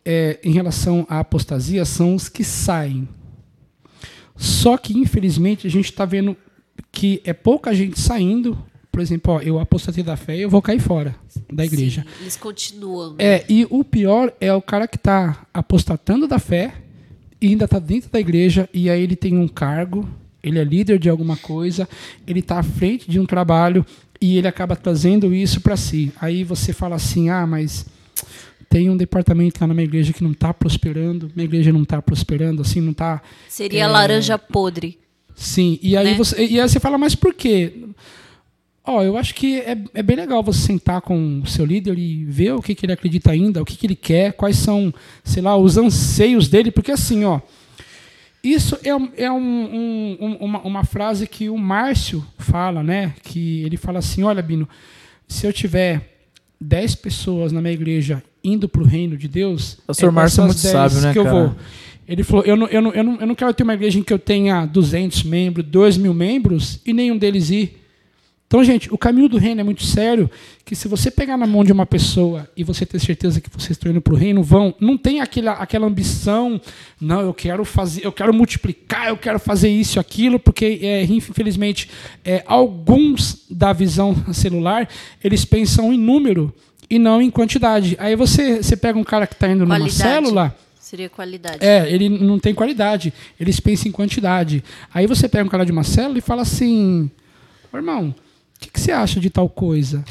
é, 0.10 0.39
em 0.41 0.53
relação 0.53 1.05
à 1.10 1.20
apostasia, 1.20 1.84
são 1.84 2.16
os 2.16 2.30
que 2.30 2.41
saem. 2.41 3.10
Só 4.38 4.78
que, 4.78 4.97
infelizmente, 4.97 5.68
a 5.68 5.70
gente 5.70 5.91
está 5.91 6.05
vendo 6.05 6.38
que 6.93 7.22
é 7.26 7.34
pouca 7.34 7.76
gente 7.76 7.99
saindo. 7.99 8.58
Por 8.89 9.01
exemplo, 9.01 9.34
ó, 9.34 9.41
eu 9.41 9.60
apostatei 9.60 10.01
da 10.01 10.16
fé 10.16 10.38
e 10.38 10.41
eu 10.43 10.49
vou 10.49 10.62
cair 10.62 10.80
fora 10.80 11.14
da 11.51 11.66
igreja. 11.66 12.03
Sim, 12.03 12.22
eles 12.22 12.38
continuam. 12.38 13.10
né? 13.12 13.16
É, 13.20 13.45
e 13.49 13.68
o 13.70 13.84
pior 13.84 14.34
é 14.39 14.53
o 14.53 14.62
cara 14.62 14.88
que 14.88 14.95
está 14.95 15.45
apostatando 15.53 16.26
da 16.26 16.39
fé 16.39 16.74
e 17.41 17.47
ainda 17.47 17.66
está 17.66 17.78
dentro 17.78 18.10
da 18.10 18.20
igreja 18.20 18.70
e 18.74 18.89
aí 18.89 19.03
ele 19.03 19.16
tem 19.16 19.38
um 19.38 19.47
cargo, 19.47 20.08
ele 20.41 20.58
é 20.58 20.64
líder 20.64 20.99
de 20.99 21.10
alguma 21.10 21.36
coisa, 21.36 21.88
ele 22.26 22.39
está 22.39 22.60
à 22.60 22.64
frente 22.64 23.12
de 23.12 23.20
um 23.20 23.26
trabalho 23.26 23.86
e 24.22 24.38
ele 24.38 24.47
acaba 24.47 24.74
trazendo 24.74 25.36
isso 25.36 25.60
para 25.60 25.76
si. 25.76 26.14
Aí 26.22 26.45
você 26.45 26.72
fala 26.72 26.95
assim: 26.95 27.30
ah, 27.30 27.45
mas 27.45 27.86
tem 28.70 28.89
um 28.89 28.97
departamento 28.97 29.57
lá 29.61 29.68
na 29.68 29.74
minha 29.74 29.86
igreja 29.86 30.11
que 30.13 30.24
não 30.24 30.32
está 30.32 30.53
prosperando, 30.53 31.32
minha 31.36 31.45
igreja 31.45 31.72
não 31.72 31.84
está 31.84 32.01
prosperando, 32.01 32.61
assim, 32.61 32.82
não 32.82 32.91
está. 32.91 33.22
Seria 33.47 33.84
É. 33.84 33.88
laranja 33.88 34.38
podre. 34.38 34.97
Sim, 35.36 35.80
e 35.82 35.95
aí, 35.95 36.11
Né? 36.11 36.13
você, 36.18 36.45
e 36.45 36.59
aí 36.59 36.68
você 36.68 36.80
fala, 36.80 36.97
mas 36.97 37.13
por 37.15 37.34
quê? 37.34 37.74
Ó, 38.84 39.03
eu 39.03 39.18
acho 39.18 39.36
que 39.36 39.59
é, 39.59 39.78
é 39.93 40.01
bem 40.01 40.15
legal 40.15 40.41
você 40.41 40.65
sentar 40.65 41.01
com 41.01 41.41
o 41.41 41.45
seu 41.45 41.65
líder 41.65 41.97
e 41.99 42.24
ver 42.24 42.53
o 42.53 42.61
que, 42.61 42.74
que 42.74 42.86
ele 42.86 42.93
acredita 42.93 43.32
ainda, 43.32 43.61
o 43.61 43.65
que, 43.65 43.76
que 43.76 43.86
ele 43.86 43.95
quer, 43.95 44.32
quais 44.34 44.55
são, 44.57 44.93
sei 45.24 45.41
lá, 45.43 45.57
os 45.57 45.78
anseios 45.78 46.47
dele, 46.47 46.72
porque 46.72 46.91
assim, 46.91 47.26
ó, 47.26 47.41
isso 48.43 48.78
é, 48.84 49.24
é 49.26 49.32
um- 49.32 50.18
um- 50.22 50.38
uma, 50.39 50.59
uma 50.61 50.84
frase 50.86 51.28
que 51.28 51.49
o 51.49 51.57
Márcio 51.57 52.26
fala, 52.38 52.82
né? 52.82 53.13
Que 53.24 53.61
ele 53.63 53.76
fala 53.76 53.99
assim: 53.99 54.24
olha, 54.24 54.41
Bino, 54.41 54.68
se 55.28 55.45
eu 55.45 55.51
tiver 55.51 56.13
10 56.61 56.95
pessoas 56.95 57.51
na 57.51 57.61
minha 57.61 57.74
igreja 57.74 58.24
indo 58.48 58.70
para 58.70 58.82
o 58.82 58.86
reino 58.86 59.18
de 59.18 59.28
Deus. 59.28 59.78
Pastor 59.86 60.10
com 60.10 60.16
Márcio 60.16 60.41
é 60.41 60.45
muito 60.45 60.62
10 60.62 60.72
sábio, 60.72 61.02
né, 61.02 61.14
que 61.14 61.20
eu 61.20 61.24
cara? 61.24 61.36
vou. 61.36 61.56
Ele 62.08 62.24
falou: 62.24 62.45
eu 62.45 62.56
não, 62.56 62.68
eu, 62.68 62.82
não, 62.82 62.93
eu, 62.93 63.04
não, 63.04 63.16
eu 63.20 63.28
não 63.28 63.36
quero 63.36 63.54
ter 63.54 63.64
uma 63.64 63.74
igreja 63.74 64.00
em 64.00 64.04
que 64.04 64.14
eu 64.14 64.20
tenha 64.20 64.66
200 64.66 65.24
membros, 65.24 65.66
2 65.66 65.98
mil 65.98 66.14
membros 66.14 66.80
e 66.86 66.93
nenhum 66.93 67.18
deles 67.18 67.50
ir. 67.50 67.87
Então, 68.48 68.64
gente, 68.64 68.91
o 68.93 68.98
caminho 68.98 69.28
do 69.28 69.38
reino 69.38 69.60
é 69.60 69.64
muito 69.64 69.84
sério, 69.84 70.32
que 70.64 70.74
se 70.74 70.88
você 70.88 71.12
pegar 71.12 71.36
na 71.36 71.45
mão 71.45 71.66
de 71.66 71.72
uma 71.74 71.86
pessoa 71.86 72.50
e 72.56 72.64
você 72.64 72.86
ter 72.86 72.98
certeza 72.98 73.41
que 73.41 73.50
vocês 73.50 73.72
estão 73.72 73.91
indo 73.91 74.00
para 74.00 74.14
o 74.14 74.18
reino, 74.18 74.41
vão, 74.41 74.74
não 74.80 74.98
tem 74.98 75.20
aquela, 75.20 75.52
aquela 75.52 75.86
ambição, 75.86 76.60
não, 77.00 77.20
eu 77.20 77.34
quero 77.34 77.66
fazer, 77.66 78.06
eu 78.06 78.12
quero 78.12 78.34
multiplicar, 78.34 79.10
eu 79.10 79.18
quero 79.18 79.38
fazer 79.38 79.68
isso 79.68 79.98
e 79.98 80.00
aquilo, 80.00 80.39
porque 80.39 80.80
é, 80.82 81.04
infelizmente 81.04 81.89
é, 82.24 82.41
alguns 82.48 83.45
da 83.50 83.74
visão 83.74 84.16
celular, 84.34 84.88
eles 85.22 85.43
pensam 85.43 85.91
em 85.91 85.98
número 85.98 86.54
e 86.89 86.98
não 86.98 87.22
em 87.22 87.30
quantidade. 87.30 87.98
Aí 88.00 88.16
você, 88.16 88.64
você 88.64 88.78
pega 88.78 88.98
um 88.98 89.04
cara 89.04 89.28
que 89.28 89.34
está 89.34 89.50
indo 89.50 89.66
numa 89.66 89.76
Qualidade. 89.76 89.93
célula, 89.93 90.56
Seria 90.80 91.10
qualidade. 91.10 91.58
é, 91.60 91.91
ele 91.91 92.08
não 92.08 92.39
tem 92.39 92.54
qualidade. 92.54 93.14
Eles 93.38 93.60
pensam 93.60 93.89
em 93.89 93.91
quantidade. 93.91 94.64
Aí 94.93 95.06
você 95.06 95.28
pega 95.28 95.43
um 95.43 95.50
cara 95.50 95.66
de 95.66 95.72
uma 95.74 95.84
célula 95.84 96.18
e 96.18 96.22
fala 96.22 96.43
assim: 96.43 97.12
"Ô, 97.74 97.76
irmão, 97.76 98.16
o 98.58 98.60
que, 98.60 98.70
que 98.72 98.80
você 98.82 98.91
acha 98.91 99.20
de 99.20 99.30
tal 99.30 99.47
coisa? 99.49 100.03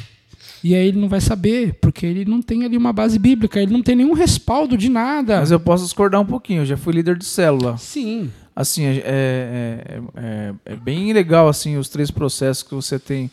E 0.64 0.74
aí 0.74 0.88
ele 0.88 0.98
não 0.98 1.08
vai 1.08 1.20
saber, 1.20 1.74
porque 1.80 2.06
ele 2.06 2.24
não 2.24 2.40
tem 2.42 2.64
ali 2.64 2.76
uma 2.76 2.92
base 2.92 3.18
bíblica, 3.18 3.60
ele 3.60 3.72
não 3.72 3.82
tem 3.82 3.94
nenhum 3.94 4.14
respaldo 4.14 4.76
de 4.76 4.88
nada. 4.88 5.38
Mas 5.40 5.50
eu 5.50 5.60
posso 5.60 5.84
discordar 5.84 6.20
um 6.20 6.26
pouquinho, 6.26 6.62
eu 6.62 6.66
já 6.66 6.76
fui 6.76 6.92
líder 6.94 7.16
de 7.18 7.24
célula. 7.24 7.76
Sim. 7.76 8.30
Assim, 8.54 8.84
é, 8.84 9.02
é, 9.04 10.00
é, 10.16 10.54
é 10.64 10.76
bem 10.76 11.12
legal 11.12 11.46
assim 11.48 11.76
os 11.76 11.88
três 11.88 12.10
processos 12.10 12.62
que 12.62 12.74
você 12.74 12.98
tem 12.98 13.30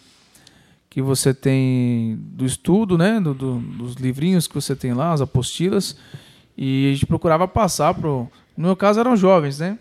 que 0.89 1.01
você 1.01 1.33
tem 1.33 2.19
do 2.19 2.45
estudo, 2.45 2.99
né, 2.99 3.19
do, 3.19 3.33
do- 3.33 3.57
dos 3.57 3.95
livrinhos 3.95 4.45
que 4.47 4.53
você 4.53 4.75
tem 4.75 4.93
lá, 4.93 5.11
as 5.11 5.21
apostilas, 5.21 5.95
e 6.55 6.89
a 6.89 6.93
gente 6.93 7.07
procurava 7.07 7.47
passar 7.47 7.95
pro, 7.95 8.27
no 8.55 8.67
meu 8.67 8.75
caso 8.75 8.99
eram 8.99 9.15
jovens, 9.17 9.57
né? 9.57 9.79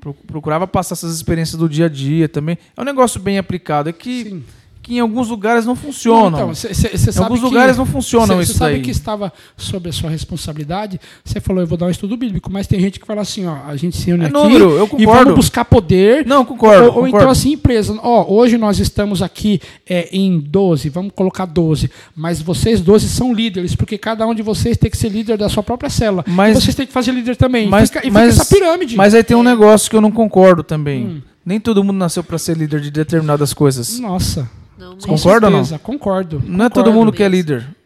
Pro- 0.00 0.14
Procurava 0.14 0.66
passar 0.66 0.94
essas 0.94 1.14
experiências 1.14 1.58
do 1.58 1.68
dia 1.68 1.84
a 1.84 1.88
dia 1.90 2.30
também. 2.30 2.56
É 2.74 2.80
um 2.80 2.84
negócio 2.84 3.20
bem 3.20 3.36
aplicado, 3.36 3.90
é 3.90 3.92
que 3.92 4.24
Sim. 4.24 4.44
Que 4.88 4.96
em 4.96 5.00
alguns 5.00 5.28
lugares 5.28 5.66
não 5.66 5.76
funcionam. 5.76 6.38
Então, 6.38 6.54
cê, 6.54 6.72
cê, 6.72 6.96
cê 6.96 7.10
em 7.10 7.22
alguns 7.22 7.42
lugares 7.42 7.76
não 7.76 7.84
funcionam 7.84 8.40
isso 8.40 8.52
cê 8.54 8.58
sabe 8.58 8.72
daí. 8.72 8.82
que 8.82 8.90
estava 8.90 9.30
sob 9.54 9.90
a 9.90 9.92
sua 9.92 10.08
responsabilidade. 10.08 10.98
Você 11.22 11.40
falou, 11.40 11.62
eu 11.62 11.66
vou 11.66 11.76
dar 11.76 11.86
um 11.86 11.90
estudo 11.90 12.16
bíblico, 12.16 12.50
mas 12.50 12.66
tem 12.66 12.80
gente 12.80 12.98
que 12.98 13.06
fala 13.06 13.20
assim, 13.20 13.44
ó, 13.46 13.56
a 13.66 13.76
gente 13.76 13.98
se 13.98 14.10
une 14.10 14.22
É 14.24 14.26
aqui 14.28 14.32
número, 14.32 14.70
eu 14.70 14.86
e 14.86 14.88
concordo. 14.88 15.12
vamos 15.24 15.34
buscar 15.34 15.66
poder. 15.66 16.24
Não, 16.24 16.42
concordo, 16.42 16.84
Ou, 16.84 16.86
ou 16.88 16.94
concordo. 16.94 17.16
então 17.18 17.30
assim, 17.30 17.52
empresa, 17.52 17.98
ó, 18.02 18.24
hoje 18.32 18.56
nós 18.56 18.78
estamos 18.78 19.20
aqui 19.20 19.60
é, 19.86 20.08
em 20.10 20.40
12, 20.40 20.88
vamos 20.88 21.12
colocar 21.14 21.44
12, 21.44 21.90
mas 22.16 22.40
vocês 22.40 22.80
12 22.80 23.10
são 23.10 23.34
líderes, 23.34 23.76
porque 23.76 23.98
cada 23.98 24.26
um 24.26 24.34
de 24.34 24.40
vocês 24.42 24.78
tem 24.78 24.90
que 24.90 24.96
ser 24.96 25.10
líder 25.10 25.36
da 25.36 25.50
sua 25.50 25.62
própria 25.62 25.90
célula. 25.90 26.24
Mas- 26.26 26.56
e 26.56 26.60
vocês 26.62 26.74
têm 26.74 26.86
que 26.86 26.92
fazer 26.94 27.12
líder 27.12 27.36
também. 27.36 27.68
Mas, 27.68 27.90
fica, 27.90 28.06
e 28.06 28.10
mas, 28.10 28.30
fica 28.32 28.42
essa 28.42 28.54
pirâmide. 28.54 28.96
mas 28.96 29.14
aí 29.14 29.22
tem 29.22 29.36
um 29.36 29.42
negócio 29.42 29.90
que 29.90 29.96
eu 29.96 30.00
não 30.00 30.10
concordo 30.10 30.62
também. 30.62 31.04
Hum. 31.06 31.20
Nem 31.44 31.58
todo 31.58 31.82
mundo 31.82 31.96
nasceu 31.96 32.22
para 32.22 32.36
ser 32.36 32.56
líder 32.56 32.80
de 32.80 32.90
determinadas 32.90 33.54
coisas. 33.54 33.98
Nossa, 33.98 34.48
Não, 34.78 34.94
mas- 34.94 35.04
Concorda 35.04 35.46
ou 35.48 35.52
não? 35.52 35.78
Concordo. 35.78 36.42
Não 36.46 36.64
é 36.66 36.70
todo 36.70 36.92
mundo 36.92 37.12
que 37.12 37.22
é 37.22 37.28
mesmo. 37.28 37.36
líder. 37.36 37.76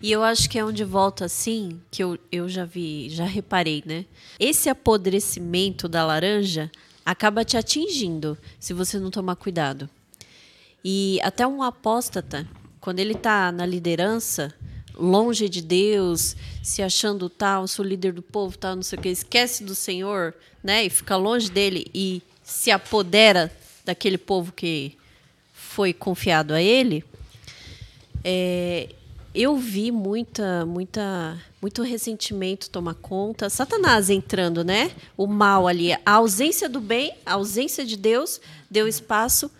E 0.00 0.10
eu 0.10 0.22
acho 0.22 0.48
que 0.48 0.58
é 0.58 0.64
onde 0.64 0.82
volta 0.84 1.24
assim, 1.26 1.80
que 1.90 2.02
eu, 2.02 2.18
eu 2.32 2.48
já 2.48 2.64
vi, 2.64 3.08
já 3.10 3.24
reparei, 3.24 3.82
né? 3.84 4.04
Esse 4.40 4.68
apodrecimento 4.68 5.88
da 5.88 6.04
laranja 6.06 6.70
acaba 7.04 7.44
te 7.44 7.56
atingindo 7.56 8.36
se 8.58 8.72
você 8.72 8.98
não 8.98 9.10
tomar 9.10 9.36
cuidado. 9.36 9.88
E 10.84 11.18
até 11.22 11.46
um 11.46 11.62
apóstata, 11.62 12.46
quando 12.80 13.00
ele 13.00 13.12
está 13.12 13.50
na 13.52 13.66
liderança, 13.66 14.54
longe 14.96 15.48
de 15.48 15.60
Deus, 15.60 16.36
se 16.62 16.82
achando 16.82 17.28
tal, 17.28 17.66
sou 17.66 17.84
líder 17.84 18.12
do 18.12 18.22
povo, 18.22 18.56
tal, 18.56 18.76
não 18.76 18.82
sei 18.82 18.98
o 18.98 19.02
que, 19.02 19.08
esquece 19.08 19.64
do 19.64 19.74
Senhor, 19.74 20.34
né? 20.62 20.84
E 20.84 20.90
fica 20.90 21.16
longe 21.16 21.50
dele 21.50 21.86
e 21.92 22.22
se 22.42 22.70
apodera 22.70 23.52
daquele 23.84 24.16
povo 24.18 24.52
que 24.52 24.96
foi 25.68 25.92
confiado 25.92 26.54
a 26.54 26.62
ele. 26.62 27.04
É, 28.24 28.88
eu 29.34 29.56
vi 29.56 29.92
muita, 29.92 30.64
muita, 30.64 31.38
muito 31.60 31.82
ressentimento 31.82 32.70
tomar 32.70 32.94
conta. 32.94 33.50
Satanás 33.50 34.08
entrando, 34.08 34.64
né? 34.64 34.90
O 35.16 35.26
mal 35.26 35.68
ali, 35.68 35.92
a 35.92 36.12
ausência 36.12 36.68
do 36.68 36.80
bem, 36.80 37.14
a 37.24 37.34
ausência 37.34 37.84
de 37.84 37.96
Deus 37.96 38.40
deu 38.70 38.88
espaço 38.88 39.50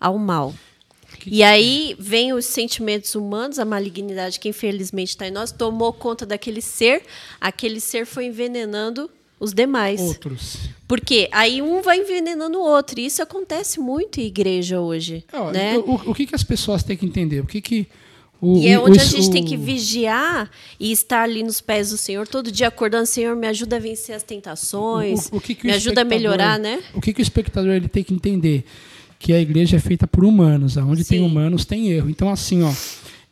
ao 0.00 0.16
mal. 0.16 0.54
E 1.26 1.42
aí 1.42 1.96
vem 1.98 2.32
os 2.32 2.46
sentimentos 2.46 3.14
humanos, 3.16 3.58
a 3.58 3.64
malignidade 3.64 4.38
que 4.38 4.48
infelizmente 4.48 5.10
está 5.10 5.26
em 5.26 5.32
nós, 5.32 5.50
tomou 5.50 5.92
conta 5.92 6.24
daquele 6.24 6.62
ser, 6.62 7.02
aquele 7.40 7.80
ser 7.80 8.06
foi 8.06 8.26
envenenando 8.26 9.10
os 9.40 9.52
demais. 9.52 10.00
Outros. 10.00 10.56
Porque 10.86 11.28
aí 11.32 11.60
um 11.62 11.82
vai 11.82 11.98
envenenando 12.00 12.58
o 12.58 12.62
outro. 12.62 12.98
E 12.98 13.06
isso 13.06 13.22
acontece 13.22 13.78
muito 13.78 14.20
em 14.20 14.24
igreja 14.24 14.80
hoje. 14.80 15.24
Ó, 15.32 15.50
né? 15.50 15.76
o, 15.78 16.10
o 16.10 16.14
que, 16.14 16.26
que 16.26 16.34
as 16.34 16.42
pessoas 16.42 16.82
têm 16.82 16.96
que 16.96 17.06
entender? 17.06 17.40
O 17.40 17.46
que 17.46 17.60
que 17.60 17.86
o, 18.40 18.58
E 18.58 18.68
é 18.68 18.78
onde 18.78 18.98
o- 18.98 19.00
a 19.02 19.04
gente 19.04 19.30
tem 19.30 19.42
o- 19.42 19.46
que 19.46 19.56
vigiar 19.56 20.48
e 20.78 20.92
estar 20.92 21.22
ali 21.22 21.42
nos 21.42 21.60
pés 21.60 21.90
do 21.90 21.96
Senhor, 21.96 22.26
todo 22.26 22.50
dia 22.52 22.68
acordando, 22.68 23.04
Senhor, 23.06 23.34
me 23.36 23.46
ajuda 23.48 23.76
a 23.76 23.78
vencer 23.80 24.14
as 24.14 24.22
tentações, 24.22 25.28
que 25.42 25.54
que 25.56 25.64
o 25.64 25.66
me 25.66 25.72
ajuda 25.72 26.02
a 26.02 26.04
melhorar, 26.04 26.58
né? 26.58 26.80
O 26.94 27.00
que, 27.00 27.12
que 27.12 27.20
o 27.20 27.22
espectador 27.22 27.72
ele 27.72 27.88
tem 27.88 28.04
que 28.04 28.14
entender? 28.14 28.64
Que 29.18 29.32
a 29.32 29.40
igreja 29.40 29.76
é 29.76 29.80
feita 29.80 30.06
por 30.06 30.24
humanos. 30.24 30.76
Onde 30.76 31.04
tem 31.04 31.18
Sim. 31.18 31.24
humanos, 31.26 31.64
tem 31.64 31.90
erro. 31.90 32.08
Então, 32.08 32.28
assim, 32.30 32.62
ó, 32.62 32.72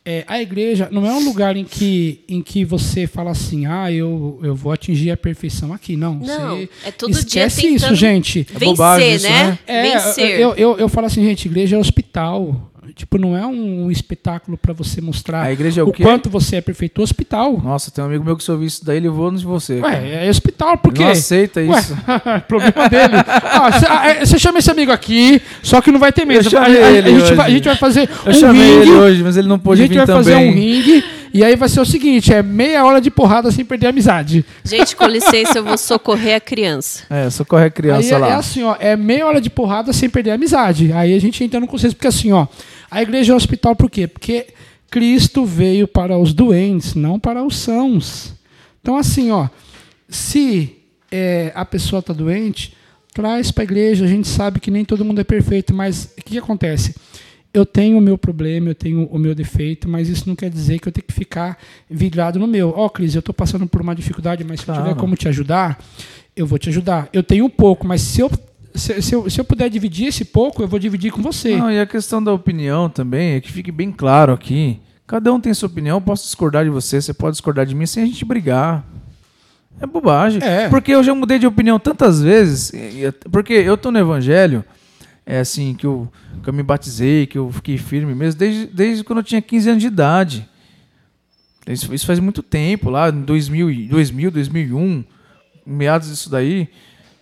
é, 0.09 0.23
a 0.25 0.41
igreja 0.41 0.87
não 0.89 1.05
é 1.05 1.11
um 1.11 1.21
lugar 1.25 1.57
em 1.57 1.65
que, 1.65 2.21
em 2.29 2.41
que 2.41 2.63
você 2.63 3.05
fala 3.05 3.31
assim, 3.31 3.65
ah, 3.65 3.91
eu, 3.91 4.39
eu 4.41 4.55
vou 4.55 4.71
atingir 4.71 5.11
a 5.11 5.17
perfeição 5.17 5.73
aqui. 5.73 5.97
Não, 5.97 6.15
Não, 6.15 6.55
você 6.55 6.69
é 6.85 6.91
todo 6.91 7.11
dia 7.11 7.19
esquece 7.19 7.67
isso, 7.67 7.79
tentando 7.79 7.95
gente. 7.97 8.43
Vencer, 8.43 8.67
bobagem 8.69 9.15
isso, 9.15 9.27
né? 9.27 9.43
né? 9.43 9.59
É, 9.67 9.81
Vencer. 9.81 10.39
Eu, 10.39 10.55
eu, 10.55 10.77
eu 10.77 10.87
falo 10.87 11.07
assim, 11.07 11.21
gente, 11.25 11.49
igreja 11.49 11.75
é 11.75 11.79
hospital. 11.79 12.71
Tipo, 12.97 13.17
não 13.19 13.37
é 13.37 13.45
um 13.45 13.91
espetáculo 13.91 14.57
para 14.57 14.73
você 14.73 14.99
mostrar 14.99 15.43
A 15.43 15.51
igreja 15.53 15.81
é 15.81 15.83
o 15.83 15.89
o 15.89 15.93
quanto 15.93 16.29
você 16.29 16.55
é 16.57 16.61
perfeito. 16.61 17.01
Hospital. 17.01 17.61
Nossa, 17.63 17.91
tem 17.91 18.03
um 18.03 18.07
amigo 18.07 18.23
meu 18.25 18.35
que 18.35 18.43
se 18.43 18.51
ouvir 18.51 18.65
isso 18.65 18.83
daí, 18.83 18.97
ele 18.97 19.07
voa 19.07 19.31
de 19.31 19.45
você. 19.45 19.79
cara. 19.81 19.97
Ué, 20.01 20.25
é 20.25 20.29
hospital, 20.29 20.77
por 20.79 20.91
quê? 20.91 21.03
Não 21.03 21.11
aceita 21.11 21.59
Ué, 21.61 21.79
isso. 21.79 21.95
problema 22.47 22.89
dele. 22.89 23.13
Ah, 23.27 23.71
cê- 23.79 23.85
ah, 23.87 24.07
é, 24.09 24.25
Você 24.25 24.39
chama 24.39 24.59
esse 24.59 24.71
amigo 24.71 24.91
aqui, 24.91 25.41
só 25.61 25.79
que 25.79 25.91
não 25.91 25.99
vai 25.99 26.11
ter 26.11 26.25
mesa. 26.25 26.49
A, 26.59 26.63
a- 26.63 26.65
a 26.65 27.01
gente 27.01 27.33
vai, 27.35 27.45
a 27.47 27.49
gente 27.51 27.65
vai 27.65 27.75
fazer 27.75 28.09
Eu 28.25 28.31
um 28.49 28.51
ringue. 28.51 28.61
ele 28.81 28.91
hoje, 28.91 29.23
mas 29.23 29.37
ele 29.37 29.47
não 29.47 29.55
A 29.57 29.59
pôde 29.59 29.81
gente 29.81 29.91
vir 29.91 29.97
vai 29.97 30.07
fazer 30.07 30.31
também. 30.33 30.49
um 30.51 30.53
ringue. 30.55 31.03
E 31.37 31.43
aí 31.43 31.55
vai 31.55 31.69
ser 31.69 31.79
o 31.79 31.85
seguinte: 31.85 32.33
é 32.33 32.41
meia 32.41 32.83
hora 32.83 32.99
de 32.99 33.11
porrada 33.11 33.51
sem 33.51 33.63
perder 33.63 33.85
a 33.85 33.89
amizade. 33.91 34.43
Gente, 34.63 34.95
com 34.95 35.05
licença, 35.07 35.59
eu 35.59 35.63
vou 35.63 35.77
socorrer 35.77 36.35
a 36.35 36.39
criança. 36.39 37.03
É, 37.11 37.29
socorre 37.29 37.65
a 37.65 37.65
Aí 37.65 37.71
criança 37.71 38.07
é, 38.07 38.15
é 38.15 38.17
lá. 38.17 38.37
assim, 38.37 38.63
ó, 38.63 38.75
é 38.79 38.95
meia 38.95 39.27
hora 39.27 39.39
de 39.39 39.47
porrada 39.47 39.93
sem 39.93 40.09
perder 40.09 40.31
a 40.31 40.33
amizade. 40.33 40.91
Aí 40.91 41.13
a 41.13 41.19
gente 41.19 41.43
entra 41.43 41.59
no 41.59 41.67
conceito, 41.67 41.95
porque 41.95 42.07
assim, 42.07 42.31
ó, 42.31 42.47
a 42.89 43.03
igreja 43.03 43.31
é 43.31 43.35
um 43.35 43.37
hospital 43.37 43.75
por 43.75 43.87
quê? 43.87 44.07
Porque 44.07 44.47
Cristo 44.89 45.45
veio 45.45 45.87
para 45.87 46.17
os 46.17 46.33
doentes, 46.33 46.95
não 46.95 47.19
para 47.19 47.43
os 47.43 47.55
sãos. 47.55 48.33
Então, 48.81 48.97
assim, 48.97 49.29
ó, 49.29 49.47
se 50.09 50.75
é, 51.11 51.51
a 51.53 51.63
pessoa 51.63 51.99
está 51.99 52.13
doente, 52.13 52.75
traz 53.13 53.51
para 53.51 53.61
a 53.61 53.65
igreja. 53.65 54.05
A 54.05 54.07
gente 54.07 54.27
sabe 54.27 54.59
que 54.59 54.71
nem 54.71 54.83
todo 54.83 55.05
mundo 55.05 55.21
é 55.21 55.23
perfeito, 55.23 55.71
mas 55.71 56.05
o 56.17 56.23
que, 56.23 56.31
que 56.31 56.37
acontece? 56.39 56.95
Eu 57.57 57.65
tenho 57.65 57.97
o 57.97 58.01
meu 58.01 58.19
problema, 58.19 58.69
eu 58.69 58.75
tenho 58.75 59.05
o 59.05 59.17
meu 59.17 59.33
defeito, 59.33 59.89
mas 59.89 60.07
isso 60.07 60.27
não 60.27 60.35
quer 60.35 60.47
dizer 60.47 60.77
que 60.77 60.87
eu 60.87 60.91
tenho 60.91 61.07
que 61.07 61.13
ficar 61.13 61.57
vidrado 61.89 62.37
no 62.37 62.45
meu. 62.45 62.71
Ó, 62.77 62.87
Cris, 62.87 63.15
eu 63.15 63.19
estou 63.19 63.33
passando 63.33 63.65
por 63.65 63.81
uma 63.81 63.95
dificuldade, 63.95 64.43
mas 64.43 64.61
se 64.61 64.69
eu 64.69 64.75
tiver 64.75 64.95
como 64.95 65.15
te 65.15 65.27
ajudar, 65.27 65.83
eu 66.35 66.45
vou 66.45 66.59
te 66.59 66.69
ajudar. 66.69 67.09
Eu 67.11 67.23
tenho 67.23 67.45
um 67.45 67.49
pouco, 67.49 67.87
mas 67.87 68.01
se 68.01 68.21
eu, 68.21 68.29
se, 68.75 69.01
se 69.01 69.15
eu, 69.15 69.27
se 69.27 69.41
eu 69.41 69.43
puder 69.43 69.71
dividir 69.71 70.05
esse 70.05 70.23
pouco, 70.23 70.61
eu 70.61 70.67
vou 70.67 70.77
dividir 70.77 71.11
com 71.11 71.19
você. 71.19 71.57
Não, 71.57 71.71
e 71.71 71.79
a 71.79 71.87
questão 71.87 72.23
da 72.23 72.31
opinião 72.31 72.91
também, 72.91 73.33
é 73.33 73.41
que 73.41 73.51
fique 73.51 73.71
bem 73.71 73.91
claro 73.91 74.33
aqui. 74.33 74.79
Cada 75.07 75.33
um 75.33 75.39
tem 75.39 75.51
sua 75.51 75.67
opinião, 75.67 75.97
eu 75.97 76.01
posso 76.01 76.25
discordar 76.25 76.63
de 76.63 76.69
você, 76.69 77.01
você 77.01 77.11
pode 77.11 77.31
discordar 77.31 77.65
de 77.65 77.73
mim 77.73 77.87
sem 77.87 78.03
a 78.03 78.05
gente 78.05 78.23
brigar. 78.23 78.85
É 79.81 79.87
bobagem. 79.87 80.43
É. 80.43 80.69
Porque 80.69 80.91
eu 80.91 81.03
já 81.03 81.15
mudei 81.15 81.39
de 81.39 81.47
opinião 81.47 81.79
tantas 81.79 82.21
vezes. 82.21 82.71
Porque 83.31 83.53
eu 83.53 83.75
tô 83.75 83.89
no 83.89 83.97
evangelho, 83.97 84.63
é 85.27 85.39
assim, 85.39 85.75
que 85.75 85.85
eu, 85.85 86.07
que 86.41 86.49
eu 86.49 86.53
me 86.53 86.63
batizei, 86.63 87.27
que 87.27 87.37
eu 87.37 87.51
fiquei 87.51 87.77
firme 87.77 88.15
mesmo, 88.15 88.39
desde, 88.39 88.65
desde 88.67 89.03
quando 89.03 89.19
eu 89.19 89.23
tinha 89.23 89.41
15 89.41 89.69
anos 89.69 89.81
de 89.81 89.87
idade. 89.87 90.47
Isso, 91.67 91.93
isso 91.93 92.05
faz 92.05 92.17
muito 92.21 92.41
tempo, 92.41 92.89
lá 92.89 93.09
em 93.09 93.21
2000, 93.21 93.69
e- 93.69 93.87
2000 93.89 94.31
2001, 94.31 95.03
meados 95.65 96.07
disso 96.07 96.29
daí. 96.29 96.69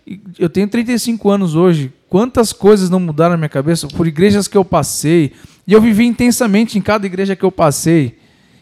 E 0.06 0.20
Eu 0.38 0.48
tenho 0.48 0.68
35 0.68 1.28
anos 1.28 1.56
hoje. 1.56 1.92
Quantas 2.08 2.52
coisas 2.52 2.88
não 2.88 3.00
mudaram 3.00 3.32
na 3.32 3.38
minha 3.38 3.48
cabeça 3.48 3.88
por 3.88 4.06
igrejas 4.06 4.46
que 4.46 4.56
eu 4.56 4.64
passei. 4.64 5.32
E 5.66 5.72
eu 5.72 5.80
vivi 5.82 6.06
intensamente 6.06 6.78
em 6.78 6.80
cada 6.80 7.04
igreja 7.06 7.34
que 7.34 7.44
eu 7.44 7.50
passei. 7.50 8.16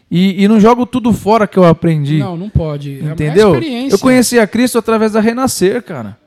E, 0.09 0.43
e 0.43 0.47
não 0.47 0.59
jogo 0.59 0.87
tudo 0.87 1.13
fora 1.13 1.45
que 1.45 1.57
eu 1.57 1.65
aprendi. 1.65 2.17
Não, 2.17 2.35
não 2.35 2.49
pode. 2.49 2.99
É 2.99 3.11
Entendeu? 3.11 3.53
experiência. 3.53 3.93
Eu 3.93 3.99
conheci 3.99 4.39
a 4.39 4.47
Cristo 4.47 4.79
através 4.79 5.11
da 5.11 5.19
Renascer, 5.19 5.83
cara. 5.83 6.17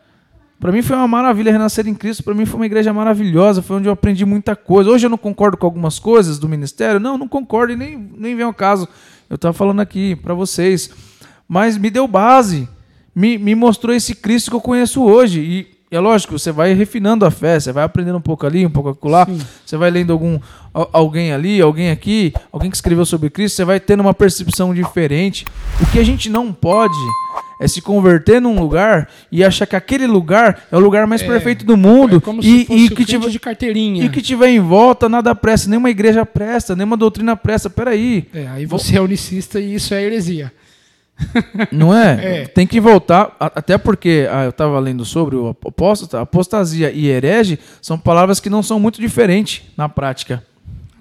Pra 0.60 0.72
mim 0.72 0.82
foi 0.82 0.96
uma 0.96 1.06
maravilha 1.06 1.52
renascer 1.52 1.86
em 1.86 1.94
Cristo. 1.94 2.22
Pra 2.24 2.34
mim 2.34 2.44
foi 2.44 2.58
uma 2.58 2.66
igreja 2.66 2.92
maravilhosa. 2.92 3.62
Foi 3.62 3.76
onde 3.76 3.86
eu 3.88 3.92
aprendi 3.92 4.24
muita 4.24 4.56
coisa. 4.56 4.90
Hoje 4.90 5.06
eu 5.06 5.10
não 5.10 5.18
concordo 5.18 5.56
com 5.56 5.66
algumas 5.66 5.98
coisas 6.00 6.38
do 6.38 6.48
ministério. 6.48 6.98
Não, 6.98 7.16
não 7.16 7.28
concordo 7.28 7.72
e 7.72 7.76
nem, 7.76 7.96
nem 8.16 8.34
vem 8.34 8.44
ao 8.44 8.52
caso. 8.52 8.88
Eu 9.30 9.38
tava 9.38 9.52
falando 9.54 9.80
aqui 9.80 10.16
pra 10.16 10.34
vocês. 10.34 10.90
Mas 11.48 11.78
me 11.78 11.90
deu 11.90 12.08
base. 12.08 12.68
Me, 13.14 13.38
me 13.38 13.54
mostrou 13.54 13.94
esse 13.94 14.14
Cristo 14.16 14.50
que 14.50 14.56
eu 14.56 14.60
conheço 14.60 15.02
hoje. 15.02 15.40
E 15.40 15.78
é 15.90 16.00
lógico, 16.00 16.36
você 16.36 16.50
vai 16.50 16.72
refinando 16.72 17.24
a 17.24 17.30
fé. 17.30 17.60
Você 17.60 17.70
vai 17.70 17.84
aprendendo 17.84 18.18
um 18.18 18.20
pouco 18.20 18.44
ali, 18.44 18.66
um 18.66 18.70
pouco 18.70 18.88
acolá. 18.88 19.26
Sim. 19.26 19.38
Você 19.64 19.76
vai 19.76 19.90
lendo 19.92 20.12
algum, 20.12 20.40
al- 20.74 20.90
alguém 20.92 21.32
ali, 21.32 21.60
alguém 21.60 21.90
aqui. 21.92 22.32
Alguém 22.50 22.68
que 22.68 22.76
escreveu 22.76 23.06
sobre 23.06 23.30
Cristo. 23.30 23.54
Você 23.54 23.64
vai 23.64 23.78
tendo 23.78 24.00
uma 24.00 24.12
percepção 24.12 24.74
diferente. 24.74 25.46
O 25.80 25.86
que 25.92 26.00
a 26.00 26.04
gente 26.04 26.28
não 26.28 26.52
pode 26.52 26.96
é 27.60 27.66
se 27.68 27.80
converter 27.82 28.40
num 28.40 28.58
lugar 28.58 29.08
e 29.32 29.42
achar 29.44 29.66
que 29.66 29.74
aquele 29.76 30.06
lugar 30.06 30.62
é 30.70 30.76
o 30.76 30.80
lugar 30.80 31.06
mais 31.06 31.22
É, 31.22 31.26
perfeito 31.26 31.64
do 31.64 31.76
mundo 31.76 32.16
É 32.16 32.20
como 32.20 32.40
e, 32.40 32.44
se 32.44 32.64
fosse 32.66 32.84
e 32.84 32.90
que 32.90 33.04
tiver, 33.04 33.28
de 33.30 33.38
carteirinha. 33.40 34.04
e 34.04 34.08
que 34.08 34.22
tiver 34.22 34.48
em 34.48 34.60
volta 34.60 35.08
nada 35.08 35.34
presta, 35.34 35.68
nenhuma 35.68 35.90
igreja 35.90 36.24
presta, 36.24 36.76
nenhuma 36.76 36.96
doutrina 36.96 37.36
presta. 37.36 37.68
Peraí, 37.68 38.26
É, 38.32 38.46
aí 38.48 38.66
você 38.66 38.96
é 38.96 39.00
unicista 39.00 39.58
e 39.60 39.74
isso 39.74 39.92
é 39.94 40.02
heresia. 40.02 40.52
não 41.72 41.94
é? 41.96 42.08
É. 42.42 42.46
Tem 42.46 42.66
que 42.66 42.80
voltar, 42.80 43.34
até 43.40 43.76
porque 43.76 44.28
ah, 44.30 44.44
eu 44.44 44.50
estava 44.50 44.78
lendo 44.78 45.04
sobre 45.04 45.34
o 45.36 45.48
apóstata, 45.48 46.20
apostasia 46.20 46.90
e 46.92 47.08
herege 47.08 47.58
são 47.82 47.98
palavras 47.98 48.38
que 48.38 48.48
não 48.48 48.62
são 48.62 48.78
muito 48.78 49.00
diferentes 49.00 49.62
na 49.76 49.88
prática. 49.88 50.42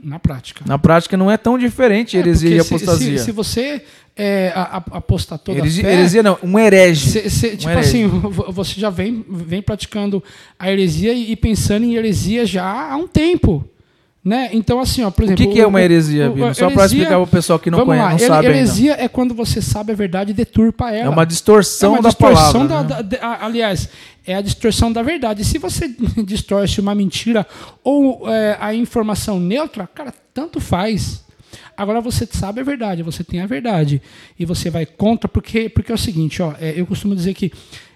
Na 0.01 0.19
prática. 0.19 0.63
Na 0.67 0.77
prática 0.77 1.17
não 1.17 1.29
é 1.31 1.37
tão 1.37 1.57
diferente 1.57 2.15
É, 2.15 2.19
heresia 2.19 2.57
e 2.57 2.61
se- 2.63 2.67
apostasia. 2.73 3.17
Se, 3.19 3.25
se 3.25 3.31
você 3.31 3.81
é, 4.15 4.51
a- 4.55 4.77
a- 4.77 4.97
aposta 4.97 5.37
toda 5.37 5.59
heresia, 5.59 5.83
a 5.83 5.87
fé, 5.87 5.93
heresia 5.93 6.23
não, 6.23 6.37
um 6.43 6.57
herege. 6.57 7.09
cê- 7.09 7.29
cê- 7.29 7.55
tipo 7.57 7.69
herege. 7.71 7.87
assim, 7.87 8.07
vo- 8.29 8.51
você 8.51 8.79
já 8.79 8.89
vem, 8.89 9.23
vem 9.29 9.61
praticando 9.61 10.23
a 10.57 10.71
heresia 10.71 11.13
e, 11.13 11.31
e 11.31 11.35
pensando 11.35 11.83
em 11.85 11.95
heresia 11.95 12.45
já 12.45 12.65
há 12.91 12.95
um 12.95 13.07
tempo. 13.07 13.63
Né? 14.27 14.49
Então, 14.51 14.77
assim, 14.81 15.03
ó, 15.03 15.09
por 15.09 15.21
O 15.21 15.25
exemplo. 15.25 15.45
que, 15.47 15.53
que 15.53 15.61
é 15.61 15.65
uma 15.65 15.77
o- 15.79 15.81
heresia, 15.81 16.29
o- 16.29 16.33
Bino? 16.33 16.53
Só 16.53 16.69
para 16.69 16.85
explicar 16.85 17.09
para 17.11 17.19
o 17.19 17.27
pessoal 17.27 17.57
que 17.57 17.71
não 17.71 17.77
Vamos 17.79 17.95
conhece, 17.95 18.05
lá, 18.07 18.11
não 18.11 18.35
sabe 18.35 18.47
ainda. 18.47 18.57
heresia 18.59 18.95
é 18.99 19.07
quando 19.07 19.33
você 19.33 19.61
sabe 19.61 19.93
a 19.93 19.95
verdade 19.95 20.31
e 20.31 20.33
deturpa 20.33 20.91
ela. 20.91 21.05
É 21.05 21.09
uma 21.09 21.25
distorção, 21.25 21.91
É 21.91 21.99
uma 21.99 22.01
da 22.01 22.09
distorção 22.09 22.67
palavra. 22.67 22.95
da, 22.95 23.03
né? 23.03 23.03
da- 23.21 23.45
aliás, 23.45 23.87
é 24.25 24.35
a 24.35 24.41
distorção 24.41 24.91
da 24.91 25.01
verdade. 25.01 25.45
Se 25.45 25.57
você 25.57 25.87
distorce 26.25 26.81
uma 26.81 26.93
mentira 26.93 27.47
ou 27.81 28.27
é, 28.29 28.57
a 28.59 28.73
informação 28.75 29.39
neutra, 29.39 29.87
cara, 29.87 30.13
tanto 30.33 30.59
faz. 30.59 31.23
Agora 31.77 32.01
você 32.01 32.27
sabe 32.29 32.59
a 32.59 32.63
verdade, 32.65 33.03
você 33.03 33.23
tem 33.23 33.39
a 33.39 33.45
verdade 33.45 34.01
e 34.37 34.43
você 34.45 34.69
vai 34.69 34.85
contra 34.85 35.29
porque 35.29 35.69
porque 35.69 35.89
é 35.89 35.95
o 35.95 35.97
seguinte, 35.97 36.41
ó, 36.41 36.53
é, 36.59 36.73
eu 36.75 36.85
costumo 36.85 37.15
dizer 37.15 37.33
que 37.33 37.49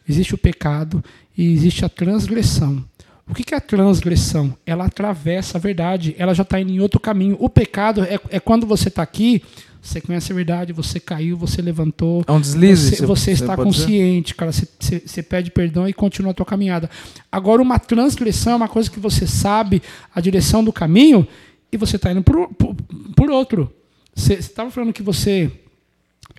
existe 0.08 0.34
o 0.34 0.38
pecado 0.38 1.03
e 1.38 1.52
existe 1.52 1.84
a 1.84 1.90
transgressão. 1.90 2.82
O 3.30 3.34
que 3.34 3.53
é 3.53 3.57
a 3.57 3.61
transgressão? 3.61 4.56
Ela 4.65 4.85
atravessa 4.85 5.57
a 5.57 5.61
verdade, 5.61 6.15
ela 6.18 6.34
já 6.34 6.43
está 6.43 6.60
indo 6.60 6.72
em 6.72 6.80
outro 6.80 6.99
caminho. 6.99 7.38
O 7.39 7.49
pecado 7.49 8.03
é, 8.03 8.19
é 8.30 8.39
quando 8.39 8.65
você 8.68 8.89
está 8.89 9.02
aqui, 9.02 9.41
você 9.81 10.02
conhece 10.02 10.31
a 10.31 10.35
verdade, 10.35 10.73
você 10.73 10.99
caiu, 10.99 11.38
você 11.38 11.61
levantou, 11.61 12.23
É 12.27 12.31
um 12.31 12.41
deslize. 12.41 12.98
você, 12.98 13.06
você 13.06 13.31
está 13.31 13.56
pode 13.56 13.69
dizer? 13.72 13.84
consciente, 13.85 14.35
cara. 14.35 14.52
Você, 14.52 14.68
você- 14.80 15.02
você 15.06 15.23
pede 15.23 15.49
perdão 15.49 15.88
e 15.88 15.93
continua 15.93 16.31
a 16.31 16.34
tua 16.34 16.45
caminhada. 16.45 16.89
Agora, 17.31 17.61
uma 17.61 17.80
transgressão 17.80 18.53
é 18.53 18.56
uma 18.57 18.68
coisa 18.68 18.91
que 18.91 18.99
você 18.99 19.26
sabe 19.26 19.81
a 20.14 20.19
direção 20.19 20.64
do 20.64 20.73
caminho 20.73 21.26
e 21.72 21.77
você 21.77 21.95
está 21.95 22.11
indo 22.11 22.22
por, 22.22 22.49
por, 22.56 22.76
por 23.15 23.31
outro. 23.31 23.73
Você 24.14 24.34
estava 24.34 24.69
falando 24.69 24.91
que 24.93 25.02
você 25.02 25.49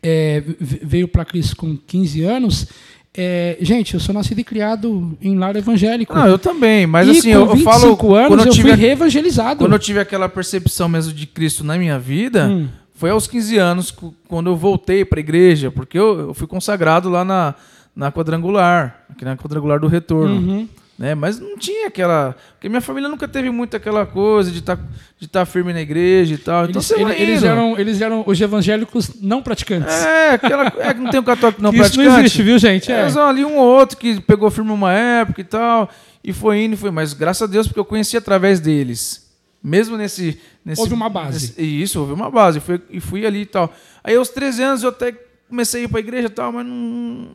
é, 0.02 0.42
veio 0.60 1.09
para 1.09 1.24
Cristo 1.24 1.56
com 1.56 1.76
15 1.76 2.22
anos. 2.22 2.66
É, 3.14 3.59
gente, 3.60 3.93
eu 3.94 4.01
sou 4.01 4.14
nascido 4.14 4.39
e 4.39 4.44
criado 4.44 5.16
em 5.20 5.36
lar 5.36 5.55
evangélico. 5.55 6.14
Não, 6.14 6.26
eu 6.26 6.39
também, 6.39 6.86
mas 6.86 7.06
e 7.09 7.10
assim, 7.18 7.30
eu, 7.30 7.40
eu 7.40 7.47
25 7.55 7.70
falo. 7.70 8.14
anos 8.14 8.28
quando 8.28 8.40
eu, 8.40 8.47
eu 8.47 8.52
tive, 8.52 8.68
fui 8.70 8.76
reevangelizado. 8.78 9.59
quando 9.59 9.72
eu 9.72 9.78
tive 9.78 9.98
aquela 10.01 10.28
percepção 10.30 10.89
mesmo 10.89 11.12
de 11.12 11.26
Cristo 11.26 11.62
na 11.62 11.76
minha 11.76 11.98
vida, 11.98 12.48
Hum. 12.48 12.68
foi 12.94 13.10
aos 13.10 13.26
15 13.26 13.59
anos, 13.59 13.94
quando 14.26 14.48
eu 14.48 14.56
voltei 14.56 15.05
para 15.05 15.18
a 15.18 15.20
igreja, 15.20 15.70
porque 15.70 15.98
eu, 15.98 16.18
eu 16.28 16.34
fui 16.34 16.47
consagrado 16.47 17.10
lá 17.10 17.22
na, 17.22 17.55
na 17.94 18.10
quadrangular, 18.10 19.05
aqui 19.10 19.24
na 19.26 19.36
quadrangular 19.36 19.78
do 19.78 19.89
retorno. 19.89 20.34
Uhum. 20.34 20.68
Né? 20.98 21.14
Mas 21.14 21.40
não 21.40 21.56
tinha 21.56 21.89
aquela. 21.89 22.36
Porque 22.52 22.69
minha 22.69 22.81
família 22.81 23.09
nunca 23.09 23.27
teve 23.27 23.51
muito 23.51 23.77
aquela 23.77 24.05
coisa 24.06 24.51
de 24.51 24.59
estar 24.59 24.78
de 25.19 25.27
tá 25.27 25.44
firme 25.47 25.73
na 25.73 25.81
igreja 25.81 26.35
e 26.35 26.39
tal. 26.39 26.64
Então 26.66 26.81
Eles, 26.81 26.90
ele- 26.90 27.23
eles 27.23 27.43
eram, 27.43 27.78
eles 27.78 28.01
eram 28.01 28.23
os 28.27 28.40
evangélicos 28.40 29.10
não 29.20 29.43
praticantes. 29.43 29.93
É, 29.93 30.31
aquela. 30.35 30.66
É 30.78 30.94
que 30.94 31.01
não 31.01 31.10
tem 31.10 31.19
um 31.19 31.24
católico 31.24 31.60
não 31.62 31.70
isso 31.73 31.78
praticante. 31.81 32.09
não 32.09 32.19
existe, 32.20 32.43
viu, 32.43 32.59
gente? 32.59 32.93
É. 32.93 33.01
É, 33.02 33.09
só 33.09 33.27
ali 33.28 33.44
um 33.44 33.56
ou 33.56 33.64
outro 33.66 33.97
que 33.97 34.20
pegou 34.20 34.51
firme 34.51 34.70
uma 34.70 34.93
época 34.93 35.40
e 35.40 35.44
tal. 35.44 35.89
E 36.23 36.32
foi 36.32 36.62
indo 36.62 36.74
e 36.74 36.77
foi. 36.77 36.90
Mas 36.90 37.14
graças 37.14 37.43
a 37.43 37.47
Deus, 37.51 37.66
porque 37.66 37.81
eu 37.81 37.85
conheci 37.85 38.16
através 38.16 38.60
deles. 38.60 39.28
Mesmo 39.64 39.97
nesse. 39.97 40.39
nesse 40.64 40.81
Houve 40.81 40.93
uma 40.94 41.09
base. 41.09 41.55
nesse- 41.56 41.82
isso, 41.82 41.98
houve 42.01 42.12
uma 42.12 42.31
base. 42.31 42.60
Fui, 42.60 42.81
e 42.90 43.01
fui 43.01 43.27
ali 43.27 43.40
e 43.43 43.47
tal. 43.47 43.73
Aí 44.05 44.14
aos 44.14 44.28
13 44.28 44.62
anos 44.62 44.82
eu 44.82 44.90
até 44.90 45.12
comecei 45.48 45.81
a 45.82 45.85
ir 45.85 45.89
pra 45.89 46.01
igreja 46.01 46.27
e 46.27 46.31
tal, 46.31 46.52
mas 46.52 46.66
não. 46.66 47.31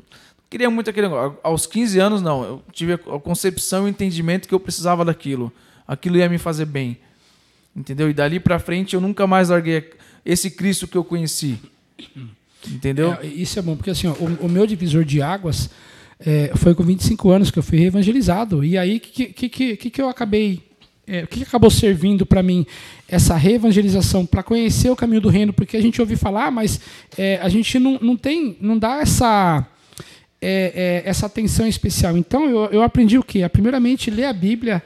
Queria 0.49 0.69
muito 0.69 0.90
aquele 0.90 1.07
negócio. 1.07 1.38
Aos 1.44 1.65
15 1.65 1.99
anos, 1.99 2.22
não. 2.22 2.44
Eu 2.44 2.64
tive 2.72 2.94
a 2.94 3.19
concepção 3.19 3.84
e 3.84 3.86
o 3.86 3.90
entendimento 3.90 4.48
que 4.48 4.53
eu 4.53 4.60
precisava 4.60 5.03
daquilo. 5.03 5.52
Aquilo 5.88 6.18
ia 6.18 6.30
me 6.30 6.38
fazer 6.38 6.65
bem. 6.65 6.98
Entendeu? 7.76 8.10
E 8.10 8.14
dali 8.14 8.40
pra 8.40 8.60
frente 8.60 8.95
eu 8.95 9.02
nunca 9.02 9.28
mais 9.28 9.49
larguei 9.49 9.91
esse 10.26 10.52
Cristo 10.52 10.88
que 10.88 10.98
eu 10.98 11.03
conheci. 11.03 11.60
Entendeu? 12.68 13.14
É, 13.14 13.26
isso 13.26 13.57
é 13.60 13.61
bom, 13.61 13.76
porque 13.76 13.91
assim, 13.91 14.07
ó, 14.07 14.14
o, 14.14 14.45
o 14.45 14.49
meu 14.49 14.65
divisor 14.65 15.06
de 15.06 15.22
águas 15.22 15.69
é, 16.19 16.52
foi 16.56 16.74
com 16.74 16.84
25 16.84 17.30
anos 17.30 17.52
que 17.52 17.60
eu 17.60 17.64
fui 17.64 17.78
reevangelizado. 17.78 18.64
E 18.64 18.78
aí, 18.78 18.98
o 18.98 18.99
que, 18.99 19.26
que, 19.28 19.49
que, 19.78 19.90
que, 19.90 20.02
eu 20.02 20.10
acabei. 20.10 20.64
é, 21.06 21.24
O 21.24 21.28
que, 21.28 21.40
que 21.40 21.44
acabou 21.44 21.69
servindo 21.69 22.26
para 22.26 22.41
mim 22.41 22.65
essa 23.07 23.36
reevangelização, 23.36 24.26
para 24.26 24.44
conhecer 24.44 24.90
o 24.90 24.95
caminho 24.95 25.22
do 25.22 25.30
reino? 25.30 25.53
Porque 25.53 25.78
a 25.78 25.82
gente 25.82 26.02
ouve 26.02 26.15
falar, 26.15 26.52
mas 26.52 26.80
é, 27.18 27.40
a 27.41 27.49
gente 27.49 27.80
não, 27.80 27.99
não 28.02 28.18
tem, 28.18 28.57
não 28.60 28.78
dá 28.78 28.99
essa. 28.99 29.65
É, 30.42 31.04
é, 31.06 31.10
essa 31.10 31.26
atenção 31.26 31.68
especial. 31.68 32.18
Então, 32.18 32.50
eu, 32.50 32.66
eu 32.72 32.82
aprendi 32.84 33.18
o 33.18 33.24
quê? 33.24 33.48
Primeiramente, 33.50 34.12
ler 34.12 34.26
a 34.26 34.34
Bíblia 34.34 34.84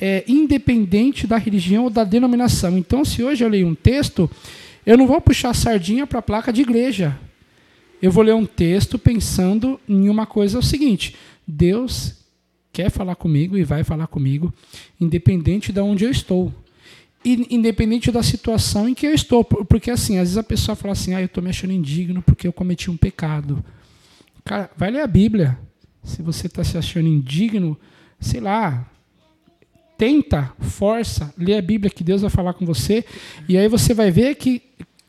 é, 0.00 0.24
independente 0.26 1.26
da 1.26 1.36
religião 1.36 1.84
ou 1.84 1.90
da 1.90 2.04
denominação. 2.04 2.76
Então, 2.78 3.04
se 3.04 3.22
hoje 3.22 3.44
eu 3.44 3.48
leio 3.48 3.66
um 3.66 3.74
texto, 3.74 4.30
eu 4.86 4.96
não 4.96 5.06
vou 5.06 5.20
puxar 5.20 5.54
sardinha 5.54 6.06
para 6.06 6.18
a 6.20 6.22
placa 6.22 6.52
de 6.52 6.62
igreja. 6.62 7.18
Eu 8.00 8.12
vou 8.12 8.22
ler 8.22 8.34
um 8.34 8.46
texto 8.46 8.98
pensando 8.98 9.80
em 9.88 10.08
uma 10.08 10.24
coisa 10.26 10.58
é 10.58 10.60
o 10.60 10.62
seguinte: 10.62 11.16
Deus 11.46 12.14
quer 12.72 12.90
falar 12.90 13.16
comigo 13.16 13.56
e 13.58 13.64
vai 13.64 13.82
falar 13.82 14.06
comigo, 14.06 14.54
independente 15.00 15.72
de 15.72 15.80
onde 15.80 16.04
eu 16.04 16.10
estou. 16.10 16.52
E 17.24 17.46
independente 17.50 18.12
da 18.12 18.22
situação 18.22 18.88
em 18.88 18.94
que 18.94 19.04
eu 19.04 19.12
estou. 19.12 19.42
Por- 19.42 19.64
Porque 19.64 19.90
assim, 19.90 20.14
às 20.18 20.28
vezes 20.28 20.38
a 20.38 20.42
pessoa 20.44 20.76
fala 20.76 20.92
assim, 20.92 21.12
ah, 21.14 21.20
eu 21.20 21.26
estou 21.26 21.42
me 21.42 21.50
achando 21.50 21.72
indigno 21.72 22.22
porque 22.22 22.46
eu 22.46 22.52
cometi 22.52 22.88
um 22.88 22.96
pecado. 22.96 23.64
Cara, 24.48 24.70
vai 24.78 24.90
ler 24.90 25.02
a 25.02 25.06
Bíblia. 25.06 25.58
Se 26.02 26.22
você 26.22 26.46
está 26.46 26.64
se 26.64 26.78
achando 26.78 27.06
indigno, 27.06 27.78
sei 28.18 28.40
lá, 28.40 28.90
tenta, 29.98 30.50
força, 30.58 31.34
lê 31.36 31.54
a 31.54 31.60
Bíblia 31.60 31.90
que 31.90 32.02
Deus 32.02 32.22
vai 32.22 32.30
falar 32.30 32.54
com 32.54 32.64
você. 32.64 33.04
E 33.46 33.58
aí 33.58 33.68
você 33.68 33.92
vai 33.92 34.10
ver 34.10 34.36
que, 34.36 34.62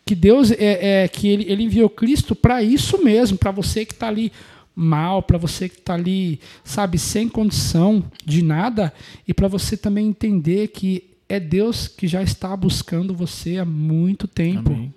que 0.06 0.14
Deus 0.14 0.52
é, 0.52 1.03
é 1.03 1.07
que 1.07 1.26
ele, 1.30 1.49
ele 1.49 1.64
enviou 1.64 1.90
Cristo 1.90 2.36
para 2.36 2.61
isso 2.61 3.02
mesmo, 3.02 3.38
para 3.38 3.49
você 3.49 3.86
que 3.86 3.94
está 3.94 4.10
ali 4.10 4.30
mal, 4.76 5.24
para 5.24 5.38
você 5.38 5.70
que 5.70 5.80
está 5.80 5.94
ali, 5.94 6.41
sabe, 6.66 6.98
sem 6.98 7.30
condição 7.30 8.03
de 8.26 8.44
nada, 8.44 8.94
e 9.26 9.34
para 9.34 9.48
você 9.48 9.78
também 9.78 10.07
entender 10.07 10.68
que 10.68 11.11
é 11.30 11.40
Deus 11.40 11.88
que 11.88 12.10
já 12.10 12.22
está 12.22 12.57
buscando 12.57 13.14
você 13.14 13.57
há 13.57 13.64
muito 13.64 14.28
tempo. 14.28 14.74
Amém. 14.74 14.94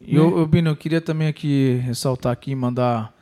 E 0.00 0.16
eu, 0.16 0.38
eu, 0.38 0.46
Bino, 0.46 0.70
eu 0.70 0.76
queria 0.76 1.00
também 1.02 1.28
aqui 1.28 1.78
ressaltar 1.84 2.32
aqui 2.32 2.54
mandar 2.54 3.14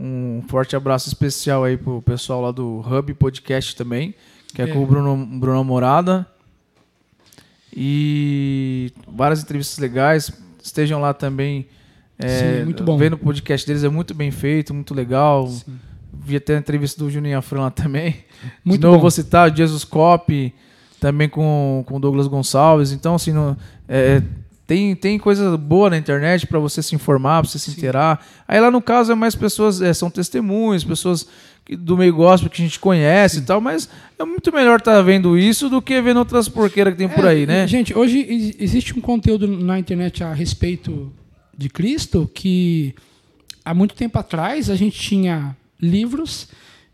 um 0.00 0.42
forte 0.48 0.74
abraço 0.74 1.08
especial 1.08 1.62
aí 1.64 1.76
pro 1.76 2.00
pessoal 2.00 2.40
lá 2.40 2.50
do 2.50 2.80
Hub 2.80 3.12
Podcast 3.14 3.76
também, 3.76 4.14
que 4.54 4.62
é, 4.62 4.64
É. 4.64 4.68
com 4.72 4.82
o 4.82 4.86
Bruno, 4.86 5.14
Bruno 5.38 5.62
Morada. 5.62 6.26
E 7.74 8.92
várias 9.06 9.42
entrevistas 9.42 9.78
legais. 9.78 10.30
Estejam 10.62 11.00
lá 11.00 11.14
também. 11.14 11.66
é, 12.18 12.58
Sim, 12.58 12.64
muito 12.64 12.82
bom. 12.84 12.98
Vendo 12.98 13.14
o 13.14 13.18
podcast 13.18 13.66
deles, 13.66 13.84
é 13.84 13.88
muito 13.88 14.12
bem 14.14 14.30
feito, 14.30 14.74
muito 14.74 14.92
legal. 14.94 15.48
Vi 16.12 16.36
até 16.36 16.56
a 16.56 16.58
entrevista 16.58 17.02
do 17.02 17.10
Juninho 17.10 17.38
Afran 17.38 17.60
lá 17.62 17.70
também. 17.70 18.16
Muito 18.64 18.80
De 18.80 18.86
novo, 18.86 18.96
bom. 18.96 19.02
vou 19.02 19.10
citar 19.10 19.50
o 19.52 19.54
Jesus 19.56 19.84
Cop, 19.84 20.54
também 20.98 21.28
com 21.28 21.84
com 21.86 21.96
o 21.96 22.00
Douglas 22.00 22.26
Gonçalves. 22.26 22.90
Então, 22.90 23.14
assim, 23.14 23.32
não- 23.32 23.54
é, 23.88 24.22
tem, 24.70 24.94
tem 24.94 25.18
coisa 25.18 25.56
boa 25.56 25.90
na 25.90 25.98
internet 25.98 26.46
para 26.46 26.60
você 26.60 26.80
se 26.80 26.94
informar, 26.94 27.40
para 27.42 27.50
você 27.50 27.58
se 27.58 27.72
inteirar. 27.72 28.24
Aí 28.46 28.60
lá 28.60 28.70
no 28.70 28.80
caso 28.80 29.10
é 29.10 29.16
mais 29.16 29.34
pessoas, 29.34 29.82
é, 29.82 29.92
são 29.92 30.08
testemunhos, 30.08 30.84
pessoas 30.84 31.26
que- 31.64 31.74
do 31.76 31.96
meio 31.96 32.14
gospel 32.14 32.48
que 32.48 32.62
a 32.62 32.64
gente 32.64 32.78
conhece 32.78 33.38
e 33.38 33.42
tal, 33.42 33.60
mas 33.60 33.88
é 34.16 34.24
muito 34.24 34.52
melhor 34.52 34.78
estar 34.78 35.02
vendo 35.02 35.36
isso 35.36 35.68
do 35.68 35.82
que 35.82 36.00
vendo 36.00 36.18
outras 36.18 36.48
porqueiras 36.48 36.92
que 36.94 36.98
tem 36.98 37.08
por 37.08 37.24
É, 37.24 37.30
aí, 37.30 37.46
né? 37.46 37.66
Gente, 37.66 37.92
hoje 37.98 38.18
ex- 38.20 38.54
existe 38.60 38.96
um 38.96 39.00
conteúdo 39.00 39.48
na 39.48 39.76
internet 39.76 40.22
a 40.22 40.32
respeito 40.32 41.12
de 41.58 41.68
Cristo 41.68 42.30
que 42.32 42.94
há 43.64 43.74
muito 43.74 43.96
tempo 43.96 44.16
atrás 44.20 44.70
a 44.70 44.76
gente 44.76 44.96
tinha 44.96 45.56
livros, 45.82 46.46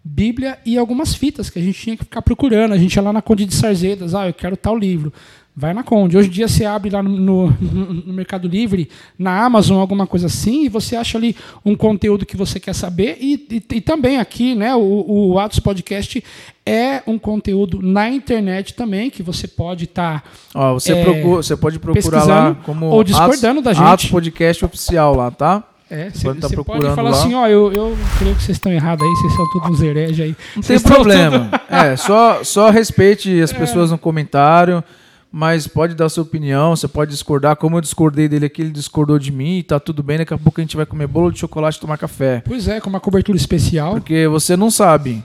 Bíblia 0.03 0.57
e 0.65 0.79
algumas 0.79 1.15
fitas 1.15 1.51
que 1.51 1.59
a 1.59 1.63
gente 1.63 1.79
tinha 1.79 1.97
que 1.97 2.05
ficar 2.05 2.23
procurando. 2.23 2.73
A 2.73 2.79
gente 2.79 2.95
ia 2.95 3.03
lá 3.03 3.13
na 3.13 3.21
Conde 3.21 3.45
de 3.45 3.55
Sarzedas, 3.55 4.15
ah, 4.15 4.29
eu 4.29 4.33
quero 4.33 4.57
tal 4.57 4.79
livro. 4.79 5.13
Vai 5.59 5.73
na 5.73 5.83
Conde. 5.83 6.19
Hoje 6.19 6.29
em 6.29 6.33
dia 6.33 6.49
você 6.49 6.67
abre 6.67 6.91
lá 6.91 7.03
no, 7.03 7.17
no- 7.17 7.51
no 7.51 8.13
Mercado 8.13 8.47
Livre, 8.47 8.91
na 9.19 9.43
Amazon, 9.43 9.79
alguma 9.81 10.07
coisa 10.07 10.27
assim, 10.27 10.65
e 10.67 10.69
você 10.69 10.95
acha 10.97 11.17
ali 11.17 11.35
um 11.65 11.75
conteúdo 11.75 12.27
que 12.27 12.37
você 12.37 12.61
quer 12.61 12.75
saber. 12.75 13.17
E, 13.19 13.47
e- 13.51 13.77
e 13.77 13.81
também 13.81 14.19
aqui, 14.19 14.55
né, 14.55 14.75
o, 14.77 15.05
o 15.33 15.39
Atos 15.39 15.59
Podcast 15.59 16.23
é 16.67 17.03
um 17.07 17.19
conteúdo 17.19 17.81
na 17.81 18.11
internet 18.11 18.75
também, 18.75 19.09
que 19.09 19.23
você 19.23 19.49
pode 19.49 19.85
estar 19.85 20.25
Ó, 20.55 20.75
você, 20.75 20.93
é, 20.93 21.03
procura, 21.03 21.37
você 21.43 21.57
pode 21.57 21.79
procurar 21.79 22.25
lá 22.25 22.55
como 22.65 22.87
ou 22.87 23.03
discordando 23.03 23.61
Atos- 23.61 23.65
da 23.65 23.73
gente. 23.73 23.85
Atos 23.95 24.11
Podcast 24.11 24.63
Oficial 24.65 25.15
lá, 25.17 25.31
tá? 25.31 25.65
É, 25.89 26.11
Pode 26.23 26.41
você 26.41 26.57
tá 26.57 26.65
pode 26.65 26.85
falar 26.97 27.11
lá. 27.11 27.17
assim, 27.17 27.33
ó, 27.35 27.47
eu, 27.47 27.73
eu 27.73 27.97
creio 28.19 28.35
que 28.35 28.43
vocês 28.43 28.57
estão 28.59 28.73
errados 28.73 29.07
aí, 29.07 29.13
vocês 29.15 29.35
são 29.35 29.51
todos 29.53 29.71
uns 29.71 29.83
hereges 29.83 30.19
aí. 30.21 30.31
Não 30.31 30.37
tem 30.55 30.63
Vocês 30.65 30.81
estão 30.83 30.97
problema. 30.97 31.49
É, 31.71 31.97
só, 31.97 32.43
só 32.43 32.71
respeite 32.71 33.41
as 33.41 33.53
pessoas 33.53 33.93
no 33.93 33.97
comentário, 33.97 34.83
mas 35.31 35.67
pode 35.67 35.95
dar 35.95 36.09
sua 36.09 36.23
opinião, 36.23 36.75
você 36.75 36.89
pode 36.89 37.11
discordar. 37.11 37.57
Como 37.57 37.77
eu 37.77 37.81
discordei 37.81 38.29
dele 38.29 38.47
aqui, 38.47 38.63
ele 38.63 38.71
discordou 38.71 39.19
de 39.19 39.31
mim, 39.31 39.59
e 39.59 39.63
tá 39.63 39.79
tudo 39.79 40.03
bem. 40.03 40.19
Daqui 40.19 40.35
a 40.35 40.39
pouco 40.39 40.61
a 40.61 40.65
gente 40.65 40.77
vai 40.77 40.87
comer 40.87 41.07
bolo 41.07 41.31
de 41.31 41.39
chocolate 41.39 41.79
e 41.79 41.81
tomar 41.81 41.99
café. 41.99 42.43
Pois 42.45 42.69
é, 42.69 42.81
com 42.81 42.89
uma 42.89 43.01
cobertura 43.01 43.37
especial. 43.37 43.95
Porque 43.95 44.27
você 44.29 44.57
não 44.57 44.71
sabe, 44.71 45.23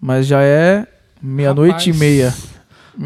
mas 0.00 0.26
já 0.26 0.42
é 0.42 0.86
meia-noite 1.22 1.90
e 1.90 1.92
meia. 1.92 2.34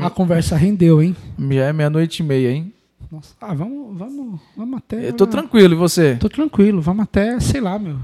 A 0.01 0.11
conversa 0.11 0.57
rendeu, 0.57 1.03
hein? 1.03 1.15
Já 1.39 1.65
é 1.65 1.73
meia-noite 1.73 2.23
e 2.23 2.27
meia, 2.27 2.51
hein? 2.51 2.73
Nossa. 3.11 3.35
Ah, 3.41 3.55
vamos, 3.55 3.97
vamos, 3.97 4.41
vamos 4.57 4.79
até. 4.79 5.09
Eu 5.09 5.12
tô 5.12 5.27
tranquilo, 5.27 5.75
e 5.75 5.77
você? 5.77 6.16
Tô 6.16 6.29
tranquilo, 6.29 6.81
vamos 6.81 7.05
até, 7.05 7.39
sei 7.39 7.61
lá, 7.61 7.79
meu. 7.79 7.97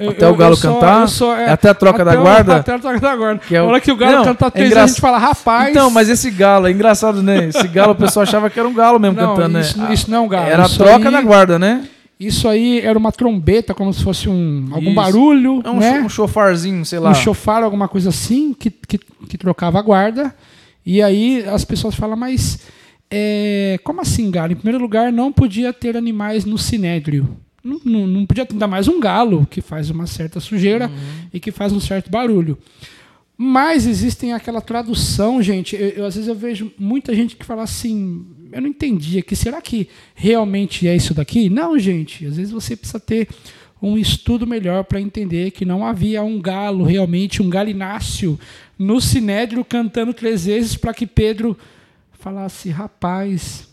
Eu- 0.00 0.10
Até 0.10 0.24
eu- 0.24 0.30
o 0.32 0.36
galo 0.36 0.56
só- 0.56 0.72
cantar? 0.74 1.00
eu 1.02 1.08
só- 1.08 1.36
É 1.36 1.50
até 1.50 1.68
a 1.68 1.74
troca 1.74 2.04
da 2.04 2.18
o- 2.18 2.22
guarda? 2.22 2.56
Até 2.56 2.72
a 2.74 2.78
troca 2.78 2.98
da 2.98 3.14
guarda. 3.14 3.40
Que 3.46 3.54
é 3.54 3.62
o- 3.62 3.66
hora 3.66 3.80
que 3.80 3.92
o 3.92 3.96
galo 3.96 4.16
Não, 4.16 4.24
cantar 4.24 4.46
é 4.46 4.50
três 4.50 4.66
engra- 4.70 4.80
vezes, 4.80 4.92
a 4.92 4.94
gente 4.94 5.00
fala, 5.02 5.18
rapaz. 5.18 5.70
Então, 5.70 5.90
mas 5.90 6.08
esse 6.08 6.30
galo, 6.30 6.66
é 6.66 6.70
engraçado, 6.72 7.22
né? 7.22 7.48
Esse 7.48 7.68
galo, 7.68 7.92
o 7.92 7.94
pessoal 7.96 8.22
achava 8.24 8.48
que 8.50 8.58
era 8.58 8.66
um 8.68 8.72
galo 8.72 8.98
mesmo 8.98 9.16
Não, 9.20 9.36
cantando, 9.36 9.60
isso- 9.60 9.78
né? 9.78 9.92
isso 9.92 10.10
não 10.10 10.18
é 10.18 10.20
um 10.22 10.28
galo, 10.28 10.46
Era 10.48 10.64
a 10.64 10.68
troca 10.68 11.08
aí- 11.08 11.12
da 11.12 11.20
guarda, 11.22 11.58
né? 11.58 11.86
Isso 12.18 12.48
aí 12.48 12.80
era 12.80 12.98
uma 12.98 13.12
trombeta, 13.12 13.74
como 13.74 13.92
se 13.92 14.02
fosse 14.02 14.26
um, 14.28 14.66
algum 14.72 14.86
Isso. 14.86 14.94
barulho, 14.94 15.60
É 15.62 15.70
um, 15.70 15.76
né? 15.78 16.00
um 16.00 16.08
chofarzinho, 16.08 16.82
sei 16.86 16.98
lá. 16.98 17.10
um 17.10 17.14
chofar, 17.14 17.62
alguma 17.62 17.86
coisa 17.86 18.08
assim, 18.08 18.54
que, 18.54 18.70
que, 18.70 18.96
que 18.98 19.36
trocava 19.36 19.78
a 19.78 19.82
guarda. 19.82 20.34
E 20.84 21.02
aí 21.02 21.44
as 21.46 21.62
pessoas 21.66 21.94
falam, 21.94 22.16
mas 22.16 22.58
é, 23.10 23.78
como 23.84 24.00
assim, 24.00 24.30
galo? 24.30 24.52
Em 24.52 24.56
primeiro 24.56 24.82
lugar, 24.82 25.12
não 25.12 25.30
podia 25.30 25.72
ter 25.72 25.96
animais 25.96 26.46
no 26.46 26.56
sinédrio. 26.56 27.36
Não, 27.66 27.80
não, 27.84 28.06
não 28.06 28.26
podia 28.26 28.46
ter 28.46 28.54
ainda 28.54 28.68
mais 28.68 28.86
um 28.86 29.00
galo, 29.00 29.46
que 29.50 29.60
faz 29.60 29.90
uma 29.90 30.06
certa 30.06 30.38
sujeira 30.38 30.90
e 31.32 31.40
que 31.40 31.50
faz 31.50 31.72
um 31.72 31.80
certo 31.80 32.10
barulho. 32.10 32.56
Mas 33.36 33.86
existem 33.86 34.32
aquela 34.32 34.62
tradução, 34.62 35.42
gente. 35.42 35.76
Eu, 35.76 35.88
eu, 35.88 36.04
às 36.06 36.14
vezes 36.14 36.28
eu 36.28 36.34
vejo 36.34 36.72
muita 36.78 37.14
gente 37.14 37.36
que 37.36 37.44
fala 37.44 37.64
assim: 37.64 38.24
eu 38.50 38.62
não 38.62 38.68
entendi 38.68 39.18
aqui, 39.18 39.36
será 39.36 39.60
que 39.60 39.88
realmente 40.14 40.88
é 40.88 40.96
isso 40.96 41.12
daqui? 41.12 41.50
Não, 41.50 41.78
gente. 41.78 42.24
Às 42.24 42.36
vezes 42.36 42.52
você 42.52 42.74
precisa 42.74 42.98
ter 42.98 43.28
um 43.82 43.98
estudo 43.98 44.46
melhor 44.46 44.84
para 44.84 45.00
entender 45.00 45.50
que 45.50 45.66
não 45.66 45.84
havia 45.84 46.22
um 46.22 46.40
galo, 46.40 46.84
realmente, 46.84 47.42
um 47.42 47.50
galináceo, 47.50 48.40
no 48.78 49.00
sinédrio 49.00 49.64
cantando 49.64 50.14
três 50.14 50.46
vezes 50.46 50.76
para 50.76 50.94
que 50.94 51.06
Pedro 51.06 51.58
falasse: 52.12 52.70
rapaz, 52.70 53.68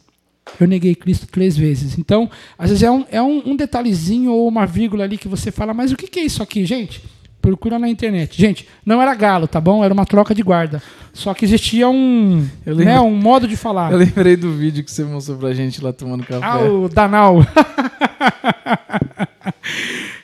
eu 0.59 0.67
neguei 0.67 0.95
Cristo 0.95 1.27
três 1.27 1.57
vezes. 1.57 1.97
Então, 1.97 2.29
às 2.57 2.69
vezes 2.69 2.83
é 2.83 2.91
um, 2.91 3.05
é 3.11 3.21
um, 3.21 3.51
um 3.51 3.55
detalhezinho 3.55 4.31
ou 4.31 4.47
uma 4.47 4.65
vírgula 4.65 5.03
ali 5.03 5.17
que 5.17 5.27
você 5.27 5.51
fala: 5.51 5.73
mas 5.73 5.91
o 5.91 5.95
que, 5.95 6.07
que 6.07 6.19
é 6.19 6.25
isso 6.25 6.41
aqui, 6.43 6.65
gente? 6.65 7.01
Procura 7.41 7.77
na 7.77 7.89
internet. 7.89 8.39
Gente, 8.39 8.65
não 8.85 9.01
era 9.01 9.13
galo, 9.13 9.47
tá 9.49 9.59
bom? 9.59 9.83
Era 9.83 9.93
uma 9.93 10.05
troca 10.05 10.33
de 10.33 10.41
guarda. 10.41 10.81
Só 11.11 11.33
que 11.33 11.43
existia 11.43 11.89
um, 11.89 12.47
Eu 12.65 12.73
lembro- 12.73 12.93
né, 12.93 13.01
um 13.01 13.13
modo 13.13 13.45
de 13.47 13.57
falar. 13.57 13.91
Eu 13.91 13.97
lembrei 13.97 14.37
do 14.37 14.53
vídeo 14.53 14.81
que 14.81 14.89
você 14.89 15.03
mostrou 15.03 15.37
pra 15.37 15.53
gente 15.53 15.83
lá 15.83 15.91
tomando 15.91 16.23
café. 16.23 16.39
Ah, 16.41 16.59
o 16.61 16.87
Danal. 16.87 17.45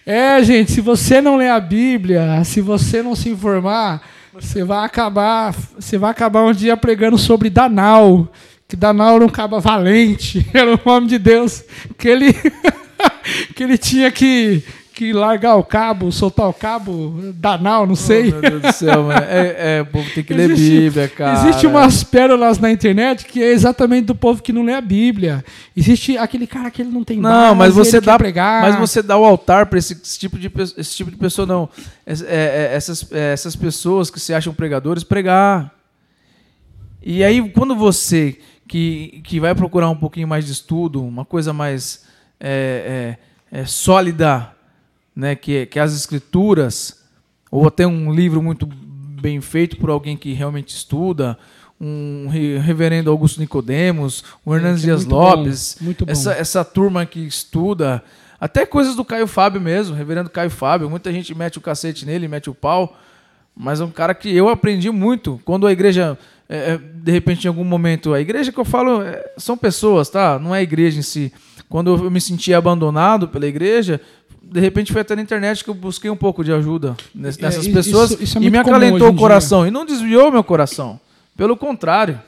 é, 0.06 0.42
gente, 0.44 0.72
se 0.72 0.80
você 0.82 1.22
não 1.22 1.36
ler 1.36 1.50
a 1.50 1.60
Bíblia, 1.60 2.44
se 2.46 2.62
você 2.62 3.04
não 3.04 3.16
se 3.16 3.30
informar, 3.30 4.02
você 4.34 4.64
vai 4.64 4.86
acabar, 4.86 5.54
você 5.78 5.98
vai 5.98 6.12
acabar 6.12 6.44
um 6.46 6.54
dia 6.54 6.78
pregando 6.78 7.18
sobre 7.18 7.50
Danal, 7.50 8.32
que 8.70 8.76
Danal 8.78 9.16
era 9.18 9.26
um 9.26 9.30
caba 9.30 9.60
valente, 9.60 10.48
era 10.54 10.74
o 10.76 10.80
nome 10.86 11.08
de 11.08 11.18
Deus, 11.20 11.64
que 11.98 12.08
ele 12.08 12.32
que 13.56 13.64
ele 13.64 13.78
tinha 13.78 14.10
que 14.12 14.64
que 14.94 15.14
largar 15.14 15.56
o 15.56 15.64
cabo, 15.64 16.12
soltar 16.12 16.50
o 16.50 16.54
cabo, 16.54 17.32
Danal, 17.36 17.88
não 17.88 17.96
sei. 17.96 18.34
Oh, 18.34 18.42
meu 18.42 18.42
Deus 18.42 18.62
do 18.62 18.72
céu, 18.74 19.04
mano. 19.04 19.26
É, 19.30 19.78
é, 19.78 19.82
o 19.82 19.86
povo 19.86 20.10
tem 20.14 20.22
que 20.22 20.34
ler 20.34 20.52
Existe- 20.52 20.78
Bíblia, 20.78 21.08
cara. 21.08 21.40
Existe 21.48 21.66
umas 21.68 22.04
pérolas 22.04 22.60
na 22.60 22.70
internet 22.70 23.24
que 23.26 23.42
é 23.42 23.50
exatamente 23.54 24.08
do 24.08 24.14
povo 24.16 24.44
que 24.44 24.52
não 24.52 24.62
lê 24.62 24.74
a 24.74 24.82
Bíblia. 24.82 25.42
Existe 25.76 26.18
aquele 26.18 26.46
cara 26.46 26.70
que 26.70 26.82
ele 26.82 26.92
não 26.92 27.06
tem 27.06 27.18
Não, 27.18 27.56
mas 27.56 27.74
base, 27.74 27.90
você 27.90 27.96
ele 27.96 28.06
quer 28.06 28.12
dá, 28.12 28.18
pregar. 28.18 28.62
mas 28.62 28.76
você 28.78 29.02
dá 29.02 29.18
o 29.18 29.24
altar 29.24 29.68
para 29.68 29.80
esse, 29.80 29.94
esse 29.94 30.20
tipo 30.20 30.38
de 30.38 30.52
esse 30.78 30.94
tipo 30.98 31.10
de 31.10 31.16
pessoa 31.16 31.46
não, 31.48 31.70
Es- 32.06 32.22
é, 32.22 32.26
é, 32.74 32.76
essas 32.76 33.10
é, 33.14 33.32
essas 33.32 33.56
pessoas 33.56 34.10
que 34.12 34.20
se 34.20 34.34
acham 34.34 34.54
pregadores 34.54 35.06
pregar. 35.06 35.74
E 37.02 37.24
aí 37.24 37.50
quando 37.52 37.74
você 37.74 38.38
que, 38.70 39.22
que 39.24 39.40
vai 39.40 39.56
procurar 39.56 39.90
um 39.90 39.96
pouquinho 39.96 40.28
mais 40.28 40.46
de 40.46 40.52
estudo, 40.52 41.04
uma 41.04 41.26
coisa 41.26 41.52
mais 41.52 42.06
é, 42.40 43.18
é, 43.52 43.60
é, 43.62 43.66
sólida, 43.66 44.52
né, 45.16 45.36
que 45.36 45.66
que 45.66 45.80
as 45.80 45.94
escrituras 45.94 47.04
ou 47.52 47.68
até 47.68 47.86
um 47.88 48.14
livro 48.14 48.42
muito 48.44 48.68
bem 48.68 49.42
feito 49.42 49.76
por 49.78 49.90
alguém 49.90 50.16
que 50.16 50.34
realmente 50.34 50.70
estuda, 50.70 51.36
um 51.82 52.28
re- 52.30 52.60
reverendo 52.60 53.10
Augusto 53.10 53.40
Nicodemos, 53.42 54.24
o 54.46 54.54
Hernandes 54.56 54.84
é 54.84 54.86
Dias 54.86 55.04
bom, 55.04 55.16
Lopes, 55.16 55.78
muito 55.82 56.06
bom. 56.06 56.12
essa, 56.12 56.34
essa 56.34 56.64
turma 56.64 57.06
que 57.08 57.20
estuda, 57.26 58.04
até 58.40 58.66
coisas 58.68 58.96
do 58.96 59.04
Caio 59.04 59.26
Fábio 59.26 59.60
mesmo, 59.60 59.96
reverendo 59.96 60.30
Caio 60.30 60.52
Fábio, 60.52 60.90
muita 60.90 61.12
gente 61.12 61.34
mete 61.34 61.58
o 61.58 61.62
cacete 61.62 62.06
nele, 62.06 62.28
mete 62.28 62.50
o 62.52 62.54
pau, 62.54 62.96
mas 63.56 63.82
é 63.82 63.84
um 63.84 63.92
cara 63.92 64.14
que 64.14 64.34
eu 64.34 64.48
aprendi 64.48 64.90
muito. 64.92 65.42
Quando 65.44 65.66
a 65.68 65.72
igreja, 65.72 66.18
é, 66.50 66.74
é, 66.74 66.78
de 66.78 67.12
repente, 67.12 67.46
em 67.46 67.48
algum 67.48 67.64
momento, 67.64 68.14
a 68.14 68.20
igreja 68.20 68.52
que 68.52 68.60
eu 68.60 68.66
falo 68.66 69.02
é, 69.04 69.24
são 69.38 69.56
pessoas, 69.56 70.10
tá? 70.10 70.40
Não 70.40 70.54
é 70.54 70.60
a 70.60 70.64
igreja 70.64 70.98
em 71.00 71.04
si. 71.04 71.32
Quando 71.70 71.96
eu 71.96 72.10
me 72.10 72.20
senti 72.20 72.52
abandonado 72.54 73.28
pela 73.28 73.46
igreja, 73.46 74.02
de 74.42 74.60
repente 74.60 74.92
foi 74.92 75.02
até 75.02 75.16
na 75.16 75.22
internet 75.22 75.64
que 75.64 75.70
eu 75.70 75.76
busquei 75.76 76.10
um 76.10 76.16
pouco 76.16 76.44
de 76.44 76.52
ajuda 76.52 76.98
É, 77.16 77.20
nessas 77.20 77.58
isso- 77.66 77.72
pessoas 77.74 78.12
isso 78.20 78.38
é 78.40 78.42
e 78.42 78.50
me 78.50 78.58
acalentou 78.58 79.10
o 79.10 79.16
coração 79.16 79.68
e 79.68 79.70
não 79.72 79.86
desviou 79.86 80.32
meu 80.32 80.44
coração. 80.44 81.00
Pelo 81.38 81.56
contrário. 81.56 82.20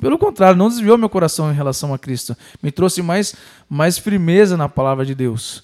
Pelo 0.00 0.18
contrário, 0.18 0.56
não 0.56 0.68
desviou 0.68 0.96
meu 0.98 1.08
coração 1.08 1.52
em 1.52 1.54
relação 1.54 1.92
a 1.94 1.98
Cristo. 1.98 2.34
Me 2.62 2.72
trouxe 2.72 3.02
mais, 3.02 3.34
mais 3.68 3.98
firmeza 3.98 4.56
na 4.56 4.68
palavra 4.68 5.04
de 5.04 5.14
Deus. 5.14 5.62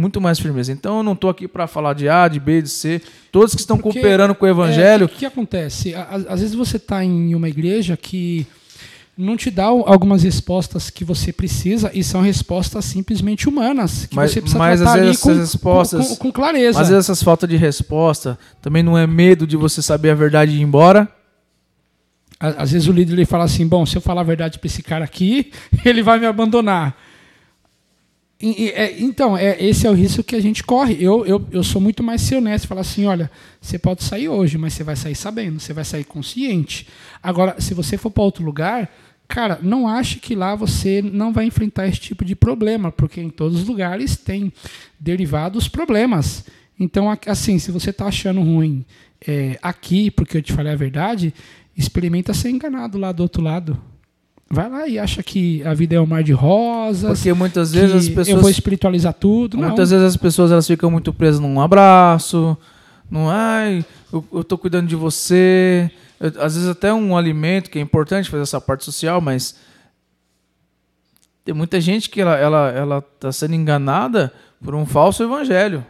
Muito 0.00 0.20
mais 0.20 0.38
firmeza. 0.38 0.70
Então 0.70 0.98
eu 0.98 1.02
não 1.02 1.14
estou 1.14 1.28
aqui 1.28 1.48
para 1.48 1.66
falar 1.66 1.92
de 1.92 2.08
A, 2.08 2.28
de 2.28 2.38
B, 2.38 2.62
de 2.62 2.68
C. 2.68 3.02
Todos 3.32 3.52
que 3.52 3.60
estão 3.60 3.76
Porque, 3.76 3.98
cooperando 3.98 4.32
com 4.32 4.44
o 4.44 4.48
é, 4.48 4.50
evangelho. 4.52 5.06
O 5.06 5.08
que, 5.08 5.16
que 5.16 5.26
acontece? 5.26 5.92
Às, 5.92 6.24
às 6.28 6.40
vezes 6.40 6.54
você 6.54 6.76
está 6.76 7.04
em 7.04 7.34
uma 7.34 7.48
igreja 7.48 7.96
que 7.96 8.46
não 9.16 9.36
te 9.36 9.50
dá 9.50 9.64
algumas 9.64 10.22
respostas 10.22 10.88
que 10.88 11.04
você 11.04 11.32
precisa 11.32 11.90
e 11.92 12.04
são 12.04 12.20
respostas 12.22 12.84
simplesmente 12.84 13.48
humanas 13.48 14.06
que 14.06 14.14
Mas- 14.14 14.30
você 14.30 14.40
precisa 14.40 14.56
mas 14.60 14.80
tratar 14.80 14.94
às 15.00 15.04
vezes 15.04 15.20
com, 15.20 15.30
essas 15.32 15.40
respostas- 15.50 16.08
com, 16.10 16.16
com- 16.16 16.30
clareza. 16.32 16.80
Às 16.80 16.88
vezes 16.90 17.04
essas 17.04 17.20
faltas 17.20 17.48
de 17.50 17.56
resposta 17.56 18.38
também 18.62 18.84
não 18.84 18.96
é 18.96 19.04
medo 19.04 19.48
de 19.48 19.56
você 19.56 19.82
saber 19.82 20.10
a 20.10 20.14
verdade 20.14 20.52
e 20.52 20.58
ir 20.58 20.62
embora. 20.62 21.08
Às 22.38 22.70
vezes 22.70 22.86
o 22.86 22.92
líder 22.92 23.14
ele 23.14 23.26
fala 23.26 23.42
assim: 23.42 23.66
bom, 23.66 23.84
se 23.84 23.96
eu 23.96 24.00
falar 24.00 24.20
a 24.20 24.24
verdade 24.24 24.60
para 24.60 24.66
esse 24.68 24.80
cara 24.80 25.04
aqui, 25.04 25.50
ele 25.84 26.04
vai 26.04 26.20
me 26.20 26.26
abandonar. 26.26 26.96
É, 28.40 29.00
então, 29.00 29.36
é, 29.36 29.60
esse 29.62 29.84
é 29.84 29.90
o 29.90 29.94
risco 29.94 30.22
que 30.22 30.36
a 30.36 30.40
gente 30.40 30.62
corre. 30.62 30.96
Eu, 31.00 31.26
eu, 31.26 31.44
eu 31.50 31.64
sou 31.64 31.80
muito 31.80 32.04
mais 32.04 32.20
ser 32.22 32.36
honesto. 32.36 32.68
Falar 32.68 32.82
assim: 32.82 33.04
olha, 33.04 33.30
você 33.60 33.78
pode 33.78 34.04
sair 34.04 34.28
hoje, 34.28 34.56
mas 34.56 34.74
você 34.74 34.84
vai 34.84 34.94
sair 34.94 35.16
sabendo, 35.16 35.58
você 35.58 35.72
vai 35.72 35.84
sair 35.84 36.04
consciente. 36.04 36.86
Agora, 37.20 37.60
se 37.60 37.74
você 37.74 37.98
for 37.98 38.10
para 38.10 38.22
outro 38.22 38.44
lugar, 38.44 38.88
cara, 39.26 39.58
não 39.60 39.88
ache 39.88 40.20
que 40.20 40.36
lá 40.36 40.54
você 40.54 41.02
não 41.02 41.32
vai 41.32 41.46
enfrentar 41.46 41.88
esse 41.88 41.98
tipo 41.98 42.24
de 42.24 42.36
problema, 42.36 42.92
porque 42.92 43.20
em 43.20 43.28
todos 43.28 43.62
os 43.62 43.66
lugares 43.66 44.16
tem 44.16 44.52
derivados 45.00 45.66
problemas. 45.66 46.44
Então, 46.78 47.06
assim, 47.26 47.58
se 47.58 47.72
você 47.72 47.90
está 47.90 48.06
achando 48.06 48.40
ruim 48.40 48.84
é, 49.26 49.58
aqui, 49.60 50.12
porque 50.12 50.36
eu 50.36 50.42
te 50.42 50.52
falei 50.52 50.72
a 50.72 50.76
verdade, 50.76 51.34
experimenta 51.76 52.32
ser 52.32 52.50
enganado 52.50 52.98
lá 52.98 53.10
do 53.10 53.24
outro 53.24 53.42
lado. 53.42 53.76
Vai 54.50 54.68
lá 54.70 54.88
e 54.88 54.98
acha 54.98 55.22
que 55.22 55.62
a 55.64 55.74
vida 55.74 55.94
é 55.96 56.00
um 56.00 56.06
mar 56.06 56.22
de 56.22 56.32
rosas. 56.32 57.18
Porque 57.18 57.32
muitas 57.34 57.72
vezes 57.72 57.94
as 57.94 58.06
eu 58.08 58.14
vou 58.14 58.24
pessoas. 58.24 58.50
espiritualizar 58.50 59.12
tudo. 59.12 59.56
Não. 59.58 59.64
Muitas 59.68 59.90
vezes 59.90 60.06
as 60.06 60.16
pessoas 60.16 60.50
elas 60.50 60.66
ficam 60.66 60.90
muito 60.90 61.12
presas 61.12 61.38
num 61.40 61.60
abraço, 61.60 62.56
num 63.10 63.28
ai, 63.28 63.84
eu, 64.12 64.24
eu 64.32 64.42
tô 64.44 64.56
cuidando 64.56 64.86
de 64.88 64.96
você. 64.96 65.90
Eu- 66.18 66.32
às 66.42 66.54
vezes 66.54 66.68
até 66.68 66.92
um 66.94 67.14
alimento 67.16 67.68
que 67.70 67.78
é 67.78 67.82
importante 67.82 68.30
fazer 68.30 68.42
essa 68.42 68.58
parte 68.60 68.84
social, 68.86 69.20
mas 69.20 69.54
tem 71.44 71.54
muita 71.54 71.80
gente 71.80 72.08
que 72.10 72.20
ela 72.20 72.36
ela 72.36 72.68
ela 72.70 73.02
tá 73.02 73.30
sendo 73.32 73.54
enganada 73.54 74.32
por 74.64 74.74
um 74.74 74.84
falso 74.86 75.22
evangelho, 75.22 75.84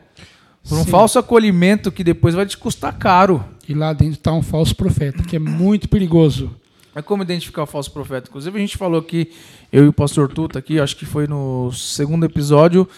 por 0.68 0.78
um 0.78 0.84
Sim. 0.84 0.90
falso 0.90 1.18
acolhimento 1.18 1.90
que 1.92 2.04
depois 2.04 2.34
vai 2.34 2.44
te 2.46 2.56
custar 2.58 2.92
caro. 2.98 3.44
E 3.68 3.74
lá 3.74 3.92
dentro 3.92 4.14
está 4.14 4.32
um 4.32 4.42
falso 4.42 4.74
profeta, 4.74 5.22
que 5.22 5.36
é 5.36 5.38
muito 5.38 5.88
perigoso. 5.88 6.50
É 6.94 7.02
como 7.02 7.22
identificar 7.22 7.62
o 7.62 7.66
falso 7.66 7.90
profeta. 7.92 8.28
Inclusive, 8.28 8.56
a 8.56 8.60
gente 8.60 8.76
falou 8.76 9.00
aqui, 9.00 9.32
eu 9.72 9.84
e 9.84 9.88
o 9.88 9.92
pastor 9.92 10.28
Tuta 10.28 10.58
aqui, 10.58 10.80
acho 10.80 10.96
que 10.96 11.06
foi 11.06 11.26
no 11.26 11.70
segundo 11.72 12.24
episódio, 12.24 12.88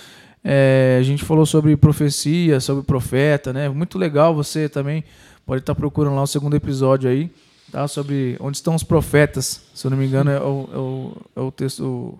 é, 0.42 0.96
a 0.98 1.02
gente 1.02 1.24
falou 1.24 1.44
sobre 1.44 1.76
profecia, 1.76 2.60
sobre 2.60 2.82
profeta, 2.82 3.52
né? 3.52 3.68
Muito 3.68 3.98
legal, 3.98 4.34
você 4.34 4.68
também 4.68 5.04
pode 5.44 5.62
estar 5.62 5.74
procurando 5.74 6.16
lá 6.16 6.22
o 6.22 6.26
segundo 6.26 6.56
episódio 6.56 7.10
aí, 7.10 7.30
tá? 7.70 7.86
Sobre 7.86 8.36
onde 8.40 8.56
estão 8.56 8.74
os 8.74 8.82
profetas, 8.82 9.62
se 9.74 9.86
eu 9.86 9.90
não 9.90 9.98
me 9.98 10.06
engano, 10.06 10.30
é 10.30 10.40
o, 10.40 10.68
é 10.72 10.78
o, 10.78 11.16
é 11.36 11.40
o 11.40 11.50
texto 11.50 12.18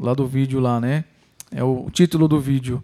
lá 0.00 0.14
do 0.14 0.26
vídeo 0.26 0.58
lá, 0.58 0.80
né? 0.80 1.04
É 1.50 1.62
o 1.62 1.88
título 1.92 2.26
do 2.26 2.40
vídeo. 2.40 2.82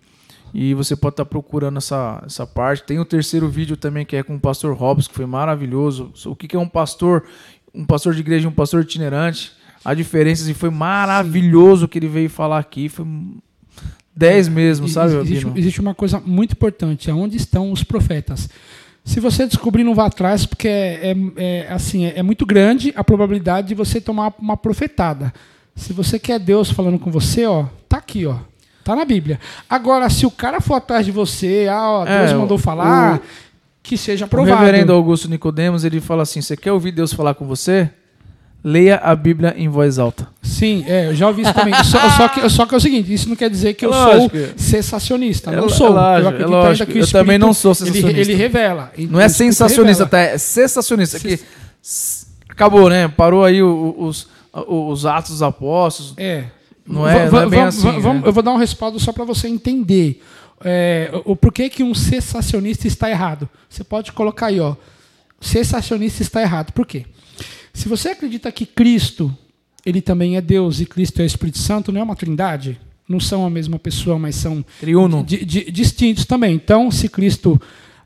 E 0.55 0.73
você 0.73 0.95
pode 0.95 1.15
estar 1.15 1.25
procurando 1.25 1.79
essa, 1.79 2.23
essa 2.25 2.47
parte. 2.47 2.85
Tem 2.85 3.01
o 3.01 3.05
terceiro 3.05 3.49
vídeo 3.49 3.77
também, 3.77 4.07
que 4.07 4.15
é 4.15 4.23
com 4.23 4.37
o 4.37 4.41
pastor 4.41 4.73
Robson, 4.77 5.09
que 5.09 5.15
foi 5.17 5.27
maravilhoso. 5.27 6.13
O 6.27 6.37
que 6.37 6.55
é 6.55 6.59
um 6.59 6.69
pastor, 6.69 7.25
um 7.75 7.85
pastor 7.85 8.15
de 8.15 8.21
igreja 8.21 8.45
e 8.45 8.49
um 8.49 8.53
pastor 8.53 8.83
itinerante. 8.83 9.53
A 9.85 9.93
diferença, 9.93 10.51
e 10.51 10.55
foi 10.55 10.71
maravilhoso 10.71 11.85
o 11.85 11.89
que 11.89 11.99
ele 11.99 12.09
veio 12.09 12.31
falar 12.31 12.59
aqui. 12.59 12.89
Foi 12.89 13.05
10 14.17 14.49
mesmo, 14.49 14.89
sabe, 14.89 15.15
existe, 15.17 15.47
existe 15.59 15.81
uma 15.81 15.95
coisa 15.95 16.23
muito 16.25 16.53
importante, 16.53 17.11
aonde 17.11 17.37
estão 17.37 17.73
os 17.73 17.83
profetas. 17.83 18.49
Se 19.05 19.21
você 19.21 19.47
descobrir, 19.47 19.85
não 19.85 19.95
vá 19.95 20.07
atrás, 20.07 20.47
porque 20.47 20.69
é, 20.69 21.11
é- 21.11 21.17
é, 21.67 21.73
assim, 21.73 22.07
é, 22.07 22.15
é 22.21 22.23
muito 22.23 22.47
grande 22.47 22.93
a 22.97 23.05
probabilidade 23.05 23.69
de 23.69 23.75
você 23.75 24.01
tomar 24.01 24.33
uma 24.39 24.57
profetada. 24.57 25.33
Se 25.77 25.93
você 25.93 26.19
quer 26.19 26.39
Deus 26.39 26.71
falando 26.71 26.99
com 26.99 27.11
você, 27.11 27.45
ó, 27.45 27.67
tá 27.89 27.99
aqui, 27.99 28.25
ó. 28.25 28.37
Tá 28.85 28.95
na 28.95 29.05
Bíblia. 29.05 29.41
Agora, 29.69 30.09
se 30.09 30.25
o 30.25 30.31
cara 30.31 30.61
for 30.61 30.75
atrás 30.75 31.05
de 31.05 31.13
você, 31.13 31.67
ah, 31.71 31.91
ó, 31.91 32.05
Deus 32.05 32.31
É, 32.31 32.35
mandou 32.35 32.57
o- 32.57 32.61
falar, 32.61 33.21
que 33.85 33.97
seja 33.97 34.24
O 34.24 34.27
aprovado. 34.27 34.59
reverendo 34.59 34.93
Augusto 34.93 35.28
Nicodemos, 35.28 35.85
ele 35.85 36.01
fala 36.01 36.23
assim: 36.24 36.40
você 36.40 36.56
quer 36.56 36.73
ouvir 36.73 36.90
Deus 36.90 37.12
falar 37.12 37.35
com 37.35 37.47
você? 37.47 37.89
Leia 38.66 38.97
a 38.97 39.15
Bíblia 39.15 39.55
em 39.59 39.69
voz 39.69 39.98
alta. 39.98 40.27
Sim, 40.43 40.85
é, 40.89 41.09
eu 41.09 41.15
já 41.15 41.28
ouvi 41.28 41.43
isso 41.43 41.52
também. 41.52 41.74
só, 41.85 42.09
só 42.16 42.28
que, 42.28 42.48
só 42.48 42.65
que 42.65 42.74
é 42.74 42.78
o 42.78 42.81
seguinte, 42.81 43.12
isso 43.12 43.28
não 43.28 43.36
quer 43.36 43.51
dizer 43.51 43.74
que 43.74 43.85
eu 43.85 43.90
Lógico. 43.90 44.35
sou 44.39 44.47
sensacionista. 44.56 45.51
É 45.52 45.56
Não 45.56 45.69
sou. 45.69 45.89
é 45.89 45.90
lógico, 45.90 46.23
eu 46.23 46.24
é 46.24 46.28
acredito 46.31 46.51
lógico. 46.51 46.70
ainda 46.82 46.86
que 46.86 46.98
o 46.98 47.02
Eu 47.02 47.06
também 47.12 47.36
não 47.39 47.52
sou 47.52 47.73
Espírito, 47.73 47.94
sensacionista. 47.97 48.23
Ele, 48.32 48.32
ele 48.32 48.43
revela. 48.43 48.90
E 48.97 49.06
Não 49.06 49.19
o 49.19 49.20
é 49.23 49.27
Espírito 49.27 49.52
sensacionista, 49.55 50.06
tá? 50.06 50.19
É 50.19 50.39
sensacionista. 50.39 51.20
Que 51.20 51.39
acabou, 52.48 52.89
né? 52.89 53.06
Parou 53.09 53.44
aí 53.44 53.62
o- 53.62 53.94
o- 53.98 54.06
os, 54.06 54.28
os 54.66 55.05
atos 55.05 55.32
dos 55.32 55.43
apóstolos. 55.43 56.15
É. 56.16 56.44
Não 56.89 57.06
é- 57.06 57.31
não 57.31 57.40
é 57.43 57.47
bem 57.47 57.61
assim, 57.61 57.86
né? 58.01 58.23
Eu 58.24 58.32
vou 58.32 58.43
dar 58.43 58.52
um 58.52 58.56
respaldo 58.56 58.98
só 58.98 59.12
para 59.12 59.24
você 59.24 59.47
entender 59.47 60.23
é, 60.63 61.11
o, 61.25 61.35
porquê 61.37 61.69
que 61.69 61.83
um 61.83 61.95
sensacionista 61.95 62.87
está 62.87 63.11
errado. 63.11 63.49
Você 63.69 63.83
pode 63.85 64.13
colocar 64.13 64.47
aí, 64.47 64.61
ó. 64.61 64.77
Sensacionista 65.41 66.23
está 66.23 66.41
errado. 66.43 66.73
Por 66.73 66.87
quê? 66.87 67.05
Se 67.73 67.89
você 67.89 68.11
acredita 68.11 68.51
que 68.53 68.65
Cristo, 68.65 69.37
ele 69.85 70.01
também 70.01 70.37
é 70.37 70.41
Deus 70.41 70.81
e 70.81 70.87
Cristo 70.87 71.21
é 71.21 71.25
o 71.25 71.27
Espírito 71.27 71.59
Santo, 71.59 71.93
não 71.93 72.01
é 72.01 72.05
uma 72.05 72.17
trindade? 72.17 72.81
Não 73.09 73.21
são 73.21 73.45
a 73.45 73.51
mesma 73.51 73.79
pessoa, 73.79 74.19
mas 74.19 74.37
são 74.37 74.65
di- 75.23 75.45
di- 75.45 75.71
distintos 75.71 76.25
também. 76.25 76.55
Então, 76.55 76.91
se 76.91 77.09
Cristo 77.09 77.61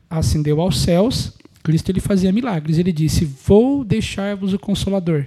ascendeu 0.09 0.59
aos 0.59 0.79
céus, 0.79 1.33
Cristo 1.63 1.89
ele 1.89 2.01
fazia 2.01 2.31
milagres. 2.33 2.77
Ele 2.77 2.91
disse: 2.91 3.23
Vou 3.45 3.85
deixar-vos 3.85 4.51
o 4.53 4.59
Consolador. 4.59 5.25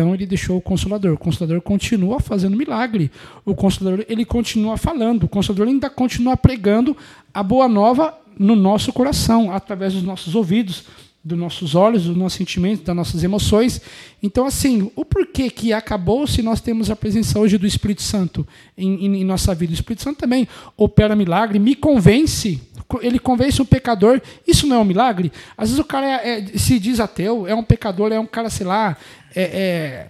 Então 0.00 0.14
ele 0.14 0.24
deixou 0.24 0.56
o 0.56 0.62
Consolador. 0.62 1.12
O 1.12 1.18
Consolador 1.18 1.60
continua 1.60 2.20
fazendo 2.20 2.56
milagre. 2.56 3.10
O 3.44 3.54
Consolador 3.54 4.02
ele 4.08 4.24
continua 4.24 4.78
falando. 4.78 5.24
O 5.24 5.28
Consolador 5.28 5.68
ainda 5.68 5.90
continua 5.90 6.38
pregando 6.38 6.96
a 7.34 7.42
boa 7.42 7.68
nova 7.68 8.14
no 8.38 8.56
nosso 8.56 8.94
coração, 8.94 9.52
através 9.52 9.92
dos 9.92 10.02
nossos 10.02 10.34
ouvidos, 10.34 10.84
dos 11.22 11.38
nossos 11.38 11.74
olhos, 11.74 12.04
dos 12.04 12.16
nossos 12.16 12.38
sentimentos, 12.38 12.82
das 12.82 12.96
nossas 12.96 13.22
emoções. 13.22 13.82
Então, 14.22 14.46
assim, 14.46 14.90
o 14.96 15.04
porquê 15.04 15.50
que 15.50 15.70
acabou 15.70 16.26
se 16.26 16.40
nós 16.40 16.62
temos 16.62 16.90
a 16.90 16.96
presença 16.96 17.38
hoje 17.38 17.58
do 17.58 17.66
Espírito 17.66 18.00
Santo 18.00 18.46
em, 18.78 19.04
em- 19.04 19.20
em 19.20 19.24
nossa 19.24 19.54
vida? 19.54 19.70
O 19.72 19.74
Espírito 19.74 20.02
Santo 20.02 20.16
também 20.16 20.48
opera 20.78 21.14
milagre, 21.14 21.58
me 21.58 21.74
convence. 21.74 22.58
Ele 23.00 23.18
convence 23.18 23.60
um 23.60 23.66
pecador. 23.66 24.20
Isso 24.46 24.66
não 24.66 24.76
é 24.76 24.78
um 24.78 24.84
milagre? 24.84 25.32
Às 25.56 25.68
vezes 25.68 25.78
o 25.78 25.84
cara 25.84 26.06
é- 26.06 26.40
é- 26.40 26.58
se 26.58 26.78
diz 26.78 27.00
ateu, 27.00 27.46
é 27.46 27.54
um 27.54 27.62
pecador, 27.62 28.12
é 28.12 28.18
um 28.18 28.26
cara, 28.26 28.50
sei 28.50 28.66
lá, 28.66 28.96
é, 29.34 30.08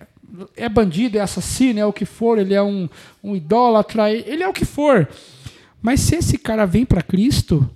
é, 0.57 0.65
é 0.65 0.69
bandido, 0.69 1.19
é 1.19 1.21
assassino, 1.21 1.81
é 1.81 1.87
o 1.87 1.93
que 1.93 2.05
for, 2.05 2.39
ele 2.39 2.55
é 2.55 2.63
um, 2.63 2.89
um 3.23 3.35
idólatra, 3.37 4.11
ele 4.11 4.43
é 4.43 4.49
o 4.49 4.53
que 4.53 4.65
for. 4.65 5.09
Mas 5.83 6.01
se 6.01 6.17
esse 6.17 6.39
cara 6.39 6.67
vem 6.67 6.85
para 6.85 7.03
Cristo, 7.03 7.69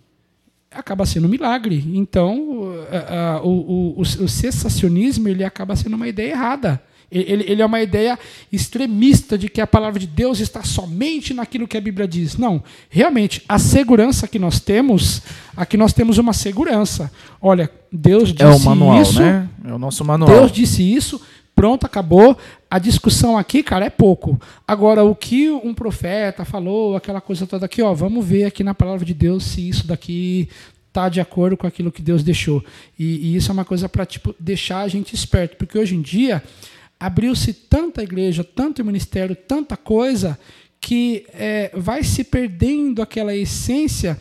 acaba 0.70 1.06
sendo 1.06 1.26
um 1.26 1.30
milagre. 1.30 1.84
Então, 1.94 2.38
o, 3.42 3.48
o, 3.48 3.94
o, 3.96 4.00
o 4.00 4.28
sensacionismo 4.28 5.28
ele 5.28 5.44
acaba 5.44 5.76
sendo 5.76 5.96
uma 5.96 6.08
ideia 6.08 6.32
errada. 6.32 6.82
Ele, 7.14 7.44
ele 7.46 7.62
é 7.62 7.66
uma 7.66 7.80
ideia 7.80 8.18
extremista 8.50 9.38
de 9.38 9.48
que 9.48 9.60
a 9.60 9.66
palavra 9.66 10.00
de 10.00 10.06
Deus 10.06 10.40
está 10.40 10.64
somente 10.64 11.32
naquilo 11.32 11.68
que 11.68 11.76
a 11.76 11.80
Bíblia 11.80 12.08
diz. 12.08 12.36
Não, 12.36 12.62
realmente, 12.90 13.42
a 13.48 13.58
segurança 13.58 14.26
que 14.26 14.38
nós 14.38 14.58
temos, 14.58 15.22
aqui 15.56 15.76
nós 15.76 15.92
temos 15.92 16.18
uma 16.18 16.32
segurança. 16.32 17.10
Olha, 17.40 17.70
Deus 17.92 18.32
disse 18.32 18.42
É 18.42 18.48
o 18.48 18.60
manual, 18.60 19.00
isso, 19.00 19.20
né? 19.20 19.48
É 19.64 19.72
o 19.72 19.78
nosso 19.78 20.04
manual. 20.04 20.28
Deus 20.28 20.50
disse 20.50 20.82
isso, 20.82 21.20
pronto, 21.54 21.86
acabou. 21.86 22.36
A 22.68 22.80
discussão 22.80 23.38
aqui, 23.38 23.62
cara, 23.62 23.84
é 23.84 23.90
pouco. 23.90 24.40
Agora, 24.66 25.04
o 25.04 25.14
que 25.14 25.48
um 25.50 25.72
profeta 25.72 26.44
falou, 26.44 26.96
aquela 26.96 27.20
coisa 27.20 27.46
toda 27.46 27.66
aqui, 27.66 27.80
ó, 27.80 27.94
vamos 27.94 28.26
ver 28.26 28.44
aqui 28.44 28.64
na 28.64 28.74
palavra 28.74 29.04
de 29.04 29.14
Deus 29.14 29.44
se 29.44 29.68
isso 29.68 29.86
daqui 29.86 30.48
tá 30.92 31.08
de 31.08 31.20
acordo 31.20 31.56
com 31.56 31.66
aquilo 31.66 31.90
que 31.90 32.00
Deus 32.00 32.22
deixou. 32.22 32.64
E, 32.96 33.04
e 33.04 33.36
isso 33.36 33.50
é 33.50 33.52
uma 33.52 33.64
coisa 33.64 33.88
para 33.88 34.06
tipo 34.06 34.34
deixar 34.38 34.82
a 34.82 34.88
gente 34.88 35.12
esperto, 35.12 35.56
porque 35.56 35.76
hoje 35.76 35.96
em 35.96 36.00
dia 36.00 36.40
abriu-se 36.98 37.52
tanta 37.52 38.02
igreja, 38.02 38.44
tanto 38.44 38.84
ministério, 38.84 39.36
tanta 39.36 39.76
coisa 39.76 40.38
que 40.80 41.26
é, 41.32 41.70
vai 41.74 42.02
se 42.02 42.22
perdendo 42.24 43.00
aquela 43.00 43.34
essência 43.34 44.18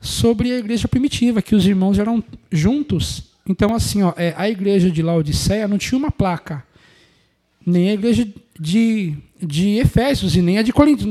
sobre 0.00 0.50
a 0.50 0.58
igreja 0.58 0.88
primitiva, 0.88 1.42
que 1.42 1.54
os 1.54 1.66
irmãos 1.66 1.98
eram 1.98 2.24
juntos. 2.50 3.24
Então, 3.46 3.74
assim, 3.74 4.02
ó, 4.02 4.14
é, 4.16 4.34
a 4.36 4.48
igreja 4.48 4.90
de 4.90 5.02
Laodiceia 5.02 5.68
não 5.68 5.76
tinha 5.76 5.98
uma 5.98 6.10
placa, 6.10 6.64
nem 7.66 7.90
a 7.90 7.94
igreja 7.94 8.26
de, 8.58 9.14
de 9.42 9.78
Efésios 9.78 10.34
e 10.34 10.42
nem 10.42 10.58
a 10.58 10.62
de 10.62 10.72
Corinto. 10.72 11.06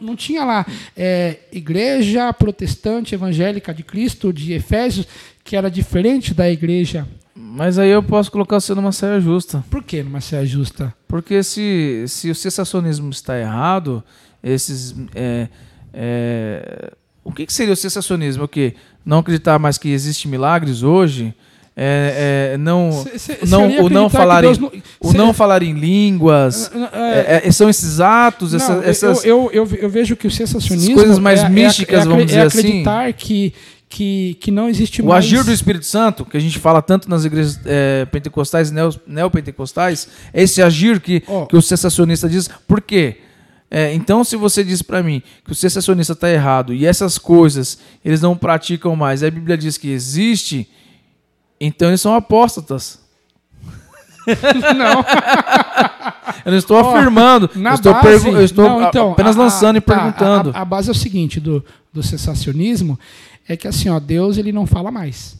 Não 0.00 0.16
tinha 0.16 0.44
lá 0.44 0.66
é, 0.96 1.38
igreja 1.52 2.32
protestante 2.32 3.14
evangélica 3.14 3.74
de 3.74 3.82
Cristo 3.82 4.32
de 4.32 4.52
Efésios, 4.52 5.06
que 5.44 5.56
era 5.56 5.70
diferente 5.70 6.32
da 6.32 6.50
igreja. 6.50 7.06
Mas 7.42 7.78
aí 7.78 7.90
eu 7.90 8.02
posso 8.02 8.30
colocar 8.30 8.60
você 8.60 8.74
numa 8.74 8.92
saia 8.92 9.20
justa. 9.20 9.64
Por 9.70 9.82
que 9.82 10.02
numa 10.02 10.20
saia 10.20 10.44
justa? 10.44 10.94
Porque 11.08 11.42
se, 11.42 12.04
se 12.06 12.30
o 12.30 12.34
sensacionismo 12.34 13.10
está 13.10 13.38
errado, 13.38 14.04
esses. 14.42 14.94
é, 15.14 15.48
é, 15.92 16.92
o 17.24 17.32
que, 17.32 17.46
que 17.46 17.52
seria 17.52 17.72
o 17.72 17.76
sensacionismo? 17.76 18.44
O 18.44 18.48
quê? 18.48 18.74
Não 19.04 19.18
acreditar 19.18 19.58
mais 19.58 19.78
que 19.78 19.88
existem 19.90 20.30
milagres 20.30 20.82
hoje? 20.82 21.34
É, 21.76 22.52
é, 22.54 22.58
não, 22.58 22.92
Se- 22.92 23.18
se- 23.18 23.38
não, 23.48 23.84
o 23.84 23.88
não 23.88 24.10
falar 24.10 24.44
em, 24.44 24.58
não- 24.58 24.72
o 25.00 25.10
se- 25.12 25.16
não 25.16 25.32
falar 25.32 25.62
em 25.62 25.72
línguas. 25.72 26.70
É, 26.92 27.36
é, 27.44 27.48
é, 27.48 27.52
são 27.52 27.70
esses 27.70 28.00
atos, 28.00 28.52
Não, 28.52 28.74
eu- 28.76 28.82
essas. 28.82 29.24
eu, 29.24 29.50
eu, 29.52 29.66
eu 29.80 29.88
vejo 29.88 30.14
que 30.14 30.26
o 30.26 30.30
sensacionismo. 30.30 30.94
coisas 30.94 31.18
mais 31.18 31.40
é- 31.40 31.46
é- 31.46 31.48
místicas, 31.48 32.02
é, 32.04 32.08
vamos 32.08 32.26
dizer 32.26 32.38
é 32.38 32.42
assim. 32.42 32.58
acreditar 32.58 33.12
que, 33.14 33.54
que, 33.90 34.34
que 34.40 34.50
não 34.52 34.68
existe 34.68 35.02
O 35.02 35.06
mais. 35.06 35.24
agir 35.24 35.42
do 35.44 35.52
Espírito 35.52 35.84
Santo, 35.84 36.24
que 36.24 36.36
a 36.36 36.40
gente 36.40 36.58
fala 36.60 36.80
tanto 36.80 37.10
nas 37.10 37.24
igrejas 37.24 37.58
é, 37.66 38.04
pentecostais 38.06 38.70
e 38.70 38.72
neo- 38.72 38.94
neopentecostais, 39.06 40.06
é 40.32 40.42
esse 40.44 40.62
agir 40.62 41.00
que, 41.00 41.22
Ó. 41.26 41.44
que 41.46 41.56
o 41.56 41.60
sensacionista 41.60 42.28
diz. 42.28 42.48
Por 42.68 42.80
quê? 42.80 43.18
É, 43.68 43.92
então, 43.92 44.22
se 44.24 44.36
você 44.36 44.62
diz 44.64 44.80
para 44.80 45.02
mim 45.02 45.20
que 45.44 45.52
o 45.52 45.54
sensacionista 45.54 46.12
está 46.12 46.30
errado 46.30 46.72
e 46.72 46.86
essas 46.86 47.18
coisas 47.18 47.78
eles 48.04 48.20
não 48.20 48.36
praticam 48.36 48.94
mais, 48.96 49.22
a 49.24 49.30
Bíblia 49.30 49.58
diz 49.58 49.76
que 49.76 49.88
existe, 49.90 50.68
então 51.60 51.88
eles 51.88 52.00
são 52.00 52.14
apóstatas. 52.14 53.00
Não. 54.76 55.04
Eu 56.44 56.52
não 56.52 56.58
estou 56.58 56.76
Ó, 56.82 56.96
afirmando, 56.96 57.50
eu 57.54 57.60
Na 57.60 57.74
estou, 57.74 57.92
base, 57.92 58.28
eu 58.28 58.42
estou 58.42 58.64
não, 58.64 58.88
então, 58.88 59.12
apenas 59.12 59.36
a- 59.36 59.40
a- 59.40 59.42
lançando 59.44 59.76
e 59.76 59.80
tá, 59.80 59.94
perguntando. 59.94 60.50
A, 60.54 60.60
a 60.60 60.64
base 60.64 60.88
é 60.88 60.92
o 60.92 60.94
seguinte 60.94 61.38
do, 61.38 61.62
do 61.92 62.02
sensacionismo 62.02 62.98
é 63.52 63.56
que 63.56 63.66
assim, 63.68 63.88
ó, 63.88 63.98
Deus 63.98 64.38
ele 64.38 64.52
não 64.52 64.66
fala 64.66 64.90
mais. 64.90 65.36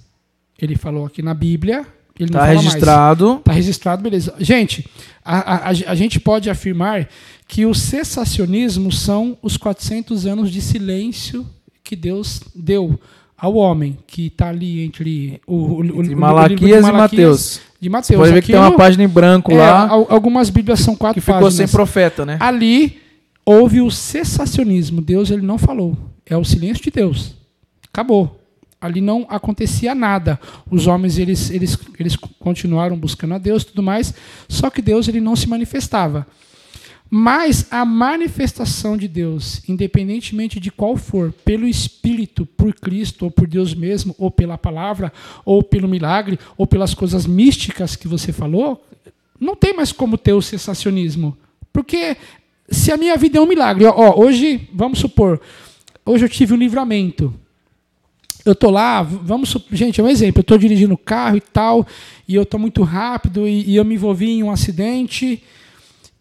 Ele 0.60 0.76
falou 0.76 1.06
aqui 1.06 1.22
na 1.22 1.32
Bíblia, 1.34 1.86
ele 2.18 2.30
não 2.30 2.38
Está 2.38 2.38
fala 2.40 2.46
mais. 2.54 2.64
registrado. 2.64 3.34
Está 3.38 3.52
registrado, 3.52 4.02
beleza. 4.02 4.34
Gente, 4.38 4.86
a, 5.24 5.38
a, 5.54 5.68
a- 5.68 5.94
gente 5.94 6.18
pode 6.20 6.50
afirmar 6.50 7.08
que 7.48 7.64
o 7.66 7.74
cessacionismo 7.74 8.92
são 8.92 9.36
os 9.42 9.56
400 9.56 10.26
anos 10.26 10.50
de 10.50 10.60
silêncio 10.60 11.46
que 11.82 11.96
Deus 11.96 12.40
deu 12.54 12.98
ao 13.36 13.54
homem, 13.54 13.96
que 14.06 14.26
está 14.26 14.48
ali 14.50 14.82
entre 14.84 15.40
o, 15.46 15.78
o, 15.80 16.02
de 16.02 16.14
Malaquias 16.14 16.86
e 16.86 16.92
Mateus. 16.92 17.60
De 17.80 17.88
Você 17.88 17.90
Mateus. 17.90 18.20
pode 18.20 18.32
ver 18.34 18.42
que 18.42 18.52
tem 18.52 18.60
uma 18.60 18.76
página 18.76 19.02
em 19.02 19.08
branco 19.08 19.50
é, 19.52 19.56
lá 19.56 19.88
al- 19.88 20.06
algumas 20.10 20.50
Bíblias 20.50 20.80
são 20.80 20.94
quatro 20.94 21.14
que 21.14 21.20
ficou 21.22 21.34
páginas. 21.40 21.54
sem 21.54 21.66
profeta, 21.68 22.26
né? 22.26 22.36
Ali 22.38 22.98
houve 23.46 23.80
o 23.80 23.90
cessacionismo. 23.90 25.00
Deus 25.00 25.30
ele 25.30 25.40
não 25.42 25.56
falou. 25.56 25.96
É 26.26 26.36
o 26.36 26.44
silêncio 26.44 26.84
de 26.84 26.90
Deus. 26.90 27.34
Acabou. 27.92 28.40
Ali 28.80 29.00
não 29.00 29.26
acontecia 29.28 29.94
nada. 29.94 30.40
Os 30.70 30.86
homens 30.86 31.18
eles, 31.18 31.50
eles, 31.50 31.78
eles 31.98 32.16
continuaram 32.16 32.96
buscando 32.96 33.34
a 33.34 33.38
Deus 33.38 33.64
tudo 33.64 33.82
mais, 33.82 34.14
só 34.48 34.70
que 34.70 34.80
Deus 34.80 35.06
ele 35.06 35.20
não 35.20 35.36
se 35.36 35.48
manifestava. 35.48 36.26
Mas 37.12 37.66
a 37.72 37.84
manifestação 37.84 38.96
de 38.96 39.08
Deus, 39.08 39.68
independentemente 39.68 40.60
de 40.60 40.70
qual 40.70 40.96
for, 40.96 41.32
pelo 41.44 41.66
Espírito, 41.66 42.46
por 42.46 42.72
Cristo, 42.72 43.24
ou 43.24 43.30
por 43.32 43.48
Deus 43.48 43.74
mesmo, 43.74 44.14
ou 44.16 44.30
pela 44.30 44.56
palavra, 44.56 45.12
ou 45.44 45.60
pelo 45.60 45.88
milagre, 45.88 46.38
ou 46.56 46.68
pelas 46.68 46.94
coisas 46.94 47.26
místicas 47.26 47.96
que 47.96 48.06
você 48.06 48.32
falou, 48.32 48.86
não 49.40 49.56
tem 49.56 49.74
mais 49.74 49.90
como 49.90 50.16
ter 50.16 50.34
o 50.34 50.40
sensacionismo. 50.40 51.36
Porque 51.72 52.16
se 52.70 52.92
a 52.92 52.96
minha 52.96 53.16
vida 53.16 53.38
é 53.38 53.40
um 53.40 53.46
milagre, 53.46 53.86
ó, 53.86 54.14
hoje, 54.16 54.68
vamos 54.72 55.00
supor, 55.00 55.40
hoje 56.06 56.24
eu 56.24 56.28
tive 56.28 56.54
um 56.54 56.58
livramento. 56.58 57.34
Eu 58.44 58.54
tô 58.54 58.70
lá, 58.70 59.02
vamos, 59.02 59.54
gente, 59.70 60.00
é 60.00 60.04
um 60.04 60.08
exemplo, 60.08 60.40
eu 60.40 60.42
estou 60.42 60.56
dirigindo 60.56 60.94
o 60.94 60.98
carro 60.98 61.36
e 61.36 61.40
tal, 61.40 61.86
e 62.26 62.34
eu 62.34 62.42
estou 62.42 62.58
muito 62.58 62.82
rápido 62.82 63.46
e, 63.46 63.70
e 63.70 63.76
eu 63.76 63.84
me 63.84 63.94
envolvi 63.94 64.30
em 64.30 64.42
um 64.42 64.50
acidente 64.50 65.42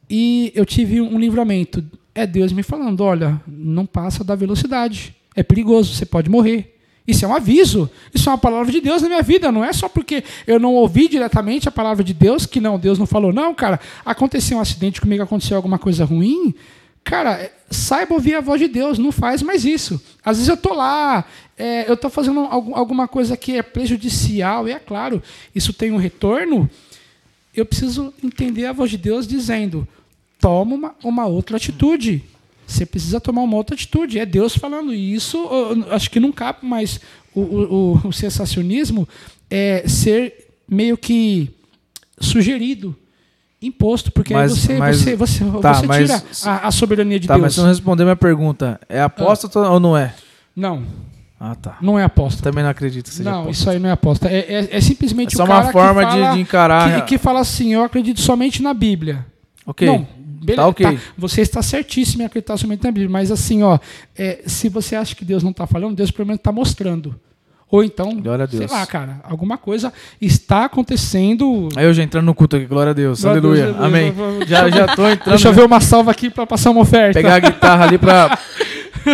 e 0.10 0.52
eu 0.54 0.66
tive 0.66 1.00
um 1.00 1.18
livramento. 1.18 1.84
É 2.14 2.28
Deus 2.28 2.52
me 2.52 2.64
falando, 2.64 3.02
olha, 3.02 3.42
não 3.48 3.86
passa 3.86 4.24
da 4.24 4.36
velocidade, 4.36 5.16
é 5.36 5.44
perigoso, 5.44 5.94
você 5.94 6.06
pode 6.06 6.30
morrer. 6.30 6.76
Isso 7.08 7.26
é 7.26 7.28
um 7.28 7.34
aviso, 7.34 7.90
isso 8.14 8.30
é 8.30 8.32
uma 8.32 8.38
palavra 8.38 8.72
de 8.72 8.82
Deus 8.82 9.02
na 9.02 9.08
minha 9.08 9.22
vida, 9.24 9.52
não 9.52 9.66
é 9.66 9.74
só 9.74 9.90
porque 9.90 10.24
eu 10.46 10.60
não 10.60 10.76
ouvi 10.76 11.08
diretamente 11.08 11.68
a 11.68 11.72
palavra 11.72 12.04
de 12.04 12.14
Deus 12.14 12.46
que 12.46 12.60
não, 12.60 12.78
Deus 12.78 13.00
não 13.00 13.08
falou, 13.08 13.34
não, 13.34 13.54
cara, 13.56 13.80
aconteceu 14.06 14.58
um 14.58 14.62
acidente 14.62 15.02
comigo, 15.02 15.24
aconteceu 15.24 15.58
alguma 15.58 15.80
coisa 15.80 16.06
ruim, 16.06 16.54
cara, 17.04 17.32
é, 17.32 17.52
saiba 17.72 18.14
ouvir 18.14 18.36
a 18.36 18.42
voz 18.42 18.62
de 18.62 18.68
Deus, 18.68 19.00
não 19.00 19.12
faz 19.12 19.42
mais 19.42 19.66
isso. 19.66 20.00
Às 20.24 20.38
vezes 20.38 20.50
eu 20.50 20.58
tô 20.58 20.72
lá, 20.72 21.26
é, 21.60 21.92
eu 21.92 21.98
tô 21.98 22.10
fazendo 22.10 22.40
algum, 22.40 22.76
alguma 22.76 23.08
coisa 23.08 23.36
que 23.38 23.58
é 23.58 23.62
prejudicial, 23.62 24.68
e 24.68 24.72
é 24.72 24.80
claro, 24.80 25.22
isso 25.54 25.74
tem 25.74 25.92
um 25.92 25.98
retorno. 25.98 26.70
Eu 27.54 27.66
preciso 27.66 28.14
entender 28.24 28.66
a 28.66 28.72
voz 28.74 28.90
de 28.90 28.98
Deus 28.98 29.28
dizendo: 29.28 29.86
toma 30.40 30.74
uma, 30.76 30.96
uma 31.04 31.26
outra 31.26 31.58
atitude. 31.58 32.24
Você 32.66 32.86
precisa 32.86 33.20
tomar 33.20 33.42
uma 33.42 33.58
outra 33.58 33.76
atitude. 33.76 34.18
É 34.20 34.26
Deus 34.26 34.56
falando 34.56 34.94
isso. 34.94 35.38
acho 35.92 36.10
que 36.10 36.20
não 36.20 36.32
cabe 36.32 36.60
mais 36.66 37.00
o, 37.36 37.42
o, 37.42 38.02
o 38.08 38.12
sensacionismo 38.14 39.08
é 39.50 39.84
ser 39.88 40.48
meio 40.68 40.96
que 40.98 41.50
sugerido 42.20 42.96
imposto, 43.62 44.12
porque 44.12 44.34
Mas- 44.34 44.52
aí 44.54 44.58
você, 44.60 44.74
mas- 44.78 45.02
você, 45.02 45.16
você, 45.16 45.40
tá, 45.62 45.74
você 45.74 45.88
mas- 45.88 46.08
tira 46.08 46.24
a, 46.46 46.68
a 46.68 46.72
soberania 46.72 47.20
de 47.20 47.28
Tá, 47.28 47.34
mas 47.34 47.42
Deus. 47.44 47.56
você 47.56 47.62
não 47.62 47.68
respondeu 47.70 48.06
minha 48.06 48.16
pergunta. 48.16 48.80
É 48.88 49.02
apóstata 49.02 49.60
ou 49.60 49.80
não 49.80 49.98
é? 49.98 50.14
Não, 50.56 50.84
Ah, 51.40 51.56
tá. 51.56 51.78
não 51.82 51.98
é 51.98 52.04
aposta. 52.04 52.44
Também 52.44 52.64
não 52.64 52.70
acredito 52.72 53.06
que 53.10 53.14
seja 53.16 53.30
Não, 53.32 53.42
apóstata. 53.44 53.58
isso 53.62 53.70
aí 53.70 53.80
não 53.80 53.90
é 53.90 53.92
aposta. 53.94 54.28
É, 54.28 54.40
é, 54.40 54.68
é 54.72 54.82
simplesmente 54.82 55.34
É 55.36 55.38
só 55.38 55.44
o 55.46 55.48
cara 55.48 55.64
uma 55.66 55.72
forma 55.72 56.06
de- 56.06 56.12
fala, 56.12 56.34
de 56.34 56.40
encarar- 56.42 56.96
Que, 56.96 57.02
que 57.08 57.18
fala 57.18 57.40
assim, 57.40 57.74
eu 57.74 57.84
acredito 57.84 58.20
somente 58.20 58.62
na 58.62 58.74
Bíblia. 58.74 59.26
Ok. 59.66 59.88
Não, 59.88 60.06
beleza. 60.18 60.62
Tá 60.62 60.68
ok. 60.68 61.00
Você 61.18 61.42
está 61.42 61.62
certíssimo 61.62 62.24
em 62.24 62.26
acreditar 62.26 62.58
somente 62.58 62.84
na 62.84 62.92
Bíblia. 62.92 63.10
Mas 63.10 63.32
assim, 63.32 63.64
ó, 63.64 63.80
é, 64.18 64.40
se 64.46 64.68
você 64.68 64.96
acha 64.98 65.16
que 65.16 65.24
Deus 65.24 65.42
não 65.42 65.52
está 65.52 65.66
falando, 65.66 65.96
Deus 65.96 66.12
pelo 66.12 66.26
menos 66.28 66.40
está 66.40 66.52
mostrando. 66.52 67.16
Ou 67.72 67.84
então, 67.84 68.20
Glória 68.20 68.46
a 68.46 68.48
sei 68.48 68.60
Deus. 68.62 68.72
lá, 68.72 68.84
cara, 68.88 69.22
alguma 69.24 69.56
coisa 69.56 69.94
está 70.20 70.66
acontecendo. 70.66 71.70
Aí 71.76 71.86
eu 71.86 71.94
já 71.94 72.02
entrando 72.02 72.26
no 72.26 72.34
culto 72.34 72.56
aqui, 72.56 72.66
glória 72.66 72.90
a 72.90 72.94
Deus. 72.94 73.22
Glória 73.22 73.40
Aleluia. 73.40 73.66
Deus, 73.68 73.78
Amém. 73.80 74.12
Deus, 74.12 74.38
Deus, 74.40 74.50
Já, 74.50 74.70
já 74.72 74.88
tô 74.96 75.08
entrando. 75.08 75.30
Deixa 75.30 75.48
eu 75.50 75.54
ver 75.54 75.64
uma 75.66 75.80
salva 75.80 76.10
aqui 76.12 76.30
para 76.32 76.48
passar 76.48 76.72
uma 76.72 76.82
oferta. 76.82 77.14
Pegar 77.14 77.36
a 77.36 77.40
guitarra 77.40 77.86
ali 77.86 77.98
pra. 77.98 78.38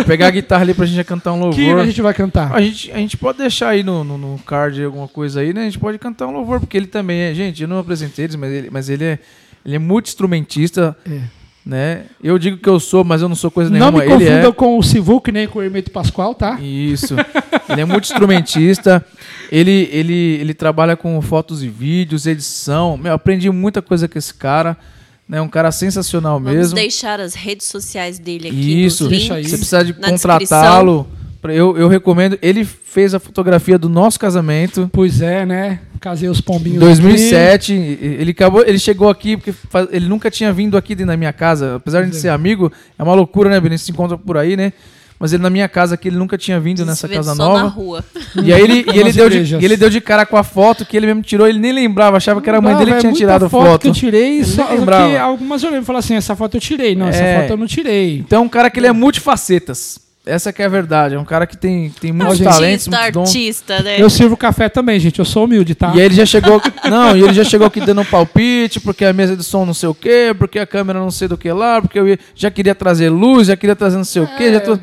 pegar 0.04 0.28
a 0.28 0.30
guitarra 0.30 0.62
ali 0.62 0.74
pra 0.74 0.86
gente 0.86 1.02
cantar 1.04 1.32
um 1.32 1.50
que 1.50 1.60
louvor. 1.66 1.80
a 1.82 1.86
gente 1.86 2.02
vai 2.02 2.12
cantar. 2.14 2.52
A 2.54 2.60
gente, 2.60 2.90
a 2.92 2.96
gente 2.98 3.16
pode 3.16 3.38
deixar 3.38 3.68
aí 3.68 3.82
no, 3.82 4.02
no, 4.04 4.16
no 4.18 4.38
card 4.40 4.82
alguma 4.84 5.08
coisa 5.08 5.40
aí, 5.40 5.52
né? 5.52 5.62
A 5.62 5.64
gente 5.64 5.78
pode 5.78 5.98
cantar 5.98 6.26
um 6.26 6.32
louvor, 6.32 6.60
porque 6.60 6.76
ele 6.76 6.86
também 6.86 7.18
é. 7.20 7.34
Gente, 7.34 7.62
eu 7.62 7.68
não 7.68 7.78
apresentei 7.78 8.24
eles, 8.26 8.36
mas 8.36 8.52
ele, 8.52 8.68
mas 8.70 8.88
ele 8.88 9.04
é. 9.04 9.18
Ele 9.64 9.74
é 9.74 9.78
multi-instrumentista, 9.80 10.96
É. 11.10 11.20
né? 11.64 12.02
Eu 12.22 12.38
digo 12.38 12.56
que 12.56 12.68
eu 12.68 12.78
sou, 12.78 13.02
mas 13.02 13.20
eu 13.20 13.28
não 13.28 13.34
sou 13.34 13.50
coisa 13.50 13.68
Não 13.68 13.78
nenhuma. 13.90 13.98
me 13.98 14.04
ele 14.04 14.24
confunda 14.26 14.48
é. 14.48 14.52
com 14.52 14.78
o 14.78 14.82
Sivuc 14.82 15.32
nem 15.32 15.48
com 15.48 15.58
o 15.58 15.62
Hermeto 15.62 15.90
Pascoal, 15.90 16.34
tá? 16.36 16.56
Isso. 16.60 17.16
Ele 17.68 17.80
é 17.80 17.84
multi-instrumentista. 17.84 19.04
Ele, 19.50 19.88
ele, 19.92 20.14
ele 20.40 20.54
trabalha 20.54 20.96
com 20.96 21.20
fotos 21.20 21.62
e 21.64 21.68
vídeos, 21.68 22.26
edição. 22.26 22.96
Meu, 22.96 23.12
aprendi 23.12 23.50
muita 23.50 23.82
coisa 23.82 24.06
com 24.06 24.16
esse 24.18 24.32
cara. 24.32 24.76
Né? 25.28 25.40
Um 25.40 25.48
cara 25.48 25.72
sensacional 25.72 26.38
Vamos 26.38 26.54
mesmo. 26.56 26.74
deixar 26.76 27.18
as 27.18 27.34
redes 27.34 27.66
sociais 27.66 28.18
dele 28.18 28.48
aqui 28.48 28.84
Isso, 28.84 29.04
nos 29.04 29.10
Deixa 29.10 29.34
links. 29.34 29.44
aí. 29.46 29.50
você 29.50 29.56
precisa 29.58 29.84
de 29.84 29.92
contratá-lo. 29.92 31.06
Eu, 31.44 31.76
eu 31.76 31.86
recomendo. 31.88 32.36
Ele 32.42 32.64
fez 32.64 33.14
a 33.14 33.20
fotografia 33.20 33.78
do 33.78 33.88
nosso 33.88 34.18
casamento. 34.18 34.90
Pois 34.92 35.20
é, 35.20 35.46
né? 35.46 35.80
Casei 36.00 36.28
os 36.28 36.38
Em 36.38 36.42
pombinhos. 36.42 36.80
2007, 36.80 37.72
ele 37.72 38.30
acabou, 38.32 38.62
ele 38.64 38.78
chegou 38.78 39.08
aqui 39.08 39.36
porque 39.36 39.52
faz- 39.52 39.88
ele 39.92 40.08
nunca 40.08 40.30
tinha 40.30 40.52
vindo 40.52 40.76
aqui 40.76 40.94
na 41.04 41.16
minha 41.16 41.32
casa, 41.32 41.76
apesar 41.76 42.02
de 42.04 42.16
é. 42.16 42.20
ser 42.20 42.28
amigo, 42.30 42.72
é 42.98 43.02
uma 43.02 43.14
loucura, 43.14 43.48
né, 43.50 43.60
Benito? 43.60 43.80
Se 43.80 43.90
encontra 43.92 44.16
por 44.18 44.36
aí, 44.36 44.56
né? 44.56 44.72
Mas 45.18 45.32
ele 45.32 45.42
na 45.42 45.48
minha 45.48 45.66
casa 45.68 45.94
aqui, 45.94 46.08
ele 46.08 46.16
nunca 46.18 46.36
tinha 46.36 46.60
vindo 46.60 46.84
nessa 46.84 47.08
casa 47.08 47.34
só 47.34 47.48
nova. 47.48 47.62
na 47.62 47.68
rua. 47.68 48.04
E 48.44 48.52
aí 48.52 48.60
ele, 48.60 48.84
e 48.94 48.98
ele 48.98 49.12
deu 49.12 49.30
de, 49.30 49.36
igrejas. 49.36 49.62
e 49.62 49.64
ele 49.64 49.76
deu 49.76 49.88
de 49.88 50.00
cara 50.00 50.26
com 50.26 50.36
a 50.36 50.42
foto 50.42 50.84
que 50.84 50.94
ele 50.96 51.06
mesmo 51.06 51.22
tirou, 51.22 51.48
ele 51.48 51.58
nem 51.58 51.72
lembrava, 51.72 52.18
achava 52.18 52.40
que 52.42 52.48
era 52.48 52.58
a 52.58 52.60
mãe 52.60 52.72
Não, 52.74 52.78
dele 52.80 52.92
que 52.92 53.00
tinha 53.00 53.12
tirado 53.12 53.46
a 53.46 53.48
foto. 53.48 53.66
foto. 53.66 53.82
que 53.82 53.88
eu 53.88 53.92
tirei, 53.94 54.44
só 54.44 54.64
que 54.66 55.16
algumas 55.16 55.62
eu 55.62 55.70
lembro 55.70 55.84
e 55.84 55.86
falar 55.86 56.00
assim, 56.00 56.14
essa 56.14 56.36
foto 56.36 56.56
eu 56.56 56.60
tirei. 56.60 56.94
Não, 56.94 57.08
essa 57.08 57.22
É. 57.22 57.40
foto 57.40 57.50
eu 57.52 57.56
não 57.56 57.66
tirei. 57.66 58.18
Então 58.18 58.42
é 58.42 58.44
um 58.44 58.48
cara 58.48 58.68
que 58.68 58.78
ele 58.78 58.86
é 58.88 58.92
multifacetas. 58.92 59.98
Essa 60.24 60.52
que 60.52 60.60
é 60.60 60.64
a 60.64 60.68
verdade. 60.68 61.14
É 61.14 61.18
um 61.20 61.24
cara 61.24 61.46
que 61.46 61.56
tem, 61.56 61.88
tem 62.00 62.10
muitos 62.12 62.40
talentos, 62.40 62.88
Artista, 62.88 62.90
muitos 62.90 63.12
dons. 63.12 63.28
artista, 63.28 63.82
né? 63.82 64.02
Eu 64.02 64.10
sirvo 64.10 64.36
café 64.36 64.68
também, 64.68 64.98
gente. 64.98 65.20
Eu 65.20 65.24
sou 65.24 65.44
humilde, 65.44 65.74
tá? 65.76 65.92
E 65.94 66.00
aí 66.00 66.06
ele 66.06 66.16
já 66.16 66.26
chegou. 66.26 66.60
Não, 66.90 67.16
e 67.16 67.22
ele 67.22 67.32
já 67.32 67.44
chegou 67.44 67.64
aqui 67.68 67.80
dando 67.80 68.00
um 68.00 68.04
palpite, 68.04 68.80
porque 68.80 69.04
a 69.04 69.12
mesa 69.12 69.36
de 69.36 69.44
som 69.44 69.64
não 69.64 69.72
sei 69.72 69.88
o 69.88 69.94
quê, 69.94 70.34
porque 70.36 70.58
a 70.58 70.66
câmera 70.66 70.98
não 70.98 71.12
sei 71.12 71.28
do 71.28 71.38
que 71.38 71.50
lá, 71.52 71.80
porque 71.80 71.96
eu 72.00 72.18
já 72.34 72.50
queria 72.50 72.74
trazer 72.74 73.08
luz, 73.08 73.46
já 73.46 73.56
queria 73.56 73.76
trazer 73.76 73.96
não 73.98 74.04
sei 74.04 74.22
o 74.22 74.26
quê. 74.36 74.52
Já 74.52 74.60
tô... 74.60 74.76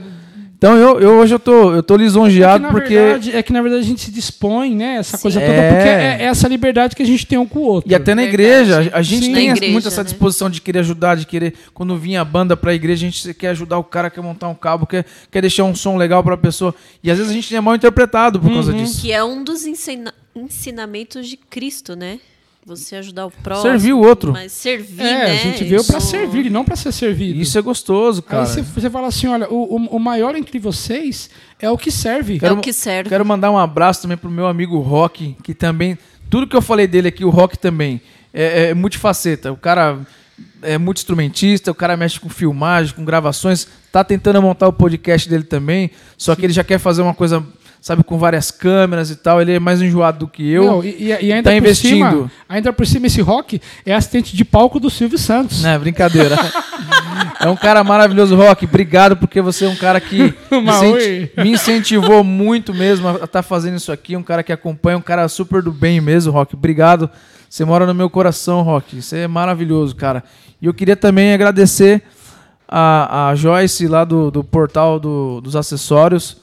Então 0.64 0.78
eu, 0.78 0.98
eu 1.02 1.10
hoje 1.20 1.36
eu 1.36 1.40
tô, 1.40 1.74
eu 1.74 1.84
tô 1.84 1.96
É 1.96 1.98
lisonjeado 1.98 2.64
na 2.64 2.72
porque. 2.72 2.94
verdade, 2.96 3.36
é 3.36 3.44
que 3.44 3.52
na 3.52 3.62
verdade 3.62 3.84
a 3.84 3.86
gente 3.86 4.00
se 4.00 4.10
dispõe, 4.10 4.74
né? 4.74 4.96
Essa 4.96 5.18
coisa 5.18 5.38
Sim. 5.38 5.46
toda, 5.46 5.58
É. 5.58 5.70
porque 5.76 5.90
é 5.90 6.18
é 6.22 6.24
essa 6.28 6.48
liberdade 6.48 6.96
que 6.96 7.04
a 7.04 7.06
gente 7.06 7.28
tem 7.28 7.38
um 7.38 7.46
com 7.46 7.60
o 7.60 7.64
outro. 7.64 7.92
E 7.92 7.94
até 7.94 8.16
na 8.16 8.24
igreja, 8.24 8.90
a 8.94 9.02
gente 9.02 9.26
Sim. 9.26 9.34
tem 9.34 9.50
igreja, 9.50 9.74
muito 9.74 9.90
essa 9.90 10.02
né? 10.02 10.10
disposição 10.10 10.50
de 10.50 10.62
querer 10.62 10.80
ajudar, 10.80 11.16
de 11.18 11.26
querer. 11.26 11.54
Quando 11.74 11.98
vinha 11.98 12.22
a 12.22 12.24
banda 12.24 12.56
pra 12.56 12.74
igreja, 12.74 13.06
a 13.06 13.10
gente 13.10 13.34
quer 13.34 13.50
ajudar 13.50 13.78
o 13.78 13.84
cara, 13.84 14.10
quer 14.10 14.22
montar 14.22 14.48
um 14.48 14.56
cabo, 14.56 14.88
quer, 14.88 15.04
quer 15.30 15.42
deixar 15.42 15.66
um 15.66 15.76
som 15.76 15.98
legal 15.98 16.24
pra 16.24 16.38
pessoa. 16.38 16.74
E 17.04 17.12
às 17.12 17.18
vezes 17.18 17.30
a 17.30 17.36
gente 17.36 17.54
é 17.54 17.60
mal 17.60 17.76
interpretado 17.76 18.40
por 18.40 18.50
causa 18.50 18.72
disso. 18.72 19.02
Que 19.02 19.12
é 19.12 19.22
um 19.22 19.44
dos 19.44 19.66
ensina- 19.66 20.14
ensinamentos 20.34 21.28
de 21.28 21.36
Cristo, 21.36 21.94
né? 21.94 22.20
Você 22.66 22.96
ajudar 22.96 23.26
o 23.26 23.32
próximo. 23.32 23.70
Servir 23.72 23.94
o 23.94 24.00
outro. 24.00 24.32
Mas 24.32 24.52
servir, 24.54 25.02
É, 25.02 25.26
né? 25.26 25.32
a 25.32 25.36
gente 25.36 25.64
veio 25.66 25.84
pra 25.84 25.98
Isso- 25.98 26.08
servir 26.08 26.46
e 26.46 26.50
não 26.50 26.64
pra 26.64 26.76
ser 26.78 26.92
servido. 26.94 27.40
Isso 27.40 27.58
é 27.58 27.62
gostoso, 27.62 28.22
cara. 28.22 28.44
Aí 28.44 28.50
você, 28.50 28.62
você 28.62 28.90
fala 28.90 29.08
assim, 29.08 29.28
olha, 29.28 29.50
o, 29.50 29.76
o- 29.76 29.98
o 29.98 30.00
maior 30.00 30.34
entre 30.36 30.58
vocês 30.60 31.30
é 31.60 31.70
o 31.70 31.78
que 31.78 31.92
serve. 31.92 32.36
É 32.38 32.40
Quero- 32.40 32.56
o 32.56 32.62
que 32.62 32.72
serve. 32.72 33.10
Quero 33.10 33.26
mandar 33.26 33.52
um 33.52 33.58
abraço 33.58 34.02
também 34.04 34.18
pro 34.18 34.30
meu 34.30 34.48
amigo 34.48 34.80
Rock, 34.80 35.36
que 35.44 35.54
também. 35.54 35.98
Tudo 36.30 36.48
que 36.48 36.56
eu 36.56 36.62
falei 36.62 36.88
dele 36.88 37.10
aqui, 37.10 37.26
o 37.26 37.30
Rock 37.30 37.58
também. 37.60 38.02
É, 38.34 38.70
é 38.70 38.74
multifaceta. 38.74 39.52
O 39.52 39.58
cara 39.58 40.00
é 40.62 40.78
muito 40.78 40.98
instrumentista, 40.98 41.70
o 41.70 41.76
cara 41.76 41.96
mexe 41.98 42.20
com 42.20 42.30
filmagem, 42.30 42.96
com 42.96 43.04
gravações. 43.06 43.68
Tá 43.92 44.04
tentando 44.04 44.42
montar 44.42 44.68
o 44.70 44.74
podcast 44.74 45.30
dele 45.30 45.44
também. 45.44 45.92
Só 46.18 46.34
que 46.36 46.46
ele 46.46 46.54
já 46.54 46.64
quer 46.64 46.80
fazer 46.80 47.02
uma 47.02 47.14
coisa, 47.14 47.46
sabe, 47.84 48.02
com 48.02 48.18
várias 48.18 48.50
câmeras 48.50 49.10
e 49.12 49.16
tal. 49.18 49.42
Ele 49.42 49.52
é 49.52 49.60
mais 49.60 49.82
enjoado 49.82 50.20
do 50.20 50.28
que 50.28 50.50
eu. 50.50 50.64
Não, 50.64 50.84
e, 50.84 50.96
e- 51.04 51.34
ainda 51.34 51.50
tá 51.50 51.52
por 51.52 51.58
investindo. 51.58 51.90
cima, 51.92 52.32
ainda 52.48 52.72
por 52.74 52.88
cima 52.88 53.08
esse 53.08 53.20
rock 53.22 53.62
é 53.86 53.94
assistente 53.94 54.36
de 54.36 54.46
palco 54.46 54.80
do 54.80 54.90
Silvio 54.90 55.18
Santos. 55.18 55.62
Não, 55.62 55.70
é 55.72 55.78
brincadeira. 55.78 56.36
é 57.42 57.50
um 57.50 57.56
cara 57.58 57.84
maravilhoso, 57.84 58.36
Rock. 58.38 58.64
Obrigado, 58.66 59.18
porque 59.18 59.42
você 59.42 59.66
é 59.66 59.70
um 59.70 59.76
cara 59.76 60.00
que 60.00 60.34
me, 61.44 61.52
incentivou 61.52 62.24
muito 62.24 62.74
mesmo 62.74 63.08
a 63.10 63.26
estar 63.26 63.44
fazendo 63.44 63.76
isso 63.76 63.92
aqui. 63.92 64.16
Um 64.16 64.24
cara 64.24 64.44
que 64.44 64.54
acompanha, 64.54 64.98
um 64.98 65.02
cara 65.02 65.28
super 65.28 65.62
do 65.62 65.72
bem 65.72 66.00
mesmo, 66.00 66.32
Rock. 66.32 66.56
Obrigado. 66.56 67.10
Você 67.50 67.66
mora 67.66 67.86
no 67.86 67.94
meu 67.94 68.10
coração, 68.10 68.62
Rock. 68.62 69.02
Você 69.02 69.18
é 69.20 69.28
maravilhoso, 69.28 69.94
cara. 69.96 70.24
E 70.62 70.66
eu 70.66 70.74
queria 70.74 70.96
também 70.96 71.34
agradecer 71.34 72.02
a, 72.68 73.28
a 73.30 73.36
Joyce 73.36 73.88
lá 73.88 74.04
do, 74.06 74.32
do 74.32 74.42
portal 74.44 75.00
do- 75.00 75.42
dos 75.42 75.56
acessórios, 75.56 76.38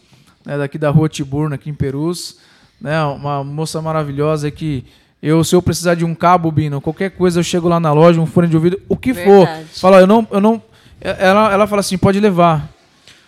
né, 0.44 0.58
daqui 0.58 0.78
da 0.78 0.90
rua 0.90 1.08
Tiburna, 1.08 1.54
aqui 1.54 1.70
em 1.70 1.74
Perus. 1.74 2.38
Né, 2.80 3.02
uma 3.04 3.44
moça 3.44 3.80
maravilhosa 3.82 4.50
que 4.50 4.84
eu, 5.22 5.44
se 5.44 5.54
eu 5.54 5.60
precisar 5.60 5.94
de 5.94 6.04
um 6.04 6.14
cabo, 6.14 6.50
Bino, 6.50 6.80
qualquer 6.80 7.10
coisa, 7.10 7.40
eu 7.40 7.44
chego 7.44 7.68
lá 7.68 7.78
na 7.78 7.92
loja, 7.92 8.20
um 8.20 8.26
fone 8.26 8.48
de 8.48 8.56
ouvido, 8.56 8.80
o 8.88 8.96
que 8.96 9.12
for. 9.12 9.46
Verdade. 9.46 9.64
Fala, 9.78 10.00
eu 10.00 10.06
não, 10.06 10.26
eu 10.30 10.40
não. 10.40 10.62
Ela, 11.00 11.52
ela 11.52 11.66
fala 11.66 11.80
assim, 11.80 11.98
pode 11.98 12.18
levar. 12.18 12.68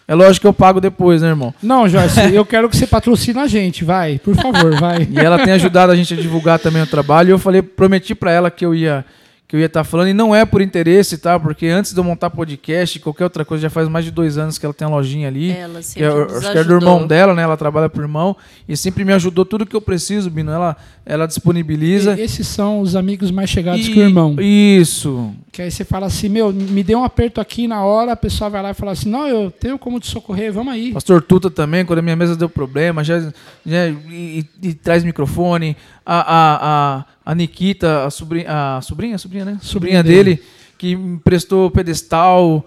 É 0.09 0.15
lógico 0.15 0.43
que 0.43 0.47
eu 0.47 0.53
pago 0.53 0.81
depois, 0.81 1.23
né, 1.23 1.29
irmão? 1.29 1.55
Não, 1.63 1.89
Joyce, 1.89 2.21
eu 2.35 2.45
quero 2.45 2.69
que 2.69 2.77
você 2.77 2.87
patrocine 2.87 3.39
a 3.39 3.47
gente, 3.47 3.85
vai, 3.85 4.19
por 4.19 4.35
favor, 4.35 4.75
vai. 4.79 5.07
E 5.11 5.19
ela 5.19 5.39
tem 5.39 5.53
ajudado 5.53 5.93
a 5.93 5.97
gente 5.97 6.15
a 6.15 6.17
divulgar 6.17 6.59
também 6.59 6.83
o 6.83 6.87
trabalho. 6.87 7.29
E 7.29 7.33
eu 7.33 7.39
falei, 7.39 7.63
prometi 7.63 8.15
pra 8.15 8.33
ela 8.33 8.51
que 8.51 8.65
eu 8.65 8.75
ia 8.75 9.05
que 9.53 9.57
eu 9.57 9.61
ia 9.61 9.67
estar 9.67 9.85
falando 9.85 10.09
e 10.09 10.15
não 10.15 10.35
é 10.35 10.47
por 10.47 10.63
interesse, 10.63 11.19
tá? 11.19 11.39
Porque 11.39 11.67
antes 11.67 11.93
de 11.93 12.01
eu 12.01 12.03
montar 12.03 12.31
podcast, 12.31 12.99
qualquer 13.01 13.25
outra 13.25 13.45
coisa, 13.45 13.61
já 13.61 13.69
faz 13.69 13.87
mais 13.87 14.03
de 14.03 14.11
dois 14.11 14.39
anos 14.39 14.57
que 14.57 14.65
ela 14.65 14.73
tem 14.73 14.87
a 14.89 14.91
lojinha 14.91 15.29
ali. 15.29 15.51
Ela 15.51 15.81
que 15.81 15.85
sempre 15.85 16.05
é, 16.09 16.15
nos 16.25 16.33
acho 16.37 16.53
que 16.53 16.57
é 16.59 16.65
do 16.65 16.73
irmão 16.73 17.07
dela, 17.07 17.35
né? 17.35 17.43
Ela 17.43 17.55
trabalha 17.59 17.87
pro 17.91 18.01
irmão 18.03 18.35
e 18.67 18.75
sempre 18.79 19.05
me 19.05 19.13
ajudou 19.13 19.45
tudo 19.45 19.67
que 19.67 19.77
eu 19.77 19.83
preciso, 19.83 20.31
Bino. 20.31 20.51
Ela, 20.51 20.75
ela 21.05 21.27
disponibiliza. 21.27 22.15
E- 22.19 22.23
Esses 22.23 22.49
são 22.49 22.81
os 22.81 22.97
amigos 22.97 23.31
mais 23.31 23.51
chegados 23.51 23.87
E- 23.87 23.93
que 23.93 23.99
o 24.01 24.03
irmão. 24.03 24.37
Isso. 24.41 25.35
Que 25.53 25.61
aí 25.61 25.71
você 25.71 25.85
fala 25.85 26.07
assim, 26.07 26.31
meu, 26.31 26.51
me 26.51 26.83
deu 26.83 27.01
um 27.01 27.05
aperto 27.05 27.39
aqui 27.39 27.69
na 27.69 27.85
hora, 27.85 28.13
a 28.13 28.17
pessoa 28.17 28.49
vai 28.49 28.63
lá 28.63 28.71
e 28.71 28.75
fala 28.75 28.93
assim, 28.93 29.11
não, 29.11 29.29
eu 29.29 29.51
tenho 29.51 29.79
como 29.79 30.01
te 30.01 30.07
socorrer, 30.07 30.51
vamos 30.51 30.73
aí. 30.73 30.93
Pastor 30.95 31.21
Tuta 31.21 31.51
também, 31.51 31.85
quando 31.85 31.99
a 31.99 32.03
minha 32.03 32.17
mesa 32.17 32.35
deu 32.35 32.49
problema, 32.49 33.05
já, 33.05 33.21
já 33.67 33.87
e, 33.87 34.47
e- 34.63 34.69
e 34.69 34.73
traz 34.73 35.05
microfone. 35.05 35.77
A, 36.07 36.17
a, 36.21 36.97
a, 36.99 37.05
a 37.25 37.35
Nikita, 37.35 38.05
a 38.05 38.11
sobrinha, 38.11 38.47
a 38.49 38.81
sobrinha, 38.81 39.19
sobrinha, 39.19 39.45
né? 39.45 39.59
Sobrinha 39.63 40.03
dele, 40.03 40.43
que 40.77 40.97
me 40.97 41.15
emprestou 41.15 41.71
pedestal, 41.71 42.65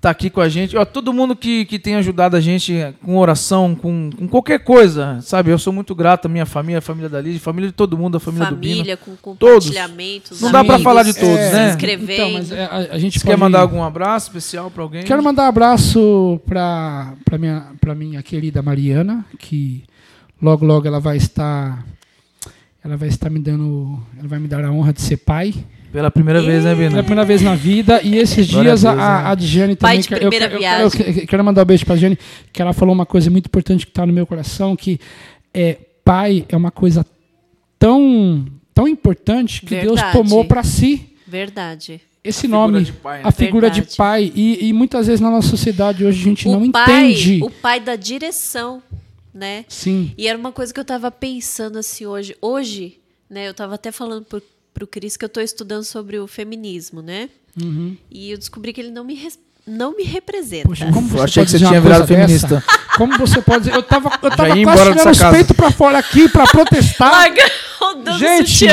tá 0.00 0.10
aqui 0.10 0.30
com 0.30 0.40
a 0.40 0.48
gente. 0.48 0.76
Ó, 0.76 0.84
todo 0.84 1.12
mundo 1.12 1.34
que, 1.34 1.64
que 1.64 1.78
tem 1.78 1.96
ajudado 1.96 2.36
a 2.36 2.40
gente 2.40 2.72
com 3.02 3.16
oração, 3.16 3.74
com, 3.74 4.10
com 4.16 4.28
qualquer 4.28 4.60
coisa, 4.60 5.18
sabe? 5.22 5.50
Eu 5.50 5.58
sou 5.58 5.72
muito 5.72 5.94
grato 5.94 6.26
à 6.26 6.28
minha 6.28 6.46
família, 6.46 6.78
a 6.78 6.82
família 6.82 7.08
da 7.08 7.20
Liz, 7.20 7.36
a 7.36 7.40
família 7.40 7.68
de 7.68 7.74
todo 7.74 7.96
mundo, 7.96 8.16
a 8.16 8.20
família, 8.20 8.46
do 8.46 8.56
Bino. 8.56 8.76
Família, 8.76 8.96
com 8.96 9.34
Todos. 9.34 9.66
compartilhamentos. 9.66 10.40
Não 10.40 10.52
dá 10.52 10.64
pra 10.64 10.74
amigos, 10.74 10.82
falar 10.82 11.02
de 11.02 11.14
todos, 11.14 11.36
se 11.36 11.52
né? 11.52 11.70
inscrevendo. 11.70 12.12
Então, 12.12 12.32
mas 12.32 12.52
é, 12.52 12.64
a, 12.64 12.76
a 12.94 12.98
gente 12.98 13.18
Você 13.18 13.24
pode... 13.24 13.36
quer 13.36 13.40
mandar 13.40 13.60
algum 13.60 13.82
abraço 13.82 14.28
especial 14.28 14.70
pra 14.70 14.82
alguém? 14.82 15.02
Quero 15.02 15.22
mandar 15.22 15.44
um 15.44 15.48
abraço 15.48 16.40
para 16.46 17.14
para 17.24 17.38
minha 17.38 17.66
para 17.80 17.94
minha 17.94 18.22
querida 18.22 18.62
Mariana, 18.62 19.24
que 19.38 19.84
logo 20.40 20.64
logo 20.64 20.86
ela 20.86 21.00
vai 21.00 21.16
estar 21.16 21.84
ela 22.86 22.96
vai 22.96 23.08
estar 23.08 23.28
me 23.28 23.38
dando, 23.40 23.98
ela 24.18 24.28
vai 24.28 24.38
me 24.38 24.46
dar 24.48 24.64
a 24.64 24.70
honra 24.70 24.92
de 24.92 25.00
ser 25.02 25.16
pai. 25.18 25.52
Pela 25.92 26.10
primeira 26.10 26.40
vez, 26.42 26.64
né, 26.64 26.74
Pela 26.74 26.88
Bina? 26.88 27.02
primeira 27.02 27.24
vez 27.24 27.42
na 27.42 27.54
vida. 27.54 28.00
E 28.02 28.16
esses 28.16 28.50
Glória 28.50 28.70
dias 28.70 28.84
a 28.84 28.90
a, 28.90 28.94
Deus, 28.94 29.04
a, 29.04 29.22
né? 29.22 29.28
a 29.30 29.34
Diane 29.34 29.76
Pai 29.76 29.98
também. 29.98 30.00
de 30.02 30.08
primeira 30.20 30.44
eu- 30.46 30.50
eu- 30.52 30.58
viagem. 30.58 31.00
eu- 31.00 31.12
eu 31.22 31.26
quero 31.26 31.44
mandar 31.44 31.62
um 31.62 31.64
beijo 31.64 31.84
pra 31.86 31.96
Diane, 31.96 32.18
que 32.52 32.60
ela 32.62 32.72
falou 32.72 32.94
uma 32.94 33.06
coisa 33.06 33.30
muito 33.30 33.46
importante 33.46 33.86
que 33.86 33.92
tá 33.92 34.04
no 34.06 34.12
meu 34.12 34.26
coração, 34.26 34.76
que 34.76 35.00
é 35.54 35.78
pai 36.04 36.44
é 36.48 36.56
uma 36.56 36.70
coisa 36.70 37.04
tão, 37.78 38.46
tão 38.74 38.86
importante 38.86 39.60
que 39.62 39.74
Deus 39.74 39.94
Verdade. 40.00 40.12
tomou 40.12 40.44
para 40.44 40.62
si 40.62 41.14
Verdade. 41.26 42.00
esse 42.22 42.42
figura 42.42 42.60
nome, 42.60 42.84
de 42.84 42.92
pai, 42.92 43.18
né? 43.18 43.22
a 43.24 43.30
figura 43.32 43.70
de 43.70 43.80
Verdade. 43.80 43.96
pai. 43.96 44.32
E, 44.34 44.68
e 44.68 44.72
muitas 44.72 45.06
vezes 45.06 45.20
na 45.20 45.30
nossa 45.30 45.48
sociedade 45.48 46.04
hoje 46.04 46.20
a 46.20 46.24
gente 46.24 46.48
não 46.48 46.62
o 46.62 46.70
pai, 46.72 47.10
entende. 47.12 47.40
o 47.42 47.50
pai 47.50 47.80
da 47.80 47.96
direção, 47.96 48.82
né? 49.36 49.64
Sim. 49.68 50.12
E 50.16 50.26
era 50.26 50.38
uma 50.38 50.50
coisa 50.50 50.72
que 50.72 50.80
eu 50.80 50.84
tava 50.84 51.10
pensando 51.10 51.78
assim 51.78 52.06
hoje. 52.06 52.36
Hoje, 52.40 52.98
né, 53.28 53.46
eu 53.48 53.54
tava 53.54 53.74
até 53.74 53.92
falando 53.92 54.24
pro, 54.24 54.42
pro 54.72 54.86
Cris 54.86 55.16
que 55.16 55.24
eu 55.24 55.28
tô 55.28 55.40
estudando 55.40 55.84
sobre 55.84 56.18
o 56.18 56.26
feminismo, 56.26 57.02
né? 57.02 57.28
Uhum. 57.62 57.96
E 58.10 58.30
eu 58.30 58.38
descobri 58.38 58.72
que 58.72 58.80
ele 58.80 58.90
não 58.90 59.04
me, 59.04 59.14
res- 59.14 59.38
não 59.66 59.96
me 59.96 60.02
representa. 60.04 60.68
Poxa, 60.68 60.90
como 60.92 61.08
você 61.08 61.18
Eu 61.18 61.22
achei 61.24 61.42
pode 61.42 61.46
que 61.46 61.50
você 61.50 61.58
dizer 61.58 61.68
tinha 61.68 61.80
virado 61.80 62.06
dessa? 62.06 62.14
feminista. 62.14 62.64
Como 62.96 63.18
você 63.18 63.42
pode 63.42 63.64
dizer? 63.64 63.76
Eu 63.76 63.82
tava, 63.82 64.08
eu 64.22 64.30
tava 64.30 64.54
quase 64.64 64.82
tirando 64.94 65.10
os 65.12 65.18
peitos 65.18 65.54
pra 65.54 65.70
fora 65.70 65.98
aqui 65.98 66.30
pra 66.30 66.46
protestar. 66.46 67.10
Larga 67.12 67.42
Gente, 68.18 68.64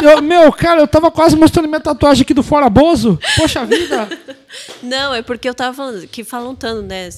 eu, 0.00 0.10
eu- 0.10 0.22
meu, 0.22 0.52
cara, 0.52 0.80
eu 0.80 0.86
tava 0.86 1.10
quase 1.10 1.34
mostrando 1.34 1.66
minha 1.66 1.80
tatuagem 1.80 2.22
aqui 2.22 2.32
do 2.32 2.42
Fora 2.44 2.70
Bozo. 2.70 3.18
Poxa 3.36 3.64
vida. 3.66 4.08
Não, 4.80 5.12
é 5.12 5.22
porque 5.22 5.48
eu 5.48 5.54
tava 5.54 5.74
falando 5.74 6.06
que 6.06 6.22
falam 6.22 6.54
tanto, 6.54 6.82
né? 6.82 7.08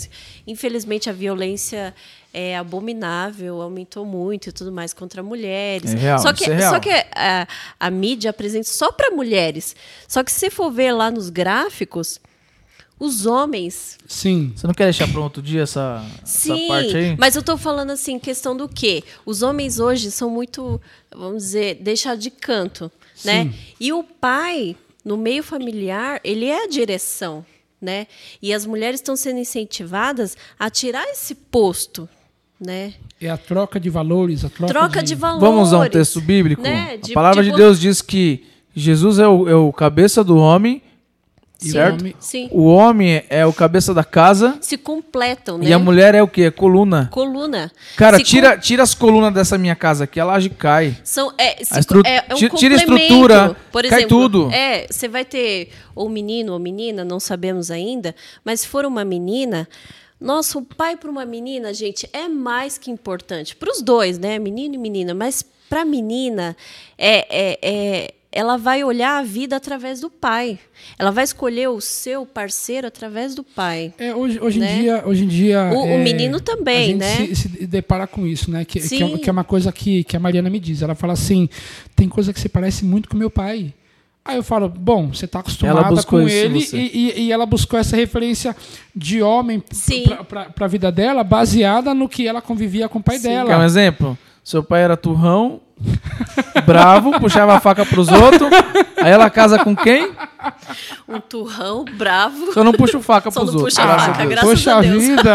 Infelizmente 0.46 1.10
a 1.10 1.12
violência 1.12 1.94
é 2.34 2.58
abominável, 2.58 3.62
aumentou 3.62 4.04
muito 4.04 4.48
e 4.48 4.52
tudo 4.52 4.72
mais 4.72 4.92
contra 4.92 5.22
mulheres. 5.22 5.94
É 5.94 5.96
real, 5.96 6.18
só 6.18 6.32
que, 6.32 6.42
isso 6.42 6.52
é 6.52 6.56
real. 6.56 6.74
só 6.74 6.80
que 6.80 6.90
a, 6.90 7.46
a 7.78 7.90
mídia 7.90 8.30
apresenta 8.30 8.68
só 8.68 8.90
para 8.90 9.14
mulheres. 9.14 9.76
Só 10.08 10.24
que 10.24 10.32
se 10.32 10.50
for 10.50 10.72
ver 10.72 10.90
lá 10.90 11.12
nos 11.12 11.30
gráficos, 11.30 12.20
os 12.98 13.24
homens 13.24 13.98
Sim. 14.06 14.52
Você 14.54 14.66
não 14.66 14.74
quer 14.74 14.84
deixar 14.84 15.08
para 15.08 15.20
outro 15.20 15.40
dia 15.40 15.62
essa, 15.62 16.04
essa 16.22 16.56
Sim, 16.56 16.68
parte 16.68 16.96
aí? 16.96 17.16
mas 17.16 17.36
eu 17.36 17.42
tô 17.42 17.56
falando 17.56 17.90
assim, 17.90 18.18
questão 18.18 18.56
do 18.56 18.68
quê? 18.68 19.04
Os 19.24 19.42
homens 19.42 19.78
hoje 19.78 20.10
são 20.10 20.28
muito, 20.28 20.80
vamos 21.14 21.44
dizer, 21.44 21.76
deixados 21.76 22.22
de 22.22 22.30
canto, 22.30 22.90
né? 23.24 23.52
E 23.78 23.92
o 23.92 24.02
pai, 24.02 24.76
no 25.04 25.16
meio 25.16 25.42
familiar, 25.42 26.20
ele 26.24 26.46
é 26.46 26.64
a 26.64 26.66
direção, 26.66 27.46
né? 27.80 28.06
E 28.42 28.52
as 28.52 28.66
mulheres 28.66 29.00
estão 29.00 29.14
sendo 29.14 29.38
incentivadas 29.38 30.36
a 30.58 30.68
tirar 30.70 31.04
esse 31.08 31.34
posto, 31.34 32.08
né? 32.60 32.94
É 33.20 33.28
a 33.28 33.36
troca 33.36 33.78
de 33.80 33.90
valores, 33.90 34.44
a 34.44 34.48
troca, 34.48 34.72
Troca 34.72 35.02
de, 35.02 35.14
valores. 35.14 35.40
Vamos 35.40 35.68
usar 35.68 35.78
um 35.86 35.88
texto 35.88 36.20
bíblico? 36.20 36.62
né? 36.62 36.92
A 36.94 36.96
De- 37.06 37.12
palavra 37.12 37.42
de 37.42 37.48
tipo, 37.48 37.58
Deus 37.58 37.80
diz 37.80 38.00
que 38.02 38.44
Jesus 38.74 39.18
é 39.18 39.26
o, 39.28 39.48
é 39.48 39.54
o 39.54 39.72
cabeça 39.72 40.22
do 40.24 40.36
homem, 40.36 40.82
o 41.62 41.66
certo? 41.66 42.00
homem- 42.00 42.14
Sim, 42.18 42.48
O 42.50 42.64
homem 42.66 43.22
é 43.30 43.46
o 43.46 43.52
cabeça 43.52 43.94
da 43.94 44.04
casa 44.04 44.58
se 44.60 44.76
completam, 44.76 45.56
né? 45.58 45.66
e 45.66 45.72
a 45.72 45.78
mulher 45.78 46.14
é 46.14 46.22
o 46.22 46.28
quê? 46.28 46.42
É 46.42 46.50
coluna. 46.50 47.08
Coluna. 47.12 47.70
Cara, 47.96 48.18
Se 48.18 48.24
tira, 48.24 48.58
tira 48.58 48.82
as 48.82 48.94
colunas 48.94 49.32
dessa 49.32 49.56
minha 49.56 49.74
casa 49.76 50.04
aqui, 50.04 50.18
a 50.20 50.24
laje 50.24 50.50
cai. 50.50 50.96
São, 51.04 51.32
é, 51.38 51.62
se 51.64 51.74
A 51.74 51.78
estru- 51.80 52.02
é, 52.04 52.24
é 52.28 52.34
um 52.34 52.36
ti- 52.36 52.50
tira 52.56 52.74
a 52.74 52.78
estrutura, 52.78 53.56
Por 53.72 53.82
cai 53.84 54.00
exemplo, 54.00 54.08
tudo. 54.20 54.50
É, 54.52 54.86
você 54.90 55.08
vai 55.08 55.24
ter 55.24 55.70
ou 55.94 56.08
menino 56.08 56.52
ou 56.52 56.58
menina, 56.58 57.04
não 57.04 57.18
sabemos 57.20 57.70
ainda, 57.70 58.14
mas 58.44 58.60
se 58.62 58.68
for 58.68 58.84
uma 58.84 59.04
menina, 59.04 59.66
nossa, 60.24 60.58
o 60.58 60.62
pai 60.62 60.96
para 60.96 61.10
uma 61.10 61.24
menina, 61.24 61.72
gente, 61.74 62.08
é 62.12 62.26
mais 62.28 62.78
que 62.78 62.90
importante. 62.90 63.54
Para 63.54 63.70
os 63.70 63.82
dois, 63.82 64.18
né? 64.18 64.38
Menino 64.38 64.74
e 64.74 64.78
menina, 64.78 65.14
mas 65.14 65.44
para 65.68 65.82
a 65.82 65.84
menina, 65.84 66.56
é, 66.98 67.26
é, 67.30 67.58
é- 67.62 68.14
ela 68.36 68.56
vai 68.56 68.82
olhar 68.82 69.18
a 69.18 69.22
vida 69.22 69.54
através 69.54 70.00
do 70.00 70.10
pai. 70.10 70.58
Ela 70.98 71.12
vai 71.12 71.22
escolher 71.22 71.68
o 71.68 71.80
seu 71.80 72.26
parceiro 72.26 72.84
através 72.88 73.32
do 73.32 73.44
pai. 73.44 73.94
É, 73.96 74.12
hoje, 74.12 74.40
hoje, 74.40 74.58
Né? 74.58 74.72
em 74.76 74.80
dia, 74.82 75.02
hoje 75.06 75.24
em 75.24 75.28
dia. 75.28 75.70
O- 75.72 75.84
o 75.84 75.86
é, 75.86 75.98
menino 75.98 76.40
também, 76.40 76.82
a 76.82 76.86
gente 76.86 76.98
né? 76.98 77.16
Se, 77.34 77.36
se 77.36 77.48
depara 77.66 78.08
com 78.08 78.26
isso, 78.26 78.50
né? 78.50 78.64
Que, 78.64 78.80
que, 78.80 79.02
é, 79.04 79.18
que 79.18 79.28
é 79.28 79.32
uma 79.32 79.44
coisa 79.44 79.70
que, 79.70 80.02
que 80.02 80.16
a 80.16 80.20
Mariana 80.20 80.50
me 80.50 80.58
diz. 80.58 80.82
Ela 80.82 80.96
fala 80.96 81.12
assim: 81.12 81.48
tem 81.94 82.08
coisa 82.08 82.32
que 82.32 82.40
você 82.40 82.48
parece 82.48 82.84
muito 82.84 83.08
com 83.08 83.16
meu 83.16 83.30
pai. 83.30 83.72
Aí 84.26 84.36
eu 84.36 84.42
falo, 84.42 84.70
bom, 84.70 85.08
você 85.12 85.26
está 85.26 85.40
acostumada 85.40 86.02
com 86.04 86.20
ele 86.26 86.66
e, 86.72 86.76
e- 86.78 87.20
e 87.24 87.32
ela 87.32 87.44
buscou 87.44 87.78
essa 87.78 87.94
referência 87.94 88.56
de 88.96 89.20
homem 89.22 89.62
para 90.28 90.64
a 90.64 90.66
vida 90.68 90.90
dela, 90.90 91.22
baseada 91.22 91.92
no 91.92 92.08
que 92.08 92.26
ela 92.26 92.40
convivia 92.40 92.88
com 92.88 92.98
o 93.00 93.02
pai 93.02 93.18
Sim. 93.18 93.28
dela. 93.28 93.50
Quer 93.50 93.56
um 93.58 93.62
exemplo? 93.64 94.16
Seu 94.42 94.62
pai 94.62 94.82
era 94.82 94.96
turrão, 94.96 95.60
bravo, 96.64 97.12
puxava 97.20 97.54
a 97.54 97.60
faca 97.60 97.84
pros 97.84 98.08
outros. 98.08 98.48
Aí 98.96 99.10
ela 99.12 99.28
casa 99.28 99.58
com 99.62 99.76
quem? 99.76 100.10
Um 101.06 101.20
turrão 101.20 101.84
bravo. 101.84 102.52
Só 102.54 102.64
não 102.64 102.72
puxa 102.72 102.98
faca 103.00 103.30
Só 103.30 103.40
pros 103.40 103.52
não 103.54 103.60
outros. 103.62 103.74
puxa 103.74 103.82
a 103.86 103.92
graças 103.94 104.06
faca, 104.06 104.18
Deus. 104.18 104.30
graças 104.30 104.50
Poxa 104.50 104.74
a 104.76 104.80
Deus. 104.80 105.02
vida! 105.04 105.34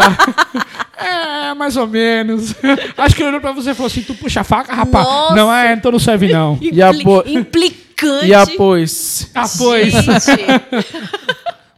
é, 0.97 1.53
mais 1.53 1.77
ou 1.77 1.87
menos. 1.87 2.55
Acho 2.97 3.15
que 3.15 3.21
ele 3.21 3.29
olhou 3.29 3.41
pra 3.41 3.51
você 3.51 3.71
e 3.71 3.73
falou 3.75 3.87
assim: 3.87 4.01
tu 4.01 4.13
puxa 4.15 4.41
a 4.41 4.43
faca, 4.43 4.73
rapaz? 4.73 5.05
Nossa! 5.05 5.35
Não 5.35 5.53
é, 5.53 5.73
então 5.73 5.91
não 5.91 5.99
serve 5.99 6.31
não. 6.31 6.57
E 6.61 6.81
a 6.81 6.89
Impli- 6.89 7.03
bo- 7.03 7.23
Implicante. 7.27 7.88
E 8.23 8.33
após. 8.33 9.29
Pois. 9.57 9.93
Gente, 9.93 10.09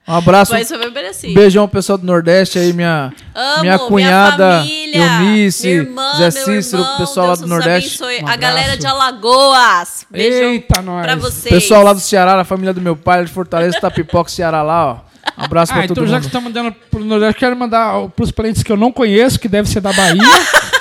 Um 0.07 0.15
abraço. 0.15 0.51
mas 0.51 0.67
foi 0.67 0.77
bem 0.77 0.91
merecido. 0.91 1.33
Beijão 1.33 1.67
pessoal 1.67 1.97
do 1.97 2.05
Nordeste 2.05 2.59
aí, 2.59 2.73
minha, 2.73 3.13
Amo, 3.33 3.61
minha 3.61 3.79
cunhada 3.79 4.59
família, 4.59 4.97
Eunice, 5.05 5.67
minha 5.67 5.79
irmã, 5.81 6.13
Zé 6.17 6.31
Cícero, 6.31 6.81
irmão, 6.83 6.97
pessoal 6.97 7.27
lá 7.27 7.33
Deus 7.35 7.39
do 7.39 7.45
os 7.45 7.49
Nordeste. 7.49 8.03
Um 8.03 8.27
a 8.27 8.35
galera 8.35 8.75
de 8.77 8.85
Alagoas. 8.87 10.05
Beijão 10.09 10.51
Eita, 10.51 10.81
nós. 10.81 11.03
pra 11.05 11.15
vocês. 11.15 11.53
Pessoal 11.53 11.83
lá 11.83 11.93
do 11.93 11.99
Ceará, 12.01 12.39
a 12.41 12.43
família 12.43 12.73
do 12.73 12.81
meu 12.81 12.95
pai, 12.95 13.23
de 13.23 13.31
Fortaleza, 13.31 13.79
Tapipoca, 13.79 14.29
Ceará 14.29 14.61
lá, 14.61 14.85
ó. 14.87 15.11
Um 15.39 15.45
abraço 15.45 15.71
Ah, 15.71 15.75
pra 15.75 15.83
então 15.85 15.95
todo 15.95 16.07
já 16.07 16.13
mundo. 16.15 16.23
que 16.23 16.27
você 16.29 16.33
tá 16.33 16.41
mandando 16.41 16.75
pro 16.89 17.05
Nordeste, 17.05 17.39
quero 17.39 17.55
mandar 17.55 18.09
pros 18.09 18.31
parentes 18.31 18.63
que 18.63 18.71
eu 18.71 18.75
não 18.77 18.91
conheço, 18.91 19.39
que 19.39 19.47
deve 19.47 19.69
ser 19.69 19.79
da 19.79 19.93
Bahia. 19.93 20.21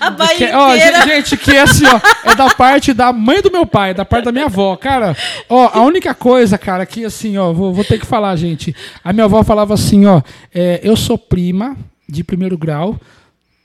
A 0.00 0.10
Bahia 0.10 0.36
Que- 0.48 0.54
ó, 0.54 0.74
inteira. 0.74 1.02
gente, 1.06 1.36
que 1.36 1.50
é 1.52 1.60
assim, 1.62 1.84
ó, 1.86 2.00
é 2.30 2.34
da 2.34 2.48
parte 2.50 2.92
da 2.92 3.12
mãe 3.12 3.40
do 3.40 3.50
meu 3.50 3.64
pai, 3.66 3.94
da 3.94 4.04
parte 4.04 4.24
da 4.24 4.32
minha 4.32 4.44
avó. 4.46 4.76
Cara, 4.76 5.16
ó, 5.48 5.70
a 5.72 5.82
única 5.82 6.14
coisa, 6.14 6.58
cara, 6.58 6.84
que 6.84 7.04
assim, 7.04 7.36
ó, 7.38 7.52
vou, 7.52 7.72
vou 7.72 7.84
ter 7.84 7.98
que 7.98 8.06
falar, 8.06 8.34
gente. 8.36 8.74
A 9.02 9.12
minha 9.12 9.24
avó 9.24 9.42
falava 9.42 9.74
assim, 9.74 10.06
ó, 10.06 10.20
é, 10.54 10.80
eu 10.82 10.96
sou 10.96 11.16
prima 11.16 11.76
de 12.08 12.22
primeiro 12.22 12.56
grau 12.58 12.98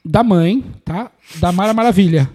da 0.03 0.23
mãe, 0.23 0.63
tá? 0.85 1.11
Da 1.35 1.51
Mara 1.51 1.73
Maravilha. 1.73 2.29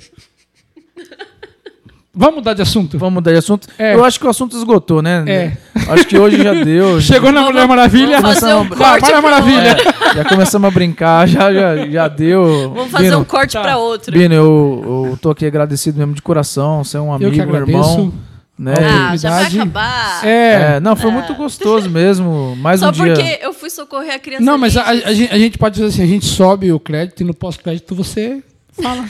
Vamos 2.18 2.36
mudar 2.36 2.54
de 2.54 2.62
assunto? 2.62 2.98
Vamos 2.98 3.12
mudar 3.12 3.32
de 3.32 3.36
assunto. 3.36 3.68
É. 3.78 3.94
Eu 3.94 4.02
acho 4.02 4.18
que 4.18 4.26
o 4.26 4.30
assunto 4.30 4.56
esgotou, 4.56 5.02
né? 5.02 5.22
É. 5.26 5.52
Acho 5.92 6.06
que 6.06 6.18
hoje 6.18 6.42
já 6.42 6.54
deu. 6.54 6.98
Chegou 7.02 7.30
na 7.30 7.42
Mulher 7.42 7.68
Maravilha. 7.68 8.22
Vamos 8.22 8.40
fazer 8.40 8.54
um 8.54 8.66
corte 8.70 9.06
pra 9.06 9.20
Maravilha. 9.20 9.76
É, 9.76 10.14
já 10.14 10.24
começamos 10.24 10.66
a 10.66 10.70
brincar, 10.70 11.28
já, 11.28 11.52
já, 11.52 11.86
já 11.86 12.08
deu. 12.08 12.72
Vamos 12.74 12.90
fazer 12.90 13.04
Bino, 13.04 13.18
um 13.18 13.24
corte 13.24 13.52
tá. 13.52 13.60
pra 13.60 13.76
outro. 13.76 14.12
Bino, 14.12 14.34
eu, 14.34 15.08
eu 15.10 15.18
tô 15.18 15.28
aqui 15.28 15.44
agradecido 15.44 15.98
mesmo 15.98 16.14
de 16.14 16.22
coração. 16.22 16.82
Você 16.82 16.96
é 16.96 17.00
um 17.00 17.12
Eu 17.12 17.18
que 17.30 17.38
amigo, 17.38 17.42
agradeço. 17.42 17.78
irmão. 17.78 18.12
Né? 18.58 18.74
Ah, 18.80 19.14
já 19.14 19.28
vai 19.28 19.44
acabar. 19.44 20.26
É. 20.26 20.76
É, 20.76 20.80
não, 20.80 20.96
foi 20.96 21.10
muito 21.10 21.34
gostoso 21.34 21.90
mesmo. 21.90 22.56
Mais 22.56 22.80
Só 22.80 22.88
um 22.88 22.92
dia. 22.92 23.12
porque 23.12 23.38
eu 23.42 23.52
fui 23.52 23.68
socorrer 23.68 24.14
a 24.14 24.18
criança. 24.18 24.42
Não, 24.42 24.56
mas 24.56 24.74
a, 24.74 24.84
a 24.84 25.12
gente, 25.12 25.34
a 25.34 25.38
gente 25.38 25.58
pode 25.58 25.74
dizer 25.74 25.88
assim, 25.88 26.02
a 26.02 26.06
gente 26.06 26.24
sobe 26.24 26.72
o 26.72 26.80
crédito 26.80 27.20
e 27.20 27.24
no 27.24 27.34
pós-crédito 27.34 27.94
você 27.94 28.42
fala. 28.82 29.04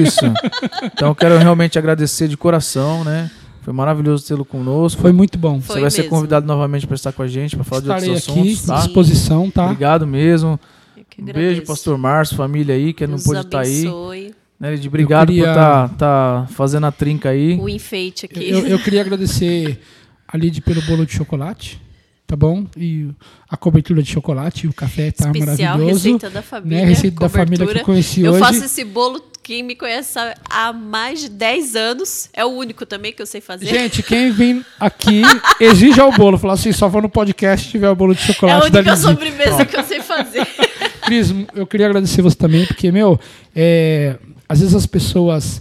Isso. 0.00 0.20
Então 0.84 1.08
eu 1.08 1.14
quero 1.14 1.38
realmente 1.38 1.78
agradecer 1.78 2.28
de 2.28 2.36
coração, 2.36 3.04
né? 3.04 3.30
Foi 3.62 3.72
maravilhoso 3.72 4.26
tê-lo 4.26 4.44
conosco. 4.44 5.00
Foi 5.00 5.12
muito 5.12 5.38
bom. 5.38 5.60
Você 5.60 5.72
Foi 5.72 5.80
vai 5.82 5.90
ser 5.90 6.02
mesmo. 6.02 6.16
convidado 6.16 6.46
novamente 6.46 6.86
para 6.86 6.96
estar 6.96 7.12
com 7.12 7.22
a 7.22 7.28
gente, 7.28 7.54
para 7.54 7.64
falar 7.64 7.80
Estarei 7.82 8.04
de 8.04 8.10
outros 8.10 8.28
aqui 8.28 8.40
assuntos, 8.40 8.70
à 8.70 8.74
tá? 8.74 8.80
disposição, 8.84 9.50
tá? 9.50 9.64
Obrigado 9.66 10.06
mesmo. 10.06 10.58
Eu 10.96 11.04
Um 11.24 11.32
beijo, 11.32 11.62
pastor 11.62 11.96
Márcio, 11.98 12.36
família 12.36 12.74
aí, 12.74 12.92
que 12.92 13.06
não 13.06 13.14
Deus 13.16 13.24
pôde 13.24 13.40
estar 13.40 13.60
aí. 13.60 13.80
abençoe 13.82 14.34
Né? 14.58 14.74
De 14.76 14.88
obrigado 14.88 15.28
queria- 15.28 15.44
por 15.44 15.50
estar 15.50 15.88
tá 15.98 16.46
fazendo 16.50 16.86
a 16.86 16.92
trinca 16.92 17.28
aí. 17.28 17.58
O 17.60 17.68
enfeite 17.68 18.26
aqui. 18.26 18.48
Eu, 18.50 18.66
eu 18.66 18.78
queria 18.78 19.00
agradecer 19.00 19.80
a 20.26 20.36
Lid 20.36 20.60
pelo 20.62 20.80
bolo 20.82 21.04
de 21.06 21.12
chocolate, 21.12 21.80
tá 22.32 22.36
bom? 22.36 22.64
E 22.78 23.10
a 23.46 23.58
cobertura 23.58 24.02
de 24.02 24.10
chocolate, 24.10 24.66
o 24.66 24.72
café 24.72 25.10
tá 25.10 25.26
Especial, 25.30 25.76
maravilhoso. 25.76 26.08
receita 26.08 26.30
da 26.30 26.40
família. 26.40 26.78
né? 26.78 26.84
Receita 26.86 27.20
da 27.20 27.28
família 27.28 27.56
que 27.58 27.62
eu 27.62 27.66
cobertura. 27.66 27.84
conheci 27.84 28.22
Eu 28.22 28.32
hoje. 28.32 28.40
faço 28.40 28.64
esse 28.64 28.84
bolo, 28.84 29.22
quem 29.42 29.62
me 29.62 29.76
conhece 29.76 30.18
há 30.48 30.72
mais 30.72 31.20
de 31.20 31.28
10 31.28 31.76
anos. 31.76 32.30
É 32.32 32.42
o 32.42 32.48
único 32.48 32.86
também 32.86 33.12
que 33.12 33.20
eu 33.20 33.26
sei 33.26 33.42
fazer. 33.42 33.66
Gente, 33.66 34.02
quem 34.02 34.30
vem 34.32 34.64
aqui, 34.80 35.20
exija 35.60 36.06
o 36.06 36.12
bolo. 36.12 36.38
Falar 36.38 36.54
assim, 36.54 36.72
só 36.72 36.88
vou 36.88 37.02
no 37.02 37.08
podcast 37.10 37.66
se 37.66 37.72
tiver 37.72 37.90
o 37.90 37.94
bolo 37.94 38.14
de 38.14 38.20
é 38.22 38.24
a 38.24 38.26
chocolate 38.28 38.72
única 38.74 38.96
sobremesa 38.96 39.66
que 39.66 39.76
eu 39.76 39.84
sei 39.84 40.00
fazer. 40.00 40.46
Cris, 41.04 41.34
eu 41.54 41.66
queria 41.66 41.84
agradecer 41.84 42.22
você 42.22 42.36
também, 42.36 42.64
porque, 42.64 42.90
meu, 42.90 43.20
é, 43.54 44.16
às 44.48 44.60
vezes 44.60 44.74
as 44.74 44.86
pessoas 44.86 45.60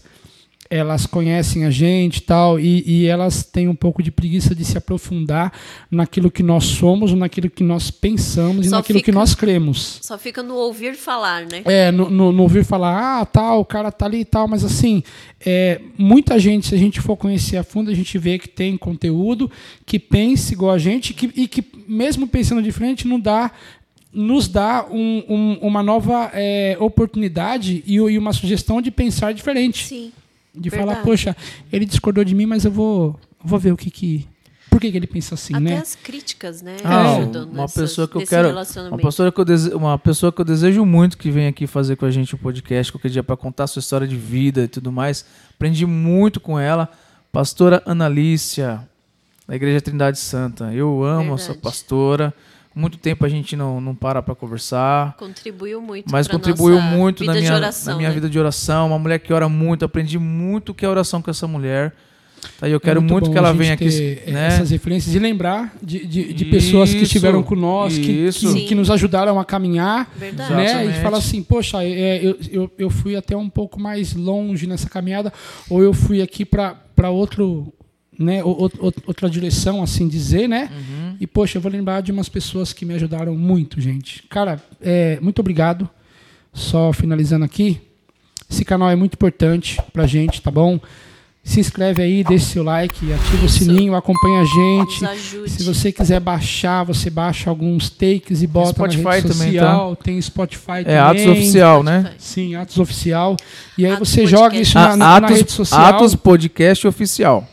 elas 0.72 1.06
conhecem 1.06 1.66
a 1.66 1.70
gente 1.70 2.18
e 2.18 2.22
tal, 2.22 2.58
e, 2.58 2.82
e 2.88 3.06
elas 3.06 3.44
têm 3.44 3.68
um 3.68 3.76
pouco 3.76 4.02
de 4.02 4.10
preguiça 4.10 4.56
de 4.56 4.64
se 4.64 4.78
aprofundar 4.78 5.52
naquilo 5.92 6.32
que 6.32 6.42
nós 6.42 6.64
somos, 6.64 7.14
naquilo 7.14 7.50
que 7.50 7.62
nós 7.62 7.92
pensamos 7.92 8.66
Só 8.66 8.78
e 8.78 8.78
naquilo 8.80 9.00
fica- 9.00 9.12
que 9.12 9.12
nós 9.12 9.36
cremos. 9.36 10.00
Só 10.02 10.18
fica 10.18 10.42
no 10.42 10.56
ouvir 10.56 10.96
falar, 10.96 11.42
né? 11.42 11.62
É, 11.66 11.92
no, 11.92 12.10
no- 12.10 12.32
no 12.32 12.44
ouvir 12.44 12.64
falar, 12.64 13.20
ah, 13.22 13.26
tal, 13.26 13.60
o 13.60 13.66
cara 13.66 13.92
tá 13.92 14.06
ali 14.06 14.22
e 14.22 14.26
tal, 14.26 14.48
mas 14.48 14.64
assim, 14.64 15.04
é, 15.46 15.82
muita 15.98 16.40
gente, 16.40 16.68
se 16.68 16.76
a 16.76 16.78
gente 16.78 17.02
for 17.02 17.18
conhecer 17.18 17.58
a 17.58 17.64
fundo, 17.64 17.92
a 17.92 17.94
gente 17.94 18.18
vê 18.18 18.40
que 18.40 18.48
tem 18.48 18.78
conteúdo, 18.78 19.52
que 19.86 20.00
pensa 20.00 20.54
igual 20.54 20.72
a 20.72 20.78
gente 20.80 21.14
que, 21.14 21.30
e 21.36 21.50
que, 21.50 21.62
mesmo 21.86 22.26
pensando 22.28 22.62
diferente, 22.64 23.06
não 23.06 23.20
dá, 23.20 23.52
nos 24.14 24.48
dá 24.48 24.86
um- 24.90 25.24
um- 25.28 25.58
uma 25.62 25.84
nova 25.84 26.30
é, 26.34 26.78
oportunidade 26.80 27.84
e, 27.86 27.96
e 27.96 28.18
uma 28.18 28.32
sugestão 28.34 28.82
de 28.82 28.90
pensar 28.90 29.34
diferente. 29.34 29.86
Sim. 29.86 30.12
De 30.54 30.70
Verdade. 30.70 30.92
falar, 30.94 31.04
poxa, 31.04 31.36
ele 31.72 31.86
discordou 31.86 32.24
de 32.24 32.36
mim, 32.36 32.46
mas 32.46 32.66
eu 32.66 32.72
vou, 32.72 33.20
vou 33.44 33.58
ver 33.60 33.72
o 33.72 33.78
que 33.78 33.90
que. 33.90 34.28
Por 34.70 34.80
que, 34.80 34.90
que 34.90 34.98
ele 34.98 35.08
pensa 35.08 35.36
assim, 35.36 35.54
Até 35.54 35.64
né? 35.66 35.78
as 35.80 35.96
críticas, 35.96 36.62
né? 36.62 36.78
Ah, 36.84 37.18
ajudam 37.18 37.44
uma 37.44 37.64
nessas- 37.64 37.82
pessoa 37.82 38.08
que 38.08 38.16
eu 38.16 38.20
nesse 38.20 38.30
quero, 38.30 38.48
uma 38.48 38.54
relacionamento. 38.54 39.04
pessoa 39.04 39.32
que 39.32 39.40
eu 39.42 39.46
dese, 39.46 39.74
uma 39.74 40.00
pessoa 40.00 40.32
que 40.32 40.40
eu 40.40 40.46
desejo 40.46 40.86
muito 40.86 41.18
que 41.18 41.30
venha 41.30 41.50
aqui 41.50 41.68
fazer 41.68 41.98
com 41.98 42.06
a 42.06 42.12
gente 42.12 42.34
um 42.36 42.38
podcast 42.38 42.90
qualquer 42.92 43.10
dia 43.10 43.22
para 43.22 43.36
contar 43.36 43.68
sua 43.68 43.82
história 43.82 44.08
de 44.08 44.16
vida 44.16 44.64
e 44.64 44.68
tudo 44.70 44.90
mais. 44.90 45.26
Aprendi 45.56 45.86
muito 45.86 46.40
com 46.40 46.58
ela, 46.58 46.88
pastora 47.34 47.84
Analícia, 47.86 48.88
da 49.46 49.56
Igreja 49.58 49.82
Trindade 49.82 50.18
Santa. 50.20 50.74
Eu 50.74 51.04
amo 51.04 51.34
essa 51.36 51.48
Verdade. 51.48 51.64
pastora. 51.64 52.34
Muito 52.74 52.98
tempo 52.98 53.26
a 53.26 53.30
gente 53.30 53.56
não, 53.56 53.82
não 53.82 53.94
para 53.94 54.22
para 54.22 54.34
conversar. 54.34 55.16
Contribuiu 55.18 55.82
muito. 55.82 56.10
Mas 56.10 56.28
contribuiu 56.28 56.76
nossa 56.76 56.96
muito 56.96 57.20
vida 57.20 57.34
na 57.34 57.40
minha, 57.40 57.54
oração, 57.54 57.92
na 57.92 57.98
minha 57.98 58.10
né? 58.10 58.16
vida 58.16 58.30
de 58.30 58.40
oração. 58.40 58.88
Uma 58.88 59.00
mulher 59.00 59.20
que 59.20 59.34
ora 59.34 59.50
muito. 59.50 59.84
Aprendi 59.84 60.18
muito 60.18 60.70
o 60.70 60.74
que 60.74 60.86
é 60.86 60.90
oração 60.90 61.22
com 61.22 61.30
essa 61.30 61.48
mulher. 61.48 61.94
Tá, 62.60 62.68
e 62.68 62.72
eu 62.72 62.80
quero 62.80 63.00
É 63.00 63.04
muito, 63.04 63.26
bom 63.26 63.32
que 63.32 63.38
ela 63.38 63.50
a 63.50 63.52
gente 63.52 63.60
venha 63.60 63.74
aqui. 63.74 63.90
ter 63.90 64.32
Né? 64.32 64.48
Essas 64.48 64.72
referências 64.72 65.14
e 65.14 65.20
lembrar 65.20 65.76
de, 65.82 66.06
de, 66.06 66.34
de 66.34 66.46
pessoas 66.46 66.90
que 66.90 66.98
Isso, 66.98 67.06
estiveram 67.06 67.44
conosco, 67.44 68.00
que, 68.02 68.12
isso. 68.12 68.54
que, 68.54 68.68
que 68.68 68.76
nos 68.76 68.90
ajudaram 68.90 69.40
a 69.40 69.46
caminhar. 69.46 70.10
Verdade. 70.16 70.54
Né? 70.54 70.86
E 70.86 71.02
fala 71.02 71.18
assim, 71.18 71.44
poxa, 71.44 71.84
é, 71.84 72.20
eu, 72.24 72.38
eu, 72.52 72.72
eu 72.78 72.90
fui 72.90 73.16
até 73.16 73.36
um 73.36 73.50
pouco 73.50 73.80
mais 73.80 74.14
longe 74.14 74.66
nessa 74.66 74.90
caminhada, 74.90 75.32
ou 75.70 75.84
eu 75.84 75.94
fui 75.94 76.22
aqui 76.22 76.46
para 76.46 77.10
outro, 77.10 77.72
né, 78.22 78.44
o- 78.44 78.50
o- 78.66 78.88
o- 78.88 78.94
outra 79.08 79.30
direção, 79.30 79.82
assim 79.84 80.08
dizer, 80.08 80.48
né? 80.48 80.70
Uhum. 80.72 81.16
E 81.20 81.28
poxa, 81.28 81.58
eu 81.58 81.62
vou 81.62 81.72
lembrar 81.72 82.02
de 82.02 82.12
umas 82.12 82.30
pessoas 82.30 82.72
que 82.74 82.86
me 82.86 82.94
ajudaram 82.94 83.36
muito, 83.36 83.80
gente. 83.82 84.24
Cara, 84.30 84.62
é, 84.82 85.20
muito 85.22 85.40
obrigado. 85.40 85.90
Só 86.54 86.92
finalizando 86.92 87.46
aqui, 87.46 87.80
esse 88.50 88.66
canal 88.66 88.90
é 88.90 88.96
muito 88.96 89.14
importante 89.14 89.80
pra 89.94 90.06
gente, 90.06 90.42
tá 90.42 90.52
bom? 90.52 90.80
Se 91.44 91.60
inscreve 91.60 92.04
aí, 92.04 92.24
deixa 92.24 92.46
seu 92.46 92.64
like, 92.64 93.12
ativa 93.12 93.42
o 93.42 93.46
Isso. 93.48 93.60
sininho, 93.64 93.96
acompanha 93.96 94.42
a 94.42 94.46
gente. 94.46 95.50
Se 95.50 95.64
você 95.64 95.92
quiser 95.92 96.20
baixar, 96.20 96.84
você 96.84 97.10
baixa 97.10 97.50
alguns 97.50 97.90
takes 97.90 98.44
e 98.44 98.48
bota 98.48 98.74
Spotify 98.74 99.04
na 99.04 99.12
rede 99.14 99.28
também, 99.30 99.48
social. 99.54 99.96
Tem 99.96 100.22
Spotify 100.22 100.72
É 100.72 100.84
também. 100.84 100.98
Atos 101.00 101.26
Oficial, 101.26 101.82
né? 101.84 102.14
Sim, 102.20 102.54
Atos 102.54 102.78
Oficial. 102.78 103.38
E 103.76 103.86
aí 103.88 103.92
Atos 103.94 104.08
você 104.10 104.22
Podcast. 104.22 104.40
joga 104.44 104.58
isso 104.60 104.76
na, 104.76 104.84
A- 104.92 104.96
na- 104.98 105.20
na 105.22 105.28
Atos, 105.28 105.38
rede 105.38 105.52
social. 105.52 105.82
Atos 105.86 106.16
Podcast 106.16 106.88
Oficial. 106.88 107.48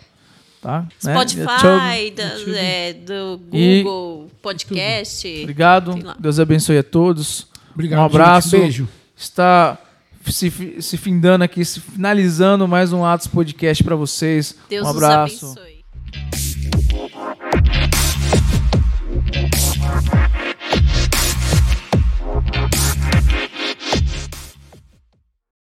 Tá? 0.61 0.87
Né? 1.05 1.15
Spotify, 1.15 1.65
né? 1.65 2.11
Da, 2.11 2.59
É, 2.59 2.93
do 2.93 3.39
Google 3.39 4.29
e 4.29 4.35
Podcast. 4.43 5.29
Tudo. 5.29 5.43
Obrigado. 5.43 6.17
Deus 6.19 6.41
abençoe 6.41 6.79
a 6.79 6.83
todos. 6.83 7.47
Obrigado, 7.73 8.01
um 8.01 8.05
abraço. 8.05 8.51
Gente, 8.51 8.61
beijo. 8.61 8.89
Está 9.17 9.79
se, 10.27 10.83
se 10.83 10.97
findando 10.97 11.45
aqui, 11.45 11.65
se 11.65 11.81
finalizando 11.81 12.67
mais 12.67 12.93
um 12.93 13.05
Atos 13.05 13.27
Podcast 13.27 13.83
para 13.85 13.97
vocês. 13.97 14.55
Deus 14.69 14.87
um 14.87 14.91
abraço. 14.91 15.47
abençoe. 15.47 15.79